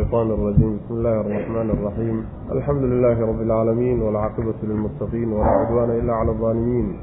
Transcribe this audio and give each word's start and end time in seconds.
الشيطان 0.00 0.30
الرجيم 0.30 0.76
بسم 0.76 0.94
الله 0.94 1.20
الرحمن 1.20 1.70
الرحيم 1.70 2.24
الحمد 2.52 2.82
لله 2.82 3.20
رب 3.26 3.40
العالمين 3.40 4.02
والعاقبة 4.02 4.54
للمتقين 4.62 5.32
ولا 5.32 5.44
عدوان 5.46 5.90
إلا 5.90 6.12
على 6.12 6.30
الظالمين 6.30 6.96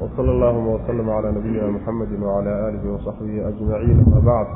وصلى 0.00 0.30
اللهم 0.30 0.66
وسلم 0.68 1.10
على 1.10 1.32
نبينا 1.32 1.70
محمد 1.70 2.22
وعلى 2.22 2.68
آله 2.68 2.92
وصحبه 2.94 3.48
أجمعين 3.48 4.04
أما 4.06 4.20
بعد 4.26 4.46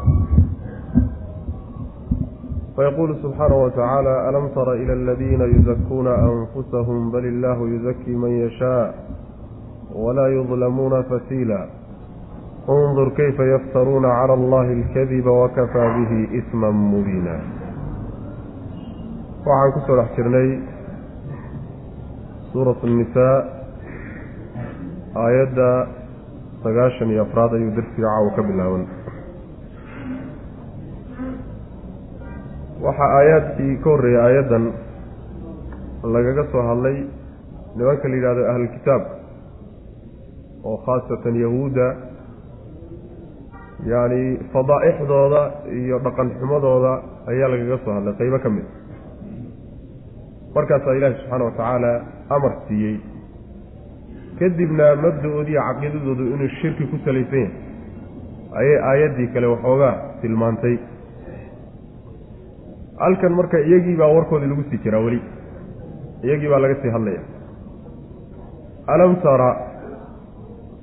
فيقول 2.76 3.16
سبحانه 3.22 3.62
وتعالى 3.64 4.28
ألم 4.28 4.48
تر 4.48 4.72
إلى 4.72 4.92
الذين 4.92 5.40
يزكون 5.40 6.06
أنفسهم 6.06 7.10
بل 7.10 7.24
الله 7.26 7.69
يزكي 7.69 8.14
من 8.14 8.30
يشاء 8.30 8.94
ولا 9.94 10.28
يظلمون 10.28 11.03
فتيلا 11.03 11.67
انظر 12.69 13.08
كيف 13.08 13.38
يفترون 13.40 14.04
على 14.06 14.35
الله 14.35 14.67
الكذب 14.78 15.26
وكفى 15.26 15.85
به 15.96 16.12
إثما 16.38 16.70
مبينا 16.70 17.37
waxaan 19.46 19.70
ku 19.74 19.80
soo 19.88 19.96
dhex 19.98 20.10
jirnay 20.16 20.48
suurat 22.52 22.78
الnisaa 22.88 23.36
aayadda 25.24 25.68
sagaashan 26.64 27.09
iyo 27.14 27.22
afraad 27.27 27.52
ayuu 27.59 27.72
darsiga 27.78 28.09
caawa 28.12 28.30
ka 28.36 28.42
bilaaban 28.48 28.82
waxaa 32.84 33.10
aayaadkii 33.18 33.72
ka 33.82 33.88
horreeyay 33.90 34.22
aayaddan 34.27 34.64
lagaga 36.14 36.45
soo 36.52 36.62
hadlay 36.70 36.96
nimanka 37.77 38.09
la 38.12 38.14
yidhahdo 38.18 38.42
ahlulkitaab 38.52 39.02
oo 40.68 40.77
khaasatan 40.86 41.34
yahuudda 41.45 41.86
yacni 43.84 44.39
fadaa'ixdooda 44.53 45.41
iyo 45.79 45.99
dhaqan 46.05 46.29
xumadooda 46.39 46.93
ayaa 47.31 47.49
lagaga 47.53 47.77
soo 47.84 47.93
hadlay 47.98 48.13
qeybo 48.20 48.39
ka 48.39 48.49
mid. 48.49 48.65
Markaasaa 50.55 50.95
ilaahi 50.98 51.15
subxaana 51.20 51.45
wa 51.45 51.51
tacaala 51.51 51.91
amar 52.35 52.53
siiyey 52.68 52.98
kadibna 54.40 54.96
mabda-oodi 55.03 55.51
iyo 55.51 55.62
caqiidadoodu 55.70 56.23
inuu 56.34 56.49
shirki 56.59 56.84
ku 56.91 56.98
salaysan 57.05 57.40
yahay 57.40 57.51
ayay 58.59 58.77
aayaddii 58.90 59.27
kale 59.34 59.48
waxoogaa 59.53 59.93
tilmaantay. 60.21 60.76
Halkan 62.99 63.34
marka 63.35 63.59
iyagii 63.59 63.98
baa 63.99 64.08
warkoodii 64.16 64.50
lagu 64.52 64.64
sii 64.70 64.80
jiraa 64.84 65.03
weli. 65.06 65.20
Iyagii 66.23 66.50
baa 66.52 66.59
laga 66.64 66.76
sii 66.81 66.92
hadlaya. 66.96 67.22
Alam 68.88 69.16
tara 69.23 69.50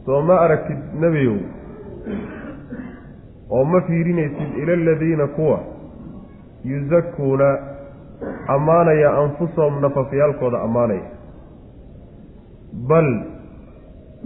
soo 0.05 0.21
ma 0.29 0.35
aragtid 0.45 0.81
nebiyow 1.01 1.39
oo 3.53 3.65
ma 3.65 3.81
fiirinaysid 3.89 4.51
ila 4.63 4.73
aladiina 4.73 5.27
kuwa 5.27 5.59
yusakuuna 6.65 7.49
ammaanaya 8.55 9.11
anfusahum 9.23 9.81
nafafyaalkooda 9.81 10.61
ammaanaya. 10.67 11.07
Bal 12.89 13.09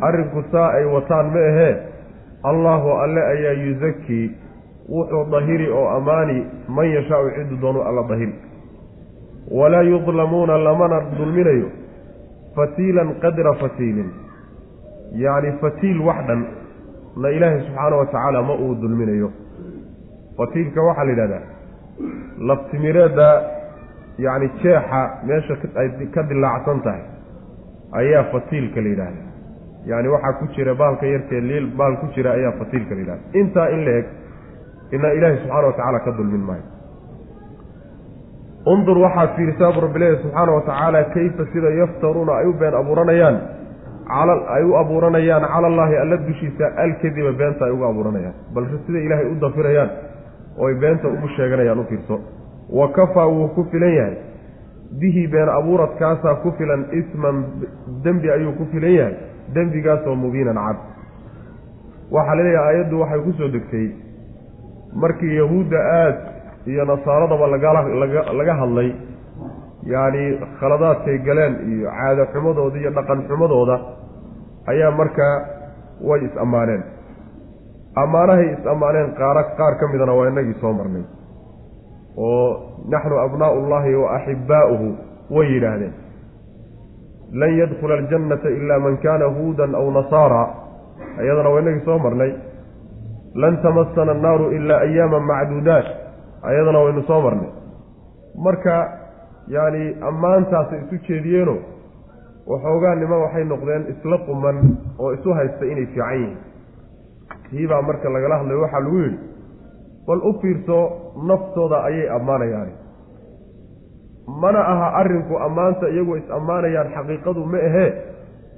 arrinku 0.01 0.43
saa 0.53 0.69
ay 0.79 0.85
wataan 0.95 1.27
ma 1.35 1.41
ahee 1.51 1.75
allaahu 2.43 2.91
alle 3.05 3.21
ayaa 3.27 3.53
yusakii 3.53 4.27
wuxuu 4.89 5.25
dahiri 5.31 5.71
oo 5.73 5.89
ammaani 5.89 6.47
man 6.69 6.91
yashaau 6.95 7.31
ciddu 7.37 7.57
doonu 7.61 7.83
alla 7.83 8.03
dahiri 8.09 8.35
walaa 9.51 9.83
yudlamuuna 9.83 10.59
lamana 10.59 11.01
dulminayo 11.19 11.69
fatiilan 12.57 13.15
qadra 13.25 13.55
fatiilin 13.55 14.11
yacni 15.25 15.53
fatiil 15.61 16.01
wax 16.09 16.27
dhan 16.27 16.45
na 17.23 17.29
ilaahay 17.37 17.61
subxaana 17.67 17.97
wa 18.01 18.07
tacaala 18.07 18.43
ma 18.49 18.55
uu 18.65 18.75
dulminayo. 18.83 19.29
Fatiilka 20.39 20.81
waxaa 20.89 21.05
la 21.05 21.11
yidhahdaa 21.15 21.45
laftimireedda 22.49 23.29
yacni 24.27 24.49
jeexa 24.63 25.01
meesha 25.29 25.55
ay 25.81 25.89
ka 26.15 26.23
dilaacsan 26.31 26.81
tahay 26.87 27.03
ayaa 28.01 28.25
fatiilka 28.33 28.81
la 28.85 28.89
yidhahda 28.93 29.23
yacni 29.91 30.09
waxaa 30.15 30.33
ku 30.41 30.45
jira 30.57 30.75
baalka 30.83 31.07
yartee 31.15 31.41
liil 31.49 31.67
baal 31.79 31.95
ku 32.03 32.07
jira 32.15 32.31
ayaa 32.39 32.53
fatiilka 32.61 32.93
la 32.95 33.01
yidhahda 33.01 33.25
intaa 33.41 33.69
in 33.75 33.81
la 33.87 33.93
eg 34.01 34.07
ina 34.97 35.09
ilaahay 35.19 35.39
subxaana 35.43 35.67
wa 35.67 35.73
tacaala 35.79 35.99
ka 36.07 36.11
dulmin 36.19 36.43
maayo. 36.49 36.67
Undur 38.73 38.99
waxaad 39.05 39.31
fiirisaa 39.37 39.73
bu 39.75 39.81
rabbileehi 39.87 40.17
subxaana 40.23 40.53
wa 40.59 40.63
tacaala 40.69 41.05
kayfa 41.15 41.45
sida 41.53 41.71
yaftaruuna 41.81 42.33
ay 42.41 42.47
u 42.47 42.53
been 42.63 42.75
abuuranayaan 42.81 43.37
ay 44.09 44.65
u 44.65 44.77
abuuranayaan 44.77 45.43
cala 45.43 45.67
allaahi 45.67 45.97
alla 45.97 46.17
dushiisa 46.17 46.67
alkadiba 46.77 47.33
beenta 47.33 47.65
ay 47.65 47.71
ugu 47.71 47.85
abuuranayaan 47.85 48.35
balse 48.55 48.79
sida 48.87 48.99
ilaahay 48.99 49.27
u 49.27 49.35
dafirayaan 49.41 49.91
oo 50.59 50.67
ay 50.69 50.75
beenta 50.75 51.09
ugu 51.09 51.29
sheeganayaan 51.37 51.79
u 51.79 51.85
fiirso 51.85 52.21
wa 52.71 52.89
kafaa 52.89 53.27
wuu 53.27 53.49
ku 53.49 53.65
filan 53.71 53.95
yahay 53.95 54.17
bihi 55.01 55.27
been 55.27 55.49
abuuradkaasaa 55.49 56.35
ku 56.35 56.53
filan 56.59 56.87
isman 56.93 57.45
dembi 58.05 58.31
ayuu 58.31 58.53
ku 58.53 58.67
filan 58.73 58.95
yahay 58.95 59.15
dembigaasoo 59.55 60.15
mubiinan 60.15 60.55
cad 60.67 60.77
waxaa 62.11 62.35
la 62.35 62.43
leeyahay 62.43 62.75
aayaddu 62.75 63.01
waxay 63.01 63.21
ku 63.21 63.33
soo 63.33 63.49
degtay 63.49 63.87
markii 64.95 65.37
yahuudda 65.37 65.79
aad 65.79 66.17
iyo 66.67 66.85
nasaaradaba 66.85 67.47
lagalaga 67.47 68.33
laga 68.33 68.55
hadlay 68.55 68.91
yacni 69.93 70.25
khaladaadkay 70.61 71.19
galeen 71.27 71.55
iyo 71.73 71.89
caado 71.99 72.23
xumadooda 72.33 72.77
iyo 72.83 72.91
dhaqan 72.97 73.21
xumadooda 73.29 73.77
ayaa 74.73 74.91
markaa 75.01 75.35
way 76.09 76.21
is-ammaaneen 76.29 76.83
ammaanahay 78.03 78.47
is-ammaaneen 78.57 79.09
qaara 79.21 79.43
qaar 79.59 79.75
ka 79.81 79.85
midana 79.93 80.13
waa 80.19 80.29
inagii 80.33 80.57
soo 80.63 80.73
marnay 80.79 81.05
oo 82.27 82.49
naxnu 82.93 83.17
abnaa'u 83.27 83.55
ullahi 83.63 83.95
wa 84.03 84.09
axibbaa'uhu 84.17 84.89
way 85.37 85.47
yidhaahdeen. 85.55 85.95
Lan 87.41 87.51
yadkhula 87.61 87.95
aljannata 88.01 88.49
ila 88.59 88.79
man 88.85 88.97
kana 89.05 89.27
huudan 89.37 89.75
aw 89.81 89.87
nasaara 89.97 90.43
ayadana 91.21 91.49
waa 91.53 91.61
inagii 91.63 91.85
soo 91.89 91.99
marnay. 92.05 92.33
Lan 93.43 93.55
tamasana 93.63 94.13
annaaru 94.17 94.47
ilaa 94.59 94.81
ayaaman 94.87 95.25
macduudaat 95.31 95.87
ayadana 96.51 96.79
waynu 96.85 97.03
soo 97.11 97.21
marnay. 97.27 97.51
Marka 98.45 98.75
yacni 99.55 99.85
ammaantaasay 100.09 100.81
isu 100.85 100.97
jeediyeeno 101.09 101.57
waxoogaa 102.51 102.95
niman 102.95 103.21
waxay 103.25 103.45
noqdeen 103.53 103.83
isla 103.93 104.19
quman 104.27 104.57
oo 104.99 105.13
isu 105.17 105.31
haysta 105.39 105.65
inay 105.73 105.87
fiican 105.87 106.13
yihiin. 106.15 106.37
Tiibaa 107.51 107.83
marka 107.83 108.09
lagala 108.15 108.39
hadlayo 108.41 108.61
waxaa 108.65 108.81
lagu 108.81 108.99
yidhi 109.05 109.19
bal 110.07 110.21
u 110.29 110.33
fiirso 110.41 110.79
naftooda 111.29 111.79
ayay 111.89 112.09
ammaanayaan 112.17 112.71
mana 114.43 114.61
aha 114.73 114.89
arrinku 115.01 115.35
ammaanta 115.47 115.89
iyagoo 115.95 116.17
is 116.17 116.31
ammaanayaan 116.39 116.89
xaqiiqadu 116.97 117.45
ma 117.53 117.59
ahee 117.69 117.91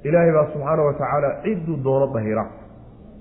ilaahay 0.03 0.31
baa 0.37 0.47
subxaana 0.53 0.81
wa 0.87 0.93
tacaala 0.93 1.29
cidduu 1.43 1.77
doono 1.83 2.07
dahira. 2.13 2.45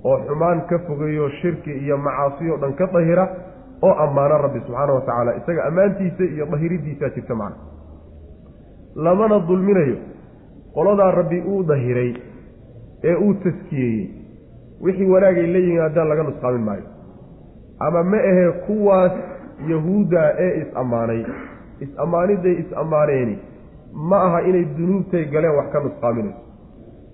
Oo 0.04 0.16
xumaan 0.26 0.60
ka 0.70 0.78
fogeeyo 0.86 1.28
shirki 1.40 1.72
iyo 1.84 1.96
macaasiyo 1.98 2.56
dhan 2.62 2.72
ka 2.80 2.86
dahira 2.94 3.24
oo 3.82 3.94
ammaano 4.04 4.38
rabbi 4.44 4.60
subxaana 4.66 4.92
wa 4.92 5.00
tacaala 5.00 5.36
isaga 5.40 5.64
ammaantiisa 5.70 6.24
iyo 6.34 6.46
dahiridiisaa 6.52 7.10
jirta 7.16 7.34
macna 7.34 7.58
lamana 9.06 9.38
dulminayo 9.48 9.96
qoladaa 10.74 11.10
rabbi 11.20 11.38
uu 11.52 11.62
dahiray 11.72 12.14
ee 13.04 13.14
uu 13.24 13.34
taskiyeeyey 13.44 14.06
wixii 14.84 15.10
wanaagay 15.14 15.46
la 15.54 15.58
yimaadaan 15.66 16.08
laga 16.08 16.22
nusqaamin 16.22 16.64
maayo. 16.68 16.86
Ama 17.86 18.02
ma 18.02 18.16
ahee 18.30 18.50
kuwaas 18.66 19.12
yahuudda 19.72 20.22
ee 20.44 20.50
is-ammaanay 20.62 21.20
is-ammaaniday 21.84 22.54
is-ammaaneeni 22.62 23.36
ma 24.10 24.18
aha 24.26 24.40
inay 24.48 24.64
dunuubtay 24.78 25.24
galeen 25.34 25.56
wax 25.58 25.68
ka 25.72 25.80
nusqaaminayso. 25.86 26.40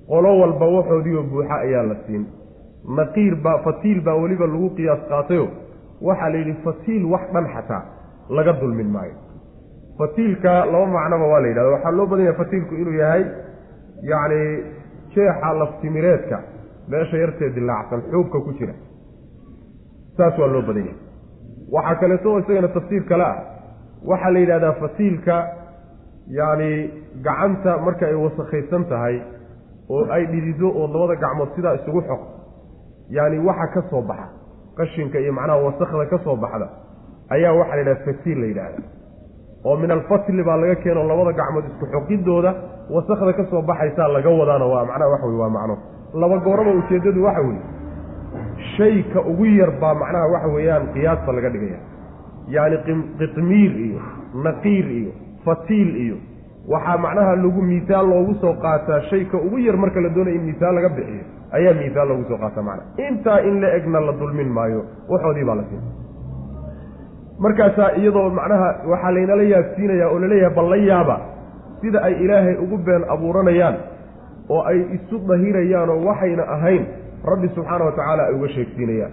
Qolo 0.09 0.31
walba 0.41 0.67
waxoodiioo 0.77 1.23
buuxa 1.33 1.57
ayaa 1.67 1.83
la 1.91 1.97
siin. 2.07 2.25
Naqiir 2.99 3.35
baa 3.45 3.59
fatiil 3.67 4.01
baa 4.07 4.17
weliba 4.23 4.47
lagu 4.47 4.71
qiyaas 4.77 5.03
qaatayo 5.13 5.47
waxaa 6.09 6.31
la 6.33 6.39
yidhi 6.41 6.55
fatiil 6.65 7.05
wax 7.13 7.25
dhan 7.35 7.47
xataa 7.55 7.83
laga 8.37 8.53
dulmin 8.61 8.89
maayo. 8.97 9.17
Fatiilka 9.99 10.53
laba 10.73 10.87
macnoba 10.97 11.27
waa 11.33 11.41
la 11.45 11.49
yidhahda 11.51 11.71
waxaa 11.77 11.93
loo 11.99 12.07
badan 12.11 12.25
yahay 12.27 12.39
fatiilku 12.43 12.75
inuu 12.83 12.97
yahay 13.03 13.23
yacni 14.11 14.41
jeexa 15.15 15.53
laftimireedka 15.61 16.37
meesha 16.93 17.17
yartee 17.23 17.51
dilaacsan 17.57 18.01
xuubka 18.11 18.39
ku 18.47 18.51
jira. 18.59 18.75
Saas 20.17 20.39
waa 20.39 20.49
loo 20.55 20.63
badan 20.69 20.85
yahay. 20.89 20.99
Waxaa 21.75 21.95
kaleeto 22.01 22.39
isagana 22.41 22.69
tafsiir 22.77 23.05
kale 23.11 23.25
ah. 23.31 23.37
Waxaa 24.11 24.31
la 24.35 24.39
yidhahdaa 24.43 24.73
fatiilka 24.83 25.37
yacni 26.39 26.71
gacanta 27.27 27.73
marka 27.85 28.05
ay 28.11 28.15
wasakhaysan 28.25 28.85
tahay 28.93 29.17
oo 29.95 30.05
ay 30.17 30.23
dhidido 30.33 30.69
oo 30.79 30.87
labada 30.93 31.17
gacmood 31.25 31.51
sidaa 31.57 31.75
isugu 31.79 32.01
xoq 32.09 32.23
yacni 33.17 33.39
waxa 33.49 33.67
ka 33.75 33.81
soo 33.91 34.03
baxa 34.11 34.27
qashinka 34.79 35.19
iyo 35.25 35.33
macnaha 35.39 35.59
wasakda 35.67 36.07
ka 36.13 36.19
soo 36.25 36.37
baxda 36.45 36.67
ayaa 37.35 37.53
waxaa 37.61 37.77
la 37.77 37.81
yidhaha 37.83 38.05
fatiil 38.07 38.39
la 38.43 38.47
yidhahda 38.51 38.83
oo 39.69 39.77
min 39.83 39.91
alfatli 39.97 40.43
baa 40.49 40.57
laga 40.63 40.75
keeno 40.85 41.03
labada 41.11 41.33
gacmood 41.41 41.65
isku 41.71 41.87
xoqidooda 41.95 42.51
wasakda 42.97 43.33
ka 43.39 43.45
soo 43.51 43.63
baxaysaa 43.71 44.09
laga 44.17 44.31
wadaana 44.41 44.67
waa 44.73 44.85
macnaha 44.91 45.11
waxa 45.15 45.27
wey 45.31 45.39
waa 45.43 45.49
macno. 45.57 45.77
Laba 46.23 46.37
gooraba 46.47 46.71
ujeeddadu 46.81 47.21
waxa 47.27 47.41
weeye 47.49 47.63
shayka 48.77 49.21
ugu 49.31 49.47
yar 49.59 49.71
baa 49.83 49.95
macnaha 50.03 50.27
waxa 50.35 50.49
weeyaan 50.57 50.85
qiyaasta 50.95 51.33
laga 51.37 51.51
dhigaya. 51.55 51.79
Yacni 52.55 52.97
qitmiir 53.21 53.73
iyo 53.87 54.01
naqiir 54.47 54.87
iyo 55.01 55.13
fatiil 55.45 55.91
iyo 56.05 56.17
waxaa 56.69 56.99
macnaha 57.05 57.33
lagu 57.43 57.63
miisaal 57.71 58.07
loogu 58.13 58.35
soo 58.43 58.55
qaataa 58.65 59.01
shayka 59.11 59.37
ugu 59.47 59.59
yar 59.67 59.77
marka 59.77 60.01
la 60.01 60.09
doonaya 60.17 60.37
in 60.39 60.45
miisaal 60.49 60.75
laga 60.79 60.89
bixiyo 60.97 61.25
ayaa 61.59 61.75
miisaal 61.81 62.09
loogu 62.11 62.25
soo 62.31 62.39
qaataa 62.45 62.63
macnaha 62.69 63.09
intaa 63.09 63.39
in 63.49 63.57
la 63.63 63.69
egna 63.79 64.01
la 64.09 64.13
dulmin 64.23 64.49
maayo 64.57 64.81
waxoodii 65.13 65.45
baa 65.49 65.55
la 65.61 65.65
siin. 65.71 65.83
Markaasaa 67.39 67.91
iyadoo 68.01 68.31
macnaha 68.39 68.69
waxaa 68.91 69.11
laynala 69.17 69.43
yaabsiinayaa 69.53 70.09
oo 70.13 70.19
la 70.23 70.29
leeyahay 70.33 70.55
bal 70.57 70.69
la 70.73 70.77
yaaba 70.91 71.17
sida 71.81 71.99
ay 72.09 72.15
ilaahay 72.25 72.57
ugu 72.65 72.77
been 72.87 73.05
abuuranayaan 73.15 73.77
oo 74.55 74.63
ay 74.71 74.79
isu 74.97 75.17
dahirayaanoo 75.29 75.99
waxayna 76.09 76.45
ahayn 76.57 76.85
rabbi 77.31 77.49
subxaana 77.57 77.85
wa 77.89 77.93
tacaala 77.99 78.23
ay 78.29 78.35
uga 78.39 78.49
sheegsiinayaan. 78.57 79.13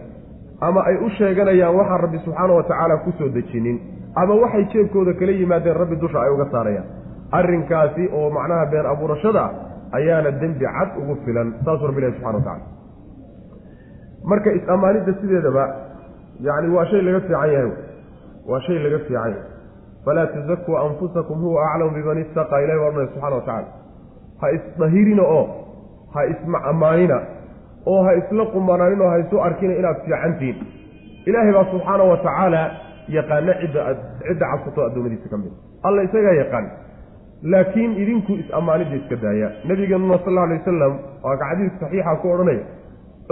Ama 0.67 0.81
ay 0.89 0.95
u 1.05 1.09
sheeganayaan 1.17 1.75
waxaan 1.79 2.01
rabbi 2.05 2.19
subxaana 2.25 2.53
wa 2.57 2.63
tacaala 2.69 2.97
ku 3.05 3.11
soo 3.19 3.29
dejinin. 3.37 3.77
Ama 4.21 4.33
waxay 4.43 4.63
jeebkooda 4.73 5.13
kala 5.19 5.31
yimaadeen 5.31 5.77
rabbi 5.81 5.95
dusha 6.03 6.19
ay 6.25 6.29
uga 6.35 6.45
saarayaan. 6.53 6.85
Arrinkaasi 7.39 8.03
oo 8.13 8.29
macnaha 8.37 8.65
been 8.73 8.85
abuurashada 8.93 9.41
ah 9.41 9.51
ayaana 9.97 10.31
dembi 10.41 10.65
cad 10.75 10.89
ugu 11.01 11.15
filan 11.25 11.47
saasuu 11.65 11.87
rabbi 11.89 11.99
ilahi 12.01 12.13
subxana 12.17 12.37
wa 12.37 12.43
tacala 12.47 12.65
marka 14.31 14.49
is-ammaanidda 14.57 15.13
sideedaba 15.21 15.63
yacni 16.47 16.69
waa 16.75 16.85
shay 16.91 17.01
laga 17.07 17.19
fiican 17.25 17.49
yahay 17.53 17.71
waa 18.51 18.61
shay 18.65 18.77
laga 18.85 18.99
fiican 19.05 19.15
yahay. 19.15 19.35
Falaa 20.05 20.27
tuzakuu 20.33 20.77
anfusakum 20.77 21.37
huwa 21.45 21.61
aclamu 21.71 21.91
biman 21.95 22.17
ittaqaa 22.23 22.61
ilahi 22.65 22.79
waa 22.79 22.87
odhanaya 22.89 23.09
subxana 23.13 23.35
wa 23.35 23.41
tacala 23.41 23.67
ha 24.41 24.47
isdahirina 24.57 25.23
oo 25.37 25.43
ha 26.13 26.21
isma 26.33 26.57
ammaanina 26.71 27.17
oo 27.91 28.03
ha 28.05 28.11
isla 28.21 28.45
qumanaanin 28.53 29.01
oo 29.05 29.09
ha 29.13 29.17
isu 29.23 29.35
arkina 29.47 29.73
inaad 29.81 29.97
fiicantihiin 30.05 30.57
ilaahay 31.29 31.53
baa 31.57 31.65
subxaana 31.73 32.03
wa 32.11 32.17
tacaala 32.25 32.61
yaqaana 33.17 33.53
cidda 33.61 33.81
cidda 34.27 34.45
cabsato 34.51 34.79
addoommadiisa 34.87 35.27
ka 35.33 35.37
mid. 35.43 35.53
Alla 35.87 36.01
isagaa 36.07 36.33
yaqaan 36.41 36.65
laakiin 37.43 37.91
idinku 37.97 38.31
is-ammaanidda 38.33 38.95
iska 38.95 39.15
daaya. 39.15 39.51
Nabigeenuna 39.65 40.17
sal 40.17 40.27
alla 40.37 40.41
alay 40.43 40.57
wasalam 40.57 40.93
waa 41.23 41.37
ka 41.37 41.45
xadiis 41.51 41.71
saxiixa 41.79 42.15
ku 42.21 42.27
odhanaya 42.33 42.63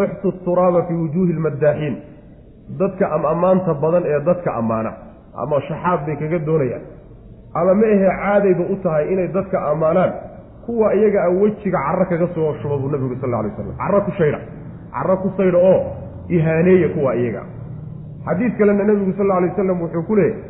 uxtu 0.03 0.31
turaaba 0.45 0.83
fii 0.87 0.93
wujuuhi 1.03 1.33
lmaddaaxiin 1.33 1.95
dadka 2.79 3.05
am-ammaanta 3.15 3.73
badan 3.73 4.03
ee 4.05 4.19
dadka 4.25 4.53
ammaana 4.53 4.91
ama 5.43 5.61
shaxaad 5.67 6.05
bay 6.05 6.15
kaga 6.15 6.39
doonayaan. 6.45 6.81
Ama 7.53 7.73
ma 7.73 7.85
ahe 7.93 8.07
caadayba 8.21 8.63
u 8.73 8.75
tahay 8.83 9.13
inay 9.13 9.27
dadka 9.27 9.57
ammaanaan 9.71 10.11
kuwa 10.65 10.93
iyaga 10.95 11.23
a 11.23 11.29
wejiga 11.29 11.77
carro 11.87 12.05
kaga 12.05 12.27
soo 12.35 12.53
shuba 12.61 12.77
buu 12.77 12.89
nabigu 12.89 13.15
sal 13.21 13.33
alay 13.33 13.51
waslam 13.51 13.77
carro 13.77 14.01
ku 14.01 14.11
shaydha 14.17 14.39
carro 14.93 15.17
ku 15.17 15.29
saydha 15.37 15.57
oo 15.57 15.81
ihaaneeya 16.29 16.89
kuwa 16.89 17.15
iyaga. 17.15 17.43
Xadiis 18.25 18.53
kalena 18.57 18.83
nebigu 18.83 19.13
sal 19.17 19.25
alla 19.25 19.37
alay 19.37 19.49
wasalam 19.49 19.81
wuxuu 19.81 20.03
ku 20.07 20.15
leeyahy 20.15 20.41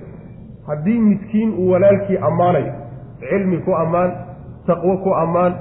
haddii 0.67 0.99
miskiin 0.99 1.49
uu 1.59 1.71
walaalkii 1.71 2.17
ammaanayo 2.17 2.73
cilmi 3.19 3.57
ku 3.65 3.71
ammaan 3.83 4.11
taqwo 4.67 4.97
ku 5.03 5.13
ammaan 5.23 5.53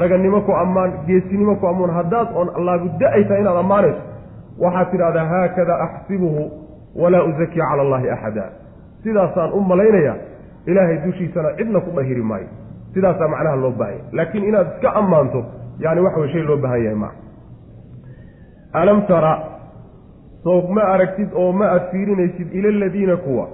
raganimo 0.00 0.40
ku 0.48 0.52
ammaan 0.52 0.90
geesinimo 1.06 1.56
ku 1.56 1.66
ammaan 1.66 1.90
haddaad 1.98 2.28
oon 2.34 2.48
laabudda 2.66 3.06
ay 3.16 3.24
tahay 3.28 3.40
inaad 3.42 3.58
ammaanayso 3.64 4.02
waxaad 4.64 4.90
tidhahdaa 4.90 5.26
haakada 5.32 5.74
axsibuhu 5.86 6.42
walaa 7.02 7.22
uzakii 7.30 7.60
cala 7.60 7.82
allahi 7.82 8.10
axada. 8.10 8.44
Sidaasaan 9.02 9.52
u 9.52 9.60
malaynaya 9.60 10.14
ilaahay 10.66 10.98
dushiisana 11.04 11.50
cidna 11.58 11.80
ku 11.80 11.90
dhahiri 11.96 12.22
maayo. 12.22 12.48
Sidaasaa 12.94 13.28
macnaha 13.28 13.56
loo 13.56 13.70
baahanya 13.80 14.04
laakiin 14.12 14.44
inaad 14.44 14.66
iska 14.74 14.94
ammaanto 15.00 15.44
yani 15.78 16.00
waxa 16.00 16.20
way 16.20 16.28
shay 16.32 16.42
loo 16.42 16.56
baahan 16.56 16.82
yahay 16.84 16.98
maa 17.02 17.12
alam 18.72 19.06
tara 19.06 19.32
soo 20.44 20.62
ma 20.76 20.82
aragtid 20.94 21.28
oo 21.34 21.52
ma 21.52 21.66
aad 21.74 21.84
fiirinaysid 21.90 22.48
ila 22.58 22.68
aladiina 22.68 23.16
kuwa 23.16 23.48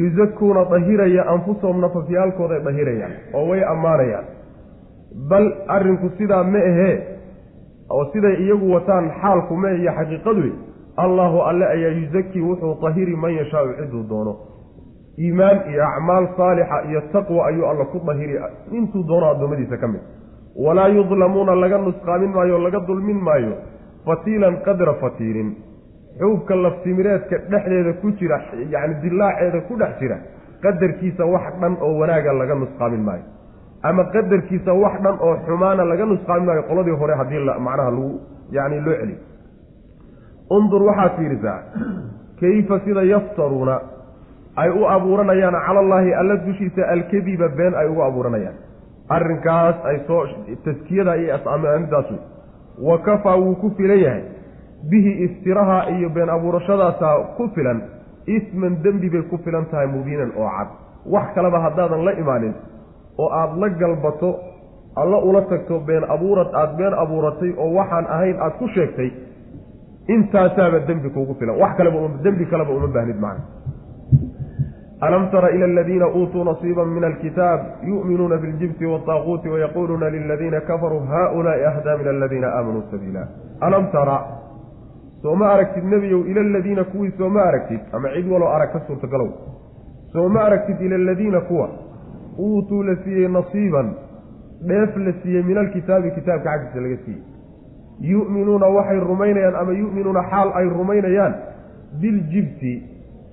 yusakuuna 0.00 0.64
dahiraya 0.64 1.26
anfusahum 1.34 1.80
nafafyaalkooday 1.80 2.60
dahirayaan 2.64 3.12
oo 3.34 3.48
way 3.50 3.64
ammaanayaan. 3.72 4.24
Bal 5.30 5.46
arrinku 5.68 6.10
sidaa 6.18 6.44
ma 6.44 6.58
ahee 6.58 6.94
oo 7.90 8.04
siday 8.12 8.34
iyagu 8.44 8.72
wataan 8.74 9.10
xaalku 9.20 9.56
ma 9.56 9.70
iyo 9.70 9.92
xaqiiqadu 9.98 10.52
allaahu 10.96 11.38
alle 11.48 11.66
ayaa 11.66 11.92
yusakii 12.00 12.42
wuxuu 12.48 12.74
dahiri 12.82 13.16
man 13.16 13.32
yashaau 13.40 13.68
ciduu 13.78 14.02
doono. 14.08 14.34
Iimaan 15.18 15.58
iyo 15.70 15.82
acmaal 15.88 16.26
saalixa 16.36 16.82
iyo 16.90 17.00
taqwa 17.12 17.46
ayuu 17.46 17.66
alla 17.66 17.84
ku 17.84 17.98
dahiri 18.06 18.38
intuu 18.72 19.02
doono 19.08 19.26
addoommadiisa 19.30 19.76
ka 19.76 19.88
mid. 19.88 20.00
Walaa 20.56 20.88
yudlamuuna 20.88 21.54
laga 21.54 21.78
nusqaamin 21.78 22.30
maayo 22.30 22.58
laga 22.58 22.80
dulmin 22.86 23.20
maayo 23.28 23.54
fatiilan 24.06 24.56
qadra 24.66 24.94
fatiilin 25.02 25.54
xuubka 26.20 26.54
laftimireedka 26.64 27.36
dhexdeeda 27.50 27.92
ku 28.00 28.10
jira 28.18 28.38
yacni 28.74 28.94
dilaaceeda 29.02 29.60
ku 29.68 29.74
dhex 29.80 29.92
jira 30.00 30.16
qadarkiisa 30.64 31.24
wax 31.34 31.44
dhan 31.60 31.74
oo 31.80 31.92
wanaaga 32.00 32.32
laga 32.40 32.54
nusqaamin 32.54 33.02
maayo. 33.08 33.24
Ama 33.82 34.04
qadarkiisa 34.14 34.72
wax 34.82 34.94
dhan 35.04 35.16
oo 35.26 35.34
xumaana 35.46 35.84
laga 35.84 36.04
nusqaamin 36.12 36.46
maayo 36.48 36.62
qoladii 36.70 36.96
hore 37.00 37.14
haddii 37.20 37.42
macnaha 37.66 37.90
lagu 37.90 38.20
yacni 38.56 38.80
loo 38.86 38.94
celiyo. 39.00 39.18
Undur 40.56 40.82
waxaad 40.88 41.12
fiirisaa 41.18 41.58
kayfa 42.40 42.80
sida 42.84 43.02
yaftaruuna? 43.02 43.76
Ay 44.56 44.70
u 44.70 44.86
abuuranayaan 44.88 45.56
cala 45.66 45.80
allaahi 45.80 46.14
alla 46.20 46.36
dushiisa 46.46 46.82
alkadiba 46.94 47.48
been 47.58 47.74
ay 47.74 47.88
ugu 47.88 48.02
abuuranayaan. 48.02 48.56
Arrinkaas 49.08 49.76
ay 49.84 49.96
soo 50.06 50.22
taskiyada 50.64 51.16
iyo 51.16 51.34
asamidaasu 51.34 52.14
wa 52.88 52.98
kafaa 52.98 53.36
wuu 53.36 53.54
ku 53.54 53.70
filan 53.76 53.98
yahay 53.98 54.22
bihi 54.90 55.12
iftiraha 55.24 55.78
iyo 55.90 56.08
been 56.16 56.28
abuurashadaasaa 56.36 57.14
ku 57.36 57.48
filan 57.54 57.82
isman 58.26 58.82
dembi 58.84 59.10
bay 59.10 59.22
ku 59.30 59.38
filan 59.44 59.66
tahay 59.70 59.86
mubiinan 59.86 60.32
oo 60.36 60.48
cad. 60.56 60.68
Wax 61.14 61.26
kaleba 61.34 61.60
haddaadan 61.60 62.04
la 62.04 62.12
imaanin 62.12 62.54
oo 63.18 63.28
aada 63.40 63.56
la 63.62 63.68
galbato 63.68 64.30
alla 64.96 65.18
ula 65.28 65.42
tagto 65.42 65.80
been 65.88 66.04
abuurad 66.14 66.50
aada 66.54 66.72
been 66.80 66.94
abuuratay 67.04 67.52
oo 67.58 67.70
waxaan 67.78 68.06
ahayn 68.16 68.36
aada 68.40 68.56
ku 68.58 68.68
sheegtay 68.68 69.10
intaasaaba 70.08 70.78
dembi 70.88 71.08
kuugu 71.10 71.34
filan. 71.34 71.56
Wax 71.60 71.76
kaleba 71.76 71.98
dembi 72.24 72.46
kaleba 72.46 72.72
uma 72.72 72.88
baahnid 72.96 73.20
macna. 73.20 73.44
Alam 75.00 75.28
tara 75.30 75.50
ila 75.50 75.64
aladiina 75.64 76.06
uutuu 76.08 76.44
nasiiba 76.44 76.84
min 76.86 77.04
alkitaab 77.04 77.60
yu'minuuna 77.82 78.36
biljibti 78.36 78.86
waataaquuti 78.86 79.48
wayaquuluuna 79.48 80.10
liladiina 80.10 80.60
kafaruu 80.60 81.00
haulaai 81.00 81.64
ahdaa 81.64 81.96
min 81.98 82.08
aladiina 82.08 82.48
aamanuu 82.48 82.82
sabiila 82.90 83.26
alam 83.60 83.86
tara 83.92 84.16
sooma 85.24 85.46
aragtid 85.56 85.84
nebiyow 85.88 86.20
ila 86.30 86.40
aladiina 86.40 86.84
kuwii 86.84 87.12
sooma 87.18 87.42
aragtid? 87.48 87.80
Ama 87.96 88.08
cid 88.14 88.26
waloo 88.32 88.48
arag 88.56 88.72
ka 88.72 88.80
suurtagalow? 88.86 89.30
Sooma 90.12 90.40
aragtid 90.44 90.80
ila 90.80 90.96
aladiina 90.96 91.40
kuwa? 91.40 91.68
Uutuu 92.38 92.82
la 92.82 92.96
siiyey 93.04 93.28
nasiiban. 93.28 93.88
Dheef 94.68 94.96
la 94.96 95.12
siiyey 95.22 95.42
min 95.42 95.58
alkitaabi 95.58 96.10
kitaabka 96.10 96.50
xaggiisa 96.50 96.80
laga 96.84 96.96
siiyey. 97.04 97.22
Yu'minuuna 98.12 98.66
waxay 98.76 99.00
rumaynayaan 99.00 99.56
ama 99.56 99.72
yu'minuuna 99.72 100.22
xaal 100.30 100.48
ay 100.60 100.68
rumaynayaan? 100.68 101.34
Biljibti 102.00 102.72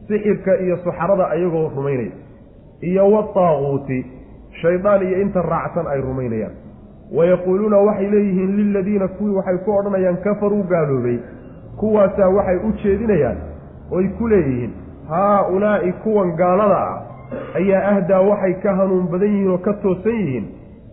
sixirka 0.08 0.56
iyo 0.64 0.78
suxarada 0.78 1.26
ayagoo 1.36 1.70
rumaynaya. 1.76 2.12
Iyo 2.82 3.12
wataaquuti 3.12 4.06
shaydaan 4.62 5.02
iyo 5.08 5.22
inta 5.22 5.42
raacsan 5.42 5.88
ay 5.88 6.02
rumaynayaan. 6.02 6.54
Wayaquuluuna 7.18 7.78
waxay 7.78 8.10
leeyihiin 8.12 8.56
liladiina 8.58 9.08
kuwii 9.08 9.36
waxay 9.36 9.58
ku 9.66 9.72
odhanayaan 9.80 10.18
kafaruu 10.18 10.64
gaaloobay 10.64 11.18
kuwaasaa 11.80 12.30
waxay 12.30 12.58
u 12.68 12.72
jeedinayaan 12.84 13.38
oy 13.92 14.08
ku 14.18 14.28
leeyihiin 14.28 14.74
haa-ulaa'i 15.10 15.92
kuwan 16.04 16.32
gaalada 16.42 16.78
ah 16.88 16.98
ayaa 17.60 17.84
ahdaa 17.92 18.22
waxay 18.30 18.54
ka 18.64 18.76
hanuun 18.76 19.08
badan 19.12 19.30
yihiin 19.34 19.52
oo 19.52 19.58
ka 19.58 19.74
toosan 19.74 20.16
yihiin. 20.16 20.46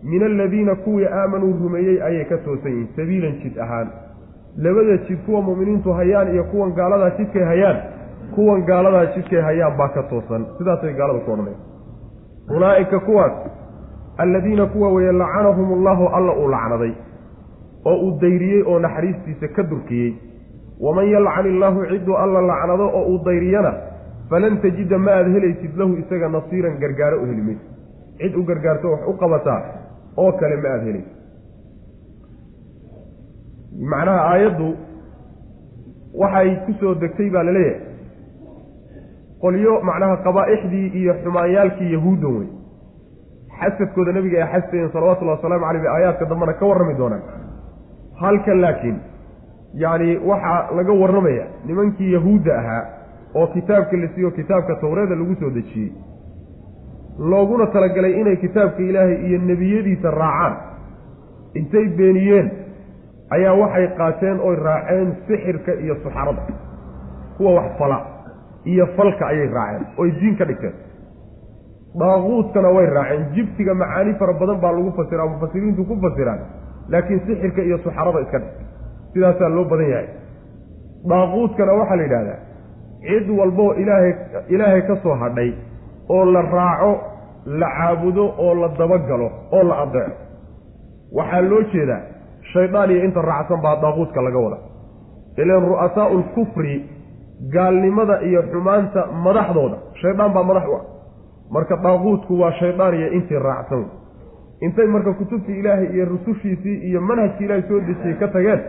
Min 0.03 0.23
aladiina 0.23 0.75
kuwii 0.75 1.05
aamanuu 1.05 1.53
rumeeyey 1.63 2.03
ayay 2.03 2.25
ka 2.25 2.37
toosan 2.37 2.71
yihiin 2.71 2.89
sabiilan 2.95 3.35
jid 3.43 3.57
ahaan. 3.59 3.87
Labada 4.57 4.97
jid 5.07 5.19
kuwa 5.25 5.41
mu'miniintu 5.41 5.93
hayaan 5.93 6.33
iyo 6.33 6.43
kuwan 6.43 6.71
gaaladaa 6.71 7.09
jidkay 7.17 7.43
hayaan 7.43 7.77
kuwan 8.35 8.61
gaaladaa 8.69 9.05
jidkay 9.15 9.41
hayaan 9.41 9.77
baa 9.77 9.87
ka 9.87 10.03
toosan. 10.03 10.45
Sidaasay 10.57 10.93
gaalada 10.93 11.19
ku 11.25 11.31
odhanaya 11.31 11.57
ulaa'ika 12.55 12.99
kuwaas 12.99 13.33
alladiina 14.17 14.65
kuwa 14.65 14.89
weeye 14.93 15.11
lacanahum 15.11 15.73
allahu 15.73 16.07
alla 16.07 16.33
uu 16.33 16.47
lacnaday 16.47 16.91
oo 17.85 17.95
uu 18.05 18.17
dayriyey 18.21 18.63
oo 18.67 18.79
naxariistiisa 18.79 19.47
ka 19.47 19.63
durkiyey 19.63 20.13
waman 20.85 21.07
yalcan 21.15 21.45
illaahu 21.53 21.85
cidduu 21.91 22.15
alla 22.23 22.41
lacnado 22.51 22.85
oo 22.97 23.03
uu 23.11 23.19
dayriyana 23.27 23.71
falan 24.29 24.61
tajida 24.63 24.97
ma 25.05 25.11
aad 25.19 25.27
helaysid 25.35 25.73
lahu 25.81 25.91
isaga 26.01 26.27
nasiiran 26.35 26.75
gargaaro 26.83 27.17
u 27.23 27.25
heli 27.31 27.41
maysid 27.47 27.67
cid 28.19 28.33
u 28.35 28.43
gargaarto 28.49 28.91
wax 28.93 29.01
u 29.11 29.13
qabataa 29.23 29.61
oo 30.23 30.31
kale 30.39 30.55
ma 30.63 30.69
aada 30.73 30.85
helaysid 30.89 31.17
macnaha 33.91 34.21
aayaddu 34.31 34.69
waxay 36.21 36.49
ku 36.65 36.71
soo 36.79 36.93
degtay 37.03 37.29
baa 37.35 37.43
la 37.43 37.51
leeyahay 37.57 37.81
qolyo 39.43 39.73
macnaha 39.89 40.15
qabaa'ixdii 40.27 40.87
iyo 41.01 41.13
xumaanyaalkii 41.23 41.91
yahuuddan 41.95 42.33
wey 42.39 42.47
xasadkooda 43.59 44.11
nabiga 44.17 44.37
ay 44.43 44.49
xasdayeen 44.53 44.91
salawatullahi 44.95 45.37
wasalaamu 45.37 45.65
caleyh 45.67 45.81
bay 45.83 45.91
aayaadka 45.95 46.25
dambena 46.31 46.53
ka 46.59 46.65
warrami 46.71 46.93
doonaan 47.01 47.23
halkan 48.21 48.61
laakiin 48.65 48.97
yacni 49.73 50.17
waxaa 50.17 50.71
laga 50.77 50.93
warramaya 51.01 51.45
nimankii 51.65 52.13
yahuudda 52.13 52.59
ahaa 52.59 52.83
oo 53.35 53.47
kitaabka 53.47 53.97
la 53.97 54.07
siiyo 54.15 54.31
kitaabka 54.31 54.75
towreeda 54.75 55.15
lagu 55.15 55.35
soo 55.39 55.49
dejiyey 55.49 55.91
looguna 57.19 57.67
talagalay 57.67 58.13
inay 58.21 58.35
kitaabka 58.37 58.81
ilaahay 58.83 59.17
iyo 59.27 59.39
nebiyadiisa 59.41 60.11
raacaan. 60.11 60.55
Intay 61.53 61.87
beeniyeen 61.97 62.51
ayaa 63.35 63.53
waxay 63.61 63.87
qaateen 63.97 64.39
oy 64.39 64.55
raaceen 64.55 65.15
sixirka 65.27 65.71
iyo 65.73 65.95
suxarada 66.03 66.41
kuwa 67.37 67.51
wax 67.53 67.77
fala 67.79 67.97
iyo 68.65 68.87
falka 68.97 69.27
ayay 69.27 69.47
raaceen 69.57 69.85
oy 69.97 70.11
diin 70.19 70.35
ka 70.37 70.45
dhigteen. 70.45 70.73
Daaquudkana 71.99 72.69
way 72.75 72.85
raaceen 72.85 73.25
jibtiga 73.35 73.73
macaani 73.73 74.13
fara 74.19 74.33
badan 74.33 74.59
baa 74.61 74.71
lagu 74.71 74.91
fasiraa 74.97 75.27
mufasiriintu 75.33 75.85
ku 75.89 75.95
fasiraan 76.01 76.39
laakiin 76.89 77.19
sixirka 77.27 77.61
iyo 77.61 77.77
suxarada 77.77 78.19
iska 78.25 78.39
dhig 78.39 78.53
sidaasaa 79.13 79.49
loo 79.55 79.65
badan 79.71 79.89
yahay. 79.89 80.07
Daaquudkana 81.09 81.73
waxaa 81.79 81.95
la 81.95 82.03
yidhahdaa 82.03 82.39
cid 83.07 83.29
walboo 83.39 83.73
ilaahay 83.73 84.13
ilaahay 84.49 84.81
ka 84.81 84.95
soo 85.03 85.15
hadhay 85.15 85.51
oo 86.09 86.25
la 86.25 86.41
raaco 86.41 86.91
la 87.45 87.67
caabudo 87.77 88.25
oo 88.37 88.53
la 88.61 88.67
dabagalo 88.79 89.31
oo 89.51 89.63
la 89.63 89.75
adeeco 89.83 90.15
waxaa 91.17 91.41
loo 91.41 91.61
jeedaa 91.73 92.01
shaydaan 92.53 92.91
iyo 92.91 93.03
inta 93.05 93.21
raacsan 93.21 93.61
baa 93.61 93.75
daaquudka 93.81 94.21
laga 94.21 94.39
wada 94.45 94.57
ilan 95.37 95.63
ru'asaau 95.71 96.17
lkufri 96.19 96.75
gaalnimada 97.53 98.15
iyo 98.29 98.41
xumaanta 98.51 99.01
madaxdooda 99.25 99.77
shaydaan 100.01 100.33
baa 100.33 100.43
madax 100.43 100.67
u 100.67 100.75
ah. 100.75 100.83
Marka 101.51 101.75
daaquudku 101.83 102.39
waa 102.41 102.51
shaydaan 102.59 102.93
iyo 102.99 103.07
intii 103.17 103.39
raacsan. 103.39 103.85
Intay 104.61 104.87
marka 104.87 105.13
kutubtii 105.13 105.59
ilaahay 105.59 105.87
iyo 105.95 106.05
rusushiisii 106.05 106.77
iyo 106.89 107.01
manhajkii 107.01 107.45
ilaahay 107.45 107.63
soo 107.69 107.79
dejiyey 107.79 108.13
ka 108.19 108.27
tageen 108.27 108.61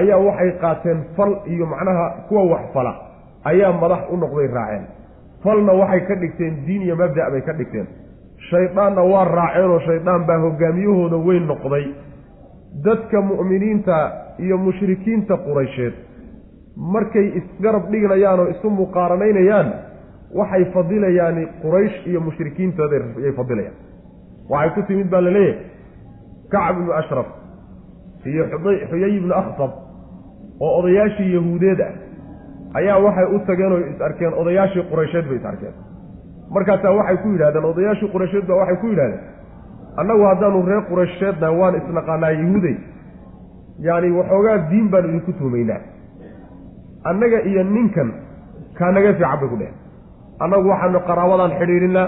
ayaa 0.00 0.18
waxay 0.26 0.50
qaateen 0.62 0.98
fal 1.16 1.32
iyo 1.52 1.66
macnaha 1.72 2.06
kuwa 2.28 2.42
wax 2.52 2.64
fala 2.74 2.92
ayaa 3.50 3.72
madax 3.82 4.02
u 4.12 4.16
noqday 4.22 4.48
raaceen. 4.56 4.84
Falna 5.44 5.72
waxay 5.80 6.00
ka 6.08 6.14
dhigteen 6.22 6.54
diin 6.66 6.82
iyo 6.86 6.96
mabda' 6.96 7.30
bay 7.32 7.42
ka 7.48 7.52
dhigteen. 7.58 7.86
Shaydaanna 8.50 9.02
waa 9.12 9.24
raaceenoo 9.24 9.78
shaydaan 9.86 10.26
baa 10.28 10.38
hogaamiyahooda 10.44 11.16
weyn 11.26 11.46
noqday. 11.52 11.84
Dadka 12.84 13.20
mu'miniinta 13.28 13.96
iyo 14.44 14.56
mushrikiinta 14.58 15.34
quraysheed 15.46 15.94
markay 16.76 17.26
isgarab 17.40 17.84
dhignayaan 17.92 18.40
oo 18.40 18.48
isu 18.54 18.68
muqaaranaynayaan 18.70 19.68
waxay 20.38 20.64
fadilayaan 20.74 21.36
quraysh 21.62 21.96
iyo 22.10 22.20
mushrikiintooday 22.26 23.32
fadilayaan. 23.38 23.76
Waxay 24.50 24.70
ku 24.74 24.82
timid 24.88 25.08
baa 25.10 25.20
la 25.26 25.30
leeyahay 25.30 25.64
kacb 26.52 26.76
ibnu 26.80 26.92
ashraf 27.00 27.26
iyo 28.30 28.42
xuyay 28.90 29.12
ibnu 29.18 29.32
akhtab 29.40 29.70
oo 30.64 30.70
odayaashii 30.78 31.30
yahuudeed 31.36 31.80
ah 31.88 31.92
ayaa 32.78 32.98
waxay 33.06 33.26
u 33.36 33.38
tageen 33.48 33.72
oo 33.72 33.80
is 33.92 34.00
arkeen 34.08 34.32
odayaashii 34.42 34.84
quraysheed 34.90 35.26
bay 35.30 35.36
is 35.40 35.44
arkeen. 35.52 35.74
Markaasaa 36.54 36.92
waxay 36.98 37.16
ku 37.22 37.28
yidhahdeen 37.34 37.64
odayaashii 37.72 38.08
quraysheed 38.14 38.44
baa 38.50 38.58
waxay 38.62 38.76
ku 38.82 38.86
yidhahdeen 38.92 39.22
annagu 40.00 40.22
haddaanu 40.30 40.58
reer 40.70 40.82
quraysheednahay 40.90 41.56
waan 41.60 41.74
isnaqaanaa 41.80 42.30
yahuuday 42.40 42.76
yacani 43.86 44.10
waxoogaa 44.18 44.58
diin 44.70 44.86
baanu 44.92 45.08
idinku 45.12 45.32
tuumaynaa. 45.40 45.80
Annaga 47.10 47.38
iyo 47.50 47.62
ninkan 47.74 48.08
kaa 48.78 48.90
naga 48.96 49.12
fiican 49.18 49.38
bay 49.40 49.48
ku 49.52 49.56
dheheen 49.60 49.76
annagu 50.44 50.68
waxaanu 50.72 50.98
qaraabadan 51.08 51.52
xidhiidhinaa 51.60 52.06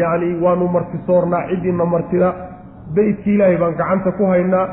yacni 0.00 0.28
waanu 0.44 0.64
martisoornaa 0.76 1.42
ciddiina 1.50 1.84
martida 1.94 2.28
beytkii 2.96 3.34
ilaahay 3.36 3.56
baan 3.62 3.74
gacanta 3.80 4.10
ku 4.18 4.24
haynaa 4.32 4.64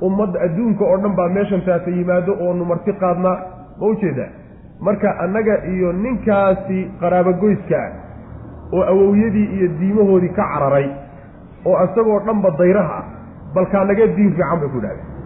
ummadda 0.00 0.40
adduunka 0.40 0.84
oo 0.84 0.96
dhan 0.96 1.16
baa 1.16 1.28
meeshan 1.28 1.62
taata 1.64 1.90
yimaado 1.90 2.36
oonu 2.40 2.64
marti 2.64 2.92
qaadnaa 2.92 3.36
ma 3.80 3.86
u 3.86 3.94
jeedaa 3.94 4.28
marka 4.80 5.18
annaga 5.24 5.64
iyo 5.64 5.92
ninkaasi 5.92 6.90
qaraabogoyska 7.00 7.76
ah 7.82 7.92
oo 8.72 8.84
awowyadii 8.92 9.48
iyo 9.56 9.68
diimahoodii 9.80 10.28
ka 10.28 10.48
cararay 10.54 10.88
oo 11.64 11.84
isagoo 11.84 12.20
dhanba 12.20 12.50
dayraha 12.58 12.98
ah 12.98 13.04
balkaa 13.54 13.84
diin 13.94 14.32
fiican 14.32 14.60
bay 14.60 14.68
ku 14.68 14.78
idhahdeen 14.78 15.16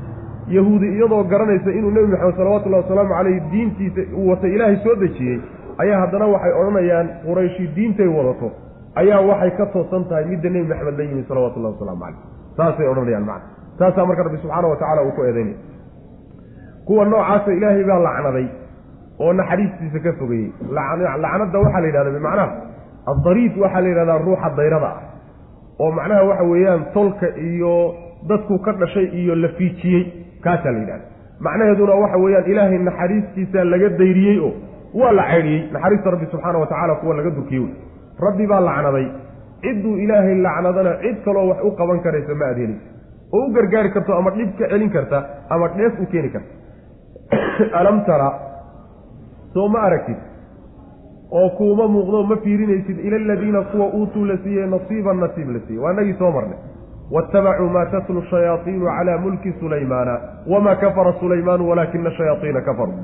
yahuudi 0.49 0.87
iyadoo 0.97 1.25
garanaysa 1.25 1.71
inuu 1.71 1.91
nebi 1.91 2.07
maxamed 2.07 2.37
salawatullahi 2.37 2.83
wasalaamu 2.83 3.15
caleyh 3.15 3.43
diintiisa 3.51 4.03
uu 4.17 4.29
watay 4.31 4.55
ilaahay 4.55 4.77
soo 4.85 4.95
dejiyey 4.95 5.41
ayaa 5.79 6.01
haddana 6.01 6.27
waxay 6.27 6.53
odhanayaan 6.53 7.09
qurayshi 7.27 7.67
diintay 7.77 8.07
wadato. 8.07 8.51
Ayaa 8.95 9.21
waxay 9.21 9.51
ka 9.51 9.67
toosan 9.67 10.05
tahay 10.05 10.25
midda 10.25 10.51
nebi 10.51 10.69
maxamed 10.69 10.99
la 10.99 11.05
yimi 11.05 11.25
salawatullahi 11.29 11.75
wasalaamu 11.75 12.01
caleyh 12.05 12.23
saasay 12.57 12.89
odhanayaan 12.89 13.25
macna 13.25 13.60
taasaa 13.81 14.07
marka 14.07 14.23
rabbi 14.29 14.43
subxaana 14.43 14.69
wa 14.73 14.77
tacala 14.77 15.03
uu 15.03 15.13
ku 15.19 15.25
eedaynaya 15.25 15.59
kuwa 16.87 17.05
noocaasa 17.05 17.53
ilaahay 17.59 17.85
baa 17.91 18.01
lacnaday 18.09 18.47
oo 19.21 19.33
naxariistiisa 19.33 19.99
ka 20.05 20.13
fogeeyey 20.19 20.53
lacnadda 21.25 21.59
waxaa 21.65 21.81
la 21.81 21.87
yidhahda 21.87 22.11
bimacnaha 22.17 22.51
addariid 23.13 23.59
waxaa 23.63 23.81
la 23.81 23.89
yidhahdaa 23.89 24.19
ruuxa 24.27 24.51
dayrada 24.57 24.87
ah. 24.87 24.99
Oo 25.81 25.91
macnaha 25.99 26.25
waxa 26.31 26.45
weeyaan 26.53 26.85
tolka 26.95 27.27
iyo 27.37 27.95
dadku 28.29 28.59
ka 28.59 28.73
dhashay 28.73 29.07
iyo 29.21 29.35
la 29.35 29.49
fiijiyey 29.49 30.05
kaasaa 30.45 30.73
la 30.73 30.79
yidhahda 30.79 31.05
macnaheeduna 31.41 31.95
waxa 32.03 32.19
weeyaan 32.25 32.51
ilaahay 32.53 32.79
naxariistiisa 32.79 33.65
laga 33.65 33.89
dayriyey 34.03 34.39
oo 34.41 34.53
waa 34.95 35.13
la 35.13 35.25
caydhiyey 35.31 35.63
naxariista 35.73 36.11
rabbi 36.11 36.27
subxaana 36.33 36.59
wa 36.59 36.67
tacala 36.67 36.95
kuwa 36.95 37.17
laga 37.17 37.31
durkiyey 37.31 37.65
wey. 37.65 37.75
Rabbi 38.27 38.47
baa 38.47 38.61
lacnaday. 38.61 39.07
Cidduu 39.63 39.97
ilaahay 39.97 40.35
lacnadana 40.47 40.93
cid 41.03 41.25
kaloo 41.25 41.49
wax 41.49 41.65
u 41.65 41.71
qaban 41.79 42.01
karaysa 42.01 42.35
ma 42.35 42.47
helaysa 42.47 42.90
oo 43.33 43.47
u 43.47 43.53
gargaari 43.53 43.91
karto 43.91 44.15
ama 44.15 44.31
dhib 44.31 44.57
ka 44.59 44.69
celin 44.69 44.91
karta 44.91 45.25
ama 45.51 45.69
dheef 45.77 46.01
u 46.01 46.07
keeni 46.07 46.31
karta. 46.31 46.53
Alam 47.81 48.05
tara 48.05 48.29
soo 49.55 49.69
ma 49.69 49.81
aragtid 49.81 50.17
oo 51.31 51.51
kuuma 51.59 51.89
muuqdo 51.89 52.23
ma 52.23 52.37
fiirinaysid 52.37 52.99
ila 52.99 53.17
aladiina 53.17 53.63
kuwa 53.63 53.87
uutuu 53.95 54.25
la 54.25 54.37
siiyey 54.43 54.67
nasiiban 54.67 55.21
nasiib 55.21 55.51
la 55.51 55.61
siiyey. 55.67 55.83
Waa 55.83 55.93
inagii 55.93 56.19
soo 56.19 56.31
marnay. 56.31 56.59
Waاtabacuu 57.11 57.69
ma 57.69 57.87
tatlu 57.87 58.23
shayaaiinu 58.31 58.87
calaa 58.87 59.19
mulki 59.19 59.55
sulaymaana 59.61 60.21
wamaa 60.47 60.77
kafara 60.77 61.13
sulaymaanu 61.21 61.69
walaakina 61.69 62.11
shayaaiina 62.11 62.61
kafaruu. 62.61 62.95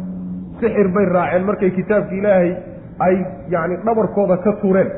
Sixir 0.61 0.89
bay 0.89 1.05
raaceen 1.05 1.45
markay 1.45 1.71
kitaabki 1.71 2.19
ilaahay 2.19 2.57
ay 2.99 3.17
yacni 3.49 3.77
dhabarkooda 3.85 4.37
ka 4.37 4.53
tureen 4.63 4.91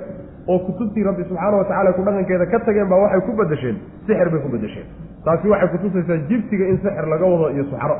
oo 0.48 0.58
kutubtii 0.58 1.02
rabbi 1.02 1.24
subxaana 1.24 1.56
wa 1.56 1.64
tacala 1.64 1.92
ku 1.92 2.02
dhaqankeeda 2.02 2.46
ka 2.46 2.58
tageen 2.60 2.88
baa 2.88 2.98
waxay 3.04 3.20
ku 3.20 3.32
bedesheen 3.36 3.76
sixir 4.06 4.30
bay 4.30 4.40
ku 4.40 4.48
bedesheen 4.48 4.86
taasi 5.28 5.48
waxay 5.54 5.68
kutusaysaa 5.76 6.18
jibtiga 6.32 6.64
in 6.72 6.78
sixir 6.84 7.06
laga 7.12 7.26
wado 7.32 7.50
iyo 7.54 7.64
suxro 7.70 7.96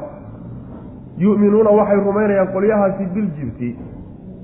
yu'minuuna 1.25 1.70
waxay 1.80 2.00
rumaynayaan 2.08 2.52
qolyahaasi 2.56 3.04
biljibti 3.14 3.70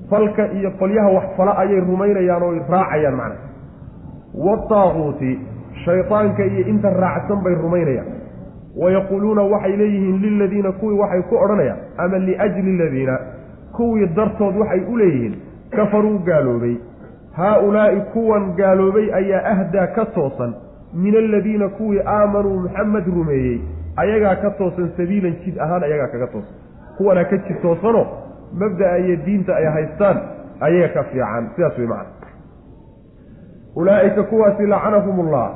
falka 0.09 0.43
iyo 0.57 0.71
qolyaha 0.79 1.09
wax 1.17 1.27
fala 1.37 1.53
ayay 1.63 1.79
rumaynayaan 1.89 2.43
oo 2.47 2.51
raacayaan 2.73 3.15
macna. 3.19 3.37
Wataaquuti 4.45 5.39
shaydaanka 5.85 6.43
iyo 6.45 6.67
inta 6.67 6.89
raacsan 6.89 7.43
bay 7.43 7.55
rumaynayaan. 7.55 8.07
Wayaquuluuna 8.81 9.41
waxay 9.53 9.77
leeyihiin 9.77 10.21
liladiina 10.21 10.71
kuwii 10.71 10.99
waxay 10.99 11.21
ku 11.29 11.35
odhanayaan 11.43 11.79
ama 11.97 12.17
liajli 12.17 12.71
aladiina 12.75 13.15
kuwii 13.77 14.07
dartood 14.15 14.55
waxay 14.61 14.81
u 14.91 14.97
leeyihiin 14.97 15.35
kafaruu 15.75 16.19
gaaloobay. 16.27 16.75
Haa-ulaa'i 17.37 18.01
kuwan 18.13 18.53
gaaloobay 18.59 19.07
ayaa 19.13 19.43
ahdaa 19.53 19.87
ka 19.87 20.05
toosan 20.05 20.53
min 21.03 21.15
aladiina 21.21 21.67
kuwii 21.77 22.01
aamanuu 22.17 22.59
maxamed 22.65 23.07
rumeeyey 23.17 23.57
ayagaa 24.03 24.35
ka 24.43 24.49
toosan 24.59 24.89
sabiilan 24.97 25.35
jid 25.45 25.55
ahaan 25.59 25.83
ayagaa 25.87 26.07
kaga 26.13 26.27
toosan. 26.33 26.55
Kuwanaa 26.97 27.25
ka 27.31 27.37
jid 27.47 27.57
toosanoo 27.61 28.05
mabda'a 28.61 28.97
iyo 29.03 29.15
diinta 29.25 29.55
ay 29.55 29.65
haystaan 29.75 30.17
ayaga 30.67 30.89
ka 30.95 31.03
fiican. 31.11 31.43
Sidaas 31.55 31.77
way 31.79 31.87
macana 31.87 32.11
ulaa'ika 33.75 34.23
kuwaasi 34.23 34.65
lacanahum 34.73 35.19
ullah 35.19 35.47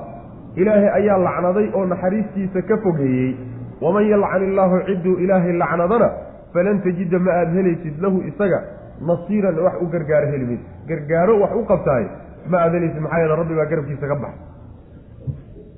ilaahay 0.55 0.89
ayaa 0.99 1.17
lacnaday 1.27 1.67
oo 1.73 1.85
naxariistiisa 1.85 2.61
ka 2.61 2.77
fogeeyey. 2.83 3.35
Waman 3.81 4.05
yalcan 4.11 4.43
illaahu 4.49 4.81
cidduu 4.87 5.15
ilaahay 5.23 5.53
lacnadana 5.61 6.09
falan 6.53 6.81
tajida 6.83 7.19
ma 7.19 7.31
aada 7.31 7.51
helaysid 7.57 7.95
lahu 8.03 8.17
isaga 8.31 8.59
nasiiran 9.07 9.55
wax 9.65 9.75
u 9.81 9.87
gargaaro 9.93 10.27
heli 10.33 10.45
maysid 10.51 10.67
gargaaro 10.89 11.39
wax 11.43 11.51
u 11.55 11.63
qabtaay 11.71 12.05
ma 12.51 12.57
aada 12.63 12.75
helaysid. 12.77 13.01
Maxaa 13.05 13.19
yeele 13.23 13.35
rabbi 13.41 13.55
baa 13.59 13.65
garabkiisa 13.71 14.07
ka 14.11 14.15
baxa 14.15 14.48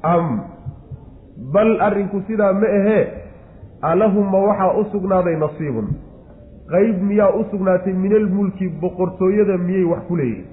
am. 0.03 0.41
Bal 1.53 1.81
arrinku 1.81 2.21
sidaa 2.27 2.53
ma 2.53 2.67
ahee 2.67 3.07
alahumma 3.81 4.37
waxaa 4.39 4.73
u 4.79 4.83
sugnaaday 4.91 5.35
nasiibun. 5.35 5.87
Qeyb 6.71 7.01
miyaa 7.03 7.29
u 7.39 7.43
sugnaatay 7.51 7.93
min 7.93 8.13
almulki 8.15 8.69
boqortooyada 8.81 9.57
miyay 9.57 9.83
wax 9.83 10.01
ku 10.07 10.15
leeyihiin? 10.15 10.45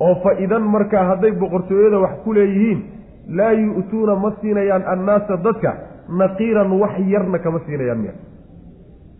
Oo 0.00 0.14
fa 0.22 0.32
idan 0.44 0.62
markaa 0.62 1.04
hadday 1.10 1.32
boqortooyada 1.32 1.98
wax 2.04 2.14
ku 2.24 2.32
leeyihiin 2.34 2.80
laa 3.28 3.52
yu'tuuna 3.52 4.14
ma 4.16 4.32
siinayaan 4.40 4.82
annaasa 4.92 5.36
dadka 5.44 5.74
naqiiran 6.08 6.72
wax 6.80 6.94
yarna 7.12 7.38
kama 7.38 7.60
siinayaan 7.66 7.98
miya. 7.98 8.14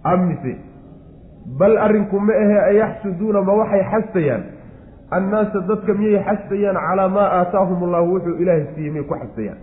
Amise 0.05 0.57
bal 1.59 1.77
arrinku 1.79 2.21
ma 2.21 2.33
ahee 2.33 2.61
ayaxsuduuna 2.71 3.43
ma 3.43 3.53
waxay 3.61 3.83
xastayaan 3.93 4.43
annaasa 5.19 5.61
dadka 5.69 5.95
miyay 5.95 6.25
xastayaan 6.29 6.79
calaa 6.87 7.09
maa 7.09 7.29
aataahum 7.41 7.85
allahu 7.87 8.15
wuxuu 8.15 8.37
ilaahay 8.43 8.67
siiyey 8.75 8.93
miyay 8.93 9.07
ku 9.11 9.21
xastayaan 9.23 9.61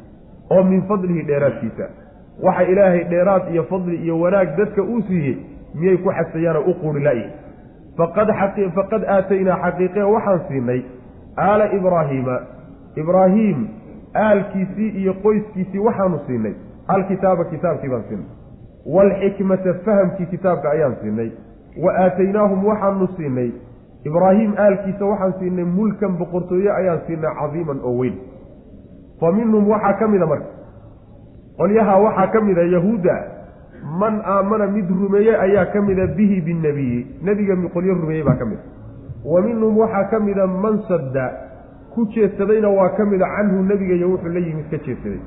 oo 0.56 0.64
min 0.72 0.82
fadlihi 0.92 1.28
dheeraadkiisa 1.32 1.90
waxa 2.48 2.64
ilaahay 2.74 3.04
dheeraad 3.14 3.52
iyo 3.54 3.64
fadli 3.72 3.96
iyo 3.96 4.20
wanaag 4.20 4.56
dadka 4.58 4.84
uu 4.84 5.02
siiyey 5.08 5.38
miyay 5.82 5.98
ku 5.98 6.14
xastayaanoo 6.20 6.64
u 6.72 6.74
quuri 6.82 7.04
la-yihin 7.04 7.32
faqad 7.98 8.30
faqad 8.78 9.04
aataynaa 9.18 9.60
xaqiiqe 9.64 10.04
waxaan 10.14 10.42
siinay 10.48 10.82
aala 11.48 11.72
ibraahiima 11.78 12.40
ibraahiim 13.04 13.68
aalkiisii 14.26 14.90
iyo 15.02 15.14
qoyskiisii 15.24 15.86
waxaanu 15.88 16.20
siinay 16.28 16.54
alkitaaba 16.88 17.46
kitaabkii 17.54 17.90
baan 17.90 18.04
siinay 18.10 18.30
waalxikmata 18.96 19.74
fahamkii 19.86 20.26
kitaabka 20.26 20.70
ayaan 20.70 20.96
siinay 21.02 21.32
wa 21.84 21.94
aataynaahum 22.04 22.66
waxaanu 22.66 23.08
siinay 23.18 23.52
ibraahim 24.06 24.54
aalkiisa 24.58 25.06
waxaan 25.06 25.34
siinay 25.40 25.66
mulkan 25.66 26.18
boqortooye 26.20 26.72
ayaan 26.72 27.02
siinay 27.08 27.34
cadiiman 27.40 27.80
oo 27.84 27.98
weyn. 28.00 28.16
Fa 29.20 29.32
minhum 29.32 29.68
waxaa 29.68 29.94
ka 30.00 30.08
mida 30.08 30.26
marka. 30.26 30.48
Qolyaha 31.58 31.96
waxaa 32.06 32.28
ka 32.34 32.42
mida 32.42 32.64
yahuudda 32.64 33.16
man 34.00 34.22
aamana 34.26 34.68
mid 34.68 34.88
rumeeye 34.90 35.36
ayaa 35.46 35.66
ka 35.74 35.82
mida 35.82 36.08
bihi 36.08 36.42
binnebiyi 36.42 37.00
nebiga 37.24 37.56
qolyo 37.74 37.94
rumeeyey 38.02 38.24
baa 38.24 38.36
ka 38.40 38.46
mida. 38.46 38.62
Wa 39.26 39.42
minhum 39.42 39.78
waxaa 39.78 40.04
ka 40.12 40.20
mida 40.20 40.48
man 40.48 40.80
sadda 40.88 41.26
ku 41.94 42.06
jeedsadayna 42.16 42.70
waa 42.70 42.90
ka 42.96 43.06
mida 43.06 43.26
canhu 43.36 43.64
nebiga 43.64 43.94
iyo 43.96 44.10
wuxuu 44.16 44.32
la 44.32 44.40
yimid 44.40 44.70
ka 44.72 44.78
jeedsaday 44.86 45.20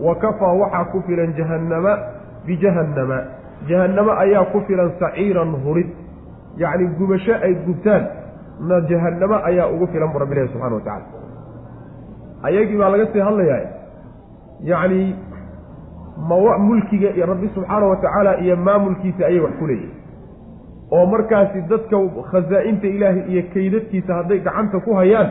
wa 0.00 0.14
kafaa 0.16 0.52
waxaa 0.52 0.84
ku 0.92 1.00
filan 1.06 1.32
jahannama 1.36 1.92
bijahannama. 2.46 3.18
Jahannamo 3.68 4.12
ayaa 4.12 4.44
ku 4.52 4.60
filan 4.68 4.92
saciiran 5.00 5.56
hurid. 5.64 5.88
Yacni 6.58 6.86
gubasho 6.98 7.34
ay 7.42 7.54
gubtaan 7.66 8.04
na 8.60 8.80
jahannamo 8.90 9.36
ayaa 9.44 9.66
ugu 9.74 9.86
filan 9.92 10.12
bu 10.12 10.18
rabbilahi 10.18 10.48
subxana 10.52 10.74
wa 10.74 10.80
tacala 10.80 11.06
ayagii 12.42 12.78
baa 12.78 12.88
laga 12.94 13.06
sii 13.12 13.20
hadlayaa 13.20 13.60
yacni 14.70 15.16
mawa 16.28 16.58
mulkiga 16.58 17.10
iyo 17.16 17.26
rabbi 17.26 17.48
subxaana 17.54 17.86
wa 17.86 17.96
tacaala 17.96 18.38
iyo 18.40 18.56
maamulkiisa 18.56 19.26
ayay 19.26 19.40
wax 19.40 19.52
ku 19.58 19.66
leeyihiin 19.66 19.94
oo 20.96 21.06
markaasi 21.06 21.62
dadka 21.70 21.96
khasaa-inta 22.30 22.86
ilaahay 22.86 23.22
iyo 23.32 23.42
kaydadkiisa 23.54 24.14
hadday 24.18 24.38
gacanta 24.46 24.80
ku 24.86 24.94
hayaan 25.00 25.28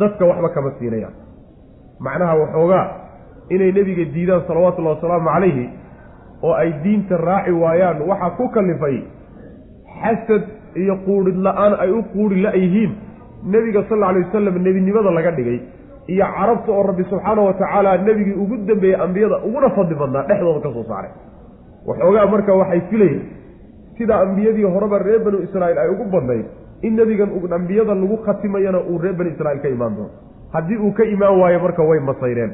dadka 0.00 0.24
waxba 0.30 0.48
kama 0.54 0.70
siinayaan. 0.78 1.14
Macnaha 2.00 2.34
waxoogaa 2.40 2.86
inay 3.54 3.72
nebiga 3.72 4.04
diidaan 4.14 4.42
salawaatullahi 4.48 4.96
wasalaamu 4.96 5.28
calayhi 5.34 5.66
oo 6.42 6.52
ay 6.62 6.70
diinta 6.84 7.16
raaci 7.16 7.50
waayaan 7.62 7.98
waxaa 8.10 8.30
ku 8.38 8.44
kallifay 8.56 8.96
xasad 10.02 10.42
iyo 10.74 10.96
quudhid 11.06 11.36
la'aan 11.36 11.72
ay 11.80 11.90
u 11.90 12.02
quudhi 12.12 12.42
la-yihiin 12.42 12.92
nebiga 13.52 13.82
sal 13.88 13.96
alla 13.98 14.08
alay 14.08 14.22
wasalam 14.24 14.58
nebinimada 14.62 15.10
laga 15.10 15.30
dhigay. 15.32 15.60
Iyo 16.08 16.24
carabta 16.36 16.72
oo 16.72 16.82
rabbi 16.82 17.04
subxaana 17.10 17.42
wa 17.42 17.52
tacaala 17.52 17.96
nebigii 17.98 18.34
ugu 18.42 18.56
dambeeyey 18.68 18.96
ambiyada 19.04 19.38
uguna 19.46 19.70
fadli 19.70 19.94
badnaa 19.94 20.22
dhexdooda 20.28 20.60
ka 20.60 20.72
soo 20.74 20.84
saaray. 20.88 21.10
Waxoogaa 21.86 22.26
marka 22.26 22.52
waxay 22.54 22.80
filayeen 22.90 23.22
sida 23.98 24.20
ambiyadii 24.20 24.64
horeba 24.64 24.98
reer 24.98 25.20
banu 25.24 25.38
israa'iil 25.46 25.78
ay 25.78 25.88
ugu 25.94 26.04
badnayd 26.14 26.46
in 26.82 26.96
nebigan 26.96 27.30
ambiyada 27.52 27.94
lagu 27.94 28.16
khatimayana 28.26 28.80
uu 28.90 28.98
reer 28.98 29.14
bani 29.14 29.30
israiil 29.30 29.60
ka 29.62 29.68
imaan 29.68 29.94
doono. 29.96 30.10
Haddii 30.52 30.76
uu 30.76 30.92
ka 30.92 31.04
imaan 31.04 31.40
waayo 31.40 31.60
marka 31.60 31.82
way 31.82 32.00
masayreen 32.00 32.52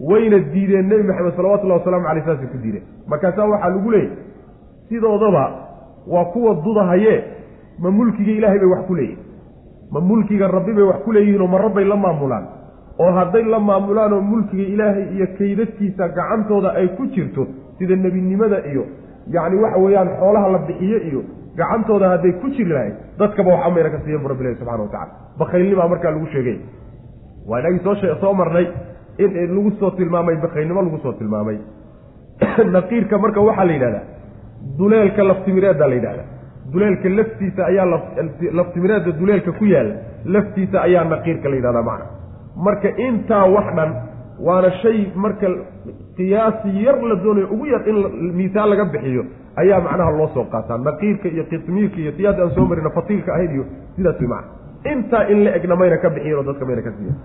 wayna 0.00 0.38
diideen 0.52 0.86
nebi 0.88 1.02
maxamed 1.02 1.34
salawatullahi 1.36 1.78
wasalaamu 1.80 2.06
caleyh 2.08 2.24
saasay 2.24 2.48
ku 2.52 2.58
diideen. 2.62 2.84
Markaasaa 3.06 3.46
waxaa 3.52 3.70
lagu 3.70 3.90
leeyay 3.90 4.10
sidoodaba 4.88 5.44
waa 6.06 6.24
kuwa 6.24 6.54
dudahaye 6.54 7.24
ma 7.80 7.90
mulkiga 7.90 8.32
ilaahay 8.32 8.58
bay 8.58 8.68
wax 8.68 8.86
ku 8.86 8.94
leeyihiin 8.94 9.30
ma 9.90 10.00
mulkiga 10.00 10.48
rabbi 10.48 10.72
bay 10.72 10.84
wax 10.84 11.02
ku 11.04 11.12
leeyihiin 11.12 11.40
oo 11.40 11.46
ma 11.46 11.58
rabbay 11.58 11.84
la 11.84 11.96
maamulaan. 11.96 12.44
Oo 12.98 13.12
hadday 13.12 13.44
la 13.44 13.58
maamulaan 13.58 14.12
oo 14.12 14.20
mulkiga 14.20 14.62
ilaahay 14.62 15.06
iyo 15.14 15.26
kaydadkiisa 15.38 16.08
gacantooda 16.08 16.74
ay 16.74 16.88
ku 16.96 17.06
jirto 17.06 17.46
sida 17.78 17.96
nebinimada 17.96 18.62
iyo 18.70 18.86
yacni 19.26 19.56
waxa 19.62 19.78
weeyaan 19.78 20.08
xoolaha 20.18 20.48
la 20.52 20.58
bixiyo 20.58 20.98
iyo 20.98 21.22
gacantooda 21.56 22.08
hadday 22.10 22.32
ku 22.32 22.50
jiri 22.50 22.70
lahayd 22.70 22.94
dadkaba 23.18 23.50
wax 23.50 23.66
amayna 23.66 23.90
ka 23.90 23.98
siiyan 24.04 24.22
bu 24.22 24.28
rabbi 24.28 24.42
ilahi 24.44 24.56
subxana 24.58 24.82
wa 24.82 24.88
tacala 24.88 25.12
bakhaylnimaa 25.38 25.88
markaa 25.88 26.10
lagu 26.10 26.26
sheegay. 26.26 26.58
Waa 27.48 27.60
inagii 27.60 27.82
soo 27.84 27.94
soo 28.20 28.34
marnay 28.34 28.66
in 29.18 29.54
lagu 29.56 29.70
soo 29.80 29.90
tilmaamay 29.90 30.36
bakaylnimo 30.36 30.82
lagu 30.82 30.98
soo 31.02 31.12
tilmaamay. 31.12 31.58
Naqiirka 32.74 33.18
marka 33.18 33.40
waxaa 33.40 33.64
la 33.64 33.72
yidhahdaa 33.72 34.04
duleelka 34.78 35.22
laftimireedda 35.24 35.88
la 35.88 35.94
yidhahda 35.94 36.39
duleelka 36.72 37.08
laftiisa 37.18 37.62
ayaa 37.70 37.86
laftimireedda 38.58 39.12
duleelka 39.20 39.52
ku 39.58 39.64
yaalla 39.74 39.94
laftiisa 40.34 40.76
ayaa 40.86 41.04
naqiirka 41.12 41.46
la 41.50 41.56
yidhahdaa 41.58 41.82
macna. 41.90 42.06
Marka 42.66 42.88
intaa 43.06 43.44
wax 43.56 43.68
dhan 43.78 43.90
waana 44.46 44.70
shay 44.82 44.98
marka 45.24 45.46
qiyaasi 46.16 46.68
yar 46.86 46.96
la 47.10 47.16
doonayo 47.24 47.46
ugu 47.54 47.66
yar 47.72 47.82
in 47.90 47.96
miisaal 48.38 48.68
laga 48.72 48.84
bixiyo 48.94 49.22
ayaa 49.62 49.80
macnaha 49.86 50.10
loo 50.18 50.28
soo 50.34 50.44
qaataa. 50.52 50.78
Naqiirka 50.88 51.28
iyo 51.34 51.44
qismiirka 51.50 51.98
iyo 52.02 52.12
siyaada 52.18 52.42
aan 52.44 52.52
soo 52.56 52.66
marina 52.70 52.90
fatiilka 52.98 53.30
ahayd 53.34 53.50
iyo 53.56 53.64
sidaas 53.96 54.18
way 54.20 54.28
macna. 54.34 54.50
Intaa 54.92 55.22
in 55.32 55.38
la 55.44 55.50
egna 55.58 55.76
mayna 55.80 55.96
ka 56.04 56.08
bixiyin 56.14 56.36
oo 56.38 56.42
dadka 56.48 56.64
mayna 56.68 56.82
ka 56.86 56.90
siiyan 56.96 57.16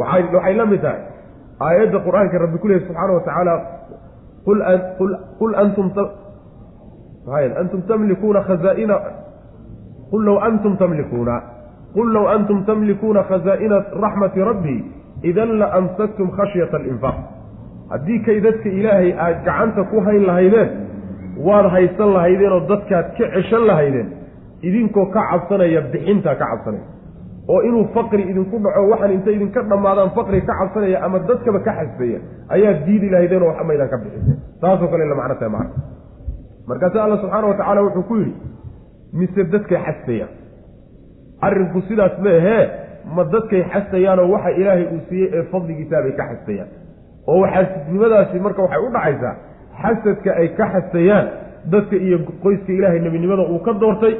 waay 0.00 0.22
waxay 0.34 0.54
la 0.60 0.66
mid 0.72 0.80
tahay. 0.84 1.00
Aayadda 1.66 1.98
qur'aanka 2.06 2.36
rabbi 2.44 2.58
ku 2.62 2.66
lehy 2.68 2.80
subxaana 2.86 3.12
wa 3.16 3.20
tacaala 3.26 3.54
qul 5.38 5.54
antum 5.62 5.86
antum 7.28 7.82
tamlikuuna 7.88 8.40
khazaaina 8.48 8.96
qul 10.10 10.24
low 10.24 10.38
antum 10.48 10.76
tamlikuuna 10.76 11.42
qul 11.94 12.12
low 12.12 12.26
antum 12.28 12.64
tamlikuuna 12.64 13.22
khazaa'ina 13.30 13.76
raxmati 14.04 14.40
rabbi 14.40 14.76
idan 15.22 15.58
la 15.58 15.66
amsaktum 15.78 16.30
khashyata 16.36 16.76
alinfaaq 16.76 17.16
haddii 17.90 18.18
kay 18.26 18.40
dadka 18.40 18.68
ilaahay 18.68 19.12
aad 19.12 19.44
gacanta 19.44 19.84
ku 19.90 20.00
hayn 20.06 20.26
lahaydeen 20.26 20.68
waad 21.46 21.66
haysan 21.74 22.12
lahaydeen 22.16 22.52
oo 22.52 22.60
dadkaad 22.72 23.06
ka 23.18 23.24
ceshan 23.34 23.66
lahaydeen 23.66 24.08
idinkoo 24.62 25.06
ka 25.14 25.20
cabsanaya 25.30 25.80
bixintaa 25.92 26.34
ka 26.34 26.46
cabsanaya 26.52 26.86
oo 27.48 27.60
inuu 27.68 27.84
faqri 27.94 28.22
idinku 28.32 28.56
dhaco 28.64 28.82
waxaan 28.90 29.12
intay 29.12 29.34
idinka 29.34 29.62
dhammaadaan 29.70 30.10
faqri 30.16 30.40
ka 30.48 30.54
cabsanaya 30.60 31.04
ama 31.06 31.18
dadkaba 31.18 31.60
ka 31.66 31.72
xasbeeya 31.78 32.18
ayaad 32.48 32.78
diidi 32.86 33.10
lahaydeen 33.10 33.42
oo 33.42 33.48
waxmaydaan 33.52 33.88
ka 33.92 33.96
bixiseen 34.04 34.38
saasoo 34.60 34.88
kale 34.92 35.04
la 35.04 35.14
macno 35.20 35.34
tahay 35.34 35.52
macna 35.56 35.99
markaase 36.70 36.98
alla 37.04 37.16
subxaana 37.22 37.46
wa 37.50 37.54
tacaala 37.60 37.80
wuxuu 37.86 38.02
ku 38.10 38.16
yidhi 38.16 38.34
mise 39.20 39.44
dadkay 39.54 39.78
xasbayaan 39.86 40.32
arrinku 41.46 41.80
sidaas 41.88 42.14
ma 42.24 42.30
ahee 42.40 42.62
ma 43.16 43.24
dadkay 43.34 43.62
xasayaanoo 43.72 44.28
waxa 44.34 44.50
ilaahay 44.60 44.84
uu 44.94 45.00
siiyey 45.08 45.28
ee 45.38 45.42
fadligiisaabay 45.52 46.12
ka 46.20 46.24
xasayaan 46.32 46.68
oo 47.34 47.42
xasidnimadaasi 47.54 48.40
marka 48.46 48.62
waxay 48.66 48.82
u 48.86 48.90
dhacaysaa 48.96 49.34
xasadka 49.82 50.30
ay 50.40 50.48
ka 50.58 50.66
xasayaan 50.74 51.26
dadka 51.72 51.96
iyo 52.06 52.18
qoyska 52.44 52.72
ilaahay 52.78 53.00
nebinimada 53.06 53.42
uu 53.54 53.58
ka 53.66 53.72
doortay 53.82 54.14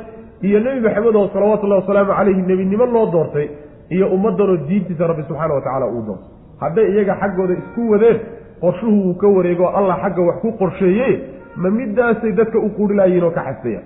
iyo 0.49 0.59
nebi 0.65 0.81
maxamed 0.87 1.15
oo 1.21 1.29
salawatullahi 1.35 1.81
wasalaamu 1.83 2.13
calayhi 2.19 2.43
nebinimo 2.51 2.85
loo 2.95 3.07
doortay 3.15 3.47
iyo 3.95 4.07
ummaddanoo 4.17 4.57
diintiisa 4.69 5.07
rabbi 5.11 5.23
subxaana 5.29 5.55
wa 5.55 5.61
tacaala 5.65 5.87
uu 5.87 6.03
doortay. 6.09 6.29
Hadday 6.63 6.87
iyaga 6.95 7.15
xaggooda 7.23 7.55
isku 7.63 7.83
wadeen 7.93 8.19
qorshuhu 8.63 8.97
uu 9.09 9.15
ka 9.23 9.29
wareego 9.37 9.67
allah 9.79 9.97
xagga 10.05 10.23
wax 10.29 10.37
ku 10.45 10.49
qorsheeye 10.61 11.09
ma 11.57 11.71
midaasay 11.71 12.33
dadka 12.33 12.59
u 12.59 12.69
quudhilayiin 12.79 13.25
oo 13.25 13.31
ka 13.31 13.43
xasayaan 13.49 13.85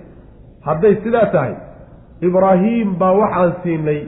hadday 0.67 0.95
sidaa 1.03 1.25
tahay 1.35 1.53
ibraahiim 2.21 2.95
baa 2.99 3.11
waxaan 3.21 3.53
siinay 3.63 3.99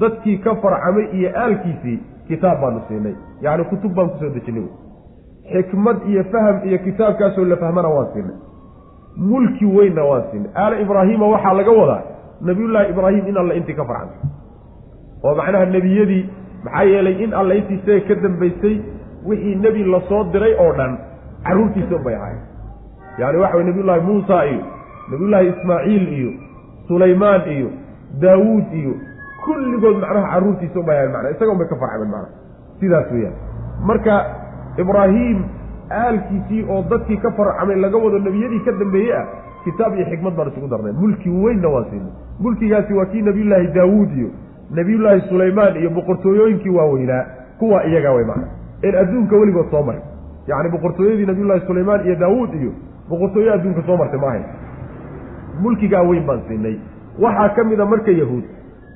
dadkii 0.00 0.38
ka 0.44 0.54
farcamay 0.62 1.06
iyo 1.18 1.30
aalkiisii 1.42 1.98
kitaab 2.28 2.60
baanu 2.60 2.80
siinay. 2.88 3.14
Yacni 3.42 3.64
kutub 3.70 3.92
baan 3.94 4.08
ku 4.10 4.16
soo 4.18 4.30
dejinay. 4.34 4.66
Xikmad 5.52 5.98
iyo 6.10 6.24
faham 6.32 6.56
iyo 6.68 6.78
kitaabkaasoo 6.78 7.44
la 7.44 7.56
fahmana 7.56 7.88
waan 7.88 8.08
siinay. 8.14 8.36
Mulki 9.16 9.66
weynna 9.76 10.04
waan 10.04 10.24
siinay. 10.30 10.50
Aala 10.54 10.80
ibraahiima 10.84 11.26
waxaa 11.34 11.54
laga 11.58 11.72
wadaa 11.80 12.02
nabiyullaahi 12.40 12.90
ibraahim 12.90 13.26
in 13.30 13.36
alla 13.42 13.54
intii 13.54 13.74
ka 13.78 13.84
farcantay 13.84 14.30
oo 15.24 15.34
macnaha 15.38 15.64
nebiyadii 15.76 16.24
maxaa 16.64 16.82
yeelay 16.92 17.16
in 17.24 17.32
alla 17.34 17.54
intii 17.54 17.78
isaga 17.78 18.00
ka 18.08 18.14
dambaysay 18.24 18.74
wixii 19.28 19.54
nebi 19.64 19.84
la 19.84 20.00
soo 20.08 20.24
diray 20.32 20.54
oo 20.64 20.72
dhan 20.78 20.98
carruurtiisa 21.46 21.96
unbay 21.96 22.14
ahaayeen 22.14 22.45
yacni 23.18 23.38
waxa 23.40 23.56
weye 23.56 23.66
nabiyullaahi 23.68 24.00
muusa 24.06 24.46
iyo 24.46 24.60
nabiyullaahi 25.10 25.48
ismaaciil 25.48 26.08
iyo 26.18 26.30
sulaymaan 26.88 27.42
iyo 27.56 27.68
daawuud 28.20 28.72
iyo 28.72 28.94
kulligood 29.44 29.96
macnaha 30.00 30.30
carruurtiisa 30.32 30.80
unbay 30.80 30.96
ahayen 30.96 31.12
mana 31.12 31.30
isaga 31.30 31.52
unbay 31.52 31.68
ka 31.68 31.76
farcameen 31.76 32.10
macnaha. 32.10 32.32
Sidaas 32.80 33.10
weeyaan. 33.12 33.34
Marka 33.86 34.14
ibraahim 34.78 35.38
aalkiisii 35.90 36.64
oo 36.70 36.82
dadkii 36.90 37.16
ka 37.16 37.30
farcamay 37.32 37.76
laga 37.76 37.96
wado 37.98 38.18
nebiyadii 38.18 38.60
ka 38.64 38.72
dambeeye 38.72 39.14
ah 39.16 39.26
kitaab 39.64 39.94
iyo 39.94 40.06
xikmad 40.10 40.34
baan 40.36 40.48
isugu 40.48 40.68
darnay. 40.68 40.92
Mulki 40.92 41.30
weynna 41.30 41.68
waan 41.68 41.84
siinay 41.90 42.12
mulkigaasi 42.40 42.94
waa 42.94 43.04
kii 43.06 43.22
nebiyullaahi 43.22 43.66
daawuud 43.68 44.10
iyo 44.18 44.28
nebiyullaahi 44.70 45.20
sulaymaan 45.28 45.76
iyo 45.76 45.90
boqortooyooyinkii 45.90 46.70
waaweynaa 46.78 47.24
kuwa 47.58 47.84
iyagaa 47.86 48.12
way 48.12 48.24
macna 48.24 48.46
een 48.82 48.94
adduunka 48.94 49.36
weligood 49.36 49.70
soo 49.70 49.82
maray. 49.82 50.00
Yacni 50.46 50.70
boqortooyadii 50.70 51.26
nabiyullaahi 51.26 51.66
sulaymaan 51.66 52.06
iyo 52.06 52.14
daawuud 52.14 52.54
iyo 52.54 52.72
boqortooyo 53.08 53.52
adduunka 53.54 53.82
soo 53.86 53.96
martay 53.96 54.20
maahayn. 54.20 54.44
Mulkigaa 55.62 56.02
weyn 56.02 56.26
baan 56.26 56.40
siinay. 56.48 56.76
Waxaa 57.18 57.48
ka 57.56 57.64
mid 57.64 57.80
a 57.80 57.86
marka 57.86 58.10
yahuud 58.10 58.44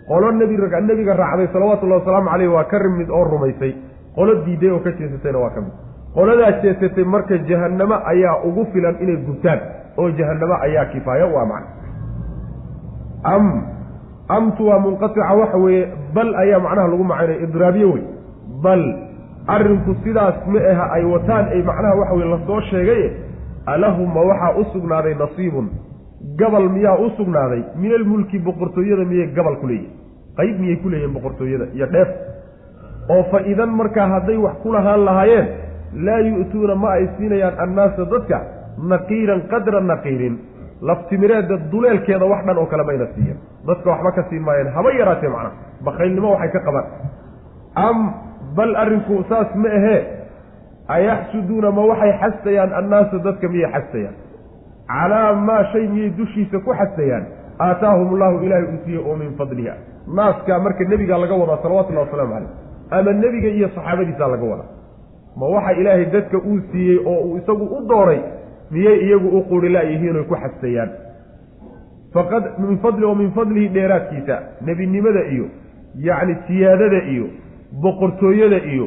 qolo 0.09 0.33
nebi 0.33 0.57
nebiga 0.57 1.15
raacday 1.15 1.49
salawatullahi 1.53 2.01
wasalaamu 2.01 2.31
caleyh 2.31 2.49
waa 2.53 2.65
ka 2.65 2.79
rimid 2.79 3.11
oo 3.11 3.25
rumaysay. 3.25 3.75
Qolo 4.15 4.35
diiday 4.45 4.71
oo 4.71 4.81
ka 4.81 4.91
jeesatayna 4.93 5.39
waa 5.39 5.51
ka 5.51 5.61
mid. 5.61 5.73
Qoladaa 6.15 6.53
jeesatay 6.63 7.05
marka 7.05 7.39
jahannamo 7.39 7.95
ayaa 8.05 8.43
ugu 8.45 8.67
filan 8.73 8.97
inay 9.01 9.17
gubtaan 9.27 9.61
oo 9.97 10.11
jahannamo 10.11 10.55
ayaa 10.67 10.85
kifaaya 10.93 11.27
ah 11.31 11.47
macna. 11.47 11.69
Am 13.25 13.45
amtu 14.29 14.67
waa 14.67 14.79
munqatica 14.79 15.35
waxa 15.35 15.59
weeye 15.59 15.89
bal 16.15 16.35
ayaa 16.35 16.59
macnaha 16.59 16.89
lagu 16.89 17.05
macaynaya 17.05 17.43
idraabiye 17.47 17.85
wey 17.85 18.03
bal 18.63 18.83
arrinku 19.47 19.95
sidaas 20.05 20.35
ma 20.47 20.61
aha 20.73 20.85
ay 20.99 21.05
wataan 21.05 21.47
ay 21.55 21.63
macnaha 21.63 21.95
waxa 22.01 22.15
weye 22.15 22.31
la 22.31 22.39
soo 22.47 22.61
sheegaye 22.71 23.07
alahuma 23.67 24.21
waxaa 24.31 24.55
u 24.61 24.65
sugnaaday 24.73 25.15
nasiibun. 25.15 25.69
Gabal 26.39 26.69
miyaa 26.69 26.97
u 26.99 27.11
sugnaaday. 27.17 27.63
Min 27.77 27.93
almulki 27.93 28.39
boqortooyada 28.39 29.05
miyay 29.05 29.27
gabal 29.37 29.57
ku 29.61 29.67
leeyihiin 29.67 29.93
qayb 30.37 30.59
miyay 30.61 30.77
ku 30.83 30.89
leeyihiin 30.89 31.15
boqortooyada? 31.15 31.67
Iyo 31.75 31.87
dheef. 31.93 32.09
Oo 33.11 33.23
fa 33.31 33.41
idan 33.53 33.71
markaa 33.81 34.07
hadday 34.15 34.37
wax 34.37 34.55
ku 34.63 34.73
lahaan 34.73 35.05
lahaayeen 35.05 35.47
laa 36.07 36.19
yu'tuuna 36.21 36.75
ma 36.75 36.89
ay 36.97 37.09
siinayaan 37.19 37.55
annaasa 37.65 38.05
dadka 38.13 38.39
naqiiran 38.93 39.41
qadra 39.51 39.81
naqiirin. 39.81 40.35
Laftimireedda 40.89 41.57
duleelkeeda 41.73 42.25
wax 42.33 42.45
dhan 42.47 42.59
oo 42.59 42.67
kale 42.67 42.85
mayna 42.89 43.07
siiyan 43.15 43.39
dadka 43.67 43.91
waxba 43.91 44.11
ka 44.17 44.23
siin 44.31 44.43
maayeen. 44.43 44.69
Haba 44.77 44.91
yaraatee 45.01 45.29
macnaha 45.29 45.53
bakaylnimo 45.85 46.29
waxay 46.35 46.51
ka 46.55 46.61
qabaan. 46.67 46.87
Am 47.87 47.99
bal 48.57 48.73
arrinku 48.77 49.25
saas 49.29 49.49
ma 49.55 49.69
ahee 49.69 50.01
ayaxsuduuna 50.97 51.71
ma 51.79 51.83
waxay 51.91 52.13
xastayaan 52.23 52.73
annaasa 52.81 53.19
dadka 53.27 53.49
miyay 53.55 53.71
xastayaan 53.77 54.17
calaa 54.93 55.33
maa 55.49 55.63
shay 55.73 55.85
miyay 55.95 56.11
dushiisa 56.19 56.59
ku 56.67 56.71
xastayaan 56.81 57.25
aataahum 57.67 58.09
allahu 58.15 58.45
ilaahay 58.47 58.67
uu 58.73 58.81
siiyey 58.85 59.03
oo 59.09 59.17
min 59.23 59.31
fadliha 59.41 59.75
naaskaa 60.19 60.59
marka 60.67 60.85
nebigaa 60.93 61.19
laga 61.25 61.35
wadaa 61.43 61.59
salawatullahi 61.65 62.07
wasalaamu 62.07 62.35
caleyh 62.35 62.53
ama 62.99 63.13
nebiga 63.23 63.49
iyo 63.59 63.69
saxaabadiisaa 63.77 64.29
laga 64.35 64.47
wadaa 64.53 64.69
ma 65.41 65.47
waxa 65.55 65.73
ilaahay 65.81 66.07
dadka 66.17 66.37
uu 66.51 66.59
siiyey 66.73 66.99
oo 67.13 67.19
uu 67.29 67.37
isagu 67.43 67.65
u 67.79 67.81
dooray 67.93 68.21
miyay 68.75 68.97
iyagu 69.07 69.29
u 69.39 69.43
qurila 69.53 69.83
yihiinoy 69.91 70.25
ku 70.31 70.37
xastayaan 70.45 70.91
faqad 72.15 72.45
min 72.59 72.79
fadli 72.85 73.05
oo 73.11 73.15
min 73.23 73.31
fadlihi 73.39 73.69
dheeraadkiisa 73.77 74.37
nebinimada 74.69 75.23
iyo 75.35 75.47
yacni 76.09 76.35
siyaadada 76.47 77.01
iyo 77.15 77.27
boqortooyada 77.83 78.59
iyo 78.73 78.87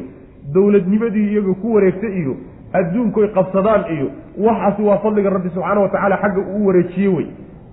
dowladnimadii 0.54 1.26
iyaga 1.32 1.54
ku 1.62 1.74
wareegta 1.74 2.08
iyo 2.20 2.34
adduunkoy 2.72 3.28
qabsadaan 3.36 3.84
iyo 3.96 4.06
waxaasi 4.46 4.82
waa 4.82 4.98
fadliga 4.98 5.30
rabbi 5.30 5.48
subxaana 5.54 5.80
wa 5.80 5.88
tacaala 5.88 6.16
xagga 6.22 6.40
uu 6.56 6.66
wareejiyey 6.66 7.08
wey. 7.16 7.26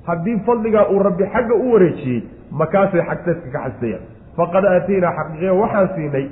Haddii 0.07 0.39
fadligaa 0.45 0.86
uu 0.93 0.99
rabbi 1.03 1.23
xagga 1.34 1.55
u 1.55 1.73
wareejiyey 1.73 2.21
makaasay 2.51 3.01
xagtadka 3.10 3.49
ka 3.51 3.60
xastayaan 3.65 4.03
faqad 4.38 4.65
aataynaa 4.65 5.12
xaqiiqiya 5.17 5.53
waxaan 5.62 5.89
siinay 5.95 6.25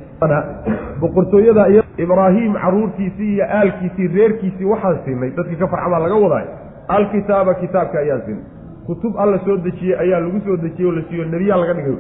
boqortooyada 1.02 1.68
iyo 1.70 1.84
ibraahim 1.98 2.54
caruurtiisii 2.54 3.34
iyo 3.34 3.46
aalkiisii 3.58 4.08
reerkiisii 4.16 4.66
waxaan 4.66 4.98
siinay 5.06 5.30
dadkii 5.38 5.56
ka 5.62 5.68
farcamaa 5.68 6.00
laga 6.00 6.16
wadaay 6.16 6.46
alkitaaba 6.88 7.54
kitaabka 7.54 8.00
ayaan 8.00 8.22
siinay. 8.26 8.44
Kutub 8.88 9.14
alla 9.18 9.38
soo 9.46 9.58
dejiyey 9.58 10.00
ayaa 10.00 10.20
lagu 10.20 10.40
soo 10.46 10.58
dejiyey 10.58 10.88
oo 10.90 10.96
la 10.96 11.02
siiyo 11.10 11.26
nebiyaa 11.26 11.58
laga 11.62 11.74
dhigay. 11.74 11.98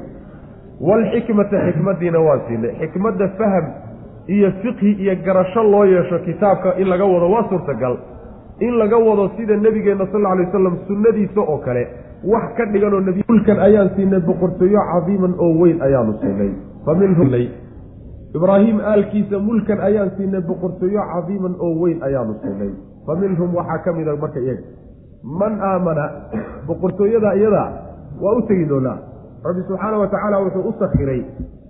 Waalxikmata 0.88 1.58
xikmadiina 1.65 2.19
waan 2.19 2.41
siinay. 2.47 2.71
Xikmadda 2.80 3.28
faham 3.38 3.65
iyo 4.36 4.50
fiqhi 4.62 4.92
iyo 5.04 5.15
garasho 5.26 5.63
loo 5.74 5.86
yeesho 5.94 6.20
kitaabka 6.28 6.78
in 6.82 6.88
laga 6.92 7.06
wado 7.06 7.28
waa 7.34 7.46
suurtagal. 7.50 7.96
In 8.60 8.74
laga 8.82 8.98
wado 9.08 9.26
sida 9.38 9.56
nebigeenna 9.65 10.06
sal 10.12 10.20
alla 10.22 10.30
alay 10.36 10.46
wasalam 10.46 10.76
sunnadiisa 10.88 11.42
oo 11.42 11.58
kale 11.65 11.84
wax 12.32 12.46
ka 12.58 12.65
dhiganoo 12.74 13.00
nebi 13.08 13.24
mulkan 13.30 13.60
ayaan 13.68 13.89
siinay 13.96 14.20
boqortooyo 14.30 14.80
cadiiman 14.92 15.34
oo 15.39 15.52
weyn 15.62 15.82
ayaanu 15.88 16.13
siinay. 16.22 16.52
Fa 16.86 16.94
minhum 17.02 17.30
ibraahim 18.38 18.78
aalkiisa 18.92 19.39
mulkan 19.39 19.80
ayaan 19.89 20.12
siinay 20.18 20.42
boqortooyo 20.50 21.02
cadiiman 21.13 21.56
oo 21.60 21.74
weyn 21.82 22.04
ayaanu 22.04 22.36
siinay. 22.44 22.72
Fa 23.08 23.15
minhum 23.15 23.56
waxaa 23.56 23.80
ka 23.86 23.94
mida 23.94 24.15
marka 24.15 24.39
iyaga. 24.39 24.63
Man 25.24 25.54
aamana 25.70 26.06
boqortooyada 26.68 27.34
iyada 27.39 27.63
waa 28.22 28.36
u 28.38 28.42
tegi 28.48 28.65
doonaa. 28.70 28.98
Rabbi 29.48 29.62
subxaana 29.68 29.98
wa 30.04 30.08
tacaala 30.08 30.38
wuxuu 30.44 30.68
u 30.70 30.74
sakiray 30.80 31.22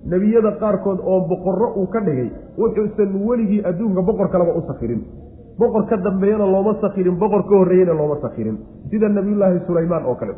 nebiyada 0.05 0.51
qaarkood 0.61 0.99
oo 1.03 1.19
boqorro 1.31 1.67
uu 1.81 1.87
ka 1.87 1.99
dhigay 2.07 2.29
wuxuusan 2.57 3.09
weligii 3.27 3.61
adduunka 3.69 4.01
boqor 4.01 4.27
kaleba 4.31 4.53
u 4.59 4.61
sakirin 4.67 5.01
boqor 5.59 5.83
ka 5.89 5.97
dambeeyana 5.97 6.45
looma 6.45 6.73
sakirin 6.81 7.15
boqor 7.23 7.43
ka 7.49 7.55
horreeyena 7.59 7.93
looma 7.93 8.15
sakirin 8.21 8.57
sida 8.89 9.09
nebiyullaahi 9.09 9.59
sulaymaan 9.67 10.05
oo 10.05 10.15
kale. 10.15 10.33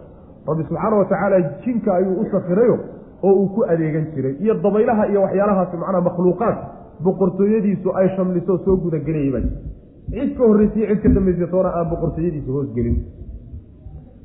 Rabbi 0.47 0.63
subxaana 0.69 0.95
wa 0.97 1.05
tacaala 1.05 1.37
jinka 1.65 1.93
ayuu 1.93 2.15
u 2.21 2.25
sakirayo 2.31 2.77
oo 3.23 3.33
uu 3.41 3.47
ku 3.55 3.61
adeegan 3.69 4.05
jiray. 4.15 4.33
Iyo 4.41 4.53
dabaylaha 4.63 5.03
iyo 5.11 5.21
waxyaalahaasi 5.21 5.77
macnaha 5.77 6.01
makhluuqaad 6.09 6.57
boqortooyadiisu 7.05 7.89
ay 7.99 8.07
shamliso 8.15 8.57
soo 8.65 8.75
gudagelayay 8.77 9.31
baa 9.31 9.43
cid 10.11 10.31
ka 10.37 10.43
horreysiyo 10.49 10.85
cid 10.89 11.01
ka 11.03 11.09
dambaysa 11.17 11.47
toona 11.53 11.69
aan 11.77 11.87
boqortooyadiisa 11.93 12.51
hoosgelin 12.51 12.97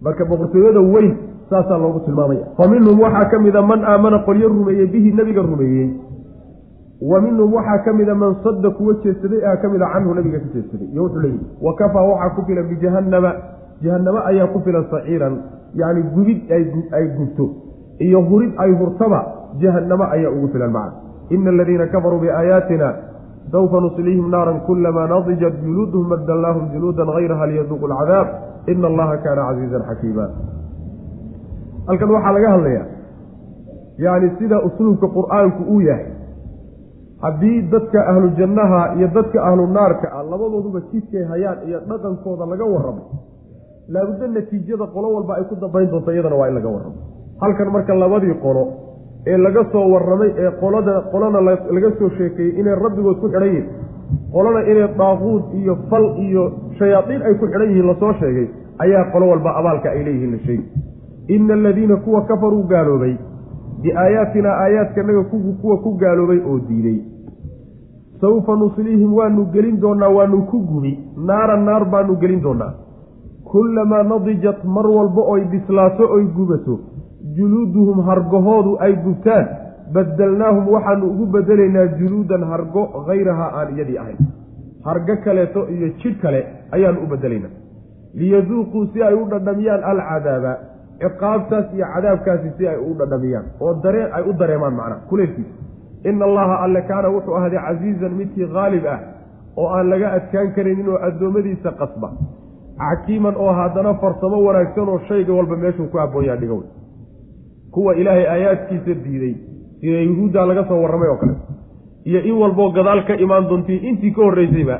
marka 0.00 0.24
boqortooyada 0.32 0.80
weyn 0.94 1.12
saasaa 1.50 1.78
loogu 1.78 2.00
tilmaamaya. 2.06 2.46
Fa 2.56 2.68
minhum 2.68 3.00
waxaa 3.00 3.24
ka 3.30 3.38
mida 3.38 3.62
man 3.62 3.84
aamana 3.84 4.18
qolyo 4.28 4.48
rumeeyey 4.48 4.86
bihi 4.94 5.12
nebiga 5.18 5.42
rumeeyey. 5.42 5.88
Wa 7.10 7.20
minhum 7.20 7.52
waxaa 7.54 7.78
ka 7.84 7.92
mida 7.92 8.14
man 8.14 8.34
sadda 8.44 8.70
kuwa 8.70 8.94
jeedsaday 9.04 9.42
a 9.52 9.56
ka 9.62 9.68
mida 9.68 9.86
canhu 9.94 10.14
nabiga 10.14 10.38
ka 10.38 10.48
jeedsaday 10.54 10.88
iyo 10.92 11.02
wuxuu 11.02 11.20
leeyihi 11.20 11.46
wa 11.62 11.74
kafaa 11.74 12.02
waxaa 12.10 12.30
ku 12.36 12.42
filan 12.46 12.66
bijahannama 12.70 13.30
jahannamo 13.82 14.18
ayaa 14.30 14.46
ku 14.54 14.60
filan 14.64 14.84
saciiran. 14.90 15.34
Yacni 15.74 16.02
gubid 16.14 16.40
ay 16.96 17.04
gubto. 17.16 17.46
Iyo 18.00 18.20
hurid 18.28 18.52
ay 18.58 18.72
hurtaba 18.80 19.20
jahannamo 19.60 20.04
ayaa 20.16 20.30
ugu 20.36 20.48
filan 20.52 20.70
macna. 20.70 20.92
Ina 21.30 21.50
aladiina 21.50 21.86
kafaruu 21.86 22.18
biaayaatina 22.24 22.88
sawfa 23.52 23.80
nusliihim 23.80 24.30
naaran 24.30 24.60
kulamaa 24.66 25.06
nadijat 25.06 25.54
juluuduhum 25.64 26.08
badalnaahum 26.08 26.64
juluudan 26.72 27.08
hayraha 27.16 27.46
liyaduuqu 27.46 27.86
alcadaab. 27.86 28.28
Ina 28.72 28.86
allaha 28.88 29.16
kaana 29.24 29.42
casiizan 29.48 29.82
xakiima 29.88 30.26
halkan 31.88 32.10
waxaa 32.14 32.32
laga 32.36 32.48
hadlayaa 32.54 32.86
yacni 34.04 34.28
sida 34.38 34.56
usluubka 34.68 35.06
qur'aanku 35.16 35.62
uu 35.74 35.80
yahay. 35.88 36.06
Haddii 37.22 37.62
dadka 37.72 37.98
ahlu 38.12 38.28
jannaha 38.38 38.80
iyo 38.98 39.08
dadka 39.16 39.38
ahlu 39.48 39.66
naarka 39.76 40.06
ah 40.18 40.22
labadooduba 40.32 40.80
jidkay 40.92 41.24
hayaan 41.30 41.58
iyo 41.68 41.78
dhaqankooda 41.90 42.44
laga 42.52 42.64
warramo 42.74 43.02
laabudda 43.94 44.26
natiijada 44.36 44.86
qolo 44.94 45.08
walba 45.16 45.32
ay 45.38 45.44
ku 45.50 45.54
dambayn 45.62 45.88
doonto 45.92 46.10
iyadana 46.12 46.36
waa 46.40 46.48
in 46.50 46.54
laga 46.58 46.68
warramo. 46.74 46.98
Halkan 47.40 47.68
marka 47.74 47.94
labadii 48.02 48.34
qolo 48.44 48.62
ee 49.26 49.36
laga 49.46 49.62
soo 49.72 49.86
warramay 49.94 50.30
ee 50.42 50.50
qolada 50.60 50.94
qolana 51.12 51.40
laga 51.76 51.90
soo 51.98 52.10
sheekeeyey 52.18 52.52
inay 52.60 52.74
rabbigood 52.84 53.18
ku 53.22 53.26
xidhan 53.32 53.48
yihiin 53.48 53.66
qolana 54.34 54.60
inay 54.70 54.88
daaquud 55.00 55.42
iyo 55.60 55.74
fal 55.90 56.06
iyo 56.26 56.42
shayaadiin 56.78 57.22
ay 57.28 57.34
ku 57.40 57.46
xidhan 57.48 57.68
yihiin 57.70 57.86
la 57.90 57.94
soo 58.02 58.12
sheegay 58.20 58.46
ayaa 58.84 59.04
qolo 59.14 59.24
walba 59.32 59.50
abaalka 59.60 59.88
ay 59.96 60.04
leeyihiin 60.08 60.32
la 60.36 60.38
sheegi 60.46 60.66
ina 61.28 61.54
aladiina 61.54 61.96
kuwa 61.96 62.24
kafaruu 62.24 62.62
gaaloobay 62.62 63.14
biaayaatinaa 63.82 64.56
aayaadkanaga 64.62 65.22
kuwa 65.62 65.78
ku 65.78 65.94
gaaloobay 66.02 66.40
oo 66.50 66.58
diiday 66.68 66.98
sawfa 68.20 68.56
nusliihim 68.56 69.14
waanu 69.14 69.44
gelin 69.44 69.80
doonaa 69.80 70.08
waanu 70.08 70.42
ku 70.42 70.60
gubi 70.60 70.98
naaran 71.26 71.64
naar 71.64 71.84
baanu 71.84 72.16
gelin 72.16 72.42
doonaa 72.42 72.72
kullamaa 73.50 74.02
nadijat 74.02 74.64
mar 74.64 74.86
walba 74.86 75.22
oy 75.34 75.44
bislaato 75.52 76.08
oy 76.16 76.24
gubato 76.36 76.78
juluuduhum 77.36 78.00
hargahoodu 78.08 78.76
ay 78.86 78.92
gubtaan 79.04 79.46
badalnaahum 79.94 80.68
waxaanu 80.74 81.10
ugu 81.10 81.26
bedelaynaa 81.34 81.86
juluudan 81.98 82.44
hargo 82.52 82.86
hayrahaa 83.08 83.50
aan 83.58 83.74
iyadii 83.76 83.98
ahayn 83.98 84.18
hargo 84.88 85.16
kaleeto 85.24 85.68
iyo 85.74 85.88
jidh 86.00 86.18
kale 86.22 86.40
ayaanu 86.78 87.04
u 87.04 87.10
bedelaynaa 87.12 87.54
liyaduuquu 88.14 88.86
si 88.92 89.02
ay 89.02 89.14
u 89.14 89.28
dhadhamiyaan 89.30 89.84
alcadaaba 89.92 90.56
ciqaabtaas 91.02 91.66
iyo 91.76 91.86
cadaabkaasi 91.94 92.48
si 92.58 92.68
ay 92.72 92.78
u 92.88 92.94
dhadhamiyaan 93.00 93.46
oo 93.64 93.72
dareen 93.84 94.08
ay 94.18 94.22
u 94.30 94.32
dareemaan 94.40 94.74
macnaha 94.78 95.00
kuleelkiisa 95.10 95.54
ina 96.10 96.24
allaha 96.28 96.54
alle 96.64 96.80
kaana 96.90 97.08
wuxuu 97.16 97.34
ahday 97.40 97.60
casiizan 97.66 98.12
midkii 98.20 98.48
haalib 98.54 98.86
ah 98.94 98.98
oo 99.60 99.68
aan 99.76 99.86
laga 99.92 100.08
adkaan 100.18 100.48
karaynin 100.56 100.88
oo 100.92 100.98
addoommadiisa 101.08 101.70
qasba. 101.80 102.08
Xakiiman 102.80 103.34
oo 103.44 103.52
haddana 103.58 103.94
farsamo 104.02 104.36
wanaagsan 104.46 104.88
oo 104.92 104.98
shayga 105.08 105.32
walba 105.38 105.56
meeshuu 105.62 105.86
ku 105.92 105.96
habboonyaa 106.02 106.36
dhigow. 106.40 106.60
Kuwa 107.74 107.94
ilaahay 108.00 108.26
aayaadkiisa 108.34 108.94
diiday 109.04 109.34
sida 109.80 110.00
yuhuudda 110.08 110.46
laga 110.46 110.64
soo 110.68 110.80
warramay 110.82 111.08
oo 111.08 111.16
kale. 111.22 111.34
Iyo 112.04 112.20
in 112.30 112.36
walboo 112.42 112.70
gadaal 112.76 113.00
ka 113.08 113.14
imaan 113.24 113.48
doontii 113.48 113.76
intii 113.88 114.12
ka 114.16 114.22
horraysayba 114.22 114.76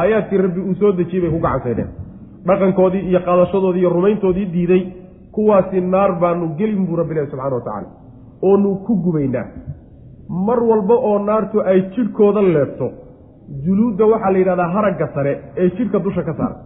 aayaadkii 0.00 0.38
rabbi 0.44 0.60
uu 0.60 0.74
soo 0.80 0.92
dejiyey 0.98 1.22
bay 1.24 1.30
ku 1.34 1.40
gacansaydheen 1.46 1.90
dhaqankoodii 2.48 3.02
iyo 3.10 3.20
qaadashadoodii 3.28 3.80
iyo 3.84 3.90
rumayntoodii 3.96 4.46
diiday 4.54 4.82
kuwaasi 5.34 5.80
naar 5.80 6.12
baanu 6.22 6.46
gelin 6.58 6.86
buu 6.86 6.96
rabbi 7.00 7.12
ilahi 7.14 7.30
subxana 7.30 7.54
wa 7.56 7.60
tacaala 7.60 7.88
oonu 8.48 8.70
ku 8.86 8.92
gubaynaa. 9.04 9.46
Mar 10.46 10.58
walba 10.70 10.94
oo 11.08 11.18
naartu 11.28 11.60
ay 11.70 11.80
jidhkooda 11.94 12.42
leebto 12.54 12.86
juluudda 13.64 14.04
waxaa 14.12 14.32
la 14.32 14.38
yidhahdaa 14.38 14.68
haragga 14.76 15.06
sare 15.14 15.32
ee 15.56 15.68
jidhka 15.76 15.98
dusha 16.06 16.22
ka 16.28 16.34
saara. 16.38 16.56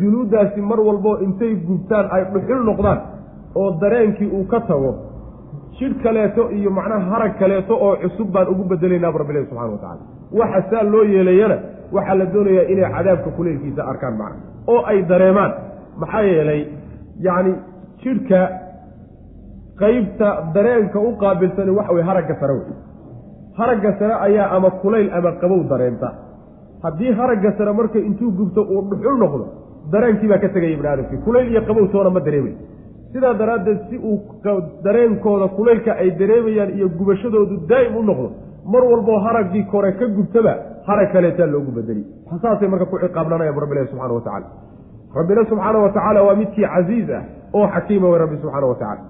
Juluuddaasi 0.00 0.60
mar 0.60 0.80
walboo 0.88 1.16
intay 1.26 1.54
gubtaan 1.68 2.06
ay 2.16 2.22
dhuxul 2.32 2.62
noqdaan 2.70 2.98
oo 3.54 3.70
dareenkii 3.80 4.30
uu 4.38 4.44
ka 4.52 4.60
tago 4.60 4.90
jidh 5.78 5.96
kaleeto 6.02 6.50
iyo 6.50 6.70
macnaha 6.70 7.10
harag 7.12 7.38
kaleeto 7.38 7.74
oo 7.86 7.96
cusub 8.02 8.28
baan 8.34 8.48
ugu 8.52 8.64
bedelaynaa 8.70 9.12
bu 9.12 9.18
rabbilahi 9.22 9.46
subxana 9.46 9.72
wa 9.72 9.78
tacala 9.78 10.02
waxa 10.40 10.60
saa 10.70 10.82
loo 10.92 11.04
yeelayana 11.14 11.56
waxaa 11.96 12.14
la 12.20 12.26
doonayaa 12.34 12.66
inay 12.72 12.90
cadaabka 12.96 13.30
kuleylkiisa 13.36 13.82
arkaan 13.92 14.16
macna 14.20 14.40
oo 14.72 14.80
ay 14.90 14.98
dareemaan. 15.10 15.52
Maxaa 16.00 16.22
yeelay 16.22 16.60
yacni 17.26 17.52
jidhka 18.02 18.40
qeybta 19.80 20.28
dareenka 20.54 20.98
u 21.00 21.10
qaabilsani 21.22 21.70
waxa 21.78 21.92
weye 21.96 22.04
haragga 22.10 22.34
sare 22.40 22.52
wey 22.58 22.74
haragga 23.58 23.90
sare 23.98 24.14
ayaa 24.26 24.48
ama 24.56 24.70
kulayl 24.82 25.08
ama 25.18 25.30
qabow 25.40 25.60
dareenta. 25.72 26.08
Haddii 26.84 27.12
haragga 27.20 27.50
sare 27.58 27.72
marka 27.72 27.98
intuu 28.08 28.30
gubto 28.38 28.60
uu 28.74 28.82
dhuxul 28.90 29.16
noqdo 29.22 29.44
dareenkii 29.92 30.28
baa 30.32 30.38
ka 30.44 30.48
tegaya 30.54 30.72
ibni 30.76 30.88
aadamkii. 30.92 31.18
Kulayl 31.26 31.48
iyo 31.52 31.60
qabow 31.68 31.86
toona 31.92 32.10
ma 32.10 32.20
dareemay 32.20 32.54
sidaa 33.12 33.34
daraaddeed 33.40 33.80
si 33.90 33.96
uu 33.98 34.16
dareenkooda 34.84 35.48
kulaylka 35.56 35.92
ay 36.02 36.10
dareemayaan 36.20 36.70
iyo 36.76 36.88
gubashadoodu 36.98 37.54
daa'im 37.70 37.96
u 37.96 38.02
noqdo 38.10 38.28
mar 38.72 38.82
walboo 38.90 39.18
haraggii 39.26 39.64
kore 39.72 39.92
ka 40.00 40.06
gubtaba 40.16 40.52
harag 40.88 41.12
kaleetaa 41.12 41.46
loogu 41.46 41.70
bedeli. 41.76 42.02
Saasay 42.42 42.68
marka 42.68 42.86
ku 42.86 42.98
ciqaabnanayaan 43.04 43.60
rabbilahi 43.64 43.86
subxana 43.92 44.14
wa 44.14 44.20
tacala 44.26 44.46
rabbina 45.18 45.44
subxaana 45.50 45.78
wa 45.84 45.90
tacaala 45.96 46.20
waa 46.26 46.34
midkii 46.40 46.66
casiiz 46.74 47.10
ah 47.10 47.22
oo 47.54 47.66
xakiima 47.74 48.08
wey 48.12 48.18
rabbi 48.24 48.36
subxaana 48.42 48.66
wa 48.66 48.74
tacala 48.74 49.02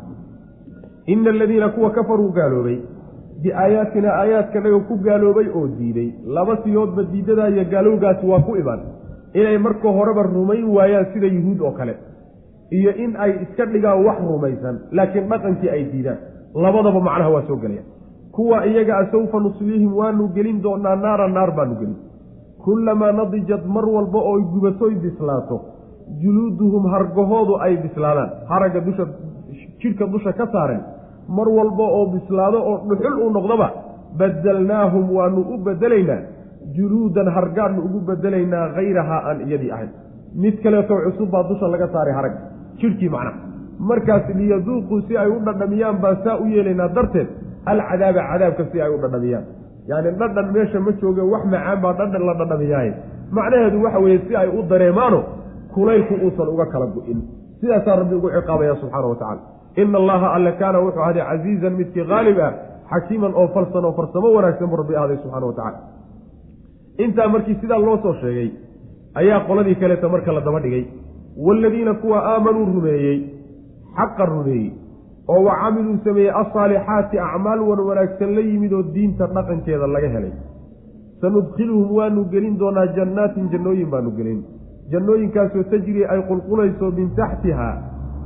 ina 1.07 1.31
aladiina 1.31 1.69
kuwa 1.69 1.91
kafaruu 1.91 2.31
gaaloobay 2.39 2.79
biaayaatina 3.43 4.09
aayaadkanaga 4.21 4.79
ku 4.89 4.97
gaaloobay 5.07 5.47
oo 5.59 5.67
diiday 5.79 6.09
laba 6.37 6.57
siyoodba 6.65 7.03
diidadaa 7.13 7.49
iyo 7.55 7.65
gaalowgaasi 7.75 8.27
waa 8.27 8.41
ku 8.49 8.57
iman 8.57 8.81
inay 9.35 9.59
marka 9.59 9.89
horeba 9.99 10.23
rumayn 10.23 10.65
waayaan 10.77 11.07
sida 11.13 11.27
yuhuud 11.27 11.61
oo 11.61 11.73
kale. 11.73 11.95
Iyo 12.73 12.93
in 13.05 13.17
ay 13.17 13.33
iska 13.45 13.65
dhigaan 13.67 14.05
wax 14.07 14.19
rumaysan 14.29 14.77
laakiin 14.97 15.29
dhaqankii 15.29 15.71
ay 15.71 15.83
diidaan. 15.93 16.19
Labadaba 16.55 17.01
macnaha 17.01 17.31
waa 17.35 17.43
soo 17.49 17.57
gelaya. 17.57 17.83
Kuwa 18.33 18.67
iyaga 18.67 18.97
a 18.99 19.07
sawfa 19.13 19.41
nusliihim 19.41 19.93
waanu 19.97 20.29
gelin 20.37 20.63
doonaa 20.63 20.97
naara 20.97 21.29
naar 21.29 21.51
baanu 21.57 21.75
gelin. 21.81 21.97
Kullamaa 22.65 23.13
nadijat 23.13 23.65
mar 23.67 23.85
walba 23.85 24.19
oo 24.19 24.41
gubatoy 24.53 24.95
bislaato 24.95 25.61
juluuduhum 26.23 26.85
hargahoodu 26.95 27.55
ay 27.67 27.77
bislaadaan 27.85 28.31
haragga 28.51 28.81
dusha 28.89 29.05
jidhka 29.83 30.07
dusha 30.15 30.33
ka 30.41 30.47
saaran. 30.55 30.81
Mar 31.37 31.49
walba 31.59 31.85
oo 31.97 32.07
bislaado 32.15 32.59
oo 32.71 32.77
dhuxul 32.89 33.15
uu 33.25 33.31
noqdoba 33.37 33.69
badalnaahum 34.19 35.05
waanu 35.17 35.41
u 35.55 35.59
bedelaynaa. 35.67 36.21
Juluudan 36.77 37.29
hargaannu 37.37 37.81
ugu 37.87 38.01
bedelaynaa 38.09 38.67
hayrahaa 38.77 39.21
aan 39.31 39.39
iyadii 39.49 39.71
ahayn. 39.77 39.91
Mid 40.43 40.55
kaleeto 40.65 40.95
cusub 41.05 41.31
baa 41.35 41.43
dusha 41.51 41.67
laga 41.75 41.89
saaray 41.95 42.15
haragga. 42.19 42.41
Jidhkii 42.81 43.09
macnaha. 43.15 43.39
Markaas 43.91 44.27
liyaduuquu 44.39 45.01
si 45.09 45.17
ay 45.23 45.29
u 45.31 45.39
dhadhamiyaan 45.47 45.97
baan 46.03 46.17
saa 46.25 46.37
u 46.43 46.47
yeelaynaa 46.55 46.89
darteed 46.97 47.29
alcadaaba 47.73 48.23
cadaabka 48.31 48.65
si 48.73 48.81
ay 48.85 48.91
u 48.95 48.99
dhadhamiyaan. 49.05 49.45
Yacni 49.91 50.11
dhadhan 50.21 50.47
meesha 50.55 50.81
ma 50.87 50.93
jooge 51.01 51.23
wax 51.33 51.45
macaan 51.55 51.79
baa 51.85 51.93
dhadhan 52.01 52.23
la 52.29 52.35
dhadhamiyaaye 52.41 52.93
macnaheedu 53.37 53.79
waxa 53.85 53.99
weeye 54.05 54.19
si 54.29 54.33
ay 54.43 54.49
u 54.49 54.63
dareemaano 54.71 55.19
kulaylku 55.75 56.15
uusan 56.25 56.49
uga 56.55 56.67
kala 56.73 56.87
go-in. 56.95 57.19
Sidaasaa 57.61 57.97
rabbi 58.01 58.15
ugu 58.19 58.29
ciqaabaya 58.37 58.75
subxaana 58.83 59.07
wa 59.13 59.17
tacala 59.23 59.41
ina 59.83 59.99
allaha 60.03 60.27
alle 60.37 60.53
kaana 60.61 60.79
wuxuu 60.85 61.03
ahday 61.07 61.25
casiizan 61.31 61.75
midkii 61.81 62.05
haalib 62.11 62.39
ah 62.47 62.53
xakiiman 62.93 63.33
oo 63.41 63.49
falsan 63.55 63.85
oo 63.89 63.93
farsamo 63.99 64.29
wanaagsan 64.37 64.69
buu 64.71 64.79
rabbi 64.83 64.95
ahday 65.03 65.17
subxana 65.23 65.47
wa 65.51 65.55
tacala 65.59 65.79
intaa 67.05 67.29
markii 67.35 67.57
sidaa 67.63 67.79
loo 67.87 67.97
soo 68.05 68.15
sheegay 68.23 68.49
ayaa 69.21 69.41
qoladii 69.49 69.77
kaleeta 69.83 70.09
marka 70.15 70.33
la 70.37 70.41
daba 70.47 70.61
dhigay. 70.65 70.85
Waaladiina 71.47 71.95
kuwa 72.03 72.19
aamanuu 72.33 72.65
rumeeyey 72.77 73.19
xaqa 73.99 74.25
rumeeyey 74.33 74.71
oo 75.33 75.41
wa 75.47 75.55
camiluu 75.63 75.97
sameeyey 76.05 76.33
alsaalixaati 76.41 77.17
acmaal 77.29 77.61
wan 77.69 77.81
wanaagsan 77.89 78.35
la 78.37 78.43
yimid 78.49 78.73
oo 78.79 78.83
diinta 78.95 79.27
dhaqankeeda 79.37 79.87
laga 79.95 80.09
helay. 80.15 80.33
Sanudkhiluhum 81.21 81.97
waanu 81.99 82.25
gelin 82.33 82.59
doonaa 82.63 82.87
jannaatin 82.97 83.49
jannooyin 83.53 83.91
baanu 83.95 84.11
gelin 84.19 84.41
jannooyinkaasoo 84.93 85.63
tajri 85.73 86.05
ay 86.13 86.21
qulqulayso 86.31 86.91
min 86.99 87.11
taxtiha 87.17 87.69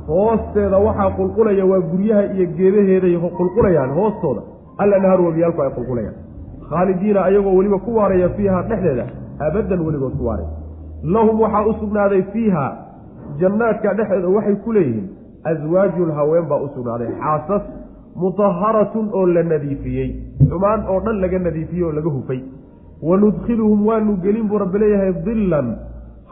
hoosteeda 0.07 0.77
waxaa 0.87 1.09
qulqulaya 1.19 1.65
waa 1.71 1.81
guryaha 1.91 2.23
iyo 2.33 2.45
geedaheeday 2.57 3.15
qulqulayaan 3.39 3.91
hoostooda. 3.99 4.41
Alanhaaru 4.83 5.25
wabiyaalku 5.27 5.61
ay 5.61 5.71
qulqulayaan. 5.77 6.15
Khaalidiina 6.69 7.19
ayagoo 7.29 7.55
weliba 7.57 7.79
ku 7.85 7.95
waaraya 7.97 8.29
fiiha 8.37 8.61
dhexdeeda 8.69 9.05
abaddan 9.47 9.79
weligood 9.87 10.15
ku 10.19 10.25
waaray. 10.29 10.47
Lahum 11.03 11.39
waxaa 11.41 11.65
u 11.69 11.73
sugnaaday 11.81 12.21
fiiha 12.33 12.65
jannaadka 13.39 13.93
dhexdeeda 13.99 14.29
waxay 14.37 14.55
ku 14.65 14.71
leeyihiin 14.77 15.07
aswaajun 15.51 16.11
haween 16.17 16.45
baa 16.51 16.61
u 16.65 16.69
sugnaaday 16.75 17.09
xaasas 17.23 17.63
mutaharatun 18.21 19.09
oo 19.13 19.25
la 19.35 19.43
nadiifiyey. 19.43 20.09
Xumaan 20.49 20.81
oo 20.91 20.99
dhan 21.05 21.21
laga 21.23 21.39
nadiifiyey 21.39 21.83
oo 21.83 21.91
laga 21.99 22.09
hufay. 22.09 22.41
Wanudkhiluhum 23.09 23.85
waanu 23.87 24.17
gelin 24.23 24.47
buu 24.49 24.57
rabbi 24.63 24.79
leeyahay 24.83 25.13
dillan 25.25 25.67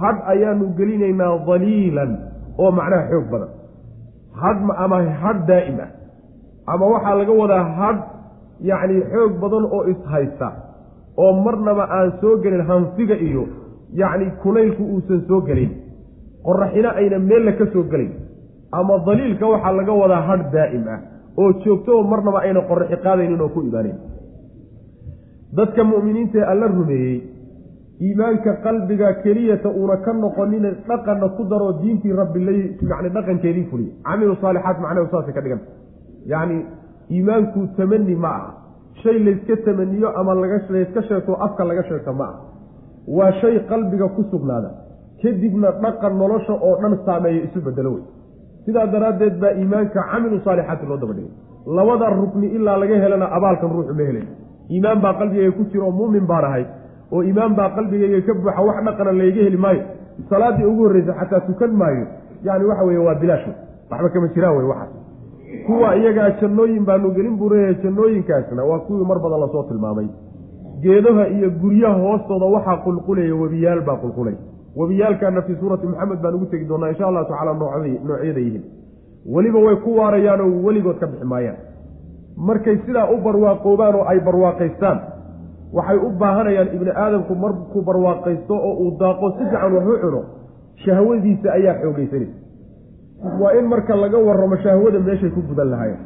hadh 0.02 0.20
ayaanu 0.34 0.66
gelinaynaa 0.78 1.34
daliilan 1.48 2.12
oo 2.64 2.72
macnaha 2.78 3.04
xoog 3.12 3.26
badan. 3.34 3.52
Hadh 4.42 4.60
ama 4.84 4.98
hadh 5.24 5.40
daa'im 5.50 5.78
ah. 5.86 5.90
Ama 6.74 6.86
waxaa 6.94 7.16
laga 7.20 7.34
wadaa 7.42 7.64
hadh 7.80 8.00
yacni 8.70 8.98
xoog 9.14 9.34
badan 9.44 9.64
oo 9.76 9.82
ishaysta 9.94 10.48
oo 11.24 11.32
marnaba 11.46 11.84
aan 11.98 12.10
soo 12.22 12.36
gelin 12.44 12.64
hanfiga 12.70 13.16
iyo 13.28 13.44
yacni 14.02 14.26
kulaylku 14.44 14.84
uusan 14.94 15.22
soo 15.28 15.42
gelin. 15.48 15.72
Qoraxina 16.46 16.90
ayna 17.00 17.18
meella 17.30 17.52
ka 17.60 17.66
soo 17.74 17.84
gelayn 17.92 18.14
ama 18.72 18.94
daliilka 19.08 19.46
waxaa 19.54 19.74
laga 19.80 19.94
wadaa 20.02 20.22
hadh 20.30 20.44
daa'im 20.56 20.86
ah 20.96 21.00
oo 21.42 21.50
joogto 21.64 21.90
oo 21.98 22.04
marnaba 22.12 22.40
ayna 22.46 22.62
qoraxi 22.70 22.98
qaadaynin 23.06 23.42
oo 23.46 23.50
ku 23.56 23.60
imaanayn 23.68 23.98
dadka 25.58 25.82
mu'miniinta 25.92 26.38
ee 26.42 26.48
alla 26.52 26.68
rumeeyey 26.68 27.16
iimaanka 28.02 28.54
qalbiga 28.64 29.14
keliyata 29.24 29.70
uuna 29.70 29.98
ka 29.98 30.14
noqonina 30.14 30.70
dhaqanna 30.88 31.30
ku 31.38 31.44
daroo 31.52 31.74
diintii 31.82 32.14
rabbi 32.14 32.40
la 32.46 32.52
yani 32.52 33.10
dhaqankeedii 33.16 33.66
fuliy 33.72 33.90
camilu 34.04 34.36
saalixaat 34.42 34.80
macnahu 34.80 35.08
saasay 35.12 35.34
ka 35.34 35.42
dhiganta 35.42 35.66
yacni 36.26 36.58
iimaanku 37.10 37.68
tamani 37.78 38.16
ma 38.16 38.28
aha. 38.28 38.54
Shay 39.04 39.20
layska 39.20 39.56
tamaniyo 39.66 40.10
ama 40.20 40.34
layska 40.36 41.02
sheegto 41.08 41.34
afka 41.46 41.64
laga 41.64 41.84
sheegto 41.84 42.14
ma 42.14 42.26
aha. 42.26 42.40
Waa 43.08 43.32
shay 43.42 43.60
qalbiga 43.70 44.08
ku 44.16 44.24
sugnaada. 44.32 44.70
Kadibna 45.22 45.72
dhaqan 45.84 46.14
nolosha 46.18 46.54
oo 46.54 46.76
dhan 46.82 46.98
saameeya 47.06 47.44
isu 47.48 47.62
bedelo 47.62 47.92
wey. 47.96 48.04
Sidaa 48.66 48.88
daraaddeed 48.88 49.40
baa 49.40 49.54
iimaanka 49.60 50.00
camilu 50.12 50.40
saalixaati 50.46 50.86
loo 50.86 50.98
daba 50.98 51.14
dhigay. 51.14 51.32
Labada 51.78 52.10
rukni 52.10 52.48
ilaa 52.58 52.78
laga 52.78 52.96
helana 53.04 53.26
abaalkan 53.38 53.70
ruuxu 53.76 53.94
ma 53.94 54.04
helay 54.10 54.26
iimaan 54.70 55.00
baa 55.02 55.14
qalbigayga 55.20 55.52
ku 55.58 55.64
jira 55.72 55.86
oo 55.86 55.92
muumin 55.92 56.26
baan 56.32 56.46
ahay 56.50 56.66
oo 57.12 57.22
iimaan 57.24 57.56
baa 57.60 57.70
qalbigayga 57.78 58.22
ka 58.28 58.34
buuxa 58.34 58.62
wax 58.68 58.78
dhaqana 58.88 59.12
layga 59.20 59.42
heli 59.48 59.58
maayo. 59.58 59.84
Salaaddii 60.30 60.66
ugu 60.72 60.84
horreysa 60.88 61.14
xataa 61.20 61.40
tukan 61.48 61.72
maayo. 61.82 62.06
Yacni 62.46 62.66
waxa 62.70 62.84
weeye 62.88 63.00
waa 63.08 63.16
bilaash 63.22 63.48
waxba 63.92 64.10
kama 64.14 64.28
jiraan 64.36 64.58
wey 64.58 64.66
waxaas 64.72 64.94
kuwa 65.68 65.96
iyagaa 65.96 66.30
jannooyin 66.42 66.86
baanu 66.86 67.12
gelin 67.16 67.36
buu 67.40 67.50
leeyahay 67.50 67.76
jannooyinkaasna 67.84 68.64
waa 68.70 68.80
kuwii 68.80 69.06
mar 69.10 69.20
badan 69.20 69.40
la 69.40 69.48
soo 69.54 69.64
tilmaamay. 69.70 70.08
Geedaha 70.82 71.28
iyo 71.28 71.50
guryaha 71.62 71.98
hoostooda 72.06 72.46
waxaa 72.56 72.78
qulqulaya 72.86 73.36
webiyaal 73.42 73.82
baa 73.88 73.98
qulqulay 74.04 74.36
webiyaalkaana 74.80 75.42
fii 75.42 75.56
suurati 75.60 75.88
maxamed 75.88 76.20
baan 76.24 76.36
ugu 76.36 76.46
tegi 76.52 76.66
doonaa 76.70 76.90
insha 76.90 77.08
allahu 77.08 77.26
tacala 77.32 77.54
noocyada 77.54 78.40
yihiin 78.46 78.64
weliba 79.36 79.60
way 79.66 79.76
ku 79.86 79.90
waarayaanoo 80.00 80.50
weligood 80.66 80.98
ka 81.00 81.08
bixi 81.08 81.26
maayaan. 81.26 81.58
Markay 82.48 82.78
sidaa 82.86 83.08
u 83.14 83.18
barwaaqoobaan 83.26 83.96
oo 83.96 84.06
ay 84.12 84.20
barwaaqaystaan 84.28 84.98
waxay 85.78 85.98
u 85.98 86.10
baahanayaan 86.22 86.70
ibni 86.76 86.92
aadamku 87.04 87.34
markuu 87.44 87.82
barwaaqaysto 87.88 88.54
oo 88.68 88.74
uu 88.84 88.92
daaqo 89.02 89.26
si 89.38 89.44
fiican 89.50 89.74
wax 89.76 89.86
u 89.94 89.98
cuno. 90.04 90.22
Shahwadiisa 90.86 91.48
ayaa 91.58 91.76
xoogaysanaysa 91.82 92.38
waa 93.42 93.54
in 93.60 93.66
marka 93.72 93.96
laga 93.96 94.18
warramo 94.28 94.58
shahwada 94.64 95.00
meeshay 95.08 95.30
ku 95.36 95.42
gudan 95.50 95.70
lahaayeen. 95.74 96.00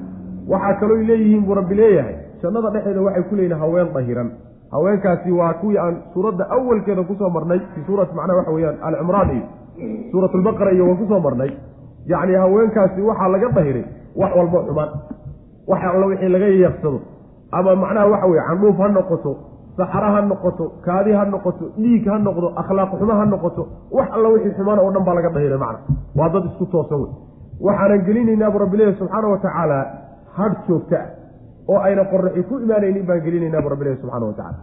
Waxaa 0.52 0.74
kalooy 0.80 1.04
leeyihiin 1.10 1.44
buu 1.46 1.56
rabbi 1.60 1.76
leeyahay. 1.76 2.16
Jannada 2.42 2.70
dhexeeda 2.76 3.02
waxay 3.08 3.24
ku 3.30 3.36
leeyihiin 3.36 3.60
haween 3.64 3.90
dahiran. 3.96 4.30
Haweenkaasi 4.72 5.32
waa 5.40 5.54
kuwii 5.62 5.78
aan 5.78 5.96
suuradda 6.14 6.46
awalkeeda 6.56 7.04
ku 7.10 7.14
soo 7.20 7.30
marnay 7.30 7.60
fii 7.74 7.84
suurati 7.88 8.14
macnaha 8.16 8.38
waxa 8.40 8.52
weeyaan 8.56 8.78
alcimraan 8.88 9.30
iyo 9.36 9.46
suurat 10.12 10.32
albaqara 10.38 10.72
iyo 10.76 10.84
waan 10.88 10.98
ku 11.02 11.06
soo 11.12 11.20
marnay. 11.20 11.52
Yacni 12.12 12.34
haweenkaasi 12.44 13.02
waxaa 13.10 13.28
laga 13.34 13.50
dahiray 13.58 13.86
wax 14.16 14.32
walbo 14.38 14.58
xumaan. 14.68 14.90
Wax 15.70 15.82
alla 15.94 16.06
wixii 16.12 16.30
laga 16.36 16.46
yeeqsado 16.48 17.00
ama 17.52 17.76
macnaha 17.76 18.08
waxa 18.14 18.28
weye 18.32 18.42
candhuuf 18.48 18.78
ha 18.78 18.88
noqoto 18.98 19.32
saxara 19.80 20.08
ha 20.16 20.22
noqoto 20.32 20.66
kaadi 20.88 21.12
ha 21.18 21.24
noqoto 21.34 21.66
dhiig 21.84 22.06
ha 22.12 22.18
noqdo 22.28 22.48
akhlaaq 22.62 22.92
xumo 23.00 23.14
ha 23.20 23.26
noqoto 23.34 23.64
wax 23.98 24.08
alla 24.16 24.28
wixii 24.34 24.54
xumaan 24.58 24.80
oo 24.84 24.90
dhan 24.96 25.04
baa 25.08 25.16
laga 25.18 25.30
dahiray 25.36 25.60
macna. 25.64 25.80
Waa 26.20 26.30
dad 26.34 26.44
isku 26.50 26.66
toosan 26.74 27.00
wey. 27.04 27.12
Waxaanan 27.68 28.02
gelinaynaa 28.08 28.50
bu 28.54 28.58
rabbilehi 28.64 28.94
subxaana 29.00 29.28
wa 29.34 29.38
tacaala 29.46 29.80
hadh 30.38 30.58
joogta 30.68 30.98
ah 31.04 31.08
oo 31.72 31.80
ayna 31.88 32.04
qoraxi 32.12 32.42
ku 32.50 32.54
imaanaynin 32.66 33.06
baan 33.10 33.22
gelinaynaa 33.26 33.62
bu 33.66 33.70
rabbilehi 33.74 33.98
subxana 34.02 34.26
wa 34.30 34.34
tacala 34.40 34.58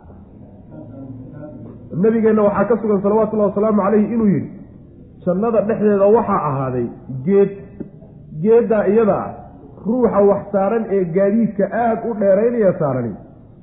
nabigeenna 2.04 2.42
waxaa 2.48 2.64
ka 2.70 2.74
sugan 2.82 3.00
salawatullahi 3.04 3.50
wasalaamu 3.50 3.80
calayhi 3.86 4.06
inuu 4.14 4.28
yidhi 4.34 4.50
jannada 5.26 5.60
dhexdeeda 5.68 6.06
waxaa 6.16 6.40
ahaaday 6.50 6.86
geed. 7.26 7.50
Geeddaa 8.44 8.84
iyada 8.92 9.16
ah 9.24 9.30
ruuxa 9.86 10.20
wax 10.30 10.42
saaran 10.54 10.82
ee 10.96 11.04
gaadiidka 11.16 11.64
aada 11.82 12.00
u 12.10 12.14
dheeraynaya 12.20 12.72
saarani 12.80 13.12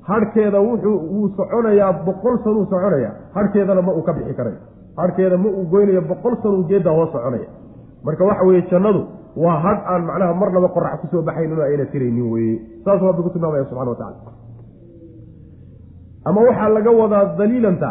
hadhkeeda 0.08 0.58
wuxuu 0.60 0.96
wuu 1.12 1.28
soconayaa 1.36 1.92
boqol 2.06 2.36
sanuu 2.44 2.64
soconaya. 2.72 3.10
Hadhkeedana 3.34 3.82
ma 3.86 3.92
uu 3.92 4.02
ka 4.02 4.12
bixi 4.16 4.34
karayo 4.38 4.56
hadhkeeda 5.00 5.36
ma 5.42 5.48
uu 5.48 5.64
goynayo 5.72 6.02
boqol 6.10 6.34
sanuu 6.42 6.64
geeddaa 6.70 6.92
hoos 6.98 7.12
soconaya. 7.12 7.48
Marka 8.04 8.24
waxa 8.24 8.44
weeye 8.48 8.62
jannadu 8.70 9.02
waa 9.44 9.58
hadh 9.64 9.80
aan 9.92 10.02
macnaha 10.08 10.34
marnaba 10.40 10.68
qorax 10.76 11.00
ku 11.00 11.06
soo 11.12 11.22
baxaynin 11.28 11.58
oo 11.58 11.64
ayna 11.68 11.84
tiraynin 11.92 12.26
weye 12.32 12.54
saasuu 12.84 13.06
rabbi 13.10 13.22
ku 13.26 13.30
tilmaamaya 13.34 13.64
subxana 13.70 13.90
wa 13.90 13.96
tacala 13.96 14.32
ama 16.24 16.40
waxaa 16.48 16.68
laga 16.68 16.90
wadaa 16.90 17.24
daliilanta. 17.38 17.90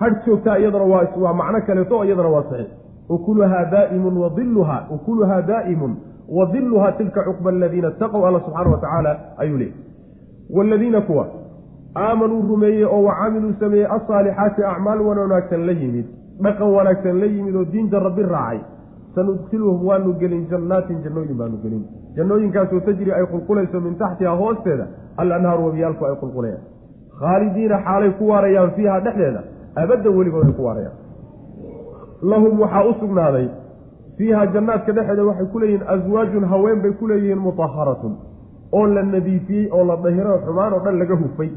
Hadh 0.00 0.16
joogtaa 0.26 0.58
iyadana 0.58 0.84
waa 0.84 1.32
macno 1.40 1.60
kaleeto 1.66 2.04
iyadana 2.04 2.28
waa 2.28 2.42
saxiix. 2.50 2.70
Ukuluhaa 3.08 3.64
daa'imun 3.72 4.16
wadiluhaa 4.22 4.80
ukuluhaa 4.94 5.42
daa'imun 5.42 5.92
wadiluhaa 6.38 6.92
tilka 6.98 7.20
cuqba 7.28 7.50
aladiina 7.50 7.88
itaqow 7.94 8.26
alla 8.28 8.40
subxaana 8.46 8.70
wa 8.70 8.78
tacaala 8.82 9.12
ayuu 9.42 9.58
leeyay 9.58 9.74
waaladiina 10.56 11.00
kuwa 11.00 11.24
aamanuu 11.96 12.42
rumeeyey 12.48 12.84
oo 12.84 13.02
wa 13.02 13.14
camiluu 13.14 13.52
sameeyey 13.60 13.86
alsaalixaati 13.96 14.64
acmaal 14.72 15.00
wanaagsan 15.00 15.66
la 15.66 15.72
yimid 15.72 16.06
dhaqan 16.42 16.72
wanaagsan 16.76 17.20
la 17.20 17.26
yimid 17.26 17.56
oo 17.56 17.64
diinta 17.72 17.98
rabbi 17.98 18.22
raacay 18.22 18.60
sanudkiluhum 19.14 19.86
waanu 19.88 20.12
gelin 20.22 20.46
jannaatin 20.50 21.02
jannooyin 21.04 21.36
baanu 21.38 21.56
gelin 21.62 21.84
jannooyinkaasoo 22.16 22.80
tajri 22.80 23.12
ay 23.12 23.24
qulqulayso 23.32 23.80
min 23.80 23.94
taxtiha 24.02 24.34
hoosteeda 24.42 24.86
alanhaaru 25.16 25.64
wabiyaalku 25.66 26.04
ay 26.10 26.14
qulqulayaan 26.22 26.62
khaalidiina 27.20 27.78
xaalay 27.86 28.10
ku 28.18 28.28
waarayaan 28.32 28.70
fiiha 28.76 29.00
dhexdeeda 29.06 29.42
abaddan 29.82 30.16
weligood 30.18 30.46
ay 30.46 30.52
ku 30.58 30.64
waarayaan 30.68 30.96
lahum 32.32 32.60
waxaa 32.60 32.84
u 32.90 32.94
sugnaaday 33.00 33.46
fiiha 34.18 34.46
jannaadka 34.54 34.92
dhexeeda 34.92 35.24
waxay 35.30 35.46
ku 35.52 35.58
leeyihiin 35.64 35.88
aswaajun 35.94 36.44
haween 36.52 36.82
bay 36.82 36.92
ku 37.00 37.08
leeyihiin 37.12 37.42
mutaharatun 37.48 38.14
oo 38.78 38.86
la 38.86 39.02
nadiifiyey 39.02 39.66
oo 39.72 39.84
la 39.90 39.96
dahiro 40.04 40.38
xumaan 40.46 40.72
oo 40.72 40.80
dhan 40.86 40.98
laga 41.02 41.16
hufay 41.22 41.50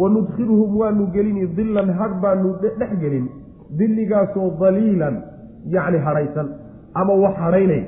wa 0.00 0.08
nudkhiluhum 0.14 0.70
waanu 0.80 1.04
gelini 1.14 1.46
dillan 1.58 1.88
hadh 2.00 2.14
baanu 2.24 2.48
dhex 2.62 2.92
gelin. 3.02 3.26
Dilligaasoo 3.78 4.48
daliilan 4.60 5.16
yacni 5.74 5.98
hadhaysan 6.06 6.46
ama 7.00 7.14
wax 7.24 7.34
hadhaynay 7.44 7.82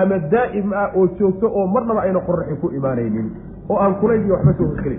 ama 0.00 0.16
daa'im 0.32 0.72
ah 0.82 0.88
oo 0.98 1.06
joogto 1.18 1.46
oo 1.58 1.66
marnaba 1.74 2.00
ayna 2.06 2.20
qoraxi 2.28 2.54
ku 2.62 2.66
imaanaynin 2.78 3.26
oo 3.70 3.76
aan 3.84 3.94
kulaygiyo 4.00 4.34
waxba 4.36 4.52
soo 4.58 4.66
hosgelay 4.70 4.98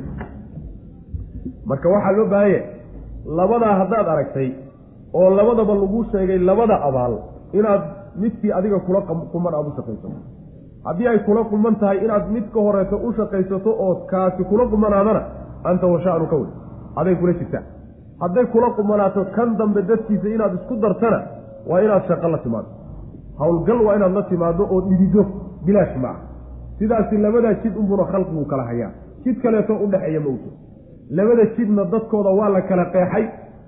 marka 1.69 1.87
waxaa 1.93 2.11
loo 2.17 2.27
baahanya 2.33 2.61
labadaa 3.39 3.75
haddaad 3.81 4.07
aragtay 4.13 4.49
oo 5.13 5.29
labadaba 5.39 5.73
lagu 5.81 5.99
sheegay 6.11 6.39
labada 6.49 6.75
abaal 6.87 7.13
inaad 7.59 7.83
midkii 8.21 8.51
adiga 8.59 8.79
kula 8.87 9.01
quman 9.33 9.53
aada 9.53 9.67
u 9.69 9.73
shaqaysato. 9.77 10.09
Haddii 10.85 11.07
ay 11.07 11.19
kula 11.27 11.43
quman 11.51 11.75
tahay 11.81 11.97
inaad 12.05 12.25
mid 12.35 12.45
ka 12.53 12.59
horeeto 12.67 12.95
u 13.07 13.13
shaqaysato 13.19 13.71
oo 13.85 13.93
kaasi 14.11 14.43
kula 14.51 14.65
qumanaadana 14.73 15.21
anta 15.63 15.87
washa-anu 15.87 16.27
ka 16.27 16.35
wey. 16.35 16.49
Aday 16.95 17.15
kula 17.15 17.33
jirtaa 17.33 17.63
hadday 18.21 18.45
kula 18.45 18.69
qumanaato 18.77 19.25
kan 19.35 19.57
dambe 19.57 19.81
dadkiisa 19.81 20.27
inaad 20.35 20.53
isku 20.59 20.75
dartana 20.75 21.19
waa 21.69 21.81
inaad 21.81 22.03
shaqo 22.07 22.27
la 22.27 22.37
timaado. 22.37 22.69
Howlgal 23.39 23.81
waa 23.85 23.95
inaad 23.95 24.13
la 24.13 24.23
timaado 24.23 24.63
oo 24.71 24.81
dhidido 24.89 25.25
bilaash 25.65 25.95
ma 26.01 26.09
ah 26.09 26.17
sidaasi 26.79 27.17
labadaa 27.17 27.53
jid 27.63 27.77
unbuna 27.77 28.03
khalqigu 28.11 28.45
kala 28.45 28.63
hayaa. 28.63 28.91
Jid 29.23 29.41
kaleeto 29.41 29.73
udhexeeya 29.85 30.19
ma 30.19 30.29
uto 30.29 30.49
labada 31.09 31.45
jidna 31.55 31.85
dadkooda 31.85 32.29
waa 32.39 32.49
la 32.49 32.61
kala 32.61 32.85
qeexay 32.93 33.25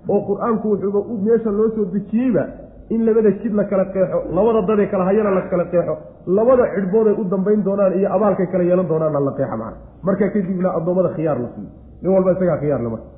oo 0.09 0.19
qur'aanku 0.29 0.67
wuxuuba 0.71 0.99
meesha 1.25 1.51
loo 1.51 1.69
soo 1.75 1.85
dejiyeyba 1.93 2.43
in 2.89 3.05
labada 3.05 3.31
jid 3.41 3.53
la 3.53 3.63
kala 3.65 3.85
qeexo 3.85 4.17
labada 4.35 4.61
dadee 4.67 4.87
kala 4.87 5.05
hayana 5.05 5.31
la 5.31 5.41
kala 5.41 5.65
qeexo 5.65 5.97
labada 6.27 6.63
cidhbooday 6.75 7.13
u 7.13 7.23
dambayn 7.23 7.63
doonaan 7.63 7.93
iyo 7.99 8.13
abaalkay 8.13 8.47
kala 8.47 8.63
yeelan 8.63 8.87
doonaanna 8.87 9.19
la 9.19 9.31
qeexa 9.31 9.57
macna. 9.57 9.77
Markaa 10.03 10.29
kadibna 10.29 10.69
addoommada 10.77 11.09
khiyaar 11.15 11.39
la 11.39 11.47
siiyo 11.55 11.69
nin 12.01 12.11
walba 12.13 12.31
isagaa 12.31 12.57
khiyaarle 12.57 12.89
marka 12.89 13.09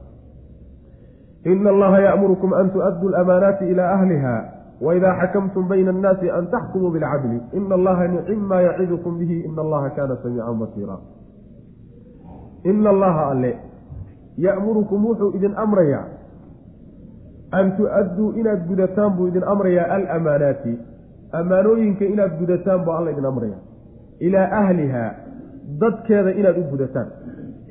ina 1.46 1.70
allaha 1.70 2.00
ya'murukum 2.02 2.54
an 2.54 2.70
tu'addu 2.74 3.10
lamaanaati 3.10 3.66
ilaa 3.72 3.92
ahliha 3.96 4.34
waidaa 4.82 5.14
xakamtum 5.22 5.68
bayna 5.68 5.90
annaasi 5.92 6.30
an 6.30 6.48
taxkumuu 6.54 6.92
bilcadli 6.92 7.42
ina 7.54 7.76
allaha 7.76 8.08
nicim 8.08 8.40
maa 8.50 8.62
yacidukum 8.62 9.18
bihi. 9.20 9.46
Ina 9.46 9.62
allaha 9.62 9.90
kaana 9.90 10.18
samiican 10.24 10.60
basiira. 10.60 10.98
Ina 12.66 12.90
allaha 12.90 13.30
alle 13.32 13.52
ya'murukum 14.38 15.06
wuxuu 15.06 15.32
idin 15.38 15.54
amrayaa 15.56 16.15
an 17.60 17.72
tu-adduu 17.78 18.30
inaad 18.42 18.62
gudataan 18.70 19.12
buu 19.18 19.28
idin 19.32 19.44
amrayaa 19.54 19.88
alamaanaati 19.98 20.74
ammaanooyinka 21.40 22.06
inaad 22.14 22.34
gudataan 22.40 22.86
buu 22.86 22.96
alla 23.00 23.12
idin 23.16 23.26
amraya 23.32 23.58
ilaa 24.28 24.48
ahlihaa 24.62 25.12
dadkeeda 25.82 26.32
inaad 26.42 26.58
u 26.64 26.66
gudataan 26.72 27.08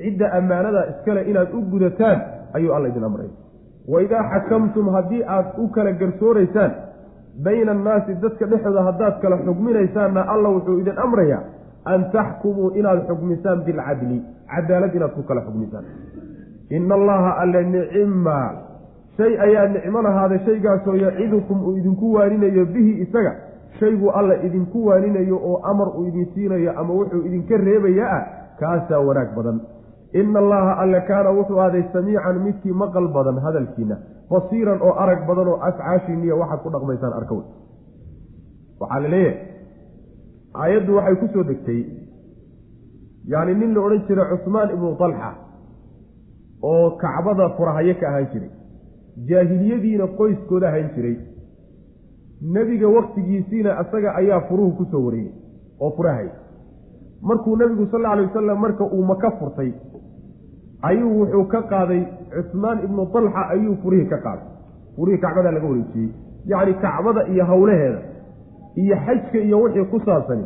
cidda 0.03 0.31
ammaanada 0.39 0.85
iskale 0.91 1.21
inaad 1.31 1.53
u 1.57 1.61
gudataan 1.73 2.21
ayuu 2.59 2.73
alla 2.77 2.87
idin 2.93 3.03
amraya 3.09 3.33
wa 3.93 4.01
idaa 4.05 4.23
xakamtum 4.33 4.89
haddii 4.97 5.23
aad 5.35 5.47
u 5.63 5.67
kala 5.77 5.91
garsooraysaan 6.01 6.71
bayna 7.47 7.71
annaasi 7.77 8.15
dadka 8.25 8.45
dhexdooda 8.51 8.83
haddaad 8.89 9.21
kala 9.21 9.37
xugminaysaanna 9.47 10.21
alla 10.33 10.49
wuxuu 10.55 10.77
idin 10.83 10.99
amrayaa 11.05 11.43
an 11.93 12.05
taxkumuu 12.15 12.69
inaad 12.79 13.01
xugmisaan 13.09 13.63
bilcadli 13.65 14.21
cadaalad 14.53 14.95
inaad 14.99 15.13
ku 15.17 15.23
kala 15.29 15.41
xugmisaan 15.47 15.85
ina 16.77 16.95
allaha 16.99 17.31
alle 17.43 17.63
nicima 17.75 18.37
shay 19.17 19.33
ayaa 19.45 19.67
nicmo 19.73 20.01
lahaaday 20.01 20.39
shaygaasoo 20.47 20.95
yacidukum 21.03 21.63
uu 21.67 21.77
idinku 21.77 22.13
waaninayo 22.13 22.65
bihi 22.65 22.91
isaga. 23.05 23.33
Shayguu 23.79 24.09
alla 24.19 24.35
idinku 24.47 24.85
waaninayo 24.87 25.37
oo 25.49 25.57
amar 25.71 25.87
uu 25.97 26.07
idin 26.07 26.25
siinayo 26.33 26.71
ama 26.79 26.93
wuxuu 26.93 27.21
idinka 27.27 27.57
reebaya 27.57 28.05
ah 28.17 28.21
kaasaa 28.59 28.99
wanaag 29.07 29.35
badan. 29.37 29.57
Ina 30.13 30.39
allaha 30.39 30.77
alle 30.83 31.01
kaana 31.09 31.29
wuxuu 31.37 31.59
ahday 31.65 31.83
samiican 31.93 32.39
midkii 32.45 32.71
maqal 32.81 33.07
badan 33.17 33.39
hadalkiina. 33.45 33.97
Basiiran 34.31 34.79
oo 34.81 34.93
arag 35.03 35.21
badan 35.27 35.47
oo 35.53 35.57
afcaashiiniya 35.69 36.35
waxaad 36.41 36.59
ku 36.63 36.69
dhaqmaysaan 36.75 37.13
arkow 37.19 37.39
waxaa 38.79 38.99
la 39.03 39.09
leeyahay 39.13 39.37
aayaddu 40.63 40.95
waxay 40.97 41.15
ku 41.21 41.27
soo 41.33 41.43
degtay 41.49 41.81
yacni 43.33 43.53
nin 43.59 43.73
la 43.75 43.81
odhan 43.85 44.01
jiray 44.07 44.27
cusmaan 44.31 44.69
ibnu 44.75 44.95
talxa 45.01 45.29
oo 46.71 46.89
kacbada 47.03 47.49
furahaye 47.57 47.93
ka 48.01 48.07
ahaan 48.09 48.27
jiray 48.33 48.49
jaahiliyadiina 49.29 50.07
qoyskooda 50.07 50.67
ahaan 50.69 50.89
jiray. 50.95 51.15
Nebiga 52.41 52.87
waktigiisiina 52.87 53.71
isaga 53.81 54.15
ayaa 54.15 54.41
furuhu 54.49 54.71
ku 54.77 54.85
soo 54.91 55.05
wareeyey 55.05 55.31
oo 55.79 55.91
furahay. 55.97 56.27
Markuu 57.21 57.55
nebigu 57.57 57.85
sal 57.91 57.99
alla 57.99 58.11
alay 58.11 58.25
wasalam 58.25 58.59
marka 58.59 58.83
uu 58.85 59.03
maka 59.11 59.31
furtay 59.39 59.71
ayuu 60.81 61.19
wuxuu 61.19 61.45
ka 61.53 61.61
qaaday 61.71 62.01
cusmaan 62.33 62.83
ibnu 62.85 63.05
talxa 63.13 63.47
ayuu 63.55 63.75
furihii 63.83 64.09
ka 64.09 64.17
qaaday. 64.25 64.47
Furihii 64.95 65.21
kacbadaa 65.21 65.51
laga 65.51 65.67
wareejiyey. 65.67 66.09
Yacni 66.45 66.73
kacbada 66.73 67.27
iyo 67.27 67.45
howlaheeda 67.45 67.99
iyo 68.75 68.95
xajka 69.05 69.37
iyo 69.47 69.61
wixii 69.61 69.85
ku 69.91 69.99
saabsani 70.05 70.45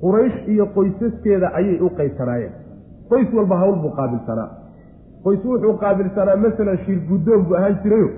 quraysh 0.00 0.38
iyo 0.48 0.66
qoysaskeeda 0.74 1.48
ayay 1.54 1.78
u 1.80 1.90
qaybsanaayeen 1.98 2.52
qoys 3.10 3.28
walba 3.36 3.56
hawl 3.58 3.76
buu 3.82 3.92
qaabilsanaa 3.98 4.48
qoys 5.24 5.42
wuxuu 5.44 5.74
qaabilsanaa 5.82 6.36
masalan 6.44 6.78
shir 6.84 6.98
guddoon 7.08 7.42
buu 7.48 7.56
ahaan 7.58 7.76
jirayo. 7.82 8.08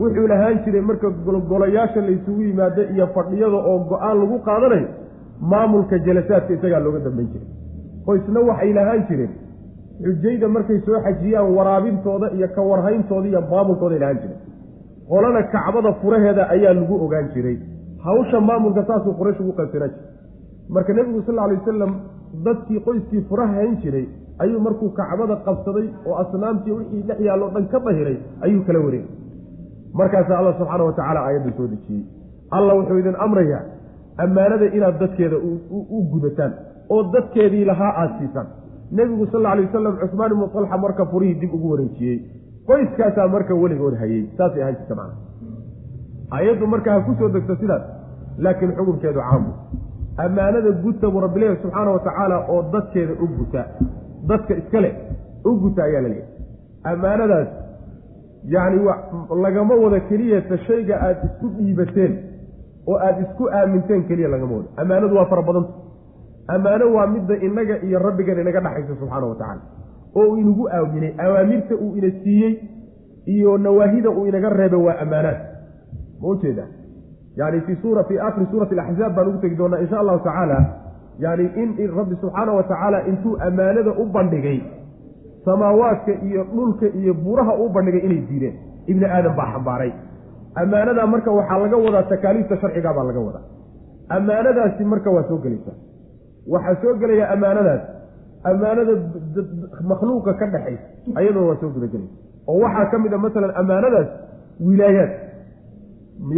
Wuxuu 0.00 0.26
lahaan 0.32 0.58
jiray 0.64 0.80
marka 0.90 1.08
golgolayaasha 1.26 2.00
laysugu 2.08 2.42
yimaado 2.48 2.82
iyo 2.94 3.06
fadhiyada 3.14 3.58
oo 3.70 3.78
go'aan 3.90 4.16
lagu 4.20 4.38
qaadanayo 4.48 4.88
maamulka 5.50 5.98
jalasaadka 6.06 6.52
isagaa 6.54 6.80
looga 6.86 7.00
dambayn 7.06 7.28
jiray. 7.32 7.48
Qoysna 8.06 8.40
waxay 8.48 8.72
lahaan 8.78 9.02
jireen. 9.08 9.32
Xujayda 10.04 10.48
markay 10.48 10.78
soo 10.86 10.98
xajiyaan 11.06 11.48
waraabintooda 11.56 12.26
iyo 12.36 12.48
ka 12.56 12.62
warhayntooda 12.70 13.28
iyo 13.28 13.40
maamulkooday 13.50 13.98
lahaan 13.98 14.18
jireen. 14.22 14.40
Qolana 15.10 15.42
kacbada 15.54 15.92
furaheeda 16.02 16.42
ayaa 16.54 16.74
lagu 16.78 16.94
ogaan 17.04 17.26
jiray. 17.34 17.56
Hawsha 18.04 18.40
maamulka 18.40 18.84
saasuu 18.88 19.14
quraysh 19.18 19.40
ugu 19.40 19.52
qaybsanaa 19.58 19.88
jiray. 19.94 20.04
Marka 20.74 20.92
nebigu 20.92 21.22
sal 21.26 21.38
alay 21.38 21.56
wasalam 21.60 21.92
dadkii 22.44 22.80
qoyskii 22.86 23.22
furaha 23.28 23.54
hayn 23.60 23.76
jiray 23.82 24.06
ayuu 24.44 24.60
markuu 24.66 24.88
kacbada 24.98 25.36
qabsaday 25.46 25.86
oo 26.08 26.14
asnaamtii 26.22 26.72
wixii 26.78 27.02
dhex 27.08 27.20
yaallo 27.28 27.46
dhan 27.54 27.66
ka 27.72 27.78
dahiray 27.86 28.16
ayuu 28.46 28.62
kala 28.66 28.78
wareegay. 28.86 29.10
Markaasaa 30.00 30.38
alla 30.40 30.52
subxaana 30.58 30.84
wa 30.88 30.92
tacaala 30.98 31.20
aayadda 31.26 31.52
soo 31.58 31.66
dejiyey. 31.72 32.02
Alla 32.56 32.72
wuxuu 32.78 32.98
idin 33.02 33.16
amrayaa 33.26 33.62
ammaanada 34.24 34.66
inaad 34.76 34.96
dadkeeda 35.02 35.36
u 35.96 36.02
gudataan 36.12 36.52
oo 36.94 37.02
dadkeedii 37.14 37.64
lahaa 37.70 37.92
aada 38.00 38.14
siisaan. 38.18 38.48
Nebigu 38.96 39.26
sal 39.32 39.46
alay 39.52 39.64
wasalam 39.66 39.94
cusmaan 40.02 40.32
ibnu 40.34 40.46
talxa 40.56 40.76
marka 40.84 41.04
furihii 41.12 41.40
dib 41.40 41.54
ugu 41.56 41.68
wareejiyey 41.72 42.16
qoyskaasaa 42.68 43.28
marka 43.34 43.54
weligood 43.62 43.94
hayey 44.02 44.22
saasay 44.38 44.62
ahaan 44.62 44.76
jirta 44.80 44.94
macana 45.00 45.14
aayaddu 46.36 46.66
marka 46.74 46.90
ha 46.94 47.00
ku 47.06 47.12
soo 47.20 47.28
degto 47.36 47.54
sidaas 47.62 47.84
laakiin 48.44 48.72
xukunkeedu 48.78 49.20
caamu. 49.28 49.50
Ammaanada 50.24 50.70
guta 50.84 51.06
buu 51.14 51.20
rabbileeyahy 51.26 51.58
subxaana 51.62 51.90
wa 51.96 52.00
tacaala 52.06 52.36
oo 52.54 52.60
dadkeeda 52.74 53.12
u 53.24 53.26
guta 53.38 53.62
dadka 54.30 54.54
iska 54.60 54.80
leh 54.84 54.94
u 55.44 55.50
guta 55.62 55.82
ayaa 55.88 56.02
la 56.04 56.08
leeyahy 56.08 56.28
ammaanadaas 56.92 57.48
yacni 58.54 58.80
lagama 59.44 59.74
wada 59.84 60.00
keliyata 60.08 60.58
shayga 60.66 60.94
aada 61.06 61.20
isku 61.28 61.46
dhiibateen 61.56 62.12
oo 62.90 62.96
aada 63.06 63.20
isku 63.26 63.44
aaminteen 63.58 64.02
keliya 64.08 64.28
lagama 64.34 64.54
wado 64.56 64.68
ammaanadu 64.82 65.16
waa 65.18 65.26
fara 65.32 65.42
badanta 65.48 65.72
ammaano 66.54 66.84
waa 66.96 67.06
midda 67.14 67.34
inaga 67.48 67.76
iyo 67.86 67.98
rabbigan 68.06 68.38
inaga 68.44 68.60
dhexaysa 68.60 68.94
subxaana 69.00 69.26
wa 69.26 69.34
tacaala. 69.34 69.62
Oo 70.18 70.26
uu 70.30 70.36
inagu 70.42 70.68
aaminay 70.68 71.12
awaamirta 71.24 71.74
uu 71.84 71.96
ina 71.98 72.10
siiyey 72.22 72.52
iyo 73.34 73.58
nawaahida 73.58 74.10
uu 74.10 74.26
inaga 74.26 74.48
reebay 74.58 74.80
waa 74.86 74.98
ammaanaad 75.04 75.38
ma 76.20 76.28
ujeeda 76.28 76.64
yani 77.36 77.60
fii 77.60 77.76
suura 77.82 78.04
fii 78.04 78.18
aakhiri 78.18 78.46
suurati 78.50 78.74
alaxzaab 78.74 79.14
baan 79.16 79.28
ugu 79.28 79.38
tegi 79.38 79.56
doonaa 79.56 79.80
insha 79.84 79.98
allahu 80.00 80.18
tacaala 80.28 80.58
yacni 81.24 81.46
in 81.62 81.90
rabbi 81.98 82.14
subxaana 82.22 82.52
wa 82.58 82.62
tacaala 82.70 82.98
intuu 83.10 83.32
ammaanada 83.48 83.92
u 84.02 84.04
bandhigay 84.16 84.58
samaawaadka 85.46 86.12
iyo 86.28 86.42
dhulka 86.54 86.86
iyo 87.00 87.12
buraha 87.24 87.52
u 87.64 87.68
bandhigay 87.74 88.02
inay 88.06 88.20
diideen 88.30 88.54
ibni 88.90 89.04
aadam 89.16 89.34
baa 89.38 89.48
xambaaray. 89.54 89.92
Ammaanadaa 90.62 91.06
marka 91.12 91.30
waxaa 91.38 91.58
laga 91.62 91.76
wadaa 91.86 92.02
takaaliifta 92.12 92.56
sharcigaa 92.62 92.94
baa 92.98 93.04
laga 93.08 93.20
wadaa. 93.26 93.44
Ammaanadaasi 94.16 94.84
marka 94.92 95.10
waa 95.16 95.24
soo 95.28 95.38
gelaysaa 95.44 95.76
waxaa 96.54 96.76
soo 96.82 96.94
gelaya 97.00 97.26
ammaanadaas 97.34 97.82
ammaanada 98.50 98.92
makhluuqa 99.90 100.32
ka 100.40 100.46
dhexaysa 100.54 100.84
ayadoo 101.20 101.44
waa 101.48 101.58
soo 101.62 101.70
gudagelaysa 101.76 102.14
oo 102.50 102.58
waxaa 102.64 102.86
ka 102.92 102.96
mid 103.04 103.12
a 103.12 103.18
masalan 103.24 103.52
ammaanadaas 103.62 104.08
wilaayaad. 104.68 105.12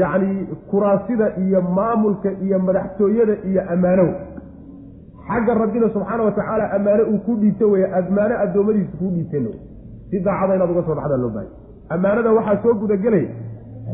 Yacni 0.01 0.31
kuraasida 0.71 1.27
iyo 1.45 1.61
maamulka 1.63 2.31
iyo 2.45 2.59
madaxtooyada 2.67 3.35
iyo 3.51 3.63
ammaanow 3.75 4.09
xagga 5.29 5.55
rabbina 5.63 5.87
subxaana 5.95 6.23
wa 6.29 6.33
tacaala 6.39 6.65
ammaano 6.77 7.03
uu 7.13 7.19
ku 7.27 7.33
dhiibto 7.43 7.71
weye 7.73 7.87
ammaano 8.01 8.35
addoommadiisa 8.45 8.97
kuu 9.01 9.11
dhiibteen 9.17 9.47
si 10.11 10.21
daacada 10.27 10.55
inaad 10.57 10.71
uga 10.75 10.83
soo 10.89 10.95
baxdaa 11.01 11.21
loo 11.25 11.31
bahay 11.37 11.49
ammaanada 11.95 12.31
waxaa 12.39 12.63
soo 12.63 12.75
gudagelay 12.83 13.25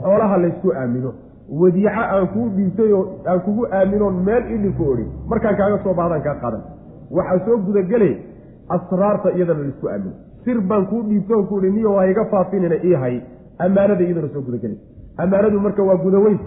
xoolaha 0.03 0.37
laysku 0.45 0.68
aamino. 0.80 1.11
Wadiico 1.61 2.03
aan 2.14 2.26
kuu 2.35 2.47
dhiibtay 2.57 2.93
oo 2.99 3.03
aan 3.30 3.41
kugu 3.47 3.62
aaminoon 3.78 4.16
meel 4.26 4.45
idinku 4.55 4.82
odhi 4.93 5.05
markaan 5.30 5.57
kaaga 5.61 5.78
soo 5.85 5.95
baxdaan 5.99 6.22
kaa 6.26 6.35
qaadan. 6.43 6.62
Waxaa 7.16 7.45
soo 7.47 7.57
gudagele 7.66 8.11
asraarta 8.76 9.28
iyadana 9.37 9.61
la 9.61 9.68
isku 9.72 9.87
aamino. 9.89 10.14
Sir 10.45 10.61
baan 10.70 10.87
kuu 10.91 11.03
dhiibto 11.09 11.39
on 11.39 11.47
ku 11.51 11.59
ihi 11.61 11.70
niyo 11.76 11.93
waa 11.97 12.07
iga 12.12 12.24
faafinina 12.32 12.76
ii 12.85 12.95
hay. 13.03 13.16
Ammaanada 13.59 14.03
iyadana 14.05 14.28
soo 14.35 14.43
gudagelay. 14.47 14.78
Ammaanadu 15.22 15.61
marka 15.66 15.82
waa 15.89 15.97
gudaweyn 16.05 16.39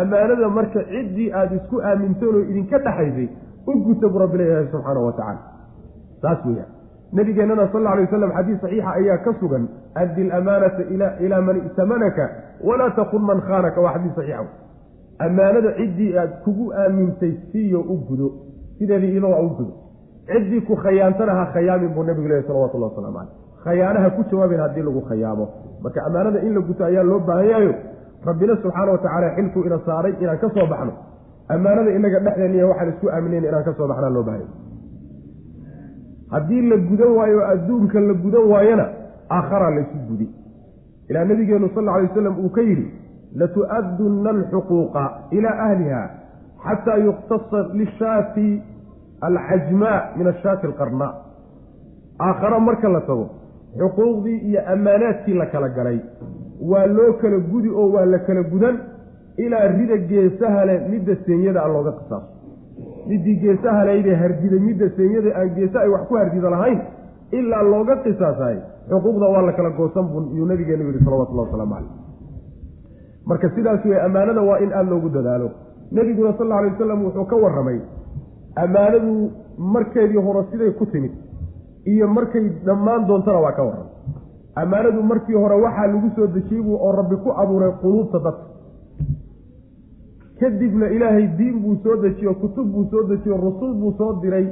ammaanada 0.00 0.48
marka 0.48 0.80
ciddii 0.92 1.28
aada 1.32 1.54
isku 1.56 1.76
aaminteen 1.88 2.34
oo 2.36 2.40
idinka 2.50 2.78
dhexaysay 2.78 3.28
u 3.66 3.72
guta 3.86 4.08
buu 4.08 4.18
rabbi 4.24 4.38
leeyahay 4.38 4.66
subxaana 4.72 5.00
wa 5.06 5.12
tacaala 5.12 5.40
saas 6.22 6.44
weeyaan 6.46 6.70
nabigeennana 7.12 7.68
sal 7.72 7.86
alay 7.86 8.04
wasalam 8.04 8.30
xadiis 8.38 8.60
saxiixa 8.64 8.90
ayaa 9.00 9.18
ka 9.24 9.34
sugan 9.40 9.68
addi 10.02 10.24
lamaanata 10.30 10.82
ilaa 11.24 11.40
man 11.48 11.56
i'tamanaka 11.66 12.24
walaa 12.68 12.90
takun 12.98 13.22
man 13.30 13.40
khaanaka 13.48 13.80
waa 13.80 13.92
xadiis 13.96 14.14
saxiixa 14.14 14.46
ammaanada 15.26 15.72
ciddii 15.80 16.10
aad 16.18 16.30
kugu 16.44 16.72
aamintay 16.82 17.32
siiyo 17.52 17.80
u 17.80 17.96
gudo 18.08 18.28
sideedii 18.78 19.10
iyadoo 19.12 19.30
waa 19.30 19.40
u 19.40 19.48
gudo. 19.58 19.72
Ciddii 20.26 20.60
ku 20.68 20.76
khayaantana 20.76 21.34
ha 21.38 21.44
khayaamin 21.54 21.90
buu 21.94 22.02
nabigu 22.08 22.28
leeyahy 22.28 22.46
salawatullahi 22.48 22.92
waslamu 22.92 23.18
caleyh 23.18 23.30
khayaanaha 23.64 24.10
ku 24.16 24.22
jawaaben 24.30 24.60
haddii 24.60 24.82
lagu 24.88 25.00
khayaamo. 25.08 25.46
Marka 25.82 26.00
ammaanada 26.06 26.38
in 26.46 26.54
la 26.54 26.60
guto 26.60 26.84
ayaa 26.84 27.02
loo 27.10 27.20
baahan 27.28 27.46
yahayo 27.50 27.74
rabbina 28.28 28.56
subxaana 28.62 28.92
wa 28.92 28.98
tacaala 28.98 29.28
xilkuu 29.36 29.62
ina 29.68 29.78
saaray 29.86 30.14
inaan 30.20 30.38
ka 30.38 30.48
soo 30.56 30.66
baxno 30.72 30.92
ammaanada 31.54 31.90
inaga 31.98 32.18
dhexdeeniya 32.26 32.66
waxaan 32.70 32.88
isku 32.92 33.06
aaminayna 33.10 33.48
inaan 33.50 33.64
ka 33.68 33.72
soo 33.78 33.88
baxnaa 33.90 34.10
loo 34.16 34.22
baahanya 34.28 34.48
haddii 36.34 36.62
la 36.70 36.76
gudan 36.88 37.10
waayo 37.18 37.40
adduunka 37.52 38.00
la 38.08 38.14
gudan 38.24 38.44
waayona 38.52 38.86
aakharaa 39.36 39.70
laysu 39.76 39.98
gudi. 40.08 40.26
Ilaa 41.08 41.24
nabigeenu 41.24 41.68
sal 41.74 41.88
alay 41.88 42.06
wasalam 42.08 42.38
uu 42.44 42.50
ka 42.56 42.62
yidhi 42.68 42.86
latu'addunna 43.40 44.30
alxuquuqa 44.36 45.02
ilaa 45.38 45.56
ahliha 45.66 46.02
xataa 46.64 46.96
yuktasa 47.06 47.58
lishaati 47.80 48.48
alcajmaa 49.28 49.98
min 50.16 50.26
ashaati 50.32 50.66
alqarnaa 50.66 51.12
aakharo 52.26 52.60
marka 52.68 52.88
la 52.88 53.00
tago 53.00 53.26
xuquuqdii 53.80 54.38
iyo 54.50 54.60
ammaanaadkii 54.74 55.34
la 55.40 55.46
kala 55.46 55.68
galay. 55.68 55.98
Waa 56.70 56.86
loo 56.86 57.12
kala 57.22 57.38
gudi 57.38 57.68
oo 57.70 57.88
waa 57.94 58.06
la 58.12 58.18
kala 58.18 58.42
gudan 58.42 58.76
ilaa 59.44 59.66
rida 59.78 59.96
geesaha 60.10 60.64
leh 60.68 60.78
midda 60.92 61.14
seenyada 61.26 61.60
a 61.64 61.68
looga 61.74 61.92
qisaaso 61.98 62.28
midii 63.10 63.36
geesaha 63.44 63.84
leydee 63.90 64.16
hardiday 64.22 64.60
midda 64.68 64.86
seenyada 64.96 65.30
aan 65.40 65.50
geesa 65.58 65.76
ay 65.84 65.88
wax 65.94 66.02
ku 66.08 66.14
hardida 66.20 66.50
lahayn 66.54 66.80
ilaa 67.38 67.62
looga 67.72 67.96
qisaasahay 68.06 68.56
xuquuqda 68.90 69.26
waa 69.34 69.42
la 69.48 69.52
kala 69.58 69.70
goosan 69.78 70.06
buu 70.12 70.22
yuu 70.38 70.46
nabigeenu 70.52 70.88
yihi 70.88 71.04
salawatullahi 71.04 71.46
wasalaamu 71.48 71.74
caleyh 71.74 71.92
marka 73.30 73.48
sidaas 73.56 73.84
wey 73.90 74.00
ammaanada 74.06 74.42
waa 74.48 74.58
in 74.64 74.72
aada 74.72 74.90
loogu 74.90 75.08
dadaalo. 75.18 75.48
Nebiguna 75.96 76.32
sal 76.38 76.46
alla 76.46 76.56
alay 76.58 76.70
wasalam 76.74 77.00
wuxuu 77.06 77.24
ka 77.30 77.36
warramay 77.44 77.78
ammaanadu 78.64 79.12
markeedii 79.74 80.22
hore 80.26 80.42
siday 80.50 80.70
ku 80.78 80.86
timid 80.92 81.12
iyo 81.92 82.06
markay 82.16 82.44
dhammaan 82.66 83.06
doontana 83.08 83.40
waa 83.44 83.52
ka 83.58 83.62
warramay. 83.68 83.92
Ammaanadu 84.62 85.02
markii 85.10 85.34
hore 85.42 85.56
waxaa 85.64 85.86
lagu 85.92 86.10
soo 86.16 86.26
dejiyey 86.36 86.62
buu 86.66 86.78
oo 86.86 86.92
rabbi 87.00 87.16
ku 87.24 87.30
abuuray 87.42 87.72
quluubta 87.82 88.18
dadka 88.26 88.44
kadibna 90.40 90.86
ilaahay 90.96 91.26
diin 91.38 91.56
buu 91.64 91.76
soo 91.84 91.96
dejiyo 92.04 92.34
kutub 92.42 92.66
buu 92.74 92.84
soo 92.90 93.02
dejiyo 93.10 93.36
rusul 93.46 93.74
buu 93.80 93.92
soo 93.98 94.12
diray 94.22 94.46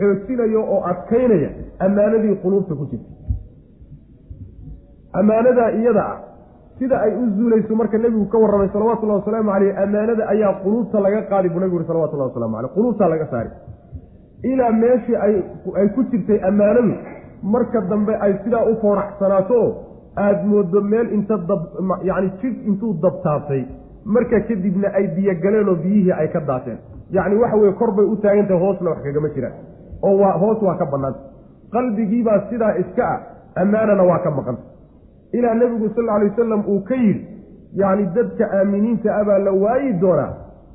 xoojinayo 0.00 0.60
oo 0.74 0.80
adkaynaya 0.92 1.50
ammaanadii 1.86 2.34
quluubta 2.42 2.74
ku 2.80 2.84
jirta 2.90 3.08
ammaanadaa 5.20 5.70
iyada 5.80 6.02
ah 6.12 6.18
sida 6.78 6.96
ay 7.06 7.12
u 7.22 7.24
zuulayso 7.36 7.74
marka 7.80 7.98
nebigu 7.98 8.26
ka 8.32 8.38
warramay 8.42 8.68
salawatullahi 8.74 9.20
wasalaamu 9.20 9.50
caleyh 9.54 9.72
ammaanada 9.84 10.28
ayaa 10.34 10.52
quluubta 10.64 11.00
laga 11.06 11.22
qaadi 11.32 11.48
buu 11.52 11.60
nebigu 11.62 11.76
yuri 11.78 11.88
salawatullahi 11.90 12.30
waslamu 12.30 12.54
caleyh 12.56 12.72
quluubtaa 12.76 13.08
laga 13.14 13.26
saari. 13.32 13.50
Ilaa 14.52 14.72
meeshii 14.82 15.16
ay 15.26 15.34
ay 15.80 15.88
ku 15.96 16.02
jirtay 16.12 16.38
ammaanadu 16.50 16.92
marka 17.54 17.80
dambe 17.90 18.14
ay 18.26 18.32
sidaa 18.44 18.64
u 18.70 18.76
fooraxsanaato 18.84 19.58
oo 19.64 19.70
aada 20.24 20.44
moodo 20.52 20.80
meel 20.92 21.12
inta 21.18 21.36
dab 21.50 21.62
yacni 22.10 22.30
jid 22.42 22.56
intuu 22.70 22.92
dabtaabtay 23.02 23.62
marka 24.14 24.40
kadibna 24.48 24.88
ay 24.98 25.06
biyo 25.16 25.34
galeen 25.44 25.68
oo 25.72 25.76
biyihii 25.84 26.12
ay 26.20 26.28
ka 26.34 26.40
daateen. 26.50 26.78
Yacni 27.16 27.36
waxa 27.42 27.56
weye 27.62 27.72
kor 27.80 27.90
bay 27.96 28.06
u 28.12 28.16
taagantahay 28.22 28.60
hoosna 28.64 28.90
wax 28.90 29.00
kagama 29.06 29.28
jiraan. 29.34 29.54
Oo 30.06 30.16
waa 30.22 30.34
hoos 30.42 30.62
waa 30.66 30.76
ka 30.80 30.86
bannaanta 30.92 31.20
qalbigiibaa 31.74 32.38
sidaa 32.50 32.74
iska 32.82 33.04
ah 33.14 33.18
ammaanana 33.62 34.02
waa 34.10 34.18
ka 34.24 34.30
maqan. 34.38 34.56
Ilaa 35.32 35.54
nebigu 35.54 35.88
sal 35.96 36.08
alay 36.14 36.28
wasalam 36.30 36.62
uu 36.72 36.80
ka 36.88 36.94
yidhi 36.94 37.22
yacni 37.80 38.06
dadka 38.16 38.44
aaminiinta 38.58 39.08
ah 39.18 39.24
baa 39.28 39.38
la 39.46 39.52
waayi 39.64 39.92
doonaa 40.02 40.30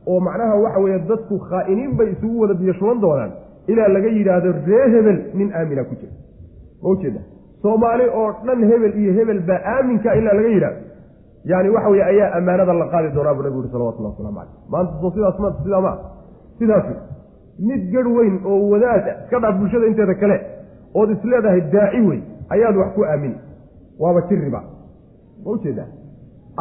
oo 0.07 0.19
macnaha 0.27 0.55
waxa 0.65 0.79
weeye 0.83 0.99
dadku 1.09 1.35
khaa'iniin 1.49 1.91
bay 1.97 2.07
isugu 2.13 2.39
wada 2.41 2.53
biyashuban 2.61 2.99
doonaan 3.05 3.31
ilaa 3.71 3.87
laga 3.95 4.09
yidhaahdo 4.17 4.49
ree 4.67 4.85
hebel 4.95 5.17
nin 5.39 5.49
aamina 5.59 5.83
ku 5.89 5.95
jira. 6.01 6.13
Ma 6.83 6.89
ujeeda 6.93 7.21
soomaali 7.61 8.05
oo 8.19 8.29
dhan 8.45 8.59
hebel 8.71 8.93
iyo 9.01 9.11
hebel 9.19 9.39
baa 9.49 9.59
aaminka 9.73 10.09
ilaa 10.19 10.35
laga 10.39 10.49
yidhahdo 10.55 10.79
yani 11.51 11.69
waxa 11.75 11.89
weye 11.93 12.03
ayaa 12.11 12.29
ammaanada 12.37 12.73
la 12.81 12.87
qaadi 12.93 13.09
doonaa 13.15 13.33
buu 13.37 13.43
nabigu 13.43 13.59
yuri 13.61 13.71
salawatullah 13.75 14.11
waslamu 14.11 14.37
caleyh 14.37 14.53
maanta 14.73 14.93
soo 15.01 15.11
sidaas 15.15 15.39
ma 15.43 15.49
sidaa 15.63 15.81
maa 15.87 15.97
sidaas 16.59 16.85
mid 17.69 17.81
garh 17.93 18.09
weyn 18.17 18.35
oo 18.51 18.57
wadaad 18.73 19.05
iska 19.23 19.39
dhaaf 19.43 19.55
bulshada 19.59 19.85
inteeda 19.91 20.15
kale 20.21 20.37
ood 20.99 21.09
isleedahay 21.15 21.61
daaci 21.75 22.01
wey 22.09 22.19
ayaad 22.55 22.75
wax 22.81 22.89
ku 22.97 23.03
aamini 23.11 23.37
waaba 24.03 24.21
jiriba 24.29 24.61
ma 25.45 25.51
u 25.51 25.57
jeedaa 25.65 25.87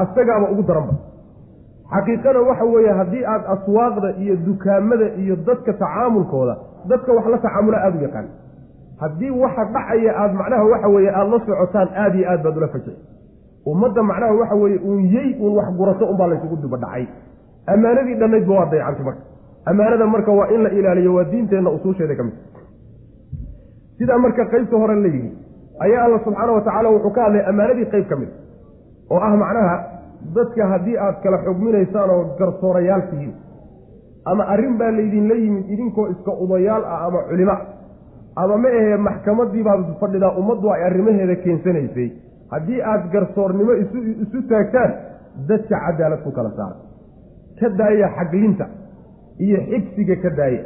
asagaaba 0.03 0.47
ugu 0.53 0.63
daranba 0.71 0.95
xaqiiqada 1.95 2.41
waxa 2.49 2.65
weeye 2.75 2.93
haddii 3.01 3.25
aad 3.33 3.43
aswaaqda 3.55 4.09
iyo 4.23 4.37
dukaamada 4.47 5.07
iyo 5.23 5.37
dadka 5.49 5.73
tacaamulkooda 5.83 6.55
dadka 6.91 7.13
wax 7.17 7.27
la 7.33 7.39
tacaamula 7.39 7.79
aada 7.87 7.99
u 7.99 8.03
yaqaan. 8.07 8.27
Haddii 9.03 9.31
waxa 9.43 9.65
dhacaya 9.75 10.13
aada 10.23 10.35
macnaha 10.41 10.65
waxa 10.73 10.89
weeye 10.95 11.11
aada 11.19 11.31
la 11.35 11.39
socotaan 11.47 11.89
aada 12.03 12.17
iyo 12.19 12.27
aad 12.33 12.43
baad 12.47 12.57
ula 12.57 12.69
fajici 12.75 12.97
ummadda 13.73 14.03
macnaha 14.11 14.35
waxa 14.41 14.55
weeye 14.63 14.79
uun 14.89 15.03
yey 15.15 15.29
uun 15.41 15.53
wax 15.59 15.69
gurato 15.79 16.05
unbaa 16.13 16.27
laysugu 16.33 16.57
duba 16.65 16.77
dhacay. 16.85 17.07
Ammaanadii 17.67 18.15
dhannaydba 18.21 18.55
waa 18.59 18.67
dayacantay 18.73 19.05
marka. 19.09 19.23
Ammaanada 19.71 20.07
marka 20.15 20.33
waa 20.39 20.49
in 20.55 20.63
la 20.63 20.71
ilaaliyo 20.79 21.15
waa 21.15 21.25
diinteenna 21.33 21.71
usuusheeda 21.71 22.15
ka 22.19 22.23
mid 22.29 22.35
sidaa 23.99 24.19
marka 24.19 24.45
qeybta 24.53 24.77
hore 24.77 24.95
la 24.95 25.09
yidhi 25.09 25.31
ayaa 25.85 26.05
alla 26.07 26.19
subxaana 26.25 26.53
wa 26.53 26.61
tacaala 26.67 26.89
wuxuu 26.95 27.11
ka 27.17 27.23
hadlay 27.25 27.43
ammaanadii 27.51 27.87
qeyb 27.93 28.07
ka 28.11 28.17
mid 28.23 28.29
oo 29.11 29.21
ah 29.29 29.37
macnaha 29.43 29.75
dadka 30.37 30.67
haddii 30.73 30.97
aad 31.05 31.17
kala 31.23 31.39
xugminaysaan 31.47 32.11
oo 32.15 32.25
garsoorayaal 32.39 33.03
tihiin 33.11 33.33
ama 34.33 34.45
arrin 34.55 34.75
baa 34.81 34.91
laydinla 34.99 35.35
yimid 35.45 35.71
idinkoo 35.75 36.07
iska 36.15 36.33
udayaal 36.45 36.85
ah 36.95 37.01
ama 37.07 37.23
culimo 37.31 37.57
ama 38.43 38.57
ma 38.65 38.69
ahee 38.81 38.97
maxkamadii 39.09 39.63
baad 39.69 39.85
fadhidaa 40.03 40.33
ummaddu 40.43 40.71
ay 40.75 40.83
arrimaheeda 40.89 41.37
keensanaysay 41.45 42.09
haddii 42.53 42.81
aada 42.91 43.07
garsoornimo 43.15 43.73
isu 43.83 43.99
isu 44.25 44.39
taagtaan 44.51 44.91
dadka 45.49 45.77
cadaalad 45.87 46.21
ku 46.27 46.31
kala 46.39 46.51
saara 46.59 46.77
ka 47.61 47.69
daaya 47.81 48.09
xaglinta 48.19 48.67
iyo 49.45 49.59
xigsiga 49.71 50.17
ka 50.25 50.31
daaya. 50.39 50.63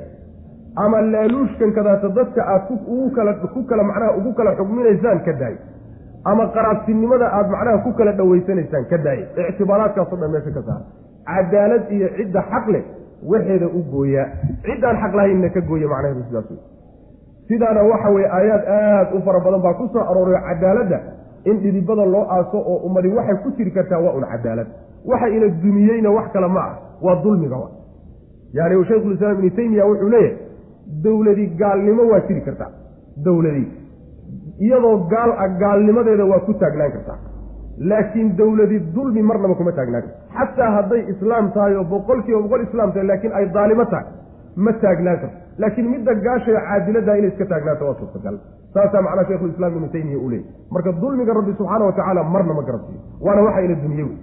Ama 0.83 0.99
laaluushkan 1.13 1.71
kadaata 1.77 2.09
dadka 2.19 2.41
aad 2.55 2.71
ugu 2.77 3.11
kala 3.17 3.33
ku 3.55 3.61
kala 3.71 3.83
macnaha 3.91 4.11
ugu 4.19 4.31
kala 4.39 4.51
xugminaysaan 4.59 5.21
ka 5.27 5.33
daaya. 5.41 5.59
Ama 6.31 6.45
qaraabtinimada 6.57 7.27
aada 7.37 7.49
macnaha 7.55 7.79
ku 7.87 7.91
kala 7.99 8.13
dhaweysanaysaan 8.21 8.85
ka 8.91 8.97
daaya. 9.07 9.25
Ictibaaraadkaasoo 9.51 10.17
dhan 10.21 10.31
meesha 10.35 10.51
ka 10.57 10.63
saara 10.69 10.85
cadaalad 11.29 11.85
iyo 11.97 12.09
cidda 12.19 12.41
xaq 12.53 12.67
leh 12.75 12.85
waxeeda 13.33 13.67
u 13.67 13.81
gooyaa. 13.93 14.27
Ciddaan 14.67 14.97
xaq 15.03 15.13
lahaynna 15.19 15.49
ka 15.57 15.61
gooya 15.71 15.89
macnaheedu 15.93 16.23
sidaas 16.29 16.49
sidaana 17.49 17.83
waxa 17.91 18.09
weye 18.17 18.29
aayaad 18.39 18.65
aada 18.77 19.15
u 19.17 19.21
fara 19.27 19.41
badan 19.45 19.61
baa 19.67 19.75
ku 19.81 19.85
soo 19.93 20.03
arooray 20.11 20.41
cadaaladda 20.49 20.99
in 21.45 21.57
dhidibada 21.63 22.05
loo 22.15 22.25
aaso 22.37 22.59
oo 22.59 22.77
ummadi 22.87 23.09
waxay 23.09 23.37
ku 23.43 23.51
jiri 23.57 23.71
kartaa 23.71 24.01
waa 24.05 24.15
un 24.19 24.25
cadaalad. 24.33 24.67
Waxa 25.11 25.29
ina 25.29 25.49
dumiyeyna 25.63 26.11
wax 26.11 26.33
kale 26.33 26.49
ma 26.49 26.61
ah 26.61 26.75
waa 27.03 27.17
dulmiga 27.25 27.57
yani 28.59 28.85
shaykhulislaam 28.89 29.39
ibnu 29.39 29.51
taymiya 29.57 29.87
wuxuu 29.87 30.09
leeyahay 30.09 30.37
dowladi 31.05 31.47
gaalnimo 31.61 32.03
waa 32.13 32.21
jiri 32.29 32.41
kartaa 32.41 32.71
dowladi. 33.25 33.65
Iyadoo 34.67 34.97
gaal 35.13 35.31
ah 35.45 35.49
gaalnimadeeda 35.63 36.25
waa 36.33 36.41
ku 36.47 36.53
taagnaan 36.63 36.93
kartaa 36.97 37.19
laakiin 37.91 38.37
dowladi 38.39 38.79
dulmi 38.95 39.23
marnaba 39.23 39.55
kuma 39.55 39.73
taagnaan 39.73 40.03
karto 40.03 40.19
xataa 40.39 40.71
hadday 40.77 41.03
islaam 41.13 41.51
tahay 41.57 41.75
oo 41.77 41.85
boqol 41.93 42.23
kiiba 42.27 42.41
boqol 42.47 42.63
islaam 42.69 42.93
tahay 42.93 43.07
laakiin 43.11 43.33
ay 43.41 43.47
daalimo 43.57 43.85
tahay 43.93 44.07
ma 44.65 44.73
taagnaan 44.85 45.19
karto 45.23 45.39
laakiin 45.63 45.89
midda 45.95 46.15
gaashayo 46.27 46.61
caadiladaa 46.69 47.17
inay 47.21 47.31
iska 47.33 47.45
taagnaato 47.53 47.85
waa 47.89 47.97
suurtagal. 48.01 48.37
Saasaa 48.75 49.03
macnaa 49.07 49.25
sheikhulislaam 49.29 49.73
ibnu 49.77 49.89
taymiya 49.95 50.19
uu 50.25 50.31
leeyay 50.31 50.47
marka 50.75 50.93
dulmiga 51.03 51.33
rabbi 51.39 51.53
subxaana 51.59 51.85
wa 51.89 51.93
tacaala 51.99 52.23
marna 52.35 52.55
ma 52.59 52.63
garabsiiyo 52.69 53.01
waana 53.27 53.43
waxa 53.47 53.61
ina 53.67 53.75
dunye 53.85 54.03
wey 54.09 54.17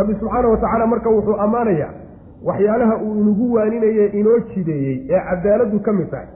rabbi 0.00 0.14
subxaana 0.20 0.48
wa 0.52 0.56
tacaala 0.62 0.86
marka 0.92 1.08
wuxuu 1.16 1.36
ammaanayaa 1.46 1.90
waxyaalaha 2.48 2.94
uu 3.06 3.14
inagu 3.22 3.46
waaninaye 3.56 4.06
inoo 4.20 4.38
jideeyey 4.54 4.96
ee 5.14 5.20
cadaaladdu 5.30 5.80
ka 5.86 5.92
mid 5.98 6.08
tahay 6.14 6.26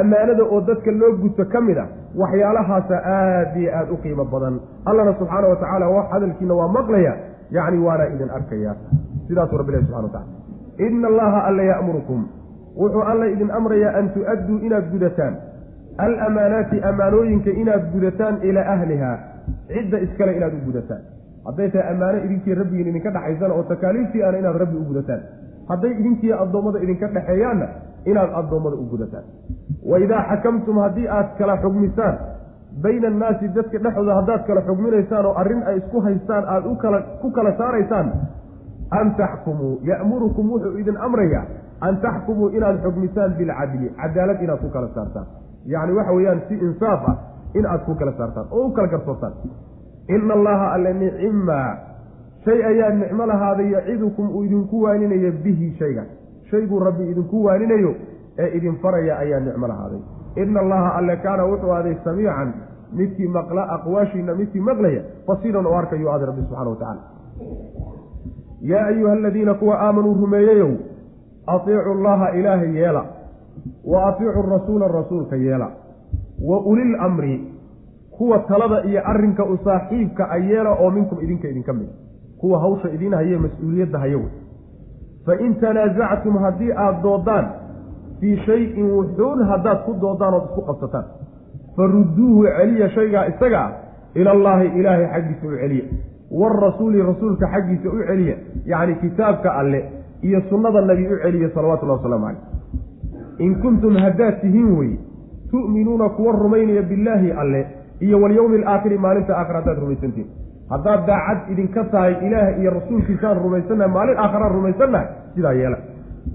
ammaanada 0.00 0.44
oo 0.54 0.60
dadka 0.68 0.90
loo 1.00 1.12
guto 1.22 1.44
ka 1.54 1.60
mid 1.68 1.78
a 1.78 1.86
waxyaalahaasa 2.22 2.96
aada 3.16 3.58
iyo 3.60 3.70
aada 3.78 3.92
u 3.92 3.96
qiimo 4.04 4.24
badan. 4.34 4.54
Allana 4.90 5.12
subxaana 5.20 5.46
wa 5.52 5.56
tacaala 5.62 5.86
wax 5.96 6.06
hadalkiina 6.14 6.54
waa 6.60 6.68
maqlaya 6.76 7.12
yacni 7.56 7.78
waana 7.86 8.04
idin 8.14 8.30
arkaya 8.38 8.72
sidaasuu 9.28 9.58
rabbi 9.60 9.72
ilahi 9.72 9.84
subxana 9.86 10.06
wa 10.06 10.12
tacala 10.16 10.26
ina 10.86 11.08
allaha 11.12 11.38
alla 11.48 11.62
ya'murukum 11.72 12.20
wuxuu 12.82 13.02
alla 13.12 13.26
idin 13.34 13.50
amrayaa 13.58 13.92
an 13.98 14.06
tu'adduu 14.14 14.58
inaad 14.66 14.86
gudataan. 14.92 15.34
Alamaanaati 15.98 16.80
ammaanooyinka 16.90 17.50
inaad 17.62 17.84
gudataan 17.92 18.38
ilaa 18.42 18.66
ahliha 18.74 19.10
cidda 19.68 19.98
iskale 20.06 20.32
inaad 20.36 20.54
u 20.58 20.60
gudataan. 20.66 21.00
Hadday 21.46 21.68
tahay 21.70 21.90
ammaano 21.92 22.18
idinkii 22.26 22.54
rabbigiin 22.60 22.88
idinka 22.92 23.10
dhexaysana 23.16 23.54
oo 23.54 23.62
takaaliiftii 23.62 24.22
ana 24.22 24.38
inaad 24.38 24.56
rabbi 24.62 24.76
u 24.76 24.84
gudataan. 24.90 25.20
Hadday 25.68 25.90
idinkii 26.00 26.32
addoommada 26.32 26.78
idinka 26.84 27.06
dhexeeyaanna 27.16 27.66
inaad 28.10 28.30
addoommada 28.40 28.76
u 28.76 28.86
gudataan. 28.92 29.24
Wa 29.90 29.98
idaa 30.04 30.22
xakamtum 30.30 30.78
haddii 30.84 31.08
aad 31.08 31.28
kala 31.38 31.56
xugmisaan 31.62 32.14
bayna 32.82 33.08
annaasi 33.08 33.48
dadka 33.56 33.78
dhexdooda 33.84 34.14
haddaad 34.20 34.42
kala 34.46 34.60
xugminaysaan 34.68 35.26
oo 35.26 35.34
arrin 35.42 35.62
ay 35.70 35.76
isku 35.78 36.00
haystaan 36.06 36.44
aada 36.54 36.68
u 36.68 36.76
kala 36.76 36.98
ku 37.22 37.30
kala 37.30 37.52
saaraysaan 37.58 38.08
an 39.00 39.14
taxkumuu 39.20 39.74
ya'murukum 39.90 40.50
wuxuu 40.52 40.78
idin 40.82 40.96
amrayaa 41.06 41.44
an 41.80 42.00
taxkumuu 42.00 42.48
inaad 42.48 42.82
xugmisaan 42.82 43.34
bilcadli 43.38 43.90
cadaalad 44.00 44.42
inaad 44.42 44.60
ku 44.60 44.68
kala 44.70 44.88
saartaan 44.94 45.26
yacni 45.66 45.92
waxa 45.98 46.12
weeyaan 46.12 46.40
si 46.48 46.54
insaaf 46.54 47.08
ah 47.08 47.16
in 47.54 47.66
aad 47.66 47.84
ku 47.86 47.94
kala 47.94 48.12
saartaan 48.18 48.46
oo 48.50 48.66
u 48.66 48.72
kala 48.72 48.88
garsoortaan 48.88 49.32
ina 50.08 50.34
allaha 50.34 50.72
alle 50.72 50.92
nicima 50.92 51.60
shay 52.44 52.64
ayaa 52.70 52.90
nicmo 52.90 53.26
lahaaday 53.26 53.70
yacidukum 53.76 54.30
uu 54.36 54.44
idinku 54.44 54.82
waaninayo 54.82 55.32
bihi 55.44 55.74
shayga 55.78 56.04
shayguu 56.50 56.80
rabbi 56.88 57.10
idinku 57.12 57.44
waaninayo 57.44 57.94
ee 58.38 58.48
idin 58.56 58.76
faraya 58.82 59.18
ayaa 59.18 59.40
nicmo 59.40 59.66
lahaaday 59.72 60.00
ina 60.42 60.60
allaha 60.60 60.94
alle 60.98 61.16
kaana 61.16 61.44
wuxuu 61.52 61.72
aaday 61.78 61.96
samiican 62.04 62.52
midkii 62.98 63.28
maqla 63.28 63.62
aqwaashiina 63.76 64.34
midkii 64.40 64.60
maqlaya 64.70 65.02
basiiran 65.28 65.66
oo 65.66 65.76
arkayuu 65.82 66.10
aaday 66.14 66.26
rabbi 66.30 66.42
subxana 66.48 66.70
wa 66.70 66.76
tacala 66.76 67.02
yaa 68.72 68.84
ayuha 68.86 69.12
aladiina 69.12 69.54
kuwa 69.54 69.78
aamanuu 69.86 70.14
rumeeyeyow 70.14 70.72
atiicu 71.46 71.90
allaha 71.90 72.30
ilaahay 72.36 72.76
yeela 72.76 73.04
wa 73.84 74.06
atiicu 74.08 74.42
rasuula 74.42 74.88
rasuulka 74.88 75.36
yeela 75.36 75.70
wa 76.42 76.60
ulil 76.60 76.94
amri 77.00 77.52
kuwa 78.10 78.38
talada 78.38 78.82
iyo 78.88 79.02
arrinka 79.08 79.44
u 79.44 79.58
saaxiibka 79.64 80.30
a 80.30 80.38
yeela 80.38 80.70
oo 80.80 80.90
minkum 80.90 81.20
idinka 81.20 81.48
idinka 81.48 81.72
mid 81.72 81.88
kuwa 82.38 82.60
hawsha 82.60 82.90
idiin 82.90 83.14
haye 83.14 83.38
mas'uuliyadda 83.38 83.98
haya 83.98 84.16
wey 84.16 84.32
fa 85.26 85.36
in 85.40 85.54
tanaasactum 85.54 86.38
haddii 86.38 86.72
aada 86.72 87.02
doodaan 87.02 87.48
fii 88.20 88.36
shayin 88.46 88.90
wuxuun 88.90 89.44
haddaad 89.48 89.84
ku 89.84 89.94
doodaan 90.00 90.34
ood 90.34 90.44
isku 90.44 90.62
qabsataan 90.62 91.04
farudduuhu 91.76 92.44
celiya 92.58 92.88
shaygaa 92.90 93.26
isaga 93.26 93.60
ah 93.64 93.72
ilallaahi 94.14 94.66
ilaahay 94.80 95.06
xaggiisa 95.14 95.46
u 95.46 95.56
celiya 95.60 95.84
waarasuuli 96.30 97.02
rasuulka 97.02 97.46
xaggiisa 97.54 97.88
u 97.88 97.98
celiya 98.08 98.36
yacni 98.66 98.94
kitaabka 98.94 99.54
alle 99.54 99.80
iyo 100.28 100.40
sunnada 100.50 100.80
nabi 100.90 101.04
u 101.12 101.16
celiya 101.24 101.48
salawatullahi 101.54 101.98
wasalaamu 101.98 102.26
caleyh 102.26 103.44
in 103.46 103.52
kuntum 103.62 103.94
haddaad 104.04 104.40
tihiin 104.42 104.70
weye 104.78 104.96
tu'minuuna 105.52 106.08
kuwa 106.16 106.32
rumaynaya 106.44 106.82
billaahi 106.90 107.30
alle 107.42 107.60
iyo 108.06 108.20
walyowmi 108.22 108.56
alaakhiri 108.62 108.98
maalinta 109.04 109.32
aakhir 109.40 109.54
haddaad 109.60 109.78
rumaysantihin 109.84 110.28
haddaad 110.72 111.00
daacad 111.10 111.38
idinka 111.52 111.84
tahay 111.94 112.14
ilaah 112.26 112.48
iyo 112.60 112.70
rasuulkiisaan 112.78 113.42
rumaysannahay 113.44 113.92
maalin 113.96 114.18
aakharaan 114.24 114.52
rumaysannahay 114.58 115.08
sidaa 115.34 115.52
yeela. 115.60 115.78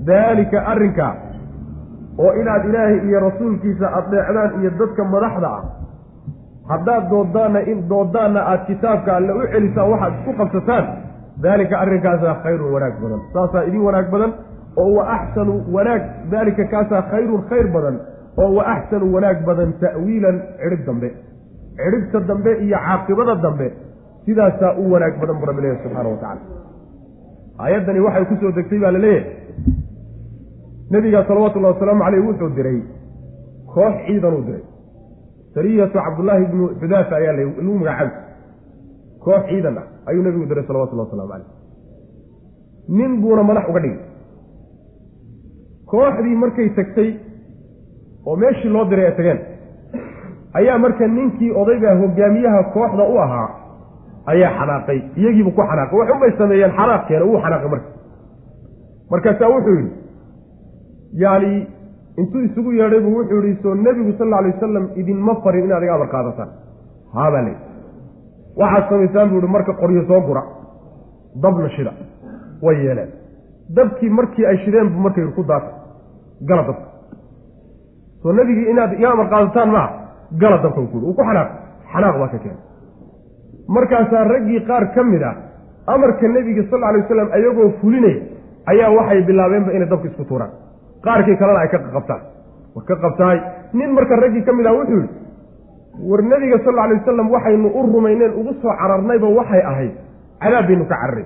Daalika 0.10 0.60
arrinkaa 0.72 1.14
oo 2.24 2.32
inaad 2.42 2.64
ilaahay 2.70 2.98
iyo 3.10 3.20
rasuulkiisa 3.28 3.86
adeecdaan 4.00 4.52
iyo 4.62 4.72
dadka 4.80 5.04
madaxda 5.14 5.50
ah 5.58 5.64
haddaad 6.72 7.10
doodaanna 7.14 7.60
in 7.72 7.78
doodaanna 7.92 8.42
aad 8.52 8.62
kitaabka 8.70 9.16
alle 9.18 9.32
u 9.34 9.42
celisaan 9.54 9.90
waxaad 9.94 10.14
isku 10.20 10.34
qabsataan 10.42 10.86
daalika 11.44 11.76
arrinkaasaa 11.84 12.36
khayrun 12.44 12.72
wanaag 12.76 12.96
badan. 13.04 13.22
Saasaa 13.34 13.64
idin 13.70 13.82
wanaag 13.88 14.08
badan 14.14 14.32
oo 14.82 14.92
wa 14.98 15.04
axsanu 15.16 15.54
wanaag. 15.76 16.02
Daalika 16.32 16.64
kaasaa 16.74 17.02
khayrun 17.12 17.42
khayr 17.50 17.68
badan 17.76 17.96
oo 18.42 18.50
wa 18.58 18.64
axsanu 18.76 19.06
wanaag 19.16 19.40
badan 19.50 19.70
ta'wiilan 19.84 20.38
cidhib 20.62 20.82
dambe. 20.88 21.10
Cidhibta 21.80 22.20
dambe 22.30 22.52
iyo 22.66 22.78
caaqibada 22.86 23.36
dambe 23.46 23.68
sidaasaa 24.26 24.72
u 24.82 24.92
wanaag 24.94 25.14
badan 25.22 25.36
bu 25.40 25.46
rabbi 25.50 25.62
leeyahy 25.64 25.84
subxaana 25.84 26.10
wa 26.14 26.18
tacala 26.24 26.42
aayaddani 27.64 28.00
waxay 28.08 28.26
ku 28.30 28.36
soo 28.42 28.52
degtay 28.58 28.80
baa 28.84 28.92
la 28.92 29.00
leeyahay. 29.06 29.34
Nebiga 30.92 31.20
salawatullahi 31.28 31.74
wasalaamu 31.74 32.04
caleyh 32.06 32.22
wuxuu 32.28 32.50
diray 32.58 32.80
koox 33.74 33.96
ciidan 34.08 34.34
uu 34.38 34.44
diray. 34.48 34.64
Sariyatu 35.56 35.98
cabdullaahi 36.06 36.44
ibnu 36.48 36.64
xudaafa 36.82 37.16
ayaa 37.20 37.34
lagu 37.40 37.74
magacaabi 37.80 38.12
koox 39.26 39.42
ciidan 39.50 39.78
ah 39.82 39.86
ayuu 40.12 40.24
nebigu 40.28 40.46
diray 40.50 40.64
salawatullahi 40.68 41.08
waslamu 41.10 41.32
caleyh. 41.32 41.50
Nin 42.98 43.12
buuna 43.22 43.44
madax 43.50 43.66
uga 43.70 43.80
dhigay. 43.84 44.00
Kooxdii 45.92 46.36
markay 46.44 46.70
tagtay 46.78 47.10
oo 48.26 48.36
meeshii 48.36 48.70
loo 48.76 48.86
diray 48.90 49.06
ay 49.10 49.16
tageen 49.18 49.40
ayaa 50.60 50.78
marka 50.84 51.08
ninkii 51.08 51.52
odayga 51.62 51.96
hogaamiyaha 52.02 52.64
kooxda 52.76 53.04
u 53.14 53.18
ahaa 53.26 53.50
ayaa 54.32 54.52
xanaaqay. 54.60 55.00
Iyagiibu 55.20 55.52
ku 55.52 55.62
xanaaqay. 55.70 56.00
Waxunbay 56.00 56.32
sameeyeen 56.38 56.72
xanaaqkeena 56.80 57.26
wuu 57.26 57.40
xanaaqay 57.44 57.70
marka. 57.74 57.90
Markaasaa 59.12 59.50
wuxuu 59.54 59.76
yidhi 59.80 59.92
yaani 61.24 61.68
intuu 62.22 62.42
isugu 62.48 62.72
yeedhay 62.80 63.02
buu 63.06 63.16
wuxuu 63.20 63.42
yihi 63.46 63.62
soo 63.64 63.76
nebigu 63.76 64.12
sal 64.18 64.28
alla 64.28 64.38
alay 64.42 64.52
wasalam 64.56 64.86
idinma 65.02 65.34
farin 65.44 65.66
inaad 65.66 65.84
iga 65.84 65.94
amar 65.96 66.10
qaadataan 66.14 66.50
haabaa 67.16 67.42
le 67.48 67.54
waxaad 68.62 68.86
samaysaan 68.90 69.30
buu 69.32 69.40
ihi 69.42 69.48
marka 69.56 69.74
qoryo 69.82 70.04
soo 70.10 70.22
gura 70.28 70.44
dabna 71.44 71.70
shida. 71.76 71.92
Way 72.62 72.76
yeeleen. 72.86 73.10
Dabkii 73.76 74.10
markii 74.10 74.46
ay 74.46 74.58
shideen 74.64 74.88
buu 74.94 75.02
marka 75.06 75.22
yidhi 75.22 75.34
ku 75.38 75.44
daata 75.44 75.70
gala 76.50 76.64
dabka. 76.70 76.88
Soo 78.22 78.32
nebigii 78.34 78.70
inaad 78.72 78.92
iga 79.00 79.12
amar 79.12 79.28
qaadataan 79.34 79.70
maa 79.76 79.88
gala 80.42 80.58
dabka 80.64 80.82
ku 80.92 80.98
uu 80.98 81.14
ku 81.18 81.22
xanaaq 81.28 81.50
xanaaq 81.94 82.16
baa 82.22 82.28
ka 82.34 82.38
keenay. 82.44 82.64
Markaasaa 83.76 84.24
raggii 84.32 84.62
qaar 84.68 84.84
ka 84.96 85.04
mid 85.04 85.22
ah 85.24 85.36
amarka 85.94 86.28
nebiga 86.28 86.64
sal 86.70 86.84
alay 86.84 87.02
wasalam 87.04 87.30
ayagoo 87.38 87.70
fulinaya 87.82 88.22
ayaa 88.72 88.90
waxay 88.98 89.22
bilaabeenba 89.30 89.72
inay 89.78 89.88
dabka 89.94 90.08
isku 90.12 90.24
tuuraan. 90.30 90.52
Qaarkii 91.06 91.38
kalena 91.40 91.60
ay 91.64 91.70
ka 91.74 91.78
qabtaan. 91.96 92.22
War 92.76 92.84
ka 92.90 92.96
qabtaay 93.06 93.38
nin 93.74 93.90
marka 93.98 94.16
raggii 94.24 94.44
ka 94.48 94.52
mid 94.54 94.66
ah 94.66 94.74
wuxuu 94.78 95.00
yidhi 95.00 95.10
war 96.10 96.22
nebiga 96.24 96.58
sal 96.66 96.80
alay 96.80 96.98
wasalam 97.00 97.28
waxaynu 97.32 97.68
u 97.68 97.82
rumayneen 97.94 98.32
ugu 98.40 98.54
soo 98.62 98.74
cararnayba 98.82 99.28
waxay 99.40 99.62
ahayd 99.72 99.94
cadaab 100.44 100.68
baynu 100.68 100.86
ka 100.92 100.96
cararay 101.02 101.26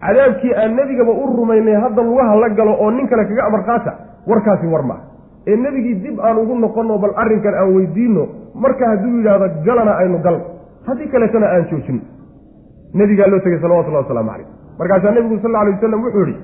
cadaabkii 0.00 0.54
aan 0.54 0.74
nebigaba 0.76 1.12
u 1.12 1.26
rumaynay 1.36 1.74
hadda 1.84 2.02
lugaha 2.02 2.34
la 2.42 2.48
galo 2.50 2.72
oo 2.84 2.90
nin 2.90 3.06
kale 3.08 3.24
kaga 3.30 3.44
amar 3.46 3.62
qaata 3.64 3.92
warkaasi 4.26 4.66
war 4.66 4.82
maaha 4.82 5.02
ee 5.46 5.56
nebigii 5.56 5.94
dib 6.04 6.20
aan 6.20 6.38
ugu 6.38 6.54
noqonno 6.64 6.98
bal 6.98 7.12
arrinkan 7.22 7.54
aan 7.54 7.74
weydiinno 7.76 8.24
marka 8.54 8.84
hadduu 8.90 9.16
yidhaahdo 9.16 9.48
galana 9.66 9.92
aynu 10.02 10.18
gal. 10.26 10.36
Haddii 10.86 11.08
kaleetana 11.12 11.46
aan 11.46 11.64
joojin. 11.70 11.98
Nebigaa 12.94 13.26
loo 13.32 13.40
tegey 13.44 13.58
salawatullahi 13.60 14.04
wasalaamu 14.04 14.30
calayh. 14.30 14.46
Markaasaa 14.78 15.10
nebigu 15.16 15.38
sal 15.42 15.50
alla 15.50 15.60
alay 15.60 15.74
wasalam 15.74 16.00
wuxuu 16.04 16.24
yidhi 16.26 16.40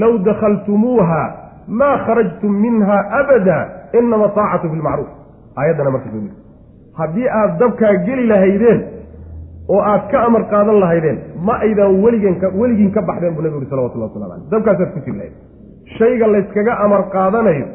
low 0.00 0.12
dakhaltumuuha 0.28 1.20
maa 1.68 1.96
kharajtum 2.06 2.52
minha 2.64 2.96
abada 3.20 3.58
inama 3.98 4.28
taacatu 4.36 4.70
fi 4.70 4.76
lmacruuf 4.80 5.10
aayaddana 5.56 5.90
marka 5.90 6.08
haddii 6.98 7.28
aad 7.40 7.58
dabkaa 7.62 7.94
geli 8.06 8.26
lahaydeen 8.32 8.80
oo 9.74 9.80
aad 9.92 10.04
ka 10.12 10.18
amar 10.28 10.42
qaadan 10.52 10.80
lahaydeen 10.84 11.18
ma 11.48 11.54
aydan 11.66 12.02
weligen 12.04 12.36
weligiin 12.60 12.90
ka 12.96 13.02
baxdeen 13.10 13.34
buu 13.34 13.42
nebigu 13.42 13.60
yuri 13.60 13.70
salawatullah 13.72 14.08
waslamu 14.08 14.30
caleyh 14.30 14.50
dabkaasaad 14.54 14.90
ku 14.94 15.00
jiri 15.06 15.16
lahayd. 15.18 15.34
Shayga 15.98 16.26
layskaga 16.34 16.72
amar 16.84 17.02
qaadanayo 17.14 17.66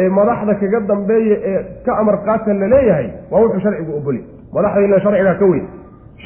ee 0.00 0.08
madaxda 0.18 0.54
kaga 0.60 0.80
dambeeya 0.90 1.36
ee 1.50 1.58
ka 1.86 1.92
amar 2.02 2.16
qaata 2.26 2.54
la 2.60 2.66
leeyahay 2.74 3.08
waa 3.30 3.40
wuxuu 3.44 3.60
sharcigu 3.64 3.92
ogolya 4.00 4.22
madaxdayna 4.56 5.00
sharcigaa 5.04 5.34
ka 5.42 5.46
weyn. 5.52 5.66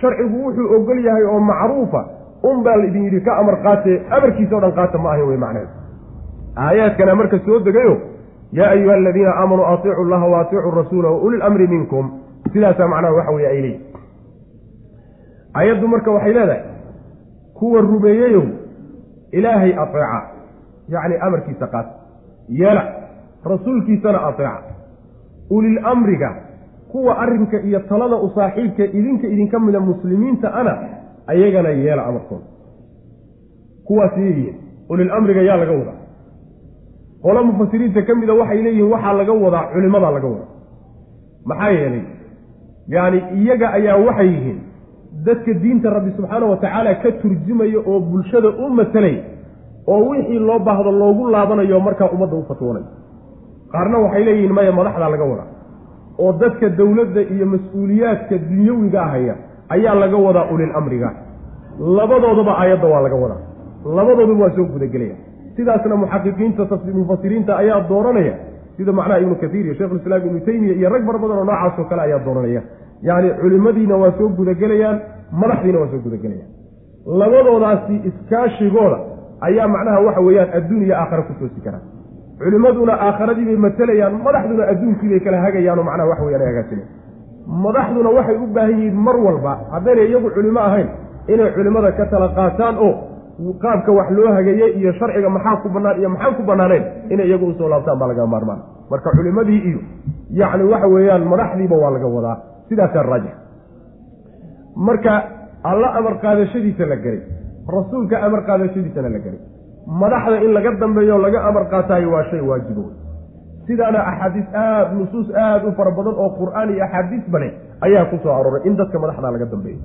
Sharcigu 0.00 0.36
wuxuu 0.44 0.66
ogol 0.76 0.98
yahay 1.06 1.24
oo 1.32 1.40
macruufa. 1.50 2.02
Un 2.48 2.58
baa 2.64 2.76
la 2.80 2.84
idin 2.88 3.04
yidhi 3.06 3.20
ka 3.26 3.32
amar 3.40 3.56
qaatee 3.66 3.96
amarkiisa 4.16 4.56
o 4.56 4.60
dhan 4.64 4.72
qaata 4.78 4.98
ma 5.04 5.08
ahayn 5.12 5.28
wey 5.30 5.38
macneheed 5.44 5.70
aayaadkana 6.64 7.14
marka 7.20 7.38
soo 7.46 7.58
degayo 7.66 7.94
yaa 8.58 8.68
ayuha 8.74 8.94
aladiina 8.94 9.30
aamanuu 9.40 9.64
atiicu 9.74 10.04
llaha 10.10 10.26
wa 10.32 10.40
atiicu 10.40 10.70
rasuula 10.80 11.08
wa 11.14 11.18
uli 11.26 11.38
lamri 11.38 11.66
minkum 11.74 12.10
sidaasaa 12.52 12.88
macnaha 12.92 13.14
waxa 13.18 13.32
weye 13.36 13.48
ay 13.48 13.60
leeyihi 13.62 13.84
ayaddu 15.60 15.88
marka 15.88 16.10
waxay 16.16 16.32
leedahay 16.32 16.62
kuwa 17.58 17.80
rumeeyeyow 17.80 18.44
ilaahay 19.32 19.72
ateeca 19.82 20.20
yacni 20.94 21.16
amarkiisa 21.26 21.66
qaat 21.74 21.86
yeela 22.48 22.82
rasuulkiisana 23.50 24.26
ateeca 24.28 24.62
ulil 25.50 25.78
amriga 25.92 26.30
kuwa 26.92 27.18
arrinka 27.18 27.60
iyo 27.60 27.80
talada 27.80 28.16
u 28.16 28.30
saaxiibka 28.34 28.84
idinka 28.84 29.26
idinka 29.26 29.60
mida 29.60 29.80
muslimiinta 29.80 30.54
ana 30.54 30.72
ayagana 31.26 31.68
yeela 31.68 32.02
amarkooda 32.06 32.44
kuwaas 33.86 34.16
yeeyihiin 34.18 34.56
ulil 34.88 35.10
amriga 35.12 35.42
yaa 35.42 35.56
laga 35.56 35.72
wadaa. 35.72 35.98
Qolo 37.22 37.44
mufasiriinta 37.44 38.02
ka 38.02 38.14
mida 38.14 38.32
waxay 38.40 38.62
leeyihiin 38.62 38.90
waxaa 38.92 39.12
laga 39.18 39.32
wadaa 39.44 39.66
culimadaa 39.72 40.10
laga 40.16 40.26
wadaa. 40.32 40.48
Maxaa 41.48 41.70
yeelay 41.70 42.02
yacni 42.88 43.20
iyaga 43.40 43.66
ayaa 43.78 43.96
waxay 44.06 44.28
yihiin 44.34 44.58
dadka 45.26 45.52
diinta 45.62 45.90
rabbi 45.96 46.10
subxaana 46.16 46.46
wa 46.46 46.56
tacaala 46.56 46.94
ka 47.02 47.10
turjumaya 47.22 47.78
oo 47.86 48.00
bulshada 48.00 48.48
u 48.48 48.70
matalay 48.78 49.16
oo 49.86 50.00
wixii 50.10 50.38
loo 50.48 50.58
baahdo 50.58 50.90
loogu 50.92 51.30
laabanayo 51.34 51.80
markaa 51.80 52.08
ummadda 52.14 52.36
u 52.36 52.44
fatwoonayo 52.48 52.86
qaarna 53.72 53.98
waxay 54.04 54.24
leeyihiin 54.24 54.52
maya 54.58 54.72
madaxdaa 54.72 55.10
laga 55.14 55.24
wadaa. 55.32 55.48
Oo 56.22 56.32
dadka 56.42 56.68
dowladda 56.78 57.20
iyo 57.34 57.46
mas'uuliyaadka 57.52 58.34
dunyawiga 58.50 59.00
ahaya 59.06 59.34
ayaa 59.74 59.94
laga 60.02 60.16
wadaa 60.26 60.46
ulil 60.54 60.72
amriga. 60.80 61.10
Labadoodaba 61.96 62.52
aayadda 62.60 62.86
waa 62.92 63.00
laga 63.06 63.16
wadaa. 63.24 63.40
Labadooduba 63.96 64.44
waa 64.44 64.54
soo 64.56 64.64
gudagelaya. 64.74 65.16
Sidaasna 65.56 65.96
muxaqiqiinta 65.96 66.62
mufasiriinta 67.00 67.52
ayaa 67.62 67.80
dooranaya 67.90 68.34
sida 68.76 68.92
macnaha 68.98 69.18
ibnu 69.24 69.34
katiir 69.42 69.64
iyo 69.66 69.74
sheikhulislaam 69.78 70.22
ibnu 70.28 70.40
teymiya 70.48 70.74
iyo 70.80 70.88
rag 70.94 71.02
fara 71.08 71.18
badan 71.22 71.38
oo 71.40 71.44
noocaas 71.50 71.78
oo 71.80 71.84
kale 71.90 72.02
ayaa 72.06 72.20
dooranaya 72.26 72.62
yacni 73.08 73.30
culimadiina 73.42 73.96
waa 74.02 74.12
soo 74.18 74.28
gudagelayaan 74.38 74.96
madaxdiina 75.40 75.78
waa 75.82 75.90
soo 75.92 76.00
gudagelayaan. 76.06 76.50
Labadoodaasi 77.20 77.94
iskaashigooda 78.08 78.98
ayaa 79.46 79.68
macnaha 79.74 80.00
waxa 80.06 80.20
weeyaan 80.26 80.50
adduun 80.58 80.82
iyo 80.86 80.94
aakhare 81.00 81.22
ku 81.28 81.32
toosi 81.40 81.60
karaa 81.64 81.82
culimmaduna 82.42 82.92
aakharadii 83.06 83.44
bay 83.48 83.56
matelayaan 83.66 84.14
madaxduna 84.26 84.64
adduunkii 84.72 85.08
bay 85.12 85.20
kala 85.26 85.38
hagayaanoo 85.44 85.84
macnaha 85.88 86.08
waxa 86.10 86.24
weyaan 86.26 86.42
ay 86.42 86.48
hagaagsaneen 86.52 86.88
madaxduna 87.64 88.10
waxay 88.18 88.36
u 88.36 88.46
baahan 88.56 88.70
yihiin 88.78 88.96
mar 89.06 89.16
walba 89.26 89.52
haddaynay 89.74 90.06
iyagu 90.10 90.30
culimo 90.36 90.60
ahayn 90.68 90.88
inay 91.32 91.50
culimmada 91.56 91.90
ka 91.98 92.04
tala 92.12 92.28
qaataan 92.38 92.74
oo 92.86 92.92
qaabka 93.62 93.90
wax 93.98 94.08
loo 94.16 94.32
hageeyey 94.36 94.70
iyo 94.80 94.92
sharciga 94.98 95.28
maxaa 95.36 95.56
ku 95.62 95.68
bannaan 95.68 95.98
iyo 96.00 96.08
maxaan 96.14 96.34
ku 96.38 96.42
bannaanayn 96.50 96.84
inay 97.10 97.26
iyagu 97.28 97.46
u 97.50 97.54
soo 97.58 97.68
laabtaan 97.68 97.98
baa 97.98 98.08
laga 98.08 98.26
maarmaan. 98.26 98.60
Marka 98.90 99.10
culimmadii 99.16 99.60
iyo 99.70 99.78
yacni 100.40 100.64
waxa 100.72 100.86
weeyaan 100.94 101.24
madaxdiiba 101.32 101.76
waa 101.82 101.90
laga 101.96 102.06
wadaa 102.16 102.36
sidaasaa 102.68 103.02
raajix. 103.10 103.34
Marka 104.76 105.12
alla 105.64 105.88
amar 105.98 106.14
qaadashadiisa 106.22 106.86
la 106.86 106.96
geray 107.04 107.20
rasuulka 107.76 108.16
amar 108.26 108.40
qaadashadiisana 108.48 109.08
la 109.08 109.18
geray 109.24 109.40
madaxda 110.02 110.36
in 110.44 110.52
laga 110.56 110.70
dambeeyo 110.82 111.18
laga 111.18 111.40
amar 111.48 111.64
qaataayo 111.72 112.10
waa 112.14 112.24
shay 112.30 112.40
waajibo 112.40 112.82
wey 112.86 112.94
sidaana 113.66 113.98
axaadiis 114.10 114.46
aada 114.54 114.92
nusuus 114.98 115.28
aada 115.44 115.66
u 115.68 115.72
fara 115.78 115.90
badan 115.98 116.14
oo 116.24 116.30
qur'aan 116.40 116.68
iyo 116.74 116.84
axaadiis 116.86 117.24
bale 117.34 117.48
ayaa 117.86 118.04
ku 118.10 118.16
soo 118.22 118.32
arooray 118.38 118.62
in 118.68 118.76
dadka 118.76 118.98
madaxda 118.98 119.30
laga 119.36 119.46
dambeeyo. 119.54 119.78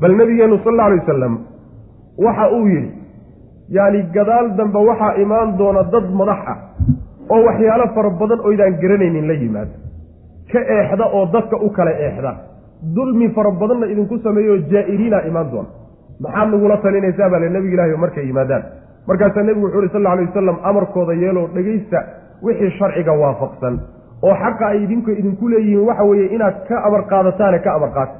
Bal 0.00 0.12
nabigeenu 0.20 0.56
sal 0.64 0.72
alla 0.74 0.84
alay 0.88 0.98
wasalam 1.02 1.34
waxa 2.24 2.46
uu 2.56 2.66
yidhi 2.74 2.90
yacni 3.76 4.02
gadaal 4.16 4.46
dambe 4.58 4.78
waxaa 4.88 5.14
imaan 5.24 5.56
doona 5.58 5.82
dad 5.92 6.06
madax 6.20 6.40
ah 6.52 6.58
oo 7.34 7.40
waxyaalo 7.48 7.86
fara 7.94 8.10
badan 8.20 8.40
oydaan 8.48 8.74
garanaynin 8.82 9.26
la 9.30 9.34
yimaada 9.42 9.74
ka 10.52 10.60
eexda 10.76 11.04
oo 11.16 11.26
dadka 11.34 11.56
u 11.56 11.68
kala 11.76 11.92
eexda. 12.06 12.32
Dulmi 12.96 13.28
fara 13.36 13.50
badanna 13.60 13.86
idinku 13.92 14.16
sameeyo 14.24 14.54
jaa'iriina 14.72 15.18
imaan 15.28 15.48
doona. 15.52 15.68
Maxaad 16.24 16.48
nagula 16.52 16.76
talinaysaa 16.84 17.28
baa 17.32 17.40
le 17.42 17.48
nebiga 17.54 17.74
ilahi 17.74 17.96
markay 18.04 18.24
yimaadaan. 18.30 18.62
Markaasaa 19.08 19.42
nebigu 19.48 19.66
wuxu 19.66 19.78
uhi 19.78 19.88
sal 19.92 20.00
alla 20.00 20.10
alay 20.14 20.26
wasalam 20.30 20.56
amarkooda 20.70 21.12
yeeloo 21.22 21.46
dhegaysta 21.54 21.98
wixii 22.42 22.70
sharciga 22.78 23.12
waafaqsan. 23.22 23.74
Oo 24.26 24.34
xaqa 24.42 24.64
ay 24.72 24.78
idinku 24.84 25.10
idinku 25.20 25.44
leeyihiin 25.52 25.84
waxa 25.88 26.04
weeye 26.10 26.26
inaad 26.36 26.56
ka 26.68 26.76
amar 26.86 27.02
qaadataane 27.12 27.58
ka 27.64 27.70
amar 27.76 27.90
qaata. 27.96 28.14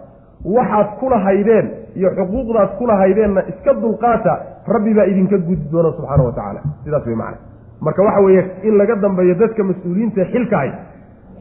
Waxaad 0.56 0.88
kula 1.00 1.18
haydeen 1.26 1.66
iyo 1.98 2.10
xuquuqdaad 2.18 2.70
kula 2.78 2.94
haydeenna 3.02 3.40
iska 3.52 3.72
dulqaata 3.82 4.32
rabbi 4.74 4.94
baa 4.94 5.06
idinka 5.12 5.38
gudi 5.38 5.64
doona 5.72 5.90
subxaana 5.96 6.22
wa 6.28 6.32
tacaala. 6.32 6.60
Sidaas 6.84 7.06
way 7.06 7.14
macna. 7.14 7.38
Marka 7.80 8.02
waxa 8.02 8.20
weeye 8.26 8.42
in 8.62 8.74
laga 8.80 8.94
dambeeyo 9.04 9.34
dadka 9.34 9.62
mas'uuliyiinta 9.70 10.24
xilka 10.32 10.56
hay 10.62 10.70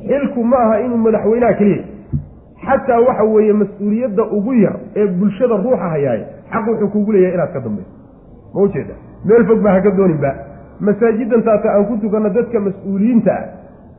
xilku 0.10 0.44
ma 0.44 0.58
aha 0.66 0.80
inuu 0.86 0.98
madaxweynaha 0.98 1.54
keliya. 1.60 1.84
Xataa 2.66 3.00
waxa 3.08 3.24
weeye 3.24 3.54
mas'uuliyadda 3.54 4.24
ugu 4.38 4.54
yar 4.64 4.76
ee 4.96 5.08
bulshada 5.20 5.56
ruuxa 5.64 5.88
hayaay 5.94 6.22
xaq 6.54 6.66
wuxuu 6.68 6.88
kugu 6.96 7.12
leeyahay 7.12 7.34
inaad 7.36 7.52
ka 7.54 7.60
dambayso 7.60 7.92
ma 8.54 8.62
ujeeda 8.62 8.94
meel 9.26 9.46
fog 9.50 9.60
baa 9.66 9.74
haka 9.78 9.92
dooninba 9.92 10.32
masaajidan 10.88 11.42
taata 11.48 11.70
aan 11.76 11.86
ku 11.90 11.98
tukanno 12.04 12.30
dadka 12.38 12.60
mas'uuliyiinta 12.68 13.32
ah 13.32 13.46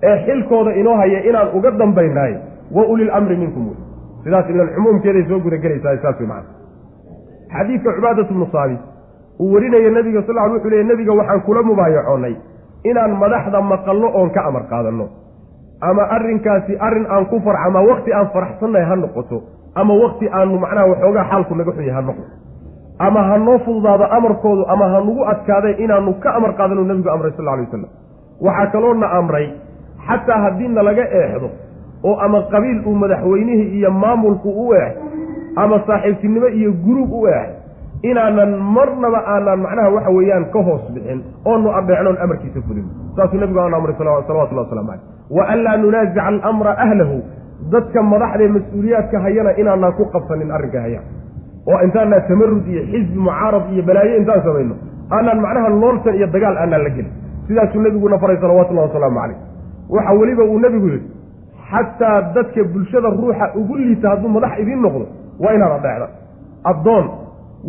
ee 0.08 0.16
xilkooda 0.26 0.72
inoo 0.80 0.96
haya 0.96 1.20
inaan 1.30 1.48
uga 1.58 1.70
dambaynahay 1.70 2.34
wa 2.76 2.82
ulil 2.92 3.10
amri 3.18 3.36
minkum 3.36 3.68
wey 3.68 3.76
sidaas 4.24 4.46
ilan 4.52 4.68
cumuumkeeday 4.76 5.24
soo 5.30 5.38
gudagelaysaa 5.46 5.96
saas 6.04 6.16
way 6.20 6.28
macana 6.32 6.50
xadiidka 7.54 7.90
cubaadatu 7.96 8.34
bnu 8.34 8.46
saabit 8.54 8.80
uu 9.40 9.52
warinaya 9.54 9.90
nebiga 9.98 10.22
sal 10.28 10.36
l 10.46 10.50
wuxuu 10.54 10.70
leeyay 10.72 10.86
nebiga 10.90 11.12
waxaan 11.20 11.40
kula 11.46 11.62
mubaayacoonnay 11.70 12.34
inaan 12.90 13.12
madaxda 13.22 13.60
maqalno 13.72 14.08
oon 14.18 14.30
ka 14.36 14.40
amar 14.48 14.64
qaadanno. 14.72 15.06
Ama 15.88 16.02
arrinkaasi 16.16 16.72
arrin 16.86 17.06
aan 17.14 17.24
ku 17.32 17.36
farx 17.44 17.60
ama 17.66 17.80
wakti 17.90 18.12
aan 18.12 18.28
faraxsannahay 18.34 18.84
ha 18.90 18.96
noqoto 19.02 19.36
ama 19.80 19.94
wakti 20.02 20.26
aanu 20.38 20.58
macnaha 20.64 20.86
waxoogaa 20.92 21.24
xaalku 21.30 21.54
naga 21.60 21.72
xun 21.76 21.84
yahay 21.88 21.96
ha 21.96 22.02
noqoto 22.08 22.32
ama 23.06 23.20
ha 23.28 23.36
noo 23.46 23.58
fududaado 23.64 24.04
amarkoodu 24.16 24.62
ama 24.74 24.84
ha 24.92 24.98
nagu 25.00 25.22
adkaadeen 25.32 25.76
inaanu 25.84 26.12
ka 26.22 26.28
amar 26.38 26.52
qaadano 26.58 26.84
nebigu 26.90 27.08
amray 27.14 27.32
sal 27.36 27.48
alay 27.48 27.64
wasalam 27.64 27.90
waxaa 28.46 28.66
kaloona 28.74 29.06
amray 29.18 29.46
xataa 30.06 30.38
haddii 30.44 30.68
nalaga 30.78 31.04
eexdo 31.20 31.48
oo 32.04 32.16
ama 32.24 32.42
qabiil 32.52 32.78
uu 32.86 32.94
madaxweynihii 33.02 33.68
iyo 33.78 33.90
maamulku 33.90 34.48
u 34.66 34.74
eex 34.74 34.92
ama 35.56 35.76
saaxiibtinimo 35.86 36.48
iyo 36.48 36.72
guruub 36.84 37.12
u 37.12 37.26
eex 37.28 37.48
inaanan 38.02 38.52
marnaba 38.76 39.20
aanan 39.32 39.60
macnaha 39.64 39.88
waxa 39.96 40.10
weeyaan 40.16 40.44
ka 40.54 40.60
hoos 40.68 40.82
bixin 40.94 41.20
oonu 41.44 41.68
adeecnoon 41.78 42.16
amarkiisa 42.24 42.60
fulin. 42.68 42.86
Saasuu 43.16 43.40
nebigu 43.40 43.60
aan 43.60 43.74
amray 43.74 43.94
salawatullahi 43.98 44.56
waslamu 44.56 44.88
caleyh 44.88 45.00
wa 45.36 45.44
an 45.52 45.58
laa 45.64 45.76
nunaasica 45.76 46.22
alamra 46.26 46.72
ahlahu. 46.84 47.18
Dadka 47.72 48.02
madaxdae 48.02 48.48
mas'uuliyaadka 48.56 49.16
hayana 49.24 49.50
inaanaan 49.60 49.92
ku 49.98 50.04
qabsanin 50.14 50.50
arrinka 50.56 50.80
hayaan 50.86 51.04
oo 51.70 51.78
intaanaan 51.86 52.22
tamarud 52.28 52.66
iyo 52.72 52.82
xisbi 52.92 53.18
mucaarad 53.26 53.64
iyo 53.74 53.82
balaayo 53.88 54.16
intaan 54.20 54.42
samayno. 54.46 54.74
Aanaan 55.12 55.40
macnaha 55.44 55.68
looltan 55.82 56.14
iyo 56.18 56.26
dagaal 56.34 56.56
aanaan 56.56 56.82
la 56.86 56.90
gelin. 56.96 57.12
Sidaasuu 57.48 57.82
nebiguna 57.84 58.16
faray 58.22 58.36
salawatullahi 58.40 58.88
wasalaamu 58.88 59.18
caleyh 59.20 59.38
waxa 59.94 60.12
weliba 60.20 60.44
uu 60.52 60.58
nebigu 60.64 60.88
yidhi 60.94 61.08
xataa 61.70 62.20
dadka 62.34 62.64
bulshada 62.72 63.08
ruuxa 63.18 63.46
ugu 63.60 63.76
liita 63.76 64.08
hadduu 64.12 64.28
madax 64.36 64.58
idiin 64.62 64.82
noqdo 64.82 65.06
waa 65.42 65.52
inaad 65.54 65.72
adeecda 65.78 66.08
addoon 66.70 67.06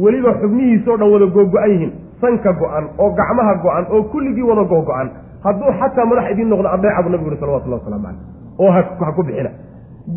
weliba 0.03 0.33
xubnihiisoo 0.41 0.97
dhan 0.97 1.11
wada 1.13 1.25
googo-an 1.35 1.69
yihiin 1.73 1.91
sanka 2.21 2.53
go-an 2.61 2.85
oo 2.97 3.09
gacmaha 3.19 3.53
go-an 3.63 3.85
oo 3.91 4.03
kulligii 4.13 4.47
wada 4.51 4.63
googo-an 4.63 5.09
hadduu 5.43 5.71
xataa 5.79 6.05
madax 6.05 6.31
idiin 6.33 6.49
noqdo 6.53 6.67
adeeca 6.75 7.03
buu 7.03 7.11
nabigu 7.11 7.29
yihi 7.29 7.39
salawatullahi 7.43 7.81
waslamu 7.83 8.03
caleyh 8.03 8.19
oo 8.59 8.71
ha 8.71 9.11
ku 9.15 9.23
bixina 9.23 9.51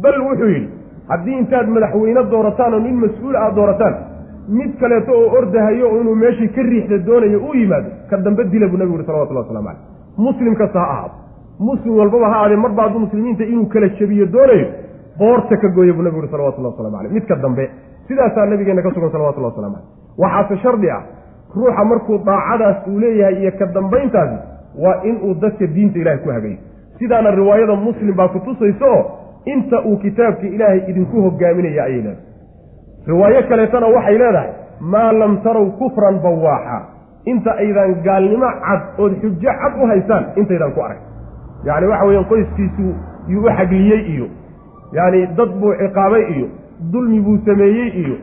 bal 0.02 0.20
wuxuu 0.26 0.50
yidhi 0.54 0.68
haddii 1.08 1.38
intaad 1.42 1.68
madaxweyne 1.76 2.22
doorataan 2.34 2.74
oo 2.74 2.80
nin 2.86 2.96
mas'uul 3.04 3.36
aad 3.36 3.54
doorataan 3.54 3.94
mid 4.58 4.72
kaleeto 4.80 5.12
oo 5.12 5.28
ordahayo 5.38 5.86
oo 5.90 6.00
inuu 6.00 6.14
meeshii 6.14 6.48
ka 6.48 6.62
riixda 6.62 6.98
doonayo 7.08 7.38
uu 7.46 7.54
yimaado 7.54 7.88
ka 8.10 8.16
dambe 8.16 8.44
dila 8.52 8.68
buu 8.68 8.76
nabigu 8.76 8.96
yihi 8.98 9.06
salawatullahi 9.06 9.46
waslamu 9.46 9.68
caleyh 9.68 9.82
muslim 10.26 10.54
kasta 10.60 10.78
ha 10.80 10.86
ahaado 10.94 11.23
muslim 11.58 11.98
walbaba 11.98 12.28
ha 12.32 12.36
aadee 12.44 12.56
marba 12.56 12.82
hadduu 12.82 12.98
muslimiinta 13.06 13.44
inuu 13.44 13.66
kala 13.66 13.88
jabiyo 13.88 14.26
doonayo 14.26 14.66
boorta 15.18 15.56
ka 15.56 15.68
gooya 15.68 15.92
buu 15.92 16.02
nabigu 16.02 16.22
yihi 16.22 16.32
salawatullahi 16.32 16.74
waslamu 16.74 16.96
caleyh 16.96 17.12
midka 17.12 17.34
dambe 17.36 17.70
sidaasaa 18.08 18.46
nabigeena 18.46 18.82
ka 18.82 18.90
sugan 18.94 19.10
salawatullahi 19.12 19.54
waslamu 19.54 19.76
caleyh 19.76 20.18
waxaase 20.22 20.56
shardi 20.62 20.90
ah 20.90 21.02
ruuxa 21.56 21.84
markuu 21.84 22.18
daacadaas 22.28 22.86
uu 22.88 22.98
leeyahay 23.04 23.36
iyo 23.42 23.52
ka 23.58 23.66
dambayntaasi 23.66 24.38
waa 24.84 24.96
inuu 25.10 25.34
dadka 25.34 25.66
diinta 25.66 25.98
ilahay 25.98 26.18
ku 26.18 26.30
hagayo 26.36 26.56
sidaana 26.98 27.30
riwaayada 27.30 27.74
muslim 27.86 28.14
baa 28.16 28.28
kutusaysa 28.28 28.86
oo 28.96 29.02
inta 29.54 29.80
uu 29.88 29.96
kitaabka 29.96 30.46
ilaahay 30.46 30.80
idinku 30.90 31.22
hogaaminaya 31.22 31.84
ayay 31.84 32.02
leedahay. 32.02 32.16
Riwaayo 33.06 33.42
kaleetana 33.48 33.86
waxay 33.86 34.18
leedahay 34.18 34.50
maa 34.80 35.12
lam 35.12 35.32
tarow 35.44 35.66
kufran 35.80 36.18
bawaaxa. 36.24 36.78
Inta 37.32 37.50
aydan 37.62 37.94
gaalnimo 38.06 38.48
cad 38.66 38.82
ood 38.98 39.12
xujo 39.22 39.50
cad 39.62 39.72
u 39.82 39.86
haysaan 39.90 40.24
intaydan 40.36 40.72
ku 40.76 40.80
arag 40.86 40.98
yacni 41.66 41.86
waxa 41.92 42.04
weeyaan 42.08 42.26
qoyskiisu 42.32 42.86
yuu 43.32 43.44
u 43.46 43.50
xagliyey 43.58 44.00
iyo 44.14 44.26
yacni 44.98 45.26
dad 45.38 45.50
buu 45.60 45.72
ciqaabay 45.82 46.22
iyo 46.34 46.46
dulmi 46.92 47.20
buu 47.26 47.38
sameeyey 47.46 47.88
iyo 48.02 48.16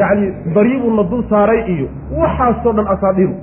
yacni 0.00 0.26
dariibuuna 0.54 1.02
dul 1.10 1.22
saaray 1.30 1.60
iyo 1.74 1.86
waxaasoo 2.20 2.72
dhan 2.78 2.86
asaadhiru 2.94 3.34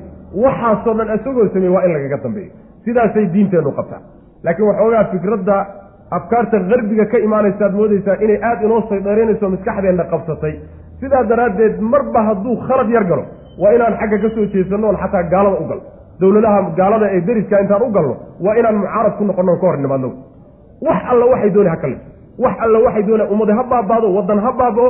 waxaasoo 0.43 0.93
dhan 0.99 1.07
isagoo 1.17 1.47
sameeyey 1.53 1.73
waa 1.75 1.83
in 1.87 1.93
lagaga 1.95 2.17
dambeeyo 2.23 2.51
sidaasay 2.85 3.25
diinteennu 3.33 3.71
qabtaa. 3.77 4.01
Laakiin 4.43 4.67
waxoogaa 4.69 5.03
fikradda 5.11 5.55
afkaarta 6.17 6.57
qarbiga 6.69 7.05
ka 7.11 7.17
imaanaysaad 7.27 7.73
moodaysaa 7.79 8.15
inay 8.25 8.39
aada 8.49 8.61
inoo 8.67 8.81
saydareynayso 8.89 9.49
maskaxdeenna 9.53 10.03
qabsatay. 10.11 10.53
Sidaa 10.99 11.23
daraaddeed 11.29 11.79
marba 11.93 12.21
hadduu 12.27 12.55
khalad 12.67 12.89
yar 12.95 13.03
galo 13.11 13.23
waa 13.61 13.71
inaan 13.77 13.95
xagga 14.01 14.17
ka 14.23 14.29
soo 14.35 14.45
jeesanno 14.53 14.87
oon 14.87 14.97
xataa 15.03 15.23
gaalada 15.33 15.57
u 15.63 15.65
galno 15.69 15.83
dowladaha 16.21 16.59
gaalada 16.79 17.07
ee 17.15 17.21
deriska 17.27 17.59
intaan 17.63 17.81
u 17.87 17.91
galno 17.97 18.15
waa 18.45 18.55
inaan 18.59 18.75
mucaarad 18.81 19.13
ku 19.17 19.23
noqonno 19.29 19.53
ka 19.61 19.67
hor 19.67 19.77
nimaadno 19.85 20.09
wax 20.87 20.99
alla 21.11 21.25
waxay 21.31 21.49
doonay 21.55 21.71
ha 21.73 21.77
kale. 21.83 21.97
Wax 22.43 22.55
alla 22.65 22.79
waxay 22.85 23.03
doonay 23.09 23.27
ummadi 23.33 23.51
ha 23.57 23.63
baabaado 23.71 24.07
waddan 24.17 24.39
ha 24.45 24.51
baabao 24.59 24.89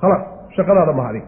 khalaas 0.00 0.22
shaqadaada 0.56 0.92
maha 0.98 1.08
adig 1.12 1.24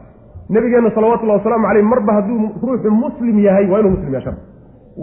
nabigeenna 0.54 0.90
salawatullahi 0.96 1.38
wasalaamu 1.40 1.66
caleyh 1.68 1.84
marba 1.92 2.12
hadduu 2.18 2.38
ruuxu 2.66 2.90
muslim 3.04 3.36
yahay 3.46 3.66
waa 3.72 3.80
inuu 3.82 3.90
muslim 3.96 4.12
yahay 4.14 4.34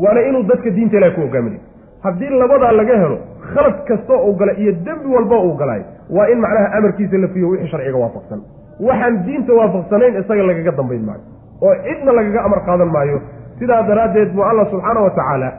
waana 0.04 0.22
inuu 0.30 0.44
dadka 0.52 0.70
diinta 0.78 0.98
ilahi 1.00 1.14
ku 1.16 1.22
hogaaminayo 1.26 1.62
haddii 2.06 2.32
labadaa 2.42 2.72
laga 2.80 2.96
helo 3.04 3.18
khalad 3.54 3.78
kastoo 3.90 4.20
uu 4.28 4.36
galay 4.40 4.56
iyo 4.64 4.72
dembi 4.88 5.08
walba 5.16 5.38
uu 5.48 5.54
galay 5.62 5.82
waa 6.18 6.28
in 6.34 6.40
macnaha 6.46 6.68
amarkiisa 6.78 7.18
la 7.24 7.28
fiyo 7.34 7.48
wixii 7.50 7.70
sharciga 7.72 7.98
waafaqsan. 8.04 8.40
Waxaan 8.88 9.16
diinta 9.26 9.54
waafaqsanayn 9.60 10.14
isaga 10.22 10.44
lagaga 10.50 10.72
dambayn 10.80 11.04
maayo. 11.10 11.24
Oo 11.66 11.74
cidna 11.86 12.12
lagaga 12.20 12.40
amar 12.48 12.60
qaadan 12.68 12.90
maayo 12.96 13.18
sidaa 13.60 13.82
daraaddeed 13.90 14.30
buu 14.36 14.44
allah 14.50 14.66
subxaana 14.72 15.00
wa 15.06 15.10
tacaala 15.18 15.50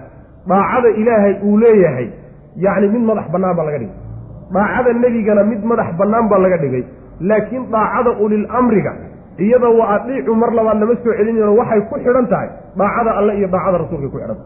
daacada 0.50 0.88
ilaahay 1.00 1.34
uu 1.48 1.56
leeyahay 1.62 2.08
yacni 2.64 2.88
mid 2.94 3.02
madax 3.10 3.26
bannaan 3.34 3.56
baa 3.58 3.64
laga 3.68 3.78
dhigay. 3.78 3.94
Daacada 4.54 4.92
nebigana 5.02 5.42
mid 5.50 5.62
madax 5.70 5.88
bannaan 6.00 6.26
baa 6.30 6.38
laga 6.44 6.58
dhigay. 6.62 6.82
Laakiin 7.28 7.64
daacada 7.74 8.10
ulil 8.24 8.44
amriga 8.58 8.92
iyada 9.44 9.68
waa 9.78 9.88
adiicu 9.96 10.32
mar 10.42 10.50
labaad 10.58 10.78
lama 10.82 10.94
soo 11.04 11.12
celinayno 11.18 11.52
waxay 11.60 11.80
ku 11.90 11.94
xidhan 12.04 12.26
tahay 12.32 12.48
daacada 12.80 13.10
alle 13.20 13.32
iyo 13.38 13.48
daacada 13.54 13.76
rasuulkay 13.82 14.08
ku 14.14 14.18
xidhan. 14.22 14.38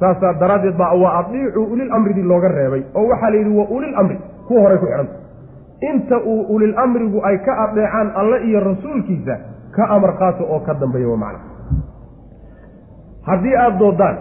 Tahay 0.00 0.14
saasaa 0.14 0.32
daraaddeed 0.42 0.76
baa 0.82 0.94
waa 1.02 1.12
adiicu 1.20 1.60
ulil 1.72 1.90
amridii 1.96 2.26
looga 2.32 2.48
reebay 2.58 2.82
oo 2.98 3.04
waxaa 3.12 3.30
la 3.32 3.36
yidhi 3.40 3.52
waa 3.58 3.68
ulil 3.76 3.94
amri 4.00 4.16
kuwa 4.46 4.60
horay 4.64 4.78
ku 4.82 4.86
xidhan. 4.90 5.08
Tahay 5.10 5.90
inta 5.90 6.16
uu 6.32 6.42
ulil 6.54 6.74
amrigu 6.84 7.18
ay 7.28 7.36
ka 7.46 7.52
adeecaan 7.64 8.08
alle 8.20 8.36
iyo 8.48 8.60
rasuulkiisa 8.68 9.34
ka 9.76 9.82
amar 9.96 10.12
qaato 10.20 10.42
oo 10.54 10.60
ka 10.66 10.72
dambeeya 10.82 11.08
waa 11.12 11.20
macna 11.24 11.40
haddii 13.30 13.54
aada 13.62 13.78
doodaan 13.82 14.16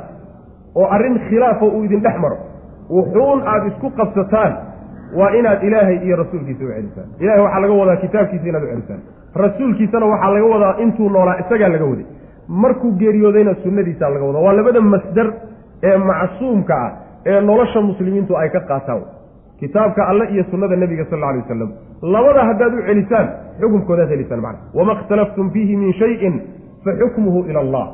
oo 0.76 0.88
arrin 0.96 1.16
khilaafa 1.30 1.66
uu 1.66 1.84
idin 1.88 2.02
dhex 2.06 2.16
maro 2.24 2.38
wuxuun 2.98 3.40
aada 3.52 3.66
isku 3.72 3.90
qabsataan 4.00 4.54
waa 5.20 5.30
inaad 5.40 5.64
ilaahay 5.68 5.98
iyo 6.06 6.16
rasuulkiisa 6.22 6.64
u 6.66 6.68
celisaan. 6.76 7.08
Ilahay 7.20 7.42
waxaa 7.46 7.60
laga 7.64 7.74
wadaa 7.82 7.96
kitaabkiisa 8.04 8.46
inaad 8.52 8.64
u 8.64 8.68
celisaan. 8.74 9.02
Rasuulkiisana 9.44 10.06
waxaa 10.14 10.32
laga 10.36 10.46
wadaa 10.54 10.74
intuu 10.84 11.10
noolaa 11.10 11.36
isagaa 11.44 11.70
laga 11.76 11.86
waday. 11.92 12.06
Markuu 12.48 12.92
geeriyoodayna 13.02 13.54
sunnadiisaa 13.64 14.10
laga 14.14 14.26
wadaa. 14.30 14.42
Waa 14.46 14.54
labada 14.60 14.82
masdar 14.82 15.28
ee 15.84 15.98
macsuumka 16.10 16.76
ah 16.86 16.92
ee 17.26 17.42
nolosha 17.50 17.82
muslimiintu 17.90 18.36
ay 18.42 18.50
ka 18.50 18.60
qaataan. 18.70 19.02
Kitaabka 19.60 20.02
alle 20.12 20.26
iyo 20.34 20.44
sunnada 20.52 20.76
nebiga 20.76 21.06
sal 21.10 21.18
alla 21.18 21.28
alay 21.30 21.42
wasalam 21.42 21.70
labada 22.02 22.42
haddaad 22.50 22.74
u 22.74 22.82
celisaan 22.88 23.28
xukumkoodaad 23.62 24.10
helisaan 24.14 24.42
macna 24.46 24.60
wama 24.78 24.94
ikhtalaftum 24.98 25.50
fiihi 25.54 25.76
min 25.84 25.94
shayin 26.02 26.36
fa 26.84 26.92
xukmuhu 27.00 27.40
ila 27.50 27.60
allah 27.66 27.86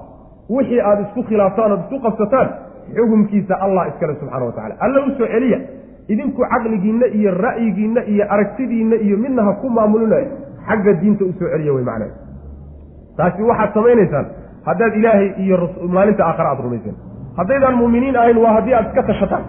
wixii 0.49 0.81
aada 0.81 1.01
isku 1.07 1.23
khilaaftaan 1.29 1.71
ood 1.71 1.81
isku 1.85 1.99
qabsataan 2.05 2.47
xukumkiisa 2.95 3.53
allah 3.65 3.83
iskale 3.91 4.13
subxana 4.19 4.45
wa 4.45 4.51
tacala 4.57 4.75
alla 4.85 4.99
u 5.07 5.11
soo 5.17 5.27
celiya 5.33 5.59
idinku 6.13 6.41
caqligiinna 6.53 7.05
iyo 7.19 7.31
ra'yigiinna 7.45 8.01
iyo 8.13 8.23
aragtidiinna 8.33 8.95
iyo 9.05 9.17
midna 9.23 9.41
ha 9.47 9.53
ku 9.61 9.69
maamulinayo 9.69 10.27
xagga 10.67 10.93
diinta 11.01 11.23
u 11.25 11.31
soo 11.39 11.47
celiya 11.53 11.73
wey 11.75 11.83
macnaha. 11.89 12.11
Taasi 13.17 13.41
waxaad 13.49 13.73
samaynaysaan 13.77 14.25
haddaad 14.67 14.93
ilaahay 14.99 15.27
iyo 15.43 15.55
maalinta 15.95 16.23
aakhare 16.29 16.49
aada 16.49 16.63
rumayseen. 16.67 16.95
Haddaydaan 17.37 17.75
muuminiin 17.81 18.15
ahayn 18.21 18.37
waa 18.43 18.53
haddii 18.57 18.73
aad 18.79 18.87
iska 18.89 19.03
tashataan 19.09 19.43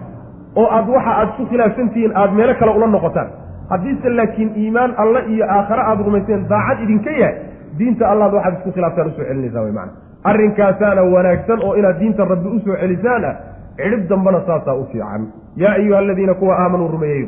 oo 0.59 0.67
aad 0.77 0.87
waxa 0.95 1.11
aad 1.19 1.29
isku 1.31 1.43
khilaafsantihiin 1.51 2.11
aad 2.21 2.31
meelo 2.39 2.53
kale 2.59 2.71
ula 2.77 2.87
noqotaan. 2.95 3.29
Haddiise 3.69 4.09
laakiin 4.17 4.49
iimaan 4.61 4.91
alle 5.03 5.19
iyo 5.33 5.45
aakhare 5.57 5.81
aada 5.89 6.03
rumayseen 6.07 6.47
daacad 6.51 6.79
idinka 6.85 7.11
yahay 7.21 7.35
diinta 7.77 8.03
allaad 8.11 8.33
waxaad 8.37 8.53
isku 8.59 8.71
khilaaftaan 8.75 9.07
u 9.07 9.11
soo 9.17 9.25
celinaysaa 9.29 9.63
wey 9.65 9.71
macana 9.71 9.93
arrinkaasaana 10.29 11.01
wanaagsan 11.15 11.59
oo 11.67 11.73
inaad 11.79 11.99
diinta 11.99 12.25
rabbi 12.25 12.49
u 12.55 12.59
soo 12.65 12.75
celisaan 12.81 13.25
ah 13.25 13.35
cidhib 13.77 14.07
dambana 14.09 14.39
saasaa 14.47 14.75
u 14.75 14.85
fiican. 14.91 15.21
Yaa 15.55 15.73
ayuha 15.79 15.99
aladiina 15.99 16.33
kuwa 16.33 16.55
aamanuu 16.59 16.87
rumeeyeyo 16.87 17.27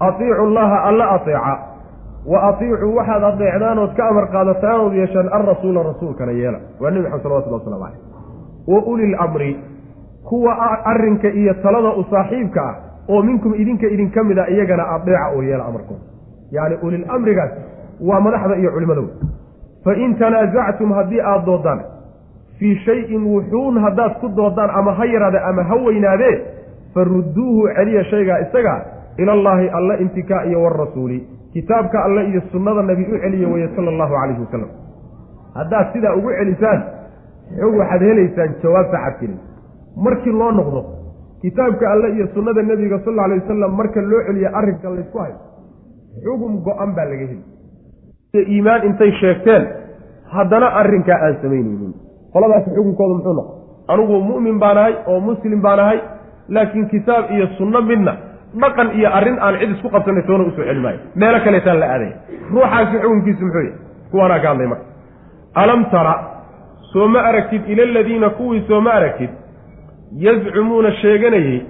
atiicu 0.00 0.46
llaha 0.56 0.82
alla 0.88 1.10
ateeca 1.10 1.54
wa 2.32 2.42
atiicuu 2.48 2.94
waxaad 2.96 3.24
adeecdaan 3.24 3.78
ood 3.78 3.94
ka 3.96 4.08
amar 4.08 4.26
qaadataan 4.34 4.80
ood 4.80 4.94
yeeshaan 5.00 5.28
alrasuula 5.32 5.82
rasuulkana 5.82 6.32
yeela. 6.32 6.58
Waa 6.80 6.90
nebi 6.90 7.02
maxamed 7.02 7.22
salawatullah 7.22 7.60
waslamu 7.60 7.84
caleyh 7.84 8.00
wa 8.66 8.80
ulil 8.92 9.14
amri 9.18 9.50
kuwa 10.28 10.52
arrinka 10.92 11.28
iyo 11.28 11.54
talada 11.54 11.90
u 12.00 12.04
saaxiibka 12.10 12.62
ah 12.70 12.74
oo 13.08 13.22
minkum 13.22 13.54
idinka 13.54 13.86
idinka 13.86 14.24
mid 14.24 14.38
a 14.38 14.46
iyagana 14.50 14.84
adeeca 14.94 15.26
oo 15.36 15.42
yeela 15.42 15.64
amarkooda. 15.64 16.04
Yacni 16.52 16.76
ulil 16.82 17.04
amrigaas 17.08 17.50
waa 18.08 18.20
madaxda 18.20 18.56
iyo 18.56 18.70
culimmada 18.72 19.00
wey 19.00 19.10
fain 19.84 20.14
tanaasactum 20.18 20.92
haddii 20.92 21.20
aada 21.20 21.44
doodaan 21.46 21.80
fii 22.62 22.74
shayin 22.86 23.22
wuxuun 23.34 23.78
haddaad 23.84 24.12
ku 24.22 24.28
doodaan 24.38 24.70
ama 24.80 24.92
ha 24.98 25.04
yaraade 25.14 25.38
ama 25.50 25.62
ha 25.70 25.74
weynaadee 25.86 26.34
farudduuhu 26.94 27.62
celiya 27.76 28.04
shaygaa 28.10 28.38
isaga 28.46 28.74
ilallaahi 29.18 29.66
alle 29.78 29.94
intikaa 30.04 30.42
iyo 30.46 30.62
warasuuli 30.62 31.18
kitaabka 31.52 32.04
alle 32.06 32.22
iyo 32.30 32.40
sunnada 32.52 32.82
nabi 32.90 33.02
u 33.02 33.18
celiya 33.24 33.48
weeye 33.52 33.68
sala 33.76 33.90
allahu 33.94 34.14
calayhi 34.20 34.40
wasalam 34.46 34.70
haddaad 35.58 35.86
sidaa 35.94 36.14
ugu 36.20 36.30
celisaan 36.38 36.80
xog 37.60 37.74
waxaad 37.80 38.02
helaysaan 38.10 38.50
jawaab 38.62 38.86
saxaad 38.94 39.14
kelin 39.20 39.38
markii 40.06 40.32
loo 40.40 40.50
noqdo 40.60 40.80
kitaabka 41.42 41.90
alle 41.94 42.08
iyo 42.16 42.26
sunnada 42.34 42.62
nebiga 42.70 42.98
sal 43.04 43.12
alla 43.12 43.24
alay 43.28 43.40
wasalam 43.42 43.72
marka 43.80 44.00
loo 44.12 44.22
celiya 44.28 44.54
arrinka 44.60 44.94
laysku 44.96 45.18
hayo 45.24 45.36
xugum 46.24 46.54
go-an 46.68 46.90
baa 46.96 47.08
laga 47.10 47.26
heli. 47.32 47.44
Iimaan 48.54 48.82
intay 48.88 49.12
sheegteen 49.20 49.64
haddana 50.34 50.68
arrinkaa 50.80 51.18
aan 51.26 51.36
samaynaynin 51.42 51.92
qoladaasi 52.34 52.68
xukunkooda 52.76 53.14
muxuu 53.14 53.34
noqon 53.38 53.54
anugu 53.92 54.14
mu'min 54.30 54.58
baan 54.62 54.78
ahay 54.82 54.94
oo 55.10 55.20
muslim 55.28 55.60
baan 55.66 55.80
ahay 55.84 55.98
laakiin 56.48 56.86
kitaab 56.92 57.24
iyo 57.34 57.46
sunno 57.58 57.80
midna 57.90 58.12
dhaqan 58.62 58.88
iyo 58.98 59.08
arrin 59.18 59.38
aan 59.40 59.54
cid 59.60 59.70
isku 59.74 59.88
qabsanay 59.94 60.22
toona 60.28 60.44
u 60.44 60.50
soo 60.56 60.64
celi 60.68 60.80
maayo. 60.84 60.98
Meelo 61.20 61.38
kaleetaan 61.44 61.78
la 61.80 61.86
aadaya 61.94 62.14
ruuxaasi 62.54 62.96
xukunkiisu 63.02 63.42
muxuu 63.46 63.62
yahy 63.66 63.72
kuwaanaa 64.10 64.40
ka 64.42 64.48
hadlay 64.48 64.66
marka. 64.72 64.86
Alam 65.62 65.80
tara 65.92 66.14
soo 66.92 67.06
ma 67.08 67.20
aragtid 67.28 67.62
ila 67.72 67.82
aladiina 67.82 68.28
kuwii 68.38 68.62
soo 68.68 68.80
ma 68.80 68.90
aragtid 68.98 69.30
yazcumuuna 70.24 70.92
sheeganayey 71.02 71.60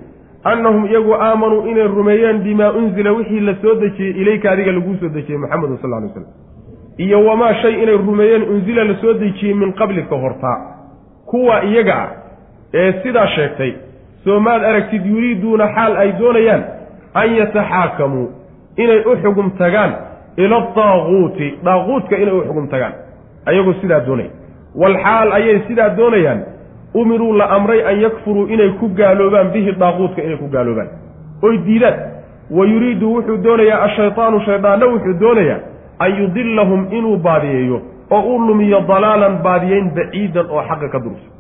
annahum 0.45 0.85
iyagu 0.87 1.15
aamanuu 1.15 1.67
inay 1.71 1.87
rumeeyeen 1.87 2.39
bimaa 2.43 2.71
unzila 2.73 3.13
wixii 3.13 3.41
la 3.41 3.55
soo 3.63 3.75
dejiyey 3.75 4.13
ilayka 4.23 4.51
adiga 4.51 4.73
laguu 4.73 4.95
soo 5.01 5.09
dejiyey 5.09 5.39
moxamedun 5.39 5.79
sal 5.83 5.91
ly 6.03 6.09
slam 6.15 6.27
iyo 6.99 7.25
wamaa 7.27 7.55
shay 7.55 7.83
inay 7.83 7.97
rumeeyeen 7.97 8.43
unsila 8.43 8.85
la 8.85 8.95
soo 9.01 9.13
dejiyey 9.13 9.55
min 9.55 9.73
qablika 9.73 10.17
hortaa 10.17 10.59
kuwa 11.27 11.65
iyaga 11.65 11.95
ah 12.03 12.11
ee 12.75 12.93
sidaa 13.03 13.27
sheegtay 13.27 13.73
soo 14.25 14.41
maad 14.41 14.65
aragtid 14.65 15.07
yuriiduuna 15.07 15.69
xaal 15.75 15.97
ay 15.97 16.13
doonayaan 16.19 16.63
an 17.15 17.37
yataxaakamuu 17.37 18.29
inay 18.77 19.01
u 19.01 19.17
xugum 19.23 19.51
tagaan 19.51 19.93
ila 20.37 20.57
adaaquuti 20.57 21.59
daaquudka 21.65 22.17
inay 22.17 22.35
u 22.35 22.45
xugum 22.47 22.69
tagaan. 22.69 22.93
Ayagoo 23.47 23.75
sidaa 23.81 24.01
doonaya 24.07 24.31
walxaal 24.75 25.33
ayay 25.33 25.61
sidaa 25.69 25.89
doonayaan 25.97 26.41
umiruu 26.95 27.33
la 27.33 27.45
amray 27.51 27.83
an 27.87 28.01
yakfuruu 28.01 28.47
inay 28.47 28.71
ku 28.81 28.89
gaaloobaan 28.89 29.51
bihi 29.53 29.73
daaquudka 29.73 30.23
inay 30.23 30.37
ku 30.37 30.49
gaaloobaan. 30.49 30.89
Oy 31.43 31.59
diidaan 31.67 31.95
wa 32.51 32.67
yuriidu 32.67 33.15
wuxuu 33.15 33.37
doonayaa 33.45 33.83
ashaytaanu 33.83 34.41
shaydaanna 34.41 34.87
wuxuu 34.87 35.21
doonayaa 35.21 35.61
an 36.05 36.11
yudilahum 36.21 36.81
inuu 36.99 37.17
baadiyeeyo 37.27 37.79
oo 38.17 38.23
u 38.35 38.39
lumiyo 38.47 38.81
dalaalan 38.91 39.35
baadiyeyn 39.47 39.91
baciidan 39.97 40.47
oo 40.55 40.63
xaqa 40.69 40.89
ka 40.95 40.99
dursan 41.05 41.31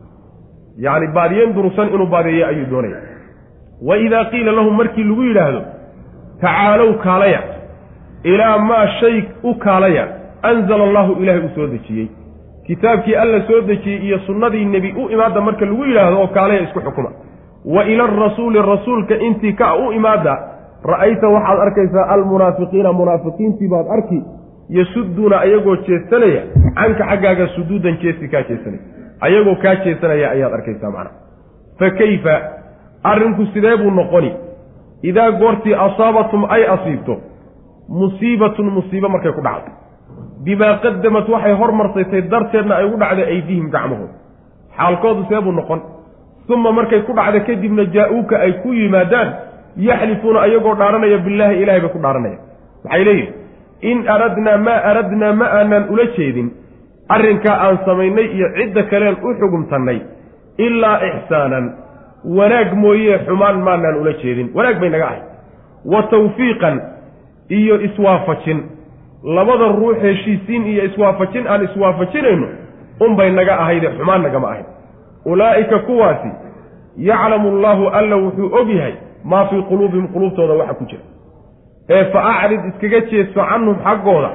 yacni 0.84 1.08
baadiyeyn 1.16 1.54
dursan 1.56 1.88
inuu 1.94 2.06
baadiyeeyo 2.14 2.46
ayuu 2.46 2.66
doonaya. 2.70 3.00
Wa 3.88 3.96
idaa 4.06 4.24
qiila 4.32 4.52
lahum 4.52 4.74
markii 4.80 5.04
lagu 5.04 5.22
yidhaahdo 5.28 5.62
tacaalow 6.40 6.90
kaalaya 7.04 7.40
ilaa 8.24 8.58
maa 8.58 8.86
shay 9.00 9.16
u 9.42 9.54
kaalaya 9.64 10.04
anzala 10.50 10.84
allahu 10.84 11.12
ilaahay 11.22 11.42
uu 11.46 11.54
soo 11.54 11.66
dejiyey. 11.66 12.08
Kitaabkii 12.66 13.16
alla 13.16 13.40
soo 13.48 13.60
dejiyey 13.60 14.06
iyo 14.06 14.18
sunnadii 14.26 14.64
nebi 14.64 14.94
u 15.02 15.08
imaadda 15.10 15.40
marka 15.40 15.64
lagu 15.66 15.84
yidhaahdo 15.84 16.20
oo 16.20 16.26
kaalaya 16.36 16.62
isku 16.62 16.80
xukuma. 16.80 17.10
Wa 17.74 17.84
ila 17.84 18.04
arasuuli 18.04 18.62
rasuulka 18.62 19.14
intii 19.14 19.52
ka 19.52 19.74
u 19.76 19.92
imaadda 19.92 20.34
ra'ayta 20.92 21.28
waxaad 21.28 21.58
arkaysaa 21.66 22.06
almunaafiqiina 22.14 22.92
munaafiqiintii 22.92 23.68
baad 23.68 23.86
arki 23.96 24.22
yasuduuna 24.70 25.40
ayagoo 25.40 25.76
jeesanaya 25.76 26.42
canka 26.76 27.04
xaggaaga 27.10 27.46
suduudan 27.56 27.96
jeesi 28.02 28.28
kaa 28.28 28.42
jeesanaya. 28.42 28.82
Ayagoo 29.20 29.56
kaa 29.62 29.74
jeesanaya 29.84 30.30
ayaad 30.30 30.52
arkaysaa 30.52 30.90
macnaha 30.90 31.16
fa 31.78 31.90
kayfa? 31.90 32.34
Arrinku 33.02 33.46
sidee 33.54 33.76
buu 33.76 33.90
noqoni? 33.90 34.32
Idaa 35.02 35.30
goortii 35.30 35.74
asaabatum 35.74 36.44
ay 36.48 36.64
asiibto 36.74 37.20
musiibatun 37.88 38.70
musiibo 38.70 39.08
markay 39.08 39.32
ku 39.32 39.40
dhacdo. 39.42 39.70
Bimaa 40.44 40.78
qadamat 40.82 41.28
waxay 41.28 41.54
hormarsaytay 41.60 42.22
darteedna 42.30 42.74
ay 42.76 42.84
ugu 42.86 42.96
dhacday 43.02 43.24
aydiihim 43.24 43.70
gacmahooda. 43.70 44.14
Xaalkoodu 44.76 45.24
see 45.28 45.40
buu 45.42 45.52
noqon? 45.52 45.80
Uma 46.48 46.72
markay 46.72 47.00
ku 47.02 47.12
dhacda 47.12 47.40
kadibna 47.40 47.84
jaa-uuka 47.94 48.36
ay 48.38 48.52
ku 48.62 48.72
yimaadaan 48.72 49.28
yaxlifuuna 49.76 50.40
ayagoo 50.40 50.74
dhaaranaya 50.74 51.18
billaahi 51.18 51.62
ilahay 51.62 51.80
bay 51.80 51.90
ku 51.90 51.98
dhaaranaya 51.98 52.38
waxay 52.84 53.04
leeyihiin 53.04 53.34
in 53.90 54.08
aradnaa 54.14 54.58
maa 54.66 54.80
aradnaa 54.90 55.32
ma 55.40 55.46
aanaan 55.58 55.88
ula 55.90 56.06
jeedin 56.16 56.48
arrinkaa 57.08 57.56
aan 57.66 57.78
samaynay 57.86 58.26
iyo 58.36 58.48
cidda 58.56 58.82
kaleen 58.82 59.16
u 59.22 59.34
xugumtannay 59.40 59.98
ilaa 60.58 60.98
ixsaanan 61.08 61.66
wanaag 62.38 62.72
mooyee 62.82 63.18
xumaan 63.26 63.60
maanaan 63.66 63.96
ula 64.00 64.12
jeedin. 64.22 64.50
Wanaag 64.54 64.80
bay 64.80 64.90
naga 64.90 65.06
ahayd. 65.06 65.22
Wa 65.84 66.02
tawfiiqan 66.02 66.80
iyo 67.48 67.80
iswaafajin. 67.80 68.60
Labada 69.24 69.68
ruux 69.78 69.96
heshiisiin 70.02 70.66
iyo 70.66 70.84
iswaafajin 70.84 71.46
aan 71.48 71.64
iswaafajinayno 71.64 72.46
unbay 73.00 73.30
naga 73.30 73.58
ahayde 73.58 73.88
xumaan 73.98 74.22
nagama 74.22 74.48
ahayd 74.48 74.66
ulaa'ika 75.24 75.78
kuwaasi 75.78 76.30
yaclamu 76.96 77.48
allaahu 77.48 77.88
alla 77.88 78.16
wuxuu 78.16 78.54
og 78.58 78.68
yahay 78.68 78.94
maa 79.24 79.44
fii 79.44 79.62
quluubihim 79.62 80.08
quluubtooda 80.08 80.54
waxa 80.54 80.74
ku 80.74 80.84
jira 80.84 81.02
ee 81.88 82.04
fa 82.12 82.20
acrid 82.32 82.60
iskaga 82.70 83.00
jeeso 83.10 83.40
canhum 83.50 83.76
xaggooda 83.84 84.30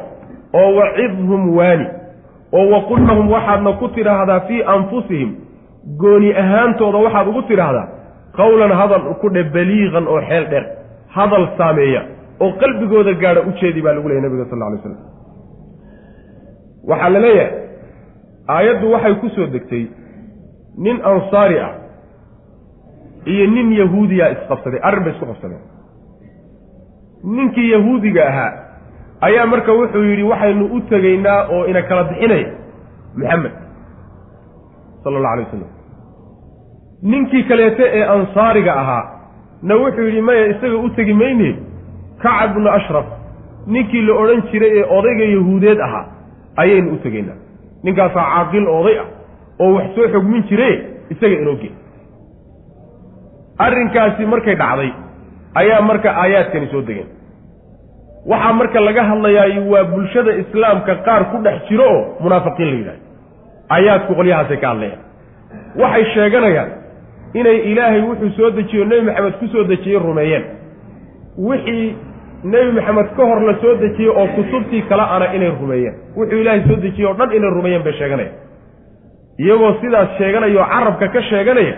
oo 0.53 0.69
wacidhum 0.79 1.57
waani 1.57 1.87
oo 2.53 2.65
waqul 2.73 3.01
lahum 3.07 3.31
waxaadna 3.31 3.71
ku 3.73 3.87
tidhaahdaa 3.87 4.39
fii 4.39 4.63
anfusihim 4.75 5.35
gooni 6.01 6.33
ahaantooda 6.43 6.97
waxaad 7.05 7.27
ugu 7.27 7.41
tidhaahdaa 7.41 7.87
qowlan 8.39 8.71
hadal 8.71 9.03
ku 9.21 9.29
dhe 9.29 9.43
baliiqan 9.43 10.07
oo 10.07 10.21
xeel 10.29 10.45
dheer 10.51 10.65
hadal 11.17 11.47
saameeya 11.57 12.01
oo 12.39 12.51
qalbigooda 12.61 13.13
gaadha 13.13 13.41
ujeedi 13.49 13.81
baa 13.81 13.93
lagu 13.93 14.07
leeyay 14.09 14.23
nabiga 14.25 14.45
sal 14.49 14.61
alay 14.67 14.79
slam 14.83 14.99
waxaa 16.89 17.09
la 17.09 17.19
leeyahay 17.19 17.51
aayaddu 18.55 18.91
waxay 18.93 19.15
ku 19.21 19.29
soo 19.35 19.47
degtay 19.55 19.85
nin 20.85 20.97
ansaari 21.11 21.57
ah 21.67 21.73
iyo 23.33 23.45
nin 23.55 23.71
yahuudiya 23.81 24.29
isqabsaday 24.35 24.79
arrin 24.87 25.03
bay 25.03 25.13
isku 25.13 25.25
qabsadeen 25.31 25.63
ninkii 27.23 27.71
yahuudiga 27.71 28.27
ahaa 28.27 28.51
ayaa 29.21 29.45
marka 29.45 29.71
wuxuu 29.73 30.03
yidhi 30.03 30.23
waxaynu 30.23 30.65
u 30.75 30.81
tegaynaa 30.81 31.47
oo 31.51 31.65
ina 31.65 31.81
kala 31.81 32.03
bixinaya 32.03 32.47
maxamed 33.15 33.51
sala 35.03 35.17
allahu 35.17 35.33
alay 35.33 35.45
wasalam 35.45 35.71
ninkii 37.03 37.43
kaleete 37.43 37.83
ee 37.93 38.03
ansaariga 38.15 38.73
ahaa 38.81 39.03
na 39.63 39.75
wuxuu 39.75 40.05
yidhi 40.09 40.21
maya 40.21 40.47
isaga 40.47 40.77
u 40.77 40.89
tegi 40.89 41.13
mayne 41.13 41.49
kacab 42.23 42.53
bnu 42.55 42.69
ashraf 42.69 43.05
ninkii 43.67 44.01
la 44.01 44.13
odhan 44.21 44.41
jiray 44.51 44.71
ee 44.79 44.85
odayga 44.97 45.25
yahuudeed 45.35 45.79
ahaa 45.87 46.05
ayaynu 46.57 46.93
u 46.93 46.97
tegaynaa. 46.97 47.37
Ninkaasaa 47.83 48.23
caaqil 48.33 48.67
oday 48.67 48.95
ah 48.99 49.07
oo 49.59 49.73
wax 49.75 49.95
soo 49.95 50.07
xogmin 50.13 50.43
jire 50.49 50.69
isaga 51.09 51.35
inoo 51.41 51.55
gey 51.61 51.71
arrinkaasi 53.65 54.25
markay 54.25 54.55
dhacday 54.61 54.91
ayaa 55.61 55.81
marka 55.89 56.09
aayaadkani 56.23 56.67
soo 56.73 56.81
degeen. 56.87 57.09
Waxaa 58.31 58.53
marka 58.59 58.79
laga 58.87 59.03
hadlayaa 59.09 59.61
waa 59.71 59.83
bulshada 59.93 60.31
islaamka 60.43 60.93
qaar 61.07 61.23
ku 61.31 61.37
dhex 61.45 61.57
jiro 61.69 61.85
oo 61.93 62.01
munaafiqiin 62.23 62.69
la 62.71 62.77
yidhahdo. 62.77 63.03
Aayaadku 63.75 64.11
qolyahaasay 64.19 64.57
ka 64.63 64.67
hadlayaan. 64.71 65.01
Waxay 65.81 66.05
sheeganayaan 66.13 66.69
inay 67.39 67.57
ilaahay 67.71 68.01
wuxuu 68.07 68.29
soo 68.37 68.49
dejiyo 68.57 68.83
nebi 68.89 69.01
maxamed 69.07 69.35
ku 69.39 69.45
soo 69.53 69.63
dejiyey 69.71 69.99
rumeeyeen. 70.07 70.43
Wixii 71.47 71.87
nebi 72.53 72.71
maxamed 72.77 73.07
ka 73.17 73.23
hor 73.29 73.39
la 73.47 73.53
soo 73.61 73.73
dejiyey 73.83 74.09
oo 74.19 74.27
kutubtii 74.35 74.81
kale 74.89 75.03
ana 75.15 75.25
inay 75.35 75.51
rumeeyeen. 75.61 75.95
Wuxuu 76.17 76.39
ilaahay 76.41 76.61
soo 76.67 76.75
dejiyey 76.85 77.07
oo 77.09 77.13
dhan 77.19 77.31
inay 77.37 77.49
rumeeyeen 77.57 77.83
bay 77.87 77.93
sheeganayaan. 77.99 78.35
Iyagoo 79.43 79.73
sidaas 79.81 80.09
sheeganaya 80.17 80.59
oo 80.61 80.67
carabka 80.73 81.07
ka 81.13 81.21
sheeganaya 81.29 81.75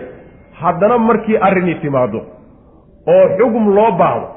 haddana 0.61 0.97
markii 0.97 1.38
arrini 1.47 1.75
timaado 1.84 2.19
oo 3.14 3.24
xugum 3.38 3.66
loo 3.78 3.91
baahdo 4.01 4.28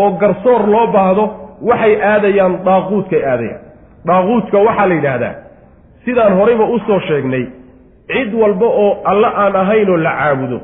oo 0.00 0.10
garsoor 0.20 0.60
loo 0.74 0.86
baahdo 0.96 1.24
waxay 1.68 1.94
aadayaan 2.10 2.54
daaquudkay 2.66 3.22
aadayaan. 3.32 3.60
Daaquudka 4.08 4.58
waxaa 4.66 4.86
la 4.90 4.94
yidhaahdaa 4.98 5.34
sidaan 6.04 6.32
horayba 6.38 6.64
u 6.64 6.78
soo 6.86 7.00
sheegnay 7.08 7.44
cid 8.12 8.30
walba 8.40 8.66
oo 8.82 8.90
alle 9.10 9.28
aan 9.42 9.56
ahaynoo 9.62 9.96
la 10.06 10.12
caabudo 10.18 10.58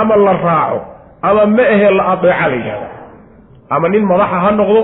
ama 0.00 0.16
la 0.26 0.32
raaco 0.46 0.78
ama 1.28 1.42
ma 1.56 1.62
ahee 1.74 1.90
la 1.98 2.04
adeeca 2.12 2.46
la 2.50 2.56
yidhahdaa 2.60 2.92
ama 3.74 3.86
nin 3.92 4.04
madaxa 4.10 4.36
ha 4.44 4.50
noqdo 4.60 4.80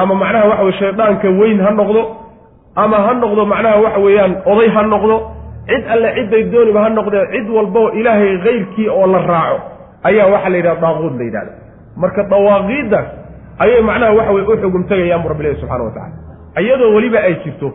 ama 0.00 0.14
macnaha 0.20 0.46
waxa 0.50 0.62
weye 0.64 0.76
shaydaanka 0.80 1.28
weyn 1.40 1.58
ha 1.64 1.70
noqdo 1.80 2.02
ama 2.82 2.96
ha 3.06 3.12
noqdo 3.22 3.42
macnaha 3.52 3.76
waxa 3.84 3.98
weeyaan 4.06 4.32
oday 4.52 4.68
ha 4.74 4.82
noqdo 4.92 5.16
cid 5.68 5.84
alle 5.94 6.08
cidday 6.16 6.42
dooniba 6.52 6.80
ha 6.84 6.88
noqdee 6.98 7.24
cid 7.34 7.46
walbaoo 7.56 7.88
ilaahay 8.00 8.32
kayrkii 8.46 8.88
oo 8.98 9.06
la 9.14 9.18
raaco 9.32 9.58
ayaa 10.08 10.26
waxaa 10.34 10.50
la 10.50 10.56
yidhaha 10.56 10.80
daaquud 10.84 11.14
la 11.18 11.24
yidhahda 11.28 11.52
marka 11.96 12.22
dawaaqiiddaas 12.32 13.06
ayay 13.64 13.82
macnaha 13.82 14.12
waxa 14.18 14.32
weye 14.32 14.46
u 14.46 14.56
xugum 14.62 14.82
tegayaan 14.90 15.22
bu 15.22 15.28
rabbilahi 15.32 15.56
subxana 15.60 15.84
wa 15.84 15.90
tacala 15.90 16.60
iyadoo 16.64 16.94
weliba 16.96 17.18
ay 17.28 17.34
jirto 17.44 17.68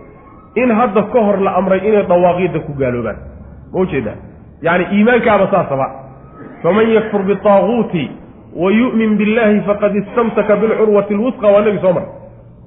in 0.56 0.72
hadda 0.80 1.04
ka 1.14 1.20
hor 1.28 1.38
la 1.48 1.52
amray 1.60 1.80
inay 1.90 2.04
dawaaqiidda 2.08 2.60
ku 2.68 2.74
gaaloobaan. 2.80 3.18
Ma 3.74 3.80
u 3.80 3.86
jeedaa 3.86 4.16
yacni 4.62 4.86
iimaankaaba 4.98 5.48
saasaba. 5.52 5.88
Faman 6.64 6.90
yakfur 6.98 7.24
bitaaguuti 7.24 8.04
wa 8.56 8.72
yu'min 8.72 9.18
billahi 9.20 9.62
faqad 9.68 9.96
istamsaka 9.96 10.56
bilcurwati 10.56 11.14
lwusqa 11.14 11.48
waa 11.48 11.62
nagi 11.62 11.80
soo 11.84 11.94
mar 11.94 12.06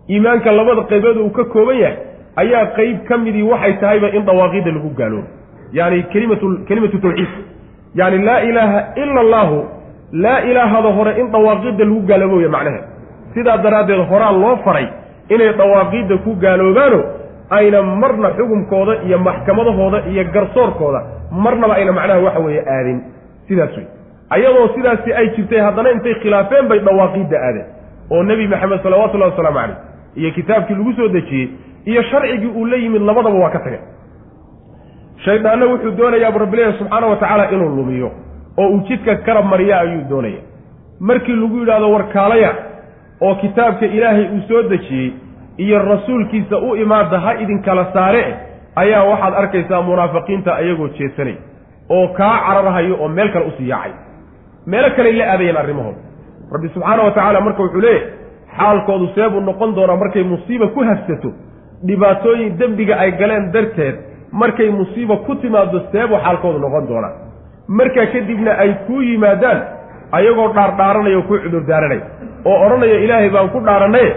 iimaanka 0.08 0.52
labada 0.52 0.82
qaybood 0.90 1.16
uu 1.16 1.30
ka 1.30 1.44
kooban 1.44 1.78
yahay 1.80 1.96
ayaa 2.36 2.66
qeyb 2.76 3.04
ka 3.08 3.16
midii 3.18 3.42
waxay 3.42 3.72
tahayba 3.80 4.08
in 4.16 4.24
dawaaqiidda 4.28 4.70
lagu 4.76 4.90
gaaloobo 5.00 5.28
yani 5.72 6.02
kelimatu 6.12 6.46
kelimatu 6.68 6.98
tawxiid 7.00 7.28
yani 7.94 8.18
laa 8.24 8.40
ilaaha 8.40 8.84
ila 8.96 9.20
allahu 9.20 9.64
laa 10.12 10.40
ilaahada 10.40 10.88
hore 10.92 11.20
in 11.20 11.30
dawaaqiidda 11.32 11.84
lagu 11.84 12.00
gaaloobo 12.00 12.36
wey 12.36 12.48
macnaheed 12.48 12.84
sidaa 13.34 13.56
daraaddeed 13.58 14.08
horaa 14.10 14.32
loo 14.32 14.56
faray 14.64 14.86
inay 15.28 15.52
dawaaqiidda 15.52 16.16
ku 16.24 16.34
gaaloobaano 16.34 17.00
ayna 17.50 17.82
marna 17.82 18.30
xukumkooda 18.36 19.02
iyo 19.06 19.18
maxkamadahooda 19.18 20.02
iyo 20.10 20.24
garsoorkooda 20.24 21.02
marnaba 21.30 21.74
ayna 21.74 21.92
macnaha 21.92 22.20
waxa 22.20 22.40
weeye 22.40 22.62
aadin. 22.76 23.00
Sidaas 23.48 23.76
wey 23.76 23.86
ayadoo 24.30 24.68
sidaasi 24.74 25.12
ay 25.12 25.28
jirtay 25.36 25.60
haddana 25.60 25.90
intay 25.90 26.14
khilaafeen 26.14 26.68
bay 26.68 26.80
dawaaqiidda 26.80 27.36
aadeen. 27.46 27.66
Oo 28.10 28.22
nebi 28.22 28.48
maxamed 28.48 28.82
salawatullahi 28.82 29.30
wasalaamu 29.30 29.58
caleyh 29.58 29.76
iyo 30.16 30.30
kitaabkii 30.30 30.74
lagu 30.74 30.92
soo 30.92 31.08
dejiyey 31.08 31.48
iyo 31.84 32.02
sharcigii 32.02 32.52
uu 32.56 32.66
la 32.66 32.76
yimid 32.76 33.02
labadaba 33.02 33.38
waa 33.38 33.50
ka 33.50 33.58
tageen 33.58 33.80
shaydaanna 35.24 35.66
wuxuu 35.66 35.90
doonayaa 35.98 36.30
bu 36.32 36.38
rabbilahi 36.38 36.78
subxaana 36.78 37.06
wa 37.06 37.16
tacaala 37.16 37.50
inuu 37.50 37.68
lumiyo 37.76 38.10
oo 38.58 38.68
uu 38.68 38.80
jidka 38.88 39.16
karab 39.16 39.44
mariya 39.44 39.80
ayuu 39.80 40.02
doonaya. 40.10 40.40
Markii 41.00 41.36
lagu 41.36 41.58
yidhahdo 41.58 41.90
warkaalaya 41.92 42.50
oo 43.20 43.34
kitaabka 43.34 43.86
ilaahay 43.86 44.26
uu 44.34 44.42
soo 44.48 44.62
dejiyey 44.62 45.12
iyo 45.56 45.78
rasuulkiisa 45.78 46.58
u 46.58 46.76
imaada 46.76 47.18
ha 47.20 47.34
idinkala 47.42 47.84
saare 47.92 48.22
ayaa 48.76 49.04
waxaad 49.04 49.34
arkaysaa 49.34 49.82
munaafiqiinta 49.82 50.54
ayagoo 50.60 50.88
jeesanay 50.98 51.34
oo 51.90 52.08
kaa 52.18 52.36
cararhayo 52.46 52.94
oo 53.02 53.08
meel 53.08 53.32
kale 53.32 53.44
u 53.46 53.52
sii 53.58 53.68
yaacay. 53.68 53.92
Meelo 54.66 54.90
kaley 54.96 55.12
la 55.12 55.24
aadayeen 55.32 55.56
arrimahooda 55.56 55.98
rabbi 56.52 56.68
subxaana 56.74 57.02
wa 57.02 57.10
tacaala 57.10 57.40
marka 57.40 57.62
wuxuu 57.62 57.80
leeyahy 57.80 58.06
xaalkoodu 58.58 59.06
seebuu 59.14 59.40
noqon 59.40 59.74
doonaa 59.74 59.96
markay 59.96 60.22
musiiba 60.22 60.66
ku 60.66 60.80
hafsato 60.90 61.30
dhibaatooyin 61.86 62.58
dembiga 62.58 62.94
ay 62.98 63.10
galeen 63.20 63.52
darteed 63.52 63.96
markay 64.32 64.70
musiiba 64.70 65.16
ku 65.16 65.34
timaado 65.34 65.80
seebuu 65.92 66.18
xaalkoodu 66.24 66.58
noqon 66.58 66.88
doonaa. 66.88 67.12
Markaa 67.68 68.06
kadibna 68.06 68.52
ay 68.58 68.74
kuu 68.86 69.00
yimaadaan 69.02 69.60
ayagoo 70.12 70.48
dhaardhaaranaya 70.56 71.16
oo 71.18 71.22
ku 71.22 71.34
cudurdaaranaya 71.44 72.02
oo 72.44 72.56
odhanaya 72.66 72.98
ilaahay 73.04 73.30
baan 73.30 73.48
ku 73.54 73.60
dhaaranay 73.60 74.08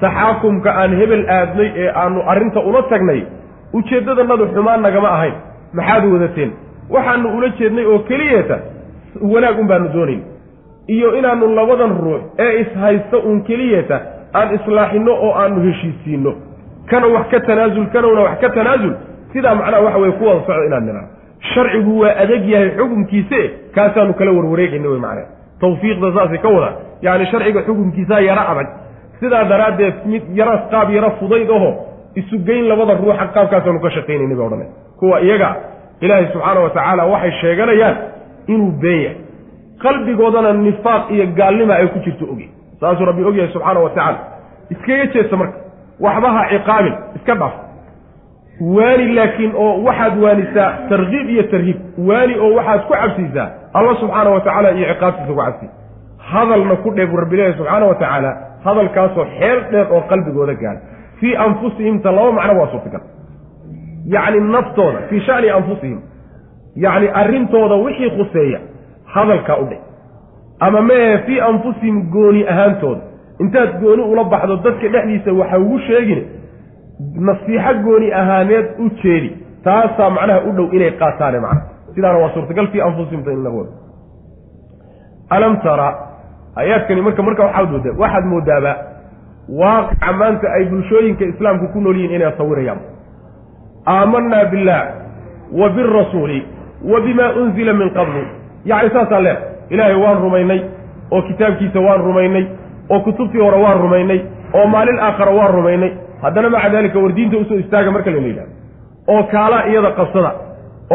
taxaakumka 0.00 0.70
aan 0.80 0.92
hebel 1.00 1.24
aadnay 1.30 1.68
ee 1.82 1.90
aanu 2.02 2.22
arrinta 2.30 2.60
ula 2.60 2.82
tagnay 2.92 3.20
ujeeddadannadu 3.72 4.46
xumaan 4.54 4.82
nagama 4.86 5.08
ahayn 5.16 5.34
maxaad 5.78 6.04
wadateen 6.14 6.50
waxaanu 6.90 7.36
ula 7.38 7.48
jeednay 7.58 7.86
oo 7.86 7.98
keliyeeta 8.08 8.58
wanaag 9.32 9.58
un 9.60 9.66
baanu 9.66 9.88
doonayn. 9.94 10.22
Iyo 10.88 11.08
inaannu 11.18 11.46
labadan 11.54 11.92
ruux 12.04 12.20
ee 12.38 12.60
ishaysta 12.60 13.16
uun 13.18 13.42
keliyeeta 13.42 14.00
aan 14.34 14.54
islaaxinno 14.54 15.12
oo 15.12 15.32
aanu 15.34 15.60
heshiisiinno. 15.66 16.32
Kana 16.90 17.06
wax 17.06 17.26
ka 17.30 17.40
tanaasul 17.40 17.86
kanowna 17.94 18.20
wax 18.20 18.38
ka 18.40 18.48
tanaasul 18.50 18.94
sidaa 19.36 19.54
macnaha 19.60 19.82
waxa 19.86 19.98
weye 20.02 20.12
kuwada 20.18 20.40
socda 20.46 20.64
inaan 20.68 20.84
nidhaano 20.88 21.08
sharcigu 21.52 21.92
waa 22.00 22.14
adag 22.24 22.44
yahay 22.52 22.70
xukumkiise 22.78 23.40
kaasaanu 23.76 24.12
kala 24.18 24.30
warwareegayna 24.36 24.88
wey 24.92 25.00
macnaha. 25.06 25.28
Tawfiiqda 25.60 26.08
saasay 26.16 26.38
ka 26.44 26.48
wada. 26.48 26.70
Yacni 27.04 27.26
sharciga 27.32 27.60
xukumkiisaa 27.68 28.20
yaro 28.28 28.42
adag. 28.52 28.68
Sidaa 29.20 29.44
daraaddeed 29.52 29.94
mid 30.12 30.22
yaro 30.38 30.54
qaab 30.72 30.88
yaro 30.96 31.10
fudayd 31.20 31.50
aho 31.56 31.70
isu 32.20 32.36
geyn 32.48 32.64
labada 32.70 32.94
ruuxa 33.00 33.26
qaabkaasaanu 33.36 33.80
ka 33.84 33.90
shaqaynayna 33.96 34.34
bay 34.38 34.46
odhanay 34.46 34.68
kuwa 35.00 35.20
iyaga 35.26 35.48
ilaahay 36.04 36.26
subxaana 36.32 36.60
wa 36.64 36.70
tacaala 36.76 37.02
waxay 37.12 37.32
sheeganayaan 37.40 37.96
inuu 38.52 38.72
been 38.82 39.00
yahay. 39.06 39.16
Qalbigoodana 39.82 40.52
nifaaq 40.52 41.10
iyo 41.14 41.26
gaalnima 41.38 41.74
ay 41.80 41.86
ku 41.92 41.98
jirto 42.04 42.24
ogy 42.32 42.48
saasuu 42.80 43.04
rabbi 43.10 43.24
og 43.28 43.36
yahay 43.36 43.52
subxaana 43.52 43.80
wa 43.80 43.90
tacaala. 43.90 44.18
Iskaga 44.70 45.06
jeesta 45.14 45.36
marka. 45.36 45.58
Waxba 46.00 46.28
ha 46.36 46.42
ciqaabin 46.52 46.94
iska 47.16 47.34
dhaaf 47.40 47.54
waani 48.60 49.12
laakiin 49.14 49.52
oo 49.56 49.82
waxaad 49.84 50.22
waanisaa 50.22 50.70
tarkiib 50.88 51.28
iyo 51.30 51.42
tarhiib. 51.42 51.76
Waani 52.08 52.34
oo 52.38 52.54
waxaad 52.54 52.80
ku 52.86 52.92
cabsiisaa 52.92 53.48
allah 53.74 53.96
subxaana 54.00 54.30
wa 54.30 54.40
tacaala 54.40 54.70
iyo 54.70 54.86
ciqaabtiisa 54.94 55.32
ku 55.32 55.36
cabsi. 55.40 55.66
Hadalna 56.30 56.76
ku 56.76 56.90
dheeg 56.90 57.10
rabbilahi 57.22 57.52
subxaana 57.58 57.86
wa 57.86 57.94
tacaala 57.94 58.30
hadalkaasoo 58.64 59.24
xeel 59.38 59.58
dheer 59.70 59.86
oo 59.92 60.00
qalbigooda 60.10 60.54
gaadha 60.54 60.80
fii 61.20 61.36
anfusihimta 61.36 62.12
laba 62.12 62.32
macno 62.32 62.60
waa 62.60 62.70
suurtagal. 62.72 63.00
Yacni 64.14 64.40
naftooda 64.40 64.98
fii 65.08 65.20
shani 65.20 65.50
anfusihim. 65.50 66.00
Yacni 66.76 67.08
arrintooda 67.20 67.74
wixii 67.74 68.10
khuseeya 68.10 68.60
hadalkaa 69.14 69.56
u 69.56 69.64
dheh 69.70 69.78
ama 70.60 70.80
mee 70.82 71.18
fii 71.26 71.40
anfusihim 71.40 72.10
gooni 72.10 72.48
ahaantooda. 72.48 73.00
Intaad 73.40 73.80
gooni 73.80 74.02
ula 74.02 74.24
baxdo 74.24 74.56
dadka 74.56 74.88
dhexdiisa 74.88 75.32
waxa 75.32 75.58
ugu 75.58 75.78
sheegin 75.78 76.22
nasiixo 77.00 77.74
gooni 77.84 78.12
ahaaneed 78.12 78.66
u 78.78 78.90
jeedi. 79.02 79.30
Taasaa 79.64 80.10
macnaha 80.10 80.40
u 80.48 80.52
dhow 80.56 80.68
inay 80.76 80.90
qaataane 80.90 81.40
macna 81.40 81.62
sidaana 81.94 82.18
waa 82.18 82.30
suurtagal 82.34 82.66
fii 82.72 82.80
anfusihim 82.80 83.20
in 83.30 83.42
laga 83.44 83.56
wado 83.56 83.72
alam 85.30 85.56
tara 85.62 85.88
aayaadkani 86.56 87.02
marka 87.02 87.22
marka 87.22 87.42
waxaad 87.44 87.70
moodaa 87.70 87.94
waxaad 88.02 88.24
moodaaba 88.32 88.72
waaqica 89.60 90.12
maanta 90.20 90.46
ay 90.56 90.64
bulshooyinka 90.70 91.24
islaamku 91.24 91.68
ku 91.72 91.80
nool 91.80 91.96
yihiin 91.96 92.14
inay 92.20 92.32
sawirayaan. 92.38 92.78
Aamanaa 93.86 94.44
billaah 94.44 94.84
wa 95.52 95.68
birasuuli 95.68 96.46
wa 96.92 97.00
bimaa 97.00 97.32
unzila 97.42 97.72
min 97.72 97.90
qablu. 97.90 98.22
Yacni 98.64 98.90
saasaa 98.90 99.20
leer. 99.20 99.38
Ilaahay 99.70 99.94
waan 99.94 100.18
rumaynay 100.22 100.60
oo 101.10 101.22
kitaabkiisa 101.22 101.80
waan 101.80 102.00
rumaynay 102.00 102.44
oo 102.90 103.00
kutubtii 103.00 103.40
hore 103.40 103.58
waan 103.62 103.78
rumaynay 103.82 104.20
oo 104.54 104.66
maalin 104.66 104.98
aakhara 104.98 105.32
waan 105.32 105.52
rumaynay 105.54 105.90
haddana 106.22 106.48
maca 106.54 106.68
daalika 106.74 106.98
war 107.04 107.12
diinta 107.18 107.36
u 107.36 107.44
soo 107.48 107.58
istaaga 107.64 107.90
marka 107.96 108.10
layla 108.10 108.28
yidhahdo 108.28 108.52
oo 109.12 109.22
kaalaa 109.32 109.62
iyada 109.70 109.90
qabsada 109.98 110.30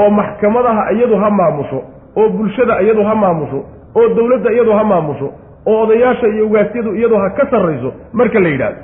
oo 0.01 0.09
maxkamadaha 0.19 0.83
iyadu 0.95 1.15
ha 1.23 1.29
maamusho 1.39 1.79
oo 2.19 2.29
bulshada 2.37 2.73
iyadu 2.85 3.03
ha 3.09 3.13
maamusho 3.23 3.59
oo 3.99 4.07
dowladda 4.17 4.49
iyadu 4.55 4.71
ha 4.77 4.83
maamusho 4.91 5.27
oo 5.69 5.77
odayaasha 5.83 6.27
iyo 6.35 6.43
ugaasyadu 6.49 6.91
iyadu 6.99 7.15
ha 7.21 7.27
ka 7.37 7.43
sarrayso 7.51 7.89
marka 8.19 8.39
la 8.45 8.49
yidhaahdo. 8.53 8.81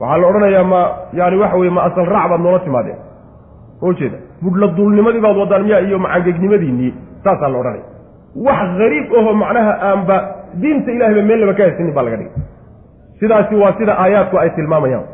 Waxaa 0.00 0.18
la 0.22 0.26
odhanayaa 0.30 0.64
ma 0.72 0.80
yaani 1.18 1.36
waxa 1.42 1.56
weye 1.60 1.70
ma 1.76 1.82
asal 1.88 2.06
raac 2.14 2.28
baad 2.30 2.40
noola 2.44 2.58
timaadeen. 2.66 2.98
Ma 3.82 3.92
jeeda. 3.98 4.16
Budhla 4.42 4.66
duulnimadii 4.76 5.20
baad 5.24 5.36
wadaan 5.42 5.64
miyaa 5.66 5.80
iyo 5.86 5.98
macangegnimadiinnii 6.04 6.92
saasaa 7.24 7.48
la 7.52 7.58
odhanaya 7.62 7.84
wax 8.46 8.56
hariib 8.80 9.06
ahoo 9.20 9.34
macnaha 9.42 9.72
aanba 9.88 10.16
diinta 10.62 10.90
ilahayba 10.96 11.22
meel 11.28 11.40
laba 11.42 11.54
ka 11.58 11.62
haysinin 11.66 11.94
baa 11.96 12.02
laga 12.06 12.16
dhigay. 12.16 12.32
Sidaasi 13.20 13.54
waa 13.62 13.72
sida 13.78 13.92
aayaadku 14.02 14.36
ay 14.42 14.50
tilmaamayaan 14.56 15.04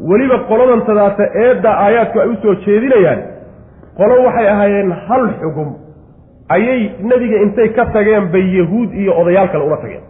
weliba 0.00 0.38
qoladan 0.48 0.82
tadaata 0.88 1.24
eedda 1.44 1.70
aayaadku 1.84 2.20
ay 2.20 2.28
u 2.28 2.36
soo 2.42 2.54
jeedinayaan 2.66 3.20
qolo 3.98 4.14
waxay 4.26 4.48
ahaayeen 4.48 4.92
hal 5.08 5.24
xugum. 5.40 5.70
Ayay 6.48 6.80
nebiga 7.02 7.36
intay 7.44 7.68
ka 7.76 7.84
tageen 7.94 8.26
bay 8.32 8.44
yahuud 8.58 8.92
iyo 8.94 9.12
odayaal 9.20 9.48
kale 9.52 9.64
ula 9.64 9.76
tageen. 9.76 10.02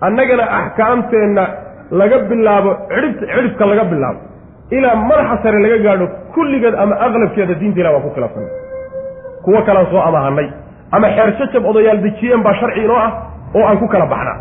Annagana 0.00 0.42
axkaamteenna 0.58 1.44
laga 1.90 2.18
bilaabo 2.30 2.70
cidhibta 2.90 3.26
cidhibka 3.34 3.64
laga 3.66 3.84
bilaabo. 3.92 4.20
Ilaa 4.70 4.96
madaxa 4.96 5.36
sare 5.42 5.58
laga 5.64 5.78
gaadho 5.86 6.06
kulligeed 6.34 6.74
ama 6.74 6.94
aqlabkeeda 7.06 7.54
diinta 7.60 7.80
ilah 7.80 7.92
waa 7.94 8.00
ku 8.06 8.10
khilaafsanay 8.14 8.50
kuwo 9.44 9.60
kalaan 9.66 9.86
soo 9.92 10.00
amaahanay 10.08 10.48
ama 10.96 11.06
xeer 11.16 11.30
jajab 11.38 11.64
odayaal 11.70 11.98
dejiyeen 12.06 12.42
baa 12.42 12.54
sharci 12.60 12.80
inoo 12.84 12.96
ah 13.06 13.12
oo 13.54 13.64
aan 13.68 13.78
ku 13.78 13.86
kala 13.88 14.06
baxnaa. 14.06 14.36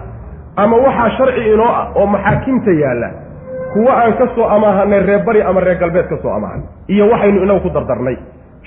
Ama 0.58 0.76
waxaa 0.86 1.10
sharci 1.18 1.42
inoo 1.54 1.68
ah 1.80 1.86
oo 1.96 2.06
maxaakimta 2.14 2.72
yaalla 2.84 3.10
kuwo 3.74 3.90
aan 3.92 4.14
ka 4.20 4.28
soo 4.36 4.46
amaahanay 4.56 5.00
reer 5.08 5.24
bari 5.28 5.42
ama 5.42 5.60
reer 5.62 5.78
galbeed 5.84 6.08
ka 6.12 6.18
soo 6.24 6.32
amaahanay 6.38 6.66
iyo 6.88 7.06
waxaynu 7.12 7.44
inagu 7.46 7.60
ku 7.66 7.70
dardarnay. 7.70 8.18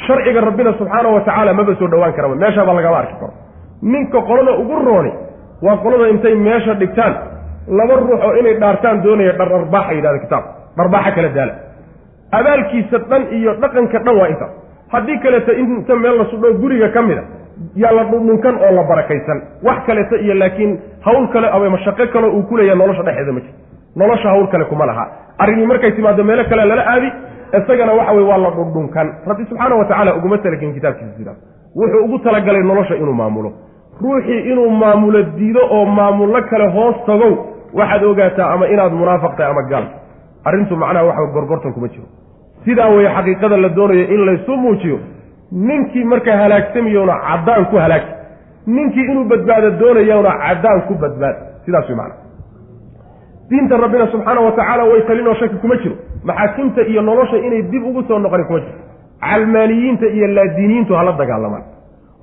Sharciga 0.07 0.41
rabbina 0.41 0.73
subxaana 0.79 1.09
wa 1.15 1.21
tacaala 1.21 1.53
maba 1.55 1.75
soo 1.79 1.89
dhowaan 1.93 2.13
karaba. 2.17 2.35
Meeshaaba 2.35 2.73
lagama 2.79 2.97
arki 3.03 3.15
karo. 3.21 3.33
Ninka 3.83 4.19
qolada 4.29 4.53
ugu 4.63 4.77
rooni 4.87 5.13
waa 5.63 5.77
qolada 5.85 6.09
intay 6.15 6.35
meesha 6.35 6.75
dhigtaan. 6.75 7.15
Laba 7.79 7.95
ruux 8.01 8.21
oo 8.27 8.33
inay 8.41 8.55
dhaartaan 8.63 9.03
doonaya 9.05 9.33
dhardharbaaxa 9.39 9.93
yidhahda 9.99 10.19
kitaabka 10.25 10.51
dharbaaxa 10.79 11.11
kala 11.17 11.29
daala. 11.37 11.55
Abaalkiisa 12.39 12.99
dhan 13.11 13.23
iyo 13.39 13.51
dhaqanka 13.63 13.99
dhan 14.05 14.17
waa 14.21 14.29
intaas 14.33 14.53
haddii 14.93 15.19
kaleeto 15.25 15.53
inta 15.63 15.95
meel 16.03 16.17
la 16.19 16.25
sudho 16.31 16.49
guriga 16.63 16.89
ka 16.95 17.03
mid 17.03 17.19
a 17.19 17.25
yaa 17.83 17.93
la 17.99 18.05
dhundhunkan 18.11 18.55
oo 18.67 18.73
la 18.79 18.83
barakaysan. 18.91 19.39
Wax 19.63 19.79
kaleeto 19.87 20.17
iyo 20.25 20.35
laakiin 20.35 20.73
hawl 21.07 21.27
kale 21.33 21.49
ama 21.49 21.71
mashaqo 21.77 22.07
kale 22.13 22.27
uu 22.37 22.43
ku 22.49 22.57
leeyahay 22.57 22.79
nolosha 22.79 23.03
dhexeeda 23.09 23.33
ma 23.33 23.41
jiro 23.41 23.55
nolosha 23.97 24.29
hawl 24.29 24.47
kale 24.49 24.65
kuma 24.65 24.87
laha. 24.87 25.05
Arrinii 25.39 25.67
markay 25.67 25.93
timaado 25.93 26.25
meelo 26.25 26.45
kale 26.45 26.65
lala 26.65 26.85
aadi 26.93 27.13
isagana 27.59 27.93
waxa 27.93 28.13
weye 28.13 28.27
waa 28.29 28.39
la 28.39 28.51
dhundhunkan. 28.51 29.07
Rabbi 29.27 29.45
subxaana 29.49 29.75
wa 29.77 29.85
tacala 29.85 30.15
uguma 30.17 30.39
talagelin 30.39 30.75
kitaabkiisa 30.75 31.17
sidaas 31.19 31.37
wuxuu 31.77 32.05
ugu 32.05 32.19
talagalay 32.19 32.63
nolosha 32.63 32.95
inuu 32.97 33.13
maamulo. 33.13 33.53
Ruuxii 34.03 34.41
inuu 34.51 34.71
maamulo 34.71 35.23
diido 35.23 35.61
oo 35.71 35.85
maamullo 35.87 36.43
kale 36.51 36.67
hoos 36.77 36.97
tagow 37.07 37.33
waxaad 37.75 38.05
ogaataa 38.05 38.51
ama 38.55 38.67
inaad 38.69 38.93
munaafiq 38.93 39.37
tahay 39.37 39.51
ama 39.53 39.63
gaal. 39.63 39.85
Arrintu 40.45 40.77
macnaha 40.77 41.05
waxa 41.07 41.27
gorgortan 41.35 41.73
kuma 41.73 41.89
jiro. 41.89 42.07
Sidaa 42.65 42.89
weye 42.89 43.09
xaqiiqada 43.17 43.57
la 43.57 43.69
doonayo 43.69 44.05
in 44.15 44.21
laysu 44.27 44.57
muujiyo 44.57 44.99
ninkii 45.53 46.05
markaa 46.05 46.37
halaagsamayowna 46.43 47.15
caddaan 47.29 47.65
ku 47.71 47.77
halaagsa 47.77 48.15
ninkii 48.67 49.05
inuu 49.13 49.25
badbaado 49.25 49.71
doonayowna 49.71 50.31
caddaan 50.45 50.81
ku 50.89 50.95
badbaad. 50.95 51.37
Sidaas 51.65 51.89
way 51.89 51.97
macana 51.97 52.24
diinta 53.51 53.77
rabbina 53.77 54.07
subxaana 54.13 54.41
wa 54.41 54.53
tacaala 54.53 54.85
way 54.85 55.03
talinoo 55.09 55.35
shaki 55.35 55.57
kuma 55.57 55.77
jiro. 55.77 55.95
Maxaakimta 56.25 56.83
iyo 56.83 57.03
nolosha 57.03 57.37
inay 57.37 57.63
dib 57.63 57.85
ugu 57.85 58.03
soo 58.09 58.19
noqoni 58.19 58.45
kuma 58.45 58.61
jiro. 58.61 58.79
Calmaaniyiinta 59.21 60.07
iyo 60.07 60.27
laadiiniyiintu 60.27 60.95
hala 60.95 61.13
dagaalamaan 61.13 61.63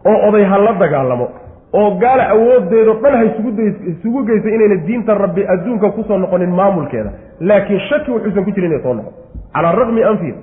oo 0.05 0.27
oday 0.27 0.43
ha 0.45 0.57
la 0.57 0.73
dagaalamo. 0.73 1.27
Oo 1.73 1.91
gaala 2.01 2.29
awoodeedo 2.29 2.93
dhan 2.93 3.13
ha 3.17 3.23
isugu 3.23 4.23
geysa 4.25 4.49
inayna 4.49 4.75
diinta 4.87 5.13
rabbi 5.13 5.45
adduunka 5.47 5.89
ku 5.91 6.03
soo 6.03 6.17
noqonin 6.17 6.49
maamulkeeda. 6.49 7.11
Laakiin 7.39 7.79
shaki 7.89 8.11
wuxuusan 8.11 8.43
ku 8.45 8.51
jirin 8.51 8.71
inay 8.71 8.83
soo 8.83 8.93
noqon. 8.93 9.13
Calaa 9.53 9.71
raqmi 9.71 10.03
anfihim. 10.03 10.35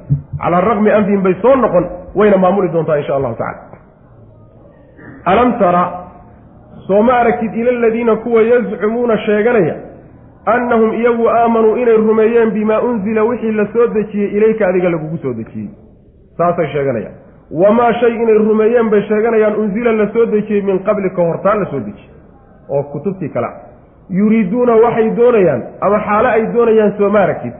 Calaa 0.43 0.61
raqmi 0.61 0.91
anfihim 0.91 1.23
bay 1.23 1.35
soo 1.43 1.57
noqon 1.57 1.85
wayna 2.15 2.37
maamuli 2.37 2.69
doontaa 2.73 2.97
insha 2.97 3.17
allahu 3.17 3.35
tacala 3.35 3.69
alam 5.25 5.59
tara 5.59 5.83
soo 6.87 7.03
ma 7.03 7.13
aragtid 7.21 7.55
ila 7.55 7.71
aladiina 7.71 8.17
kuwa 8.17 8.43
yazcumuuna 8.43 9.19
sheeganaya 9.19 9.75
annahum 10.55 10.93
iyagu 11.01 11.29
aamanuu 11.29 11.77
inay 11.77 11.97
rumeeyeen 11.97 12.51
bimaa 12.51 12.81
unzila 12.81 13.23
wixii 13.25 13.53
la 13.53 13.67
soo 13.73 13.87
dejiyey 13.87 14.31
ilayka 14.37 14.67
adiga 14.69 14.89
lagugu 14.91 15.19
soo 15.23 15.33
dejiyey. 15.33 15.69
Saasay 16.39 16.67
sheeganayaan. 16.73 17.15
Wamaa 17.63 17.93
shay 18.01 18.13
inay 18.23 18.39
rumeeyeen 18.39 18.91
bay 18.91 19.03
sheeganayaan 19.09 19.57
unzila 19.63 19.93
la 19.93 20.07
soo 20.13 20.27
dejiyey 20.27 20.63
min 20.63 20.79
qabli 20.85 21.11
ka 21.11 21.23
hortaan 21.23 21.61
la 21.61 21.67
soo 21.71 21.81
dejiyey. 21.81 22.11
Oo 22.69 22.83
kutubtii 22.83 23.29
kale 23.29 23.49
yuriiduuna 24.11 24.75
waxay 24.85 25.11
doonayaan 25.17 25.63
ama 25.81 25.99
xaalo 26.07 26.29
ay 26.29 26.47
doonayaan 26.55 26.93
soo 26.99 27.11
ma 27.11 27.21
aragtid 27.21 27.53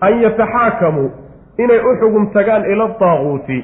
an 0.00 0.20
yataxaakamuu 0.22 1.10
inay 1.58 1.80
u 1.88 1.96
xugum 2.00 2.26
tagaan 2.36 2.64
ila 2.72 2.86
daaquuti 3.00 3.58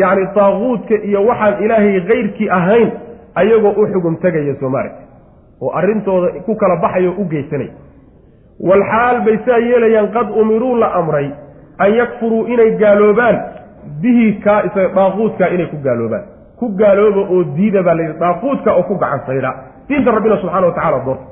yacni 0.00 0.26
daaquudka 0.36 0.94
iyo 1.08 1.26
waxaan 1.26 1.64
ilaahay 1.64 2.00
kayrkii 2.10 2.48
ahayn 2.58 2.90
ayagoo 3.34 3.74
u 3.82 3.86
xugum 3.92 4.16
tegaya 4.16 4.54
soo 4.60 4.68
ma 4.68 4.78
aragtid. 4.78 5.06
Oo 5.60 5.70
arrintooda 5.78 6.28
ku 6.46 6.54
kala 6.56 6.76
baxayo 6.76 7.12
u 7.18 7.24
geysanaya 7.24 7.72
walxaal 8.60 9.20
bay 9.24 9.38
saa 9.46 9.58
yeelayaan 9.58 10.08
qad 10.16 10.30
umiruu 10.40 10.74
la 10.76 10.88
amray 11.00 11.30
an 11.78 11.94
yakfuruu 11.94 12.46
inay 12.46 12.70
gaaloobaan. 12.82 13.36
Bihi 14.02 14.32
kaa 14.44 14.62
isaga 14.66 14.88
daaquudka 14.94 15.48
inay 15.54 15.66
ku 15.66 15.76
gaaloobaan. 15.84 16.24
Ku 16.58 16.68
gaalooba 16.80 17.20
oo 17.34 17.44
diida 17.56 17.82
baa 17.82 17.94
layidhi 17.94 18.18
daaquudka 18.18 18.70
oo 18.74 18.82
ku 18.82 18.94
gacan 18.98 19.20
saydha 19.26 19.50
diinta 19.88 20.10
rabbina 20.10 20.36
subxana 20.42 20.66
wa 20.66 20.72
tacala 20.72 20.98
doorta 21.06 21.24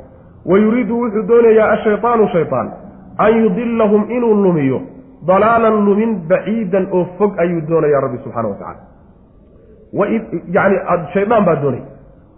wa 0.46 0.58
yuriidu 0.58 0.98
wuxuu 1.00 1.22
doonayaa 1.28 1.70
ashaytaanu 1.74 2.28
shaytaan 2.32 2.68
an 3.18 3.32
yudilahum 3.42 4.02
inuu 4.16 4.34
lumiyo 4.44 4.80
dalaalan 5.26 5.76
lumin 5.86 6.10
baciidan 6.28 6.86
oo 6.92 7.04
fog 7.18 7.32
ayuu 7.38 7.60
doonayaa 7.70 8.00
rabbi 8.00 8.18
subxana 8.24 8.48
wa 8.48 8.54
tacala 8.60 8.80
yani 10.56 10.76
shaydaan 11.14 11.44
baa 11.48 11.56
doonaya 11.62 11.84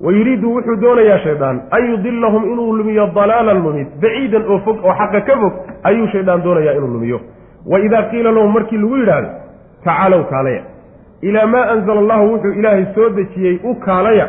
wa 0.04 0.12
yuriidu 0.12 0.54
wuxuu 0.54 0.76
doonayaa 0.80 1.18
shaydaan 1.18 1.60
an 1.70 1.90
yudilahum 1.90 2.44
inuu 2.52 2.72
lumiyo 2.76 3.06
dalaalan 3.14 3.62
lumid 3.64 3.86
baciidan 4.02 4.44
oo 4.52 4.58
fog 4.64 4.84
oo 4.84 4.94
xaqa 5.00 5.20
ka 5.20 5.36
fog 5.40 5.52
ayuu 5.82 6.06
shaydaan 6.12 6.42
doonayaa 6.44 6.74
inuu 6.78 6.88
lumiyo. 6.96 7.20
Wa 7.66 7.80
idaa 7.80 8.02
qiila 8.10 8.30
lahum 8.32 8.52
markii 8.52 8.78
lagu 8.78 8.96
yidhaahdo 8.96 9.28
tacaalow 9.84 10.24
kaalaya. 10.30 10.62
Ilaa 11.22 11.46
maa 11.46 11.64
anzala 11.74 12.00
allahu 12.00 12.32
wuxuu 12.32 12.52
ilaahay 12.60 12.84
soo 12.94 13.08
dejiyey 13.16 13.58
u 13.64 13.74
kaalaya 13.74 14.28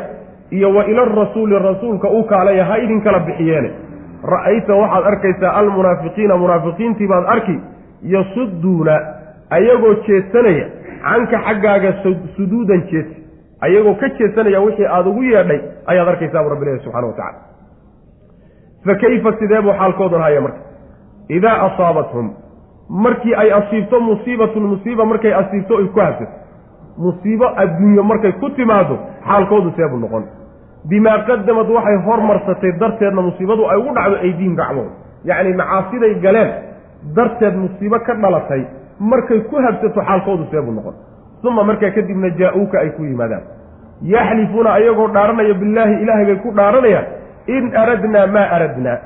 iyo 0.52 0.70
wa 0.76 0.86
ila 0.86 1.02
arasuuli 1.02 1.60
rasuulka 1.60 2.10
u 2.10 2.24
kaalaya 2.24 2.66
ha 2.66 2.78
idin 2.78 3.02
kala 3.02 3.20
bixiyeene. 3.20 3.72
Ra'ayta 4.24 4.74
waxaad 4.76 5.06
arkaysaa 5.12 5.52
almunaafiqiina 5.60 6.38
munaafiqiintii 6.38 7.08
baad 7.08 7.26
arki 7.36 7.60
yasuduuna 8.14 8.96
ayagoo 9.50 9.94
jeedsanaya 10.08 10.66
canka 11.04 11.38
xaggaaga 11.48 11.94
suduudan 12.36 12.82
jeedsi 12.92 13.27
ayagoo 13.62 13.96
ka 14.02 14.10
jeedsanaya 14.18 14.60
wixii 14.62 14.86
aada 14.86 15.10
ugu 15.10 15.24
yeedhay 15.24 15.60
ayaad 15.92 16.08
arkaysaa 16.08 16.44
bu 16.44 16.50
rabbi 16.50 16.66
ilahi 16.66 16.80
subxana 16.84 17.08
wa 17.08 17.14
tacala 17.14 17.40
fa 18.86 18.96
kayfa 19.02 19.32
sidee 19.40 19.62
buu 19.62 19.74
xaalkoodan 19.80 20.22
haya 20.22 20.42
marka? 20.42 20.60
Idaa 21.30 21.56
asaabathum 21.68 22.28
markii 22.90 23.34
ay 23.36 23.52
asiibto 23.60 24.00
musiibatun 24.00 24.64
musiiba 24.64 25.06
markay 25.06 25.34
asiibto 25.34 25.78
ay 25.78 25.88
ku 25.96 26.00
habsato 26.00 26.32
musiibo 26.98 27.46
adduunyo 27.64 28.04
markay 28.04 28.32
ku 28.32 28.50
timaado 28.50 28.96
xaalkoodu 29.28 29.72
seebuu 29.76 30.00
noqon. 30.00 30.24
Bimaa 30.90 31.18
qadamad 31.28 31.70
waxay 31.70 31.98
hormarsatay 32.06 32.72
darteedna 32.80 33.22
musiibadu 33.22 33.66
ay 33.72 33.78
ugu 33.78 33.94
dhacdo 33.98 34.16
aydiin 34.26 34.56
gacmood 34.56 34.90
yacni 35.26 35.54
macaasiday 35.54 36.14
galeen 36.26 36.50
darteed 37.16 37.56
musiibo 37.64 38.00
ka 38.00 38.14
dhalatay 38.16 38.62
markay 39.00 39.40
ku 39.50 39.56
habsato 39.66 40.02
xaalkoodu 40.02 40.46
seebuu 40.52 40.72
noqon 40.78 40.96
uma 41.44 41.64
markaa 41.64 41.92
kadibna 41.92 42.30
jaa-uuka 42.30 42.80
ay 42.80 42.90
ku 42.90 43.04
yimaadaan 43.04 43.42
yaxlifuuna 44.02 44.74
ayagoo 44.74 45.08
dhaaranaya 45.08 45.54
billaahi 45.54 46.02
ilaahay 46.04 46.26
bay 46.26 46.36
ku 46.36 46.52
dhaaranayaan 46.52 47.06
in 47.48 47.76
aradnaa 47.76 48.28
maa 48.28 48.48
aradnaa 48.58 48.98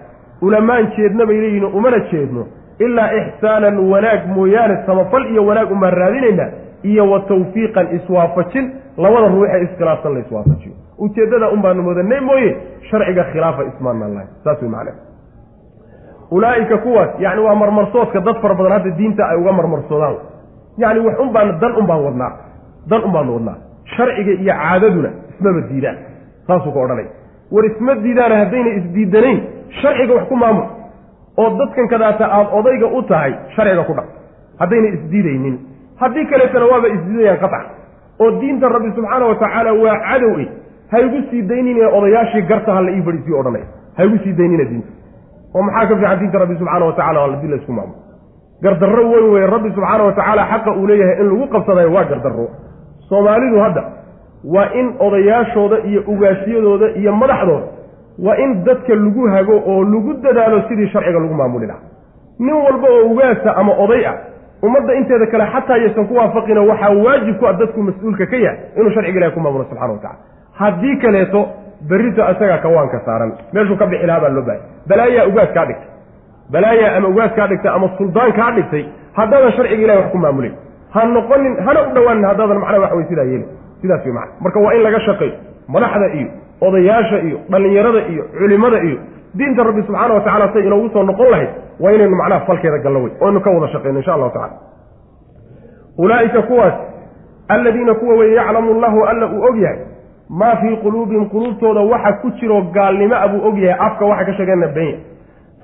ulamaan 0.41 0.91
jeedna 0.97 1.25
bay 1.25 1.41
leeyihiin 1.41 1.65
umana 1.65 1.99
jeedno 2.11 2.47
ilaa 2.79 3.11
ixsaanan 3.19 3.79
wanaag 3.91 4.27
mooyaane 4.35 4.77
samafal 4.85 5.25
iyo 5.31 5.45
wanaag 5.45 5.71
umaan 5.71 5.93
raadinaynaa 5.93 6.49
iyo 6.83 7.11
wa 7.11 7.19
tawfiiqan 7.19 7.95
iswaafajin 7.95 8.71
labada 8.97 9.27
ruuxee 9.27 9.61
iskhilaafsan 9.63 10.13
la 10.13 10.19
iswaafajiyo 10.19 10.75
ujeeddada 10.97 11.49
un 11.49 11.81
mudanay 11.81 12.19
mooye 12.19 12.57
sharciga 12.89 13.23
khilaafa 13.23 13.63
ismaanaan 13.63 14.13
lahay 14.13 14.27
saas 14.43 14.61
wey 14.61 14.69
macne 14.69 14.91
ulaa'ika 16.31 16.77
kuwaas 16.77 17.09
yacni 17.19 17.41
waa 17.41 17.55
marmarsoodka 17.55 18.19
dad 18.21 18.41
fara 18.41 18.55
badan 18.55 18.71
hadda 18.71 18.97
diinta 18.97 19.29
ay 19.29 19.37
uga 19.37 19.51
marmarsoodaan 19.51 20.15
yacni 20.77 20.99
wax 21.05 21.19
un 21.19 21.29
baan 21.35 21.59
dan 21.59 21.71
un 21.79 21.85
baan 21.87 22.01
wadnaa 22.05 22.31
dan 22.89 23.01
un 23.03 23.11
baanu 23.11 23.33
wadnaa. 23.33 23.57
Sharciga 23.95 24.31
iyo 24.31 24.53
caadaduna 24.53 25.09
ismaba 25.31 25.61
diidaan 25.69 25.97
saasuu 26.47 26.71
ka 26.71 26.79
odhanay. 26.79 27.07
War 27.51 27.65
isma 27.65 27.95
diidaana 27.95 28.35
haddayna 28.41 28.69
isdiidanayn 28.79 29.39
sharciga 29.81 30.13
wax 30.17 30.27
ku 30.29 30.35
maamul. 30.35 30.65
Oo 31.37 31.49
dadkan 31.59 31.87
kadaata 31.87 32.25
aada 32.25 32.49
odayga 32.59 32.87
u 32.87 33.01
tahay 33.03 33.33
sharciga 33.55 33.83
ku 33.83 33.93
dhaq. 33.93 34.07
Haddayna 34.59 34.87
isdiidaynin. 34.97 35.55
Haddii 36.01 36.25
kaleetana 36.31 36.65
waaba 36.71 36.87
isdiidayaan 36.95 37.39
qaطcan 37.43 37.65
oo 38.21 38.31
diinta 38.41 38.69
rabbi 38.69 38.89
subxaana 38.95 39.25
wa 39.25 39.35
tacaala 39.35 39.73
waa 39.73 39.97
cadow 40.07 40.39
e 40.39 40.45
ha 40.91 40.97
igu 40.99 41.19
sii 41.29 41.41
daynine 41.41 41.85
odayaashii 41.97 42.41
garta 42.49 42.81
la 42.81 42.91
ii 42.91 43.01
fadhiisiyo 43.07 43.39
odhanaya 43.39 43.65
ha 43.97 44.03
igu 44.05 44.17
sii 44.23 44.33
daynina 44.33 44.63
diinta. 44.71 44.91
Oo 45.55 45.61
maxaa 45.61 45.87
ka 45.89 45.95
fiican 45.95 46.19
diinta 46.19 46.37
rabbi 46.43 46.55
subxaana 46.59 46.85
wa 46.85 46.93
tacala 46.93 47.19
haddii 47.21 47.47
la 47.47 47.55
isku 47.55 47.73
maamulo 47.73 47.97
gardarro 48.63 49.03
weyn 49.11 49.27
weye 49.33 49.47
rabbi 49.47 49.69
subxaana 49.75 50.03
wa 50.07 50.13
tacaala 50.19 50.43
xaqa 50.51 50.71
uu 50.79 50.87
leeyahay 50.87 51.17
in 51.21 51.27
lagu 51.31 51.47
qabsadayo 51.55 51.91
waa 51.95 52.03
gardarro. 52.11 52.45
Soomaalidu 53.09 53.59
hadda 53.65 53.83
waa 54.55 54.69
in 54.79 54.87
odayaashooda 55.05 55.77
iyo 55.89 56.01
ugaasiyadooda 56.13 56.87
iyo 56.99 57.11
madaxdooda 57.21 57.67
waa 58.25 58.35
in 58.43 58.63
dadka 58.63 58.95
lagu 58.95 59.27
hago 59.33 59.55
oo 59.71 59.83
lagu 59.83 60.13
dadaalo 60.23 60.61
sidii 60.69 60.87
sharciga 60.93 61.19
lagu 61.19 61.33
maamuli 61.33 61.65
lahaa 61.67 61.81
nin 62.39 62.53
walba 62.65 62.87
oo 62.95 63.05
ugaasa 63.11 63.55
ama 63.61 63.73
oday 63.83 64.05
ah 64.11 64.15
ummadda 64.63 64.93
inteeda 64.99 65.25
kale 65.31 65.45
xataa 65.53 65.77
yaysan 65.83 66.07
ku 66.07 66.13
waafaqino 66.19 66.61
waxaa 66.71 66.93
waajib 67.05 67.35
ku 67.39 67.45
ah 67.47 67.53
dadku 67.61 67.79
mas'uulka 67.87 68.25
ka 68.31 68.37
yahay 68.45 68.57
inuu 68.77 68.91
sharciga 68.95 69.17
ilahi 69.19 69.33
ku 69.35 69.39
maamulo 69.39 69.63
subxana 69.69 69.93
wa 69.93 69.99
tacala 69.99 70.17
haddii 70.59 70.95
kaleeto 71.03 71.41
berrito 71.89 72.21
isagaa 72.31 72.57
kawaanka 72.65 72.97
saaran. 73.05 73.31
Meeshuu 73.53 73.77
ka 73.81 73.85
bixi 73.91 74.05
lahaa 74.07 74.21
baa 74.21 74.29
loo 74.37 74.45
bahay 74.49 74.61
balaayaa 74.89 75.25
ugaas 75.31 75.49
kaa 75.55 75.65
dhigtay 75.69 75.89
balaayaa 76.51 76.95
ama 76.97 77.07
ugaas 77.07 77.31
kaa 77.35 77.47
dhigtay 77.51 77.71
ama 77.75 77.89
suldaan 77.97 78.33
kaa 78.39 78.51
dhigtay 78.57 78.83
haddaadan 79.17 79.51
sharciga 79.57 79.83
ilahi 79.85 79.99
wax 80.01 80.11
ku 80.11 80.17
maamulay 80.17 80.51
ha 80.93 81.05
noqonin 81.15 81.53
hana 81.65 81.79
u 81.87 81.93
dhowaanin 81.95 82.25
haddaadan 82.29 82.57
macnaa 82.63 82.79
wax 82.85 82.91
way 82.97 83.05
sidaa 83.09 83.23
yeeli 83.31 83.45
sidaas 83.81 84.05
wey 84.05 84.13
macna. 84.13 84.33
Marka 84.43 84.59
waa 84.59 84.73
in 84.77 84.83
laga 84.87 84.99
shaqeeyo 85.07 85.33
madaxda 85.67 86.07
iyo 86.19 86.29
odayaasha 86.61 87.17
iyo 87.27 87.37
dhallinyarada 87.49 87.99
iyo 88.13 88.23
culimada 88.39 88.79
iyo 88.83 88.97
diinta 89.37 89.63
rabbi 89.63 89.81
subxaana 89.87 90.13
wa 90.13 90.21
tacala 90.21 90.53
say 90.53 90.63
inoogu 90.67 90.89
soo 90.93 91.03
noqon 91.03 91.29
lahayd 91.31 91.49
waa 91.79 91.91
inaynu 91.91 92.15
macnaha 92.15 92.45
falkeeda 92.45 92.77
gallo 92.85 93.03
wey 93.03 93.11
oo 93.21 93.39
ka 93.39 93.49
wada 93.49 93.67
shaqeyno 93.73 93.99
insha 93.99 94.13
allahu 94.13 94.31
tacala 94.33 94.53
ulaa'ika 95.97 96.41
kuwaas 96.41 96.73
alladiina 97.47 97.93
kuwa 97.93 98.15
weye 98.15 98.35
yaclamu 98.35 98.73
llahu 98.81 99.05
alla 99.05 99.25
uu 99.27 99.43
og 99.43 99.57
yahay 99.57 99.79
maa 100.29 100.55
fii 100.55 100.75
quluubihim 100.83 101.29
quluubtooda 101.29 101.79
waxa 101.81 102.13
ku 102.13 102.29
jiro 102.31 102.61
gaalnimo 102.61 103.15
a 103.15 103.27
buu 103.27 103.47
og 103.47 103.57
yahay 103.57 103.79
afka 103.87 104.05
waxa 104.05 104.25
ka 104.25 104.33
sheegeenna 104.33 104.67
benya 104.67 104.97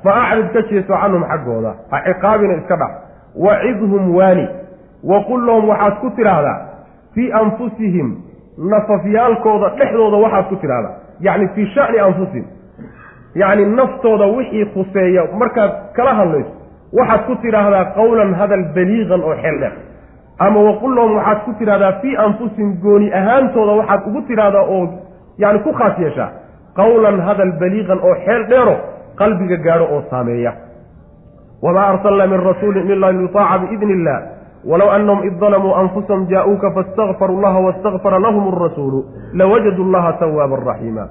fa 0.04 0.12
acrid 0.24 0.48
ka 0.54 0.62
jeeso 0.70 0.94
canhum 1.02 1.24
xaggooda. 1.32 1.72
Ha 1.92 1.98
ciqaabina 2.08 2.54
iska 2.62 2.76
dhac. 2.78 2.92
Wacidhum 3.36 4.16
waani 4.16 4.48
wa 5.04 5.24
qul 5.28 5.46
lahum 5.46 5.70
waxaad 5.70 5.96
ku 6.02 6.10
tidhaahdaa 6.18 6.58
fii 7.14 7.32
anfusihim 7.32 8.08
nafafyaalkooda 8.72 9.70
dhexdooda 9.80 10.18
waxaad 10.18 10.46
ku 10.50 10.56
tidhahdaa 10.56 10.96
yacni 11.20 11.48
fii 11.56 11.66
sha'ni 11.76 12.00
anfusihim. 12.00 12.46
Yacni 13.36 13.66
naftooda 13.66 14.26
wixii 14.26 14.66
khuseeya 14.74 15.24
markaad 15.40 15.72
kala 15.96 16.14
hadlayso 16.20 16.52
waxaad 17.00 17.22
ku 17.28 17.36
tidhaahdaa 17.36 17.86
qowlan 17.98 18.34
hadal 18.40 18.64
baliiqan 18.76 19.22
oo 19.24 19.36
xeel 19.42 19.60
dheer. 19.60 19.74
Ama 20.40 20.60
waqul 20.70 20.96
lahum 20.96 21.16
waxaad 21.18 21.40
ku 21.46 21.54
tidhahdaa 21.60 21.92
fii 22.02 22.16
anfusihim 22.18 22.70
gooni 22.84 23.14
ahaantooda 23.14 23.72
waxaad 23.82 24.02
ugu 24.08 24.22
tidhahdaa 24.22 24.66
oo 24.76 24.84
yacni 25.38 25.60
ku 25.60 25.72
khaas 25.74 26.00
yeeshaa 26.00 26.30
qowlan 26.76 27.20
hadal 27.28 27.52
baliiqan 27.62 28.00
oo 28.08 28.16
xeel 28.26 28.44
dheero 28.50 28.76
qalbiga 29.20 29.58
gaadho 29.66 29.86
oo 29.96 30.02
saameeya. 30.10 30.54
Wamaa 31.62 31.88
arsalnaa 31.92 32.28
min 32.28 32.40
rasuulin 32.50 32.90
ila 32.92 33.12
liyutaaca 33.12 33.58
biidni 33.66 33.94
illah 33.94 34.20
walow 34.70 34.90
anahum 34.92 35.24
id 35.28 35.40
dalamuu 35.42 35.74
anfusahum 35.82 36.28
jaa-uuka 36.32 36.72
faاstakfaruu 36.76 37.42
llaha 37.42 37.60
wastakfara 37.68 38.20
lahum 38.20 38.54
arasuulu 38.54 39.00
lawajaduu 39.34 39.92
llaha 39.94 40.14
tawaaban 40.22 40.62
raxiima 40.70 41.06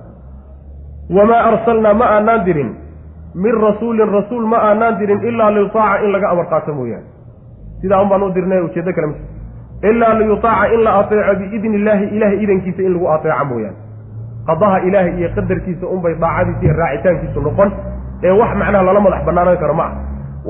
wamaa 1.16 1.42
arsalnaa 1.50 1.94
ma 1.94 2.06
aanaan 2.16 2.44
dirin. 2.44 2.70
Min 3.34 3.54
rasuulin 3.62 4.08
rasuul 4.08 4.46
ma 4.46 4.56
aanaan 4.68 4.98
dirin 4.98 5.20
ilaa 5.30 5.50
liyutaaca 5.50 6.04
in 6.04 6.12
laga 6.12 6.28
amar 6.30 6.46
qaato 6.52 6.74
mooyaane. 6.74 7.06
Sidaa 7.80 8.02
un 8.02 8.08
baan 8.08 8.22
u 8.22 8.30
dirnay 8.34 8.60
ujeeddo 8.64 8.92
kale. 8.92 9.06
Ms 9.06 9.18
ilaa 9.90 10.14
liyutaaca 10.18 10.72
in 10.74 10.84
la 10.84 10.92
ateeco 11.00 11.34
biidni 11.40 11.76
illaahi 11.78 12.04
ilahay 12.16 12.38
idankiisa 12.44 12.82
in 12.82 12.92
lagu 12.92 13.08
ateeco 13.16 13.44
mooyaane 13.44 13.76
qadaha 14.48 14.78
ilaahay 14.88 15.12
iyo 15.20 15.28
qadarkiisa 15.36 15.86
unbay 15.94 16.14
daacadiisa 16.24 16.62
iyo 16.66 16.74
raacitaankiisu 16.80 17.40
noqon 17.46 17.70
ee 18.26 18.30
wax 18.40 18.50
macnaha 18.60 18.84
lala 18.88 19.00
madax 19.06 19.22
bannaanan 19.28 19.56
karo 19.62 19.74
ma 19.80 19.84
ah 19.84 19.92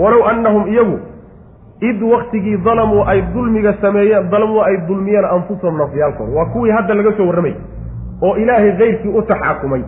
walow 0.02 0.22
annahum 0.30 0.64
iyagu 0.72 0.96
id 1.88 2.02
waktigii 2.12 2.56
dalamuu 2.66 3.02
ay 3.12 3.20
dulmiga 3.34 3.72
sameeyeen 3.80 4.30
dalamuu 4.30 4.60
ay 4.68 4.76
dulmiyeen 4.88 5.24
anfusahum 5.24 5.76
nafyaalkooda. 5.78 6.32
Waa 6.36 6.46
kuwii 6.52 6.70
hadda 6.76 6.94
laga 6.94 7.12
soo 7.16 7.26
warramay 7.28 7.54
oo 8.22 8.36
ilaahay 8.36 8.72
kayrkii 8.80 9.12
u 9.18 9.22
taxaakumay 9.22 9.82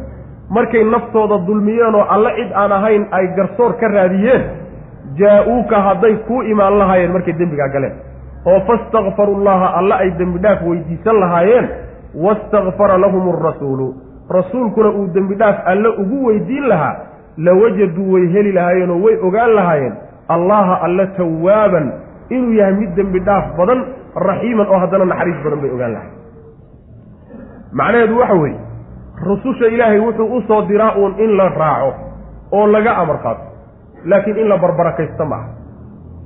markay 0.50 0.84
naftooda 0.84 1.38
dulmiyeen 1.46 1.94
oo 1.94 2.04
alle 2.14 2.30
cid 2.38 2.50
aan 2.54 2.72
ahayn 2.72 3.06
ay 3.10 3.26
garsoor 3.36 3.72
ka 3.80 3.88
raadiyeen 3.88 4.42
jaa-uuka 5.20 5.80
hadday 5.88 6.14
kuu 6.28 6.42
imaan 6.42 6.78
lahaayeen 6.78 7.12
markay 7.12 7.34
dembigaa 7.38 7.68
galeen. 7.68 7.94
Oo 8.46 8.60
fastakfaru 8.68 9.34
llaha 9.44 9.68
alle 9.80 9.94
ay 9.94 10.10
dembi 10.18 10.38
dhaaf 10.44 10.62
weydiisan 10.68 11.20
lahaayeen 11.20 11.68
wastakfara 12.24 12.98
lahum 12.98 13.28
arasuulu 13.32 13.94
rasuulkuna 14.36 14.90
uu 14.98 15.06
dembi 15.14 15.34
dhaaf 15.34 15.56
alle 15.72 15.88
ugu 16.02 16.26
weydiin 16.26 16.68
lahaa 16.68 16.96
lawajaduu 17.46 18.12
way 18.12 18.26
heli 18.34 18.52
lahaayeen 18.52 18.90
oo 18.90 19.00
way 19.06 19.16
ogaan 19.28 19.54
lahaayeen 19.58 19.94
allaha 20.28 20.74
alle 20.86 21.06
tawaaban 21.16 21.92
inuu 22.30 22.52
yahay 22.60 22.74
mid 22.80 22.94
dembi 22.96 23.20
dhaaf 23.28 23.44
badan 23.58 23.84
raxiiman 24.28 24.66
oo 24.72 24.78
haddana 24.84 25.04
naxariis 25.12 25.38
badan 25.44 25.60
bay 25.64 25.70
ogaan 25.76 25.92
lahayen 25.96 26.14
macnaheedu 27.72 28.18
waxa 28.20 28.34
weeye 28.42 28.58
rususha 29.28 29.66
ilaahay 29.66 29.98
wuxuu 30.00 30.36
u 30.36 30.42
soo 30.48 30.62
diraa 30.68 30.92
uun 30.96 31.14
in 31.18 31.36
la 31.36 31.48
raaco 31.48 31.94
oo 32.52 32.66
laga 32.66 32.96
amar 33.02 33.18
qaato 33.22 33.42
laakiin 34.04 34.36
in 34.36 34.48
la 34.48 34.56
barbarakaysto 34.58 35.24
ma 35.26 35.36
aha. 35.36 35.48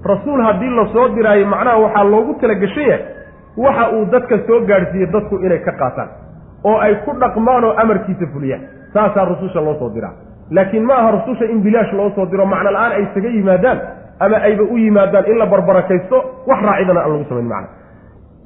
Rasuul 0.04 0.42
haddii 0.42 0.70
la 0.76 0.86
soo 0.92 1.08
diraayo 1.14 1.46
macnaha 1.46 1.76
waxaa 1.84 2.04
loogu 2.04 2.34
tala 2.40 2.54
geshan 2.54 2.86
yahay 2.90 3.04
waxa 3.56 3.84
uu 3.96 4.04
dadka 4.12 4.38
soo 4.46 4.60
gaadhsiiyey 4.70 5.10
dadku 5.14 5.36
inay 5.46 5.58
ka 5.58 5.72
qaataan 5.72 6.08
oo 6.64 6.76
ay 6.86 6.94
ku 7.04 7.12
dhaqmaan 7.22 7.64
oo 7.64 7.74
amarkiisa 7.82 8.26
fuliyaan 8.32 8.62
saasaa 8.94 9.24
rususha 9.30 9.60
loo 9.66 9.74
soo 9.80 9.90
diraa 9.94 10.12
laakiin 10.50 10.84
ma 10.88 10.94
aha 11.00 11.10
rususha 11.16 11.44
in 11.52 11.60
bilaash 11.66 11.92
loo 11.92 12.10
soo 12.16 12.26
diro 12.26 12.46
macno 12.46 12.70
la'aan 12.76 12.92
ay 12.96 13.02
isaga 13.08 13.28
yimaadaan 13.36 13.78
ama 14.24 14.36
ayba 14.48 14.62
u 14.62 14.76
yimaadaan 14.84 15.24
in 15.32 15.38
la 15.38 15.46
barbarakaysto 15.46 16.16
wax 16.46 16.60
raacidana 16.68 17.00
aan 17.04 17.12
lagu 17.12 17.24
samayn 17.28 17.48
macna. 17.52 17.68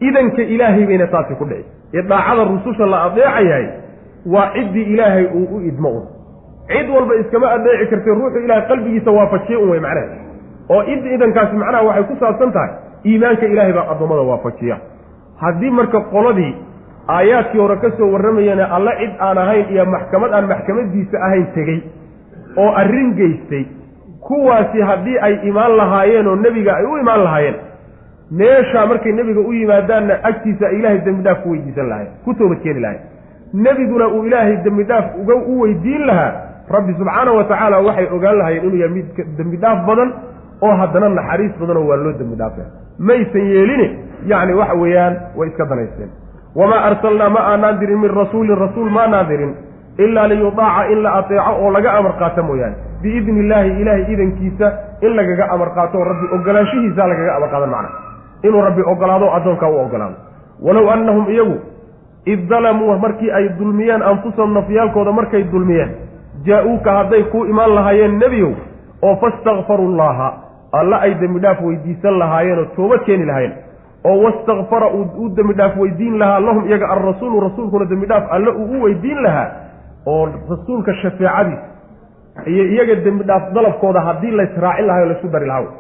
Idanka 0.01 0.43
ilaahay 0.43 0.85
bayna 0.87 1.07
taasi 1.07 1.35
ku 1.41 1.45
dhici. 1.45 1.65
Ee 1.95 2.03
daacada 2.03 2.45
rususha 2.45 2.87
la 2.87 2.99
adeecayahay 3.09 3.67
waa 4.35 4.51
ciddii 4.55 4.87
ilaahay 4.95 5.25
uu 5.35 5.57
u 5.57 5.61
idmo 5.71 5.89
un. 5.99 6.05
Cid 6.69 6.89
walba 6.95 7.15
iskama 7.21 7.51
adeeci 7.57 7.87
kartay 7.91 8.15
ruuxu 8.15 8.39
ilahay 8.45 8.65
qalbigiisa 8.69 9.11
waafajiye 9.19 9.57
un 9.59 9.69
wey 9.71 9.81
macnaha 9.81 10.07
oo 10.75 10.83
id 10.93 11.07
idankaasi 11.17 11.57
macnaha 11.63 11.83
waxay 11.89 12.05
ku 12.11 12.15
saabsan 12.21 12.53
tahay 12.57 12.71
iimaanka 13.05 13.47
ilaahay 13.53 13.73
baa 13.73 13.87
addoommada 13.93 14.23
waafajiya. 14.31 14.77
Haddii 15.43 15.71
marka 15.71 16.01
qoladii 16.13 16.53
aayaadkii 17.09 17.59
hore 17.61 17.77
ka 17.77 17.91
soo 17.99 18.11
warramayeen 18.13 18.61
alle 18.61 18.93
cid 19.01 19.13
aan 19.21 19.39
ahayn 19.39 19.67
iyo 19.71 19.85
maxkamad 19.87 20.33
aan 20.33 20.47
maxkamadiisa 20.53 21.19
ahayn 21.27 21.47
tegey 21.55 21.81
oo 22.57 22.71
arrin 22.83 23.15
geystay. 23.15 23.65
Kuwaasi 24.27 24.81
haddii 24.81 25.19
ay 25.23 25.35
imaan 25.49 25.77
lahaayeen 25.77 26.27
oo 26.27 26.37
nebiga 26.37 26.77
ay 26.77 26.85
u 26.85 26.97
imaan 26.99 27.23
lahaayeen 27.25 27.57
meeshaa 28.31 28.87
markay 28.87 29.13
nebiga 29.13 29.41
u 29.41 29.53
yimaadaanna 29.53 30.15
agtiisa 30.23 30.67
ay 30.67 30.79
ilaahay 30.79 31.01
dembi 31.05 31.23
dhaaf 31.23 31.43
ku 31.43 31.51
weydiisan 31.51 31.89
lahayen 31.89 32.11
ku 32.25 32.35
toobad 32.35 32.59
keeni 32.63 32.81
lahayen 32.81 33.03
nebiguna 33.55 34.09
uu 34.09 34.25
ilaahay 34.27 34.57
dembi 34.65 34.85
dhaaf 34.85 35.05
uga 35.23 35.35
u 35.37 35.61
weydiin 35.61 36.07
lahaa 36.07 36.33
rabbi 36.77 36.93
subxaana 36.99 37.33
wa 37.39 37.45
tacaala 37.45 37.79
waxay 37.87 38.09
ogaan 38.17 38.39
lahaayeen 38.39 38.65
inuu 38.67 38.79
yahay 38.83 38.95
mid 38.95 39.07
dembi 39.39 39.57
dhaaf 39.65 39.87
badan 39.87 40.11
oo 40.63 40.75
haddana 40.83 41.09
naxariis 41.09 41.53
badanoo 41.61 41.87
waa 41.91 41.97
loo 42.03 42.13
dembi 42.19 42.37
dhaafaya 42.43 42.67
maysan 42.99 43.47
yeeline 43.55 43.87
yacni 44.33 44.55
waxa 44.61 44.75
weeyaan 44.83 45.15
way 45.37 45.49
iska 45.49 45.65
danaysteen 45.71 46.11
wamaa 46.57 46.83
arsalnaa 46.89 47.29
ma 47.37 47.41
aanaan 47.53 47.79
dirin 47.81 47.99
min 48.05 48.11
rasuulin 48.21 48.59
rasuul 48.65 48.91
maanaan 48.91 49.29
dirin 49.29 49.53
ilaa 49.99 50.29
liyudaaca 50.29 50.83
in 50.93 51.03
la 51.03 51.11
ateeco 51.21 51.53
oo 51.63 51.71
laga 51.77 51.91
amar 51.99 52.13
qaato 52.21 52.43
mooyaane 52.43 52.77
biidni 53.03 53.41
illaahi 53.45 53.71
ilaahay 53.83 54.05
idankiisa 54.15 54.67
in 55.07 55.13
lagaga 55.19 55.45
amar 55.55 55.71
qaato 55.79 56.05
rabbi 56.11 56.27
ogolaanshihiisa 56.37 57.03
lagaga 57.13 57.33
amar 57.37 57.51
qaadan 57.55 57.71
macna 57.75 57.91
inuu 58.47 58.63
rabbi 58.69 58.83
ogolaado 58.93 59.27
addoonkaa 59.37 59.71
u 59.75 59.79
ogolaado 59.85 60.17
walow 60.67 60.87
annahum 60.95 61.27
iyagu 61.35 61.57
id 62.33 62.49
dalamuu 62.51 62.99
markii 63.05 63.31
ay 63.39 63.49
dulmiyeen 63.59 64.03
anfusahum 64.03 64.53
nafyaalkooda 64.59 65.13
markay 65.13 65.45
dulmiyeen 65.53 65.91
jaa-uuka 66.47 66.93
hadday 66.99 67.23
kuu 67.33 67.45
imaan 67.53 67.75
lahaayeen 67.75 68.19
nebiyow 68.19 68.53
oo 69.03 69.17
fastakfaru 69.23 69.89
llaha 70.01 70.29
alla 70.73 70.97
ay 71.07 71.15
dembi 71.21 71.41
dhaaf 71.45 71.61
weydiisan 71.69 72.19
lahaayeenoo 72.23 72.65
toobad 72.77 73.05
keeni 73.09 73.27
lahaayeen 73.31 73.55
oo 74.09 74.17
wastakfara 74.25 74.89
uu 74.99 75.07
u 75.25 75.29
dembi 75.37 75.55
dhaaf 75.61 75.77
weydiin 75.83 76.19
lahaa 76.23 76.41
lahum 76.47 76.65
iyaga 76.69 76.87
alrasuulu 76.95 77.41
rasuulkuna 77.47 77.85
dembi 77.93 78.07
dhaaf 78.07 78.25
alle 78.37 78.51
uu 78.51 78.69
u 78.79 78.83
weydiin 78.85 79.23
lahaa 79.27 79.49
oo 80.07 80.27
rasuulka 80.51 80.95
shafeecadiis 81.03 81.59
iyo 82.53 82.65
iyaga 82.75 82.95
dembi 83.07 83.25
dhaaf 83.31 83.53
dalabkooda 83.55 84.01
haddii 84.09 84.31
laysraacin 84.41 84.87
lahay 84.87 85.03
o 85.03 85.07
laysku 85.11 85.29
dari 85.35 85.47
lahaa. 85.47 85.73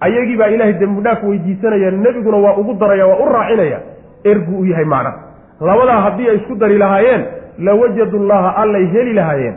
Ayagii 0.00 0.36
baa 0.40 0.46
ilaahay 0.54 0.74
dembi 0.82 1.00
dhaaf 1.06 1.22
weydiisanaya 1.30 1.90
nebiguna 1.90 2.36
waa 2.44 2.54
ugu 2.60 2.74
daraya 2.80 3.06
waa 3.06 3.18
u 3.24 3.26
raacinaya 3.32 3.78
ergu 4.24 4.60
u 4.60 4.64
yahay 4.64 4.84
macna. 4.84 5.12
Labadaa 5.60 6.00
haddii 6.06 6.28
ay 6.30 6.36
isku 6.36 6.54
dari 6.54 6.78
lahaayeen 6.78 7.24
lawajadu 7.58 8.18
llaha 8.30 8.50
allay 8.62 8.86
heli 8.94 9.12
lahaayeen 9.12 9.54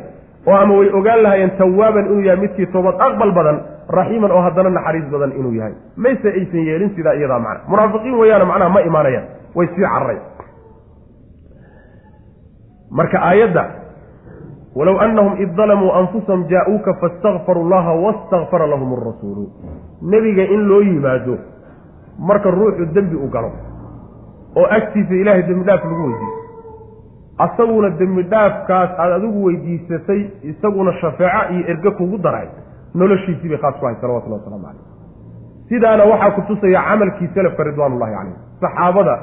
oo 0.47 0.55
ama 0.63 0.73
way 0.79 0.89
ogaan 0.99 1.21
lahaayeen 1.23 1.51
tawaaban 1.57 2.05
inuu 2.05 2.21
yahay 2.27 2.39
midkii 2.41 2.65
toobad 2.73 2.95
aqbal 3.07 3.31
badan 3.37 3.57
raxiiman 3.89 4.31
oo 4.31 4.41
haddana 4.41 4.69
naxariis 4.69 5.07
badan 5.11 5.31
inuu 5.39 5.53
yahay. 5.59 5.73
Mayse 5.97 6.27
aysan 6.29 6.65
yeelin 6.69 6.91
sidaa 6.95 7.13
iyadaa 7.19 7.39
macna. 7.39 7.63
Munaafiqiin 7.67 8.15
weeyaana 8.19 8.45
macnaha 8.45 8.69
ma 8.69 8.81
imaanayaan. 8.89 9.25
Way 9.55 9.67
sii 9.75 9.81
cararayan 9.85 10.21
marka 12.91 13.17
aayadda 13.21 13.63
walow 14.75 14.97
annahum 15.01 15.33
id 15.43 15.51
dalamuu 15.57 15.91
anfusahum 15.99 16.43
jaa-uuka 16.51 16.93
faistakfaruu 17.01 17.69
llaha 17.69 17.93
wastakfara 18.05 18.67
lahum 18.67 18.93
arasuulu 18.97 19.45
nebiga 20.01 20.43
in 20.55 20.61
loo 20.69 20.81
yimaado 20.81 21.37
marka 22.29 22.51
ruuxu 22.51 22.85
dembi 22.93 23.15
u 23.15 23.27
galo 23.35 23.51
oo 24.57 24.65
agtiisa 24.77 25.13
ilaahay 25.21 25.43
dembi 25.49 25.65
dhaaf 25.69 25.83
lagu 25.85 26.03
weydiiso 26.05 26.41
asaguna 27.45 27.89
dembi 28.01 28.23
dhaafkaas 28.33 28.89
aada 28.99 29.15
adigu 29.15 29.43
weydiisatay 29.45 30.21
isaguna 30.51 30.93
shafeeco 31.01 31.53
iyo 31.53 31.63
erge 31.73 31.91
kugu 31.91 32.17
daray 32.17 32.47
noloshiisii 32.95 33.49
bay 33.49 33.57
khaas 33.63 33.75
ku 33.79 33.85
ahay 33.85 33.97
salawatullahi 34.01 34.41
waslamu 34.41 34.63
calayh 34.63 34.85
sidaana 35.69 36.03
waxaa 36.11 36.31
ku 36.37 36.41
tusaya 36.49 36.81
camalkii 36.89 37.29
selafka 37.35 37.63
ridwaanullahi 37.69 38.13
calayh 38.17 38.35
saxaabada 38.61 39.15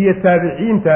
iyo 0.00 0.14
taabiciinta 0.22 0.94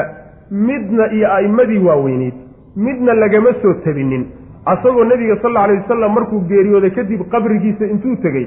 midna 0.51 1.05
iyo 1.17 1.27
a'immadii 1.37 1.79
waaweyneyd 1.87 2.33
midna 2.75 3.13
lagama 3.13 3.53
soo 3.61 3.73
tabinin 3.85 4.25
asagoo 4.65 5.03
nebiga 5.03 5.35
sal 5.41 5.49
alla 5.51 5.63
alay 5.63 5.77
wasalam 5.81 6.13
markuu 6.17 6.39
geeriyooday 6.51 6.91
kadib 6.91 7.21
qabrigiisa 7.33 7.85
intuu 7.85 8.15
tegey 8.25 8.45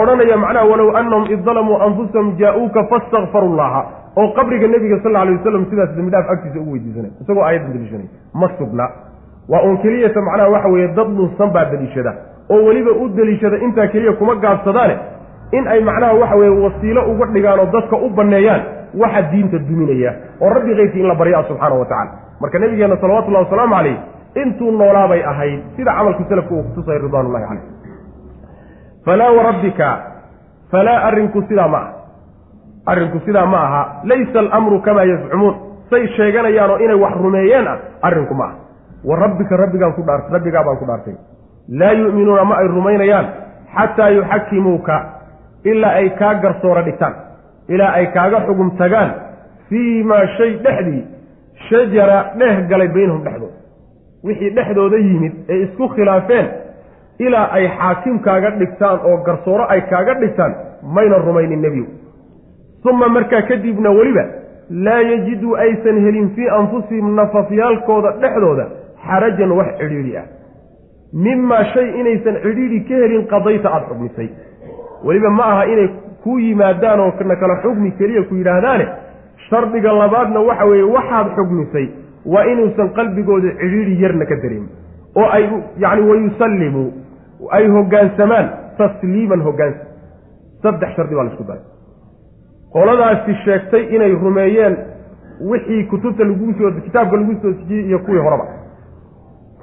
odhanaya 0.00 0.36
macnaha 0.44 0.66
walow 0.72 0.96
annahum 1.00 1.24
id 1.34 1.40
dalamuu 1.48 1.78
anfusahum 1.86 2.36
jaa-uuka 2.40 2.84
fastakfaru 2.92 3.48
llaha 3.56 3.82
oo 4.16 4.28
qabriga 4.38 4.68
nebiga 4.74 5.00
sal 5.02 5.12
lla 5.12 5.20
alay 5.24 5.34
wasalam 5.38 5.64
sidaas 5.70 5.90
dembi 5.96 6.10
dhaaf 6.14 6.30
agtiisa 6.34 6.60
ugu 6.60 6.72
weydiisanay. 6.72 7.10
Isagoo 7.22 7.42
aayaddan 7.44 7.72
daliishanay 7.74 8.08
ma 8.34 8.48
sugna. 8.58 8.86
Waa 9.48 9.62
uun 9.66 9.78
keliyata 9.82 10.20
macnaha 10.28 10.48
waxa 10.54 10.68
weeye 10.68 10.88
dad 10.98 11.08
dhunsan 11.16 11.50
baa 11.56 11.64
daliishada 11.72 12.12
oo 12.54 12.60
weliba 12.66 12.90
u 13.02 13.08
deliishada 13.18 13.56
intaa 13.66 13.86
keliya 13.92 14.12
kuma 14.20 14.34
gaabsadaane 14.44 14.96
in 15.58 15.64
ay 15.74 15.80
macnaha 15.88 16.14
waxa 16.22 16.36
weeye 16.40 16.54
wasiilo 16.64 17.02
uga 17.12 17.26
dhigaan 17.34 17.58
oo 17.64 17.66
dadka 17.76 17.96
u 17.96 18.08
banneeyaan 18.18 18.62
waxa 19.02 19.22
diinta 19.32 19.58
duminaya 19.68 20.12
oo 20.42 20.50
rabbi 20.56 20.74
keyrkii 20.78 21.00
in 21.02 21.08
la 21.08 21.14
baryaa 21.20 21.42
subxaana 21.48 21.74
wa 21.80 21.86
tacala 21.92 22.10
marka 22.40 22.58
nabigeenna 22.64 22.96
salawatullahi 23.02 23.44
wasalaamu 23.44 23.74
calayh 23.76 23.96
intuu 24.42 24.70
noolaabay 24.80 25.22
ahayd 25.32 25.60
sida 25.76 25.92
camalku 25.98 26.22
salafka 26.30 26.54
uu 26.54 26.62
kutusay 26.68 26.98
ridwaanullahi 27.04 27.44
caleyh 27.48 27.64
falaa 29.06 29.30
warabbika 29.38 29.88
falaa 30.70 30.98
arrinku 31.08 31.42
sidaa 31.48 31.68
ma 31.74 31.78
ah 31.78 31.90
arrinku 32.92 33.18
sidaa 33.26 33.46
ma 33.46 33.58
aha. 33.66 33.82
Laysa 34.10 34.38
alamru 34.40 34.80
kamaa 34.86 35.04
yazcumuun 35.10 35.54
say 35.90 36.06
sheeganayaanoo 36.16 36.78
inay 36.84 36.96
wax 37.04 37.14
rumeeyeen 37.24 37.66
ah 37.72 37.76
arrinku 38.08 38.34
ma 38.34 38.44
aha. 38.44 38.54
Wa 39.04 39.16
rabbika 39.22 39.56
rabbigaan 39.62 39.92
ku 39.98 40.02
dhaart 40.08 40.30
rabbigaa 40.36 40.64
baan 40.66 40.78
ku 40.80 40.86
dhaartay 40.90 41.14
laa 41.70 41.92
yu'minuuna 41.92 42.44
ma 42.44 42.56
ay 42.58 42.66
rumaynayaan 42.68 43.26
xataa 43.76 44.08
yuxakimuuka 44.10 44.96
ilaa 45.64 45.92
ay 46.00 46.08
kaa 46.20 46.34
garsoora 46.34 46.82
dhigtaan 46.82 47.14
ilaa 47.68 47.92
ay 47.98 48.06
kaaga 48.16 48.40
xugum 48.46 48.70
tagaan 48.78 49.10
fii 49.68 50.02
maa 50.02 50.26
shay 50.36 50.50
dhexdii 50.64 51.02
shajara 51.68 52.18
dheh 52.38 52.56
galay 52.70 52.88
baynahum 52.88 53.22
dhexdooda 53.24 53.56
wixii 54.24 54.50
dhexdooda 54.56 54.96
yimid 54.96 55.32
ee 55.48 55.62
isku 55.64 55.88
khilaafeen 55.94 56.46
ilaa 57.18 57.46
ay 57.58 57.68
xaakim 57.78 58.18
kaaga 58.26 58.50
dhigtaan 58.50 58.98
oo 59.10 59.16
garsooro 59.28 59.64
ay 59.74 59.80
kaaga 59.90 60.14
dhigtaan 60.22 60.54
mayna 60.82 61.16
rumaynin 61.18 61.62
nebigu. 61.62 61.92
Uma 62.90 63.08
markaa 63.08 63.42
kadibna 63.42 63.90
weliba 63.90 64.24
laa 64.70 65.00
yajiduu 65.10 65.54
aysan 65.64 65.96
helin 66.04 66.30
fii 66.36 66.48
anfusihim 66.58 67.14
nafafyaalkooda 67.16 68.10
dhexdooda 68.22 68.64
xarajan 69.06 69.52
wax 69.58 69.68
cidhiidhi 69.80 70.16
ah 70.16 70.26
mimaa 71.12 71.64
shay 71.72 71.88
inaysan 72.00 72.36
cidhiidhi 72.42 72.80
ka 72.88 72.94
helin 72.94 73.26
qadayta 73.26 73.68
aada 73.70 73.86
xugmisay. 73.90 74.28
Weliba 75.04 75.30
ma 75.30 75.44
aha 75.52 75.64
inay 75.66 75.88
ku 76.22 76.38
yimaadaan 76.38 77.00
oo 77.00 77.12
na 77.24 77.36
kala 77.36 77.56
xugmi 77.62 77.90
keliya 77.98 78.22
ku 78.28 78.34
yidhaahdaane 78.34 78.86
shardiga 79.48 79.92
labaadna 79.92 80.40
waxa 80.40 80.64
weeye 80.66 80.82
waxaad 80.96 81.26
xugmisay 81.36 81.86
waa 82.26 82.44
inuusan 82.52 82.88
qalbigooda 82.98 83.50
cidhiidhi 83.60 84.02
yarna 84.02 84.24
ka 84.26 84.36
dareemin 84.36 84.68
oo 85.16 85.28
ay 85.36 85.44
yacni 85.78 86.02
wayusallimuu 86.10 86.88
ay 87.50 87.66
hoggaansamaan 87.68 88.46
tasliiman 88.78 89.40
hoggaansa 89.42 89.84
saddex 90.62 90.90
shardi 90.96 91.14
baa 91.14 91.24
la 91.24 91.30
isku 91.32 91.44
daray. 91.44 91.62
Qoladaasi 92.72 93.34
sheegtay 93.44 93.82
inay 93.96 94.12
rumeeyeen 94.12 94.76
wixii 95.50 95.84
kutubta 95.90 96.24
lagu 96.24 96.52
soo 96.58 96.70
kitaabka 96.84 97.16
lagu 97.16 97.34
soo 97.42 97.52
dejiyey 97.52 97.86
iyo 97.88 97.98
kuwii 97.98 98.20
horeba 98.20 98.44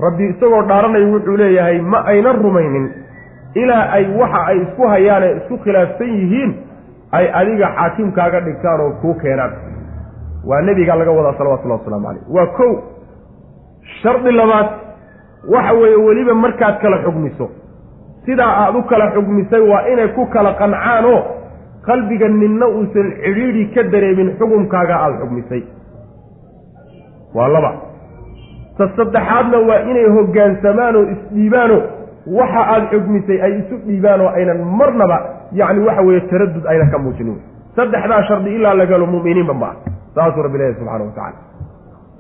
rabbi 0.06 0.24
isagoo 0.34 0.62
dhaaranaya 0.70 1.08
wuxuu 1.14 1.38
leeyahay 1.38 1.80
ma 1.82 2.00
ayna 2.12 2.32
rumaynin. 2.34 2.88
Ilaa 3.62 3.86
ay 3.98 4.06
waxa 4.20 4.42
ay 4.52 4.58
isku 4.66 4.88
hayaanee 4.94 5.32
isku 5.38 5.58
khilaafsan 5.64 6.10
yihiin 6.20 6.52
ay 7.18 7.26
adiga 7.40 7.68
xaakimkaaga 7.78 8.40
dhigtaan 8.46 8.82
oo 8.82 8.92
kuu 9.02 9.14
keenaan. 9.22 9.54
Waa 10.50 10.62
nebigaa 10.62 10.96
laga 11.00 11.12
wadaa 11.12 11.34
salawatullahi 11.38 11.80
wasalaamu 11.82 12.08
caleyh 12.08 12.24
waa 12.36 12.46
kow 12.58 12.72
shardi 14.02 14.32
labaad 14.32 14.68
waxa 15.54 15.74
weeye 15.80 15.96
weliba 16.08 16.34
markaad 16.34 16.76
kala 16.82 16.98
xugmiso. 17.06 17.50
Sidaa 18.26 18.54
aad 18.64 18.76
u 18.76 18.84
kala 18.84 19.12
xugmisay 19.16 19.62
waa 19.72 19.88
inay 19.94 20.08
ku 20.16 20.26
kala 20.36 20.54
qancaanoo 20.62 21.20
qalbiga 21.88 22.28
ninna 22.28 22.68
uusan 22.68 23.08
cidhiidhi 23.24 23.66
ka 23.76 23.84
dareemin 23.84 24.30
xukumkaaga 24.40 24.96
aada 25.04 25.18
xugmisay. 25.24 25.62
Waa 27.36 27.48
laba 27.56 27.72
ta 28.78 28.86
saddexaadna 28.98 29.58
waa 29.70 29.80
inay 29.92 30.08
hogaansamaanoo 30.18 31.04
isdhiibaanoo 31.14 31.82
waxa 32.40 32.62
aada 32.74 32.86
xugmisay 32.92 33.38
ay 33.46 33.54
isu 33.62 33.76
dhiibaan 33.88 34.22
oo 34.22 34.30
aynan 34.38 34.60
marnaba 34.80 35.18
yacni 35.60 35.86
waxa 35.88 36.02
weeye 36.08 36.22
taradud 36.32 36.66
aynan 36.72 36.90
ka 36.94 36.98
muujinin. 37.04 37.38
Saddexdaa 37.76 38.24
shardi 38.30 38.50
ilaa 38.58 38.74
la 38.80 38.86
galo 38.86 39.06
mu'miniinba 39.14 39.54
ma 39.62 39.66
aha. 39.66 39.76
Saasuu 40.16 40.44
rabbi 40.46 40.58
leeyahy 40.58 40.76
subxana 40.80 41.04
wa 41.06 41.12
tacala 41.18 41.38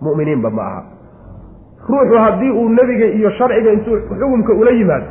mu'miniinba 0.05 0.49
ma 0.57 0.61
aha. 0.71 0.81
Ruuxu 1.89 2.17
haddii 2.25 2.51
uu 2.51 2.69
nebiga 2.69 3.05
iyo 3.17 3.29
sharciga 3.37 3.71
intuu 3.71 3.97
xukumka 4.09 4.53
ula 4.53 4.71
yimaado 4.71 5.05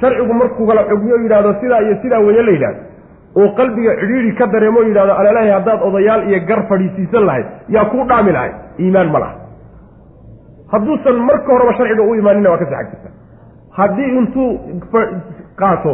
sharcigu 0.00 0.34
markuu 0.34 0.66
kala 0.66 0.82
xugmiyo 0.90 1.16
yidhahdo 1.22 1.54
sidaa 1.60 1.80
iyo 1.86 1.96
sidaa 2.02 2.18
weeye 2.26 2.42
la 2.42 2.52
yidhahdo 2.52 2.80
uu 3.36 3.48
qalbiga 3.58 3.92
cidhiidhi 4.00 4.32
ka 4.38 4.46
dareemo 4.46 4.80
yidhahdo 4.88 5.12
alalahi 5.20 5.50
haddaad 5.56 5.80
odayaal 5.88 6.22
iyo 6.30 6.40
gar 6.48 6.60
fadhiisiisan 6.70 7.24
lahayd 7.28 7.46
yaa 7.68 7.84
kuu 7.92 8.04
dhaami 8.10 8.32
lahay 8.36 8.50
iimaan 8.78 9.10
ma 9.14 9.18
laha 9.24 9.34
hadduusan 10.72 11.16
marka 11.28 11.52
horeba 11.54 11.72
sharciga 11.78 12.02
u 12.10 12.14
imaanina 12.20 12.50
waa 12.52 12.58
ka 12.62 12.66
sii 12.70 12.74
xag 12.80 12.88
jirta 12.92 13.10
haddii 13.78 14.10
intuu 14.20 14.48
qaato 15.60 15.92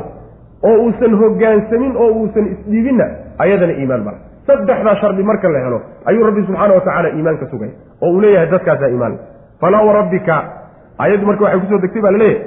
oo 0.68 0.76
uusan 0.84 1.12
hoggaansamin 1.22 1.92
oo 2.04 2.10
uusan 2.20 2.44
isdhiibinna 2.54 3.06
ayadana 3.44 3.72
iimaan 3.80 4.02
mala 4.06 4.18
saddexdaa 4.48 4.94
shardi 5.02 5.22
marka 5.30 5.48
la 5.54 5.58
helo 5.66 5.78
ayuu 6.10 6.24
rabbi 6.28 6.42
subxaana 6.48 6.74
wa 6.78 6.80
tacaala 6.86 7.08
iimaan 7.16 7.38
ka 7.42 7.46
sugay 7.52 7.70
oo 8.04 8.10
uu 8.14 8.20
leeyahay 8.24 8.48
dadkaasaa 8.54 8.88
iimaan. 8.94 9.14
Falaa 9.60 9.82
warabbika 9.88 10.34
ayaddu 11.04 11.26
marka 11.30 11.44
waxay 11.44 11.60
ku 11.60 11.66
soo 11.72 11.80
degtay 11.84 12.02
baa 12.04 12.12
la 12.16 12.18
leeyahay 12.18 12.46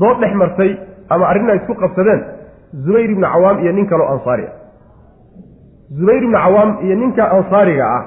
dood 0.00 0.16
dhex 0.22 0.32
martay 0.42 0.70
ama 1.14 1.24
arrinaa 1.30 1.56
isku 1.60 1.74
qabsadeen 1.82 2.20
zubayr 2.84 3.10
ibnu 3.14 3.26
cawaam 3.34 3.56
iyo 3.64 3.72
nin 3.78 3.86
kaloo 3.92 4.08
ansaari 4.14 4.44
ah. 4.50 4.54
Zubayr 5.98 6.22
ibnu 6.26 6.38
cawaam 6.44 6.70
iyo 6.86 6.94
ninka 7.02 7.24
ansaariga 7.36 7.84
ah 7.96 8.02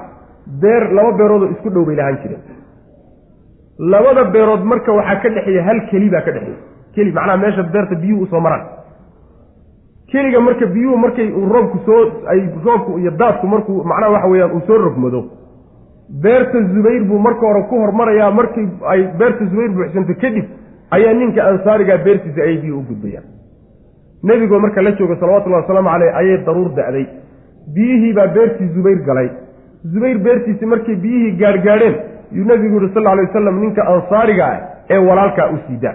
beer 0.62 0.82
laba 0.98 1.12
beeroodoo 1.18 1.50
isku 1.54 1.68
dhow 1.74 1.84
bay 1.88 1.96
lahaan 2.00 2.16
jireen 2.22 2.42
labada 3.78 4.24
beerood 4.32 4.64
marka 4.64 4.92
waxaa 4.92 5.20
ka 5.22 5.28
dhexeeya 5.34 5.62
hal 5.68 5.80
keli 5.90 6.10
baa 6.10 6.20
ka 6.26 6.32
dhexeeya. 6.32 6.58
Keli 6.94 7.12
macnaha 7.12 7.36
meesha 7.36 7.62
beerta 7.62 7.94
biyuhu 7.94 8.22
u 8.22 8.26
soo 8.26 8.40
maraan. 8.40 8.64
Keliga 10.12 10.40
marka 10.40 10.66
biyuhu 10.66 10.96
markay 10.96 11.28
roobku 11.52 11.78
soo 11.86 12.00
ay 12.32 12.40
roobku 12.64 12.98
iyo 12.98 13.10
daadku 13.10 13.46
markuu 13.46 13.84
macnaha 13.84 14.12
waxa 14.12 14.28
weeyaan 14.28 14.52
uu 14.56 14.60
soo 14.66 14.78
rogmado 14.78 15.20
beerta 16.22 16.58
zubayr 16.74 17.04
buu 17.04 17.18
marka 17.18 17.40
hore 17.46 17.62
ku 17.68 17.76
hormarayaa. 17.84 18.30
Markii 18.30 18.68
ay 18.92 19.00
beerta 19.18 19.44
zubayr 19.50 19.70
buuxsanto 19.76 20.14
kadib 20.22 20.44
ayaa 20.90 21.12
ninka 21.14 21.40
ansaarigaa 21.50 21.98
beertiisa 22.04 22.40
ayay 22.42 22.58
biyu 22.62 22.78
u 22.78 22.82
gudbayaan. 22.88 23.24
Nebigoo 24.22 24.58
marka 24.60 24.82
la 24.82 24.92
jooga 24.98 25.16
salawatullahi 25.20 25.62
wasalaamu 25.62 25.88
caleyh 25.90 26.16
ayay 26.20 26.38
daruur 26.46 26.70
da'day. 26.74 27.06
Biyihii 27.74 28.12
baa 28.14 28.26
beertii 28.26 28.68
zubayr 28.74 28.98
galay. 29.06 29.28
Zubayr 29.92 30.18
beertiisi 30.18 30.66
markay 30.66 30.96
biyihii 30.96 31.36
gaadhgaadheen 31.40 31.94
yuu 32.36 32.44
nebigu 32.50 32.80
yihi 32.80 32.94
sal 32.94 33.06
alay 33.12 33.24
wasalam 33.26 33.60
ninka 33.64 33.82
ansaariga 33.94 34.44
ah 34.52 34.58
ee 34.90 34.98
walaalkaa 35.08 35.46
u 35.54 35.58
siidaa 35.66 35.94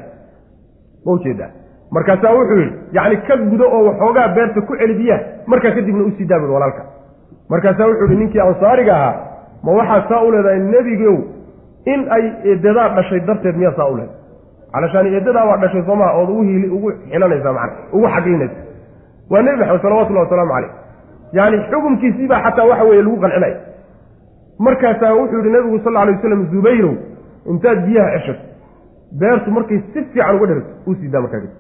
ma 1.05 1.11
u 1.13 1.19
jeedaa 1.25 1.49
markaasaa 1.95 2.33
wuxuu 2.37 2.57
yidhi 2.63 2.73
yacni 2.97 3.17
ka 3.27 3.35
gudo 3.51 3.65
oo 3.77 3.81
waxoogaa 3.89 4.27
beerta 4.35 4.61
ku 4.69 4.75
celi 4.81 4.93
biyaha 4.99 5.21
markaa 5.51 5.71
kadibna 5.77 6.03
u 6.03 6.11
sii 6.17 6.25
daa 6.31 6.39
buhi 6.39 6.53
walaalka. 6.53 6.83
Markaasaa 7.49 7.87
wuxuu 7.89 8.05
yihi 8.09 8.19
ninkii 8.23 8.39
ansaariga 8.47 8.93
ahaa 8.95 9.15
ma 9.65 9.71
waxaad 9.79 10.03
saa 10.09 10.21
u 10.27 10.31
leedahay 10.31 10.59
nebigow 10.73 11.17
in 11.93 12.01
ay 12.17 12.23
eedadaa 12.51 12.89
dhashay 12.97 13.19
darteed 13.27 13.55
miyaa 13.61 13.73
saa 13.77 13.87
u 13.93 13.97
leedahay? 13.97 14.19
Calashaani 14.73 15.09
eedadaa 15.17 15.45
waa 15.49 15.57
dhashay 15.63 15.83
soo 15.87 15.95
maha 15.95 16.13
ood 16.21 16.29
ugu 16.29 16.41
hiili 16.49 16.67
ugu 16.77 16.91
xilanaysaa 17.11 17.53
macana 17.53 17.73
ugu 17.93 18.07
xaglinaysa 18.15 18.55
waa 19.31 19.41
nebi 19.45 19.57
maxamed 19.57 19.81
salawatullahi 19.81 20.25
wasalaamu 20.25 20.53
caleyh 20.53 20.71
yaani 21.37 21.57
xukumkiisiibaa 21.71 22.41
xataa 22.45 22.65
waxa 22.71 22.83
weeye 22.89 23.03
lagu 23.03 23.17
qancinaya 23.23 23.55
markaasaa 24.59 25.13
wuxuu 25.13 25.37
yihi 25.39 25.49
nebigu 25.55 25.79
sal 25.83 25.97
alay 25.97 26.15
waslam 26.15 26.45
zubayrow 26.53 26.93
intaad 27.51 27.85
biyaha 27.85 28.09
ceshato 28.19 28.43
beertu 29.19 29.51
markay 29.51 29.79
si 29.93 29.99
fiican 30.13 30.35
uga 30.35 30.45
dheragto 30.47 30.73
uu 30.87 30.95
siidaa 30.95 31.27
kadib 31.33 31.51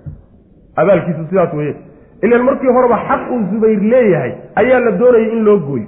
abaalkiisu 0.75 1.25
sidaas 1.29 1.53
weeye. 1.53 1.75
Ilan 2.23 2.43
markii 2.47 2.67
horeba 2.75 2.97
xaq 3.07 3.21
uu 3.31 3.41
zubayr 3.51 3.79
leeyahay 3.91 4.31
ayaa 4.55 4.79
la 4.79 4.91
doonayay 4.91 5.29
in 5.37 5.43
loo 5.45 5.57
gooyo. 5.59 5.87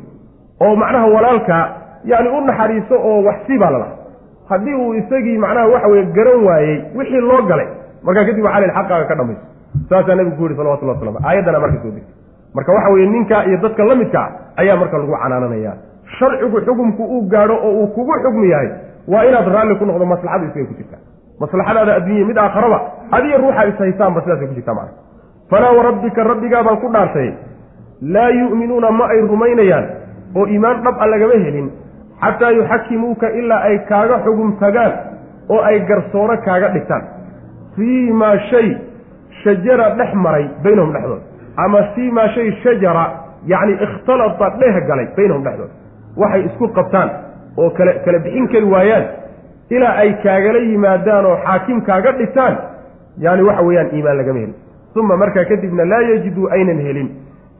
Oo 0.61 0.75
macnaha 0.75 1.07
walaalkaa 1.15 1.63
yacni 2.03 2.29
u 2.29 2.41
naxariiso 2.45 2.95
oo 3.09 3.23
waxsi 3.27 3.57
baa 3.57 3.71
lalaha 3.71 3.95
haddii 4.49 4.73
uu 4.75 4.93
isagii 4.93 5.37
macnaha 5.37 5.67
waxa 5.67 5.87
weye 5.87 6.05
garan 6.17 6.43
waayey 6.47 6.77
wixii 6.95 7.21
loo 7.29 7.41
galay 7.49 7.67
markaa 8.03 8.25
kadib 8.25 8.43
waxaa 8.45 8.59
la 8.59 8.65
yidhi 8.67 8.77
xaqaaga 8.79 9.05
ka 9.09 9.15
dhamayso. 9.15 9.41
Saasaa 9.89 10.15
nabigu 10.15 10.35
ku 10.37 10.43
yihi 10.43 10.55
salawatullah 10.57 10.95
waslam 10.95 11.17
aayaddana 11.25 11.59
marka 11.59 11.77
soo 11.83 11.91
degtay. 11.91 12.13
Marka 12.55 12.71
waxa 12.77 12.89
weeye 12.93 13.07
ninka 13.09 13.45
iyo 13.47 13.57
dadka 13.57 13.83
la 13.89 13.95
midkaa 13.95 14.27
ayaa 14.61 14.75
marka 14.81 14.97
lagu 14.97 15.11
canaananaya 15.23 15.73
sharcigu 16.19 16.57
xukumku 16.67 17.03
uu 17.15 17.21
gaadho 17.33 17.55
oo 17.67 17.71
uu 17.81 17.87
kugu 17.95 18.13
xukmi 18.23 18.49
yahay 18.53 18.69
waa 19.13 19.23
inaad 19.29 19.47
raalli 19.55 19.75
ku 19.79 19.85
noqdo 19.89 20.05
maslaxadu 20.13 20.45
isaga 20.51 20.65
ku 20.69 20.73
jirta 20.79 20.97
maslaxadaada 21.43 21.95
adduunya 21.99 22.25
mid 22.29 22.37
aakharaba 22.43 22.79
adiga 23.17 23.37
ruuxa 23.43 23.63
is 23.71 23.77
haysaanba 23.83 24.21
sidaasay 24.25 24.47
ku 24.47 24.53
jirtaa 24.59 24.75
macana 24.79 24.93
falaa 25.53 25.73
warabbika 25.77 26.23
rabbigaabaan 26.31 26.77
ku 26.83 26.87
dhaartay 26.95 27.29
laa 28.15 28.29
yu'minuuna 28.41 28.91
ma 28.99 29.05
ay 29.13 29.19
rumaynayaan 29.33 29.85
oo 30.39 30.45
iimaan 30.53 30.81
dhab 30.85 30.95
a 30.99 31.05
lagama 31.13 31.37
helin 31.45 31.67
xataa 32.23 32.51
yuxakimuuka 32.59 33.27
ilaa 33.39 33.61
ay 33.69 33.75
kaaga 33.91 34.17
xugum 34.25 34.49
tagaan 34.63 34.93
oo 35.53 35.61
ay 35.69 35.77
garsooro 35.89 36.35
kaaga 36.47 36.67
dhigtaan. 36.75 37.03
Fii 37.75 38.11
maa 38.21 38.37
shay 38.49 38.67
shajara 39.43 39.87
dhex 39.99 40.11
maray 40.25 40.45
baynahum 40.63 40.91
dhexdood 40.95 41.21
ama 41.63 41.79
fii 41.95 42.09
maa 42.17 42.27
shay 42.35 42.47
shajara 42.63 43.05
yacni 43.51 43.73
ikhtalata 43.85 44.47
dheh 44.61 44.75
galay 44.89 45.07
baynahum 45.17 45.43
dhexdood 45.47 45.71
waxay 46.17 46.41
isku 46.49 46.67
qabtaan 46.77 47.09
oo 47.57 47.69
kale 47.77 47.93
kala 48.05 48.19
bixin 48.25 48.47
kari 48.53 48.65
waayaan 48.73 49.05
ilaa 49.69 49.95
ay 50.03 50.11
kaagala 50.23 50.59
yimaadaan 50.69 51.25
oo 51.25 51.37
xaakim 51.45 51.81
kaaga 51.81 52.11
dhigtaan 52.19 52.55
yaani 53.25 53.43
waxa 53.49 53.63
weeyaan 53.67 53.89
iimaan 53.95 54.17
lagama 54.17 54.39
helin. 54.39 54.55
Uma 54.95 55.17
markaa 55.17 55.45
kadibna 55.45 55.85
laa 55.85 56.01
yajiduu 56.09 56.47
aynan 56.57 56.79
helin. 56.87 57.09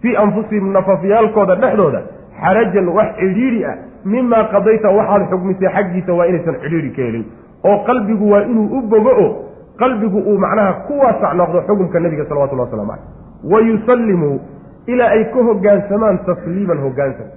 Fii 0.02 0.16
anfusihim 0.24 0.72
nafafyaalkooda 0.74 1.56
dhexdooda 1.56 2.02
xarajan 2.42 2.88
wax 2.98 3.10
cidhiidhi 3.20 3.66
ah 3.66 3.76
mimaa 4.06 4.44
qadayta 4.54 4.90
waxaad 4.98 5.24
xugmisay 5.32 5.70
xaggiisa 5.76 6.14
waa 6.14 6.26
inaysan 6.32 6.56
cidhiidhi 6.64 6.90
ka 6.96 7.02
helin. 7.08 7.26
Oo 7.68 7.78
qalbigu 7.88 8.32
waa 8.32 8.44
inuu 8.52 8.68
u 8.78 8.82
bogo 8.82 9.14
o 9.26 9.28
qalbigu 9.80 10.20
uu 10.20 10.38
macnaha 10.46 10.74
ku 10.88 10.94
waasac 11.04 11.34
noqdo 11.40 11.62
xukumka 11.68 12.00
nebiga 12.00 12.26
salawatullah 12.30 12.66
waslamu 12.68 12.92
caleyh 12.92 13.52
wa 13.52 13.60
yusallimuu 13.70 14.40
ilaa 14.88 15.10
ay 15.18 15.24
ka 15.34 15.40
hoggaansamaan 15.50 16.18
tasliiman 16.28 16.80
hoggaansam 16.86 17.28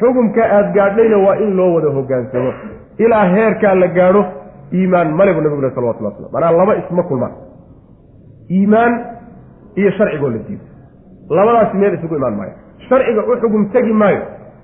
xukumka 0.00 0.42
aada 0.56 0.70
gaadhayna 0.76 1.18
waa 1.26 1.36
in 1.44 1.50
loo 1.58 1.70
wada 1.74 1.88
hoggaansamo 1.96 2.52
ilaa 3.04 3.24
heerkaa 3.34 3.74
la 3.82 3.88
gaadho 3.98 4.22
iimaan 4.72 5.08
male 5.18 5.32
buu 5.34 5.40
nabigu 5.46 5.62
leh 5.62 5.72
salawatullah 5.74 6.12
waslam 6.12 6.32
manaa 6.36 6.52
laba 6.60 6.74
isma 6.82 7.02
kulmaan. 7.02 7.32
Iimaan 8.50 8.92
iyo 9.76 9.90
sharcigoo 9.98 10.30
la 10.30 10.38
diido. 10.48 10.64
Labadaasi 11.30 11.76
meel 11.76 11.94
isugu 11.94 12.16
imaan 12.16 12.36
maayo. 12.36 12.52
Sharciga 12.88 13.22
u 13.30 13.36
xugum 13.40 13.64
tegi 13.72 13.92
maayo 13.92 14.22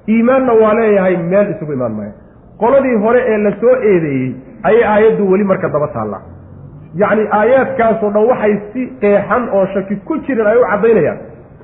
iimaanna 0.08 0.52
waa 0.62 0.74
leeyahay 0.78 1.16
meel 1.16 1.50
isugu 1.54 1.72
imaan 1.72 1.92
maayo. 1.98 2.12
Qoladii 2.60 2.96
hore 3.04 3.20
ee 3.32 3.38
la 3.38 3.52
soo 3.60 3.74
eedeeyey 3.90 4.34
ayay 4.62 4.84
aayaddu 4.84 5.30
weli 5.32 5.44
marka 5.44 5.68
daba 5.68 5.88
taallaa 5.94 6.22
yacni 7.02 7.24
aayaadkaasoo 7.38 8.10
dhan 8.14 8.26
waxay 8.30 8.54
si 8.72 8.80
qeexan 9.00 9.48
oo 9.56 9.66
shaki 9.74 9.96
ku 10.06 10.18
jirin 10.26 10.46
ay 10.46 10.56
u 10.58 10.64
caddaynayaan. 10.70 11.18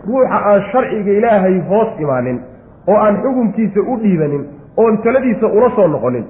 Ruuxa 0.09 0.39
aan 0.51 0.63
sharciga 0.73 1.13
ilaahay 1.19 1.57
hoos 1.71 1.89
imaanin 2.05 2.39
oo 2.91 2.97
aan 3.05 3.17
xukumkiisa 3.23 3.81
u 3.93 3.97
dhiibanin 4.03 4.43
oon 4.77 4.99
taladiisa 5.05 5.47
ula 5.47 5.71
soo 5.77 5.89
noqonin. 5.95 6.25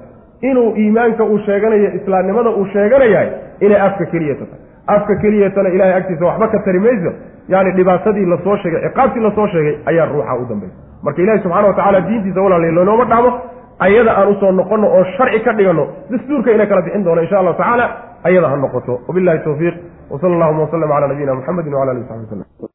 Inuu 0.49 0.69
iimaanka 0.81 1.23
uu 1.23 1.37
sheeganayo 1.45 1.89
islaamnimada 1.99 2.49
uu 2.49 2.65
sheeganayahay 2.73 3.29
inay 3.65 3.81
afka 3.87 4.05
keliyata 4.11 4.45
tahay 4.45 4.61
afka 4.95 5.15
keliyatana 5.21 5.69
ilahay 5.75 5.93
agtiisa 5.99 6.25
waxba 6.25 6.47
ka 6.53 6.59
tari 6.65 6.79
mayso. 6.79 7.11
Yani 7.53 7.71
dhibaatadii 7.77 8.25
la 8.25 8.37
soo 8.43 8.55
sheegay 8.63 8.81
ciqaabtii 8.87 9.23
la 9.27 9.31
soo 9.35 9.47
sheegay 9.53 9.75
ayaa 9.85 10.05
ruuxa 10.13 10.35
u 10.41 10.45
dambaysa 10.49 10.75
marka 11.03 11.21
ilahi 11.21 11.39
subxana 11.43 11.67
wa 11.67 11.73
tacala 11.79 12.01
diintiisa 12.07 12.41
walaala 12.45 12.71
lanooma 12.77 13.05
dhaamo 13.11 13.31
ayada 13.79 14.11
aan 14.19 14.27
u 14.31 14.35
soo 14.41 14.51
noqonno 14.59 14.87
oo 14.97 15.03
sharci 15.17 15.39
ka 15.45 15.51
dhiganno 15.57 15.85
dastuurka 16.11 16.51
ina 16.55 16.65
kala 16.65 16.81
bixin 16.85 17.03
doono 17.05 17.21
insha 17.21 17.39
allahu 17.39 17.57
tacaala 17.57 17.85
ayada 18.23 18.47
ha 18.49 18.55
noqoto. 18.65 18.93
Wabillahi 19.07 19.39
tawfiiq. 19.47 19.75
Wsala 20.11 20.33
allahuma 20.35 20.61
waslama 20.63 20.93
cala 20.95 21.07
nabiyina 21.07 21.33
muxamedin 21.35 21.73
wala 21.73 21.91
alihi 21.91 22.05
saxbi 22.09 22.25
waslem 22.25 22.45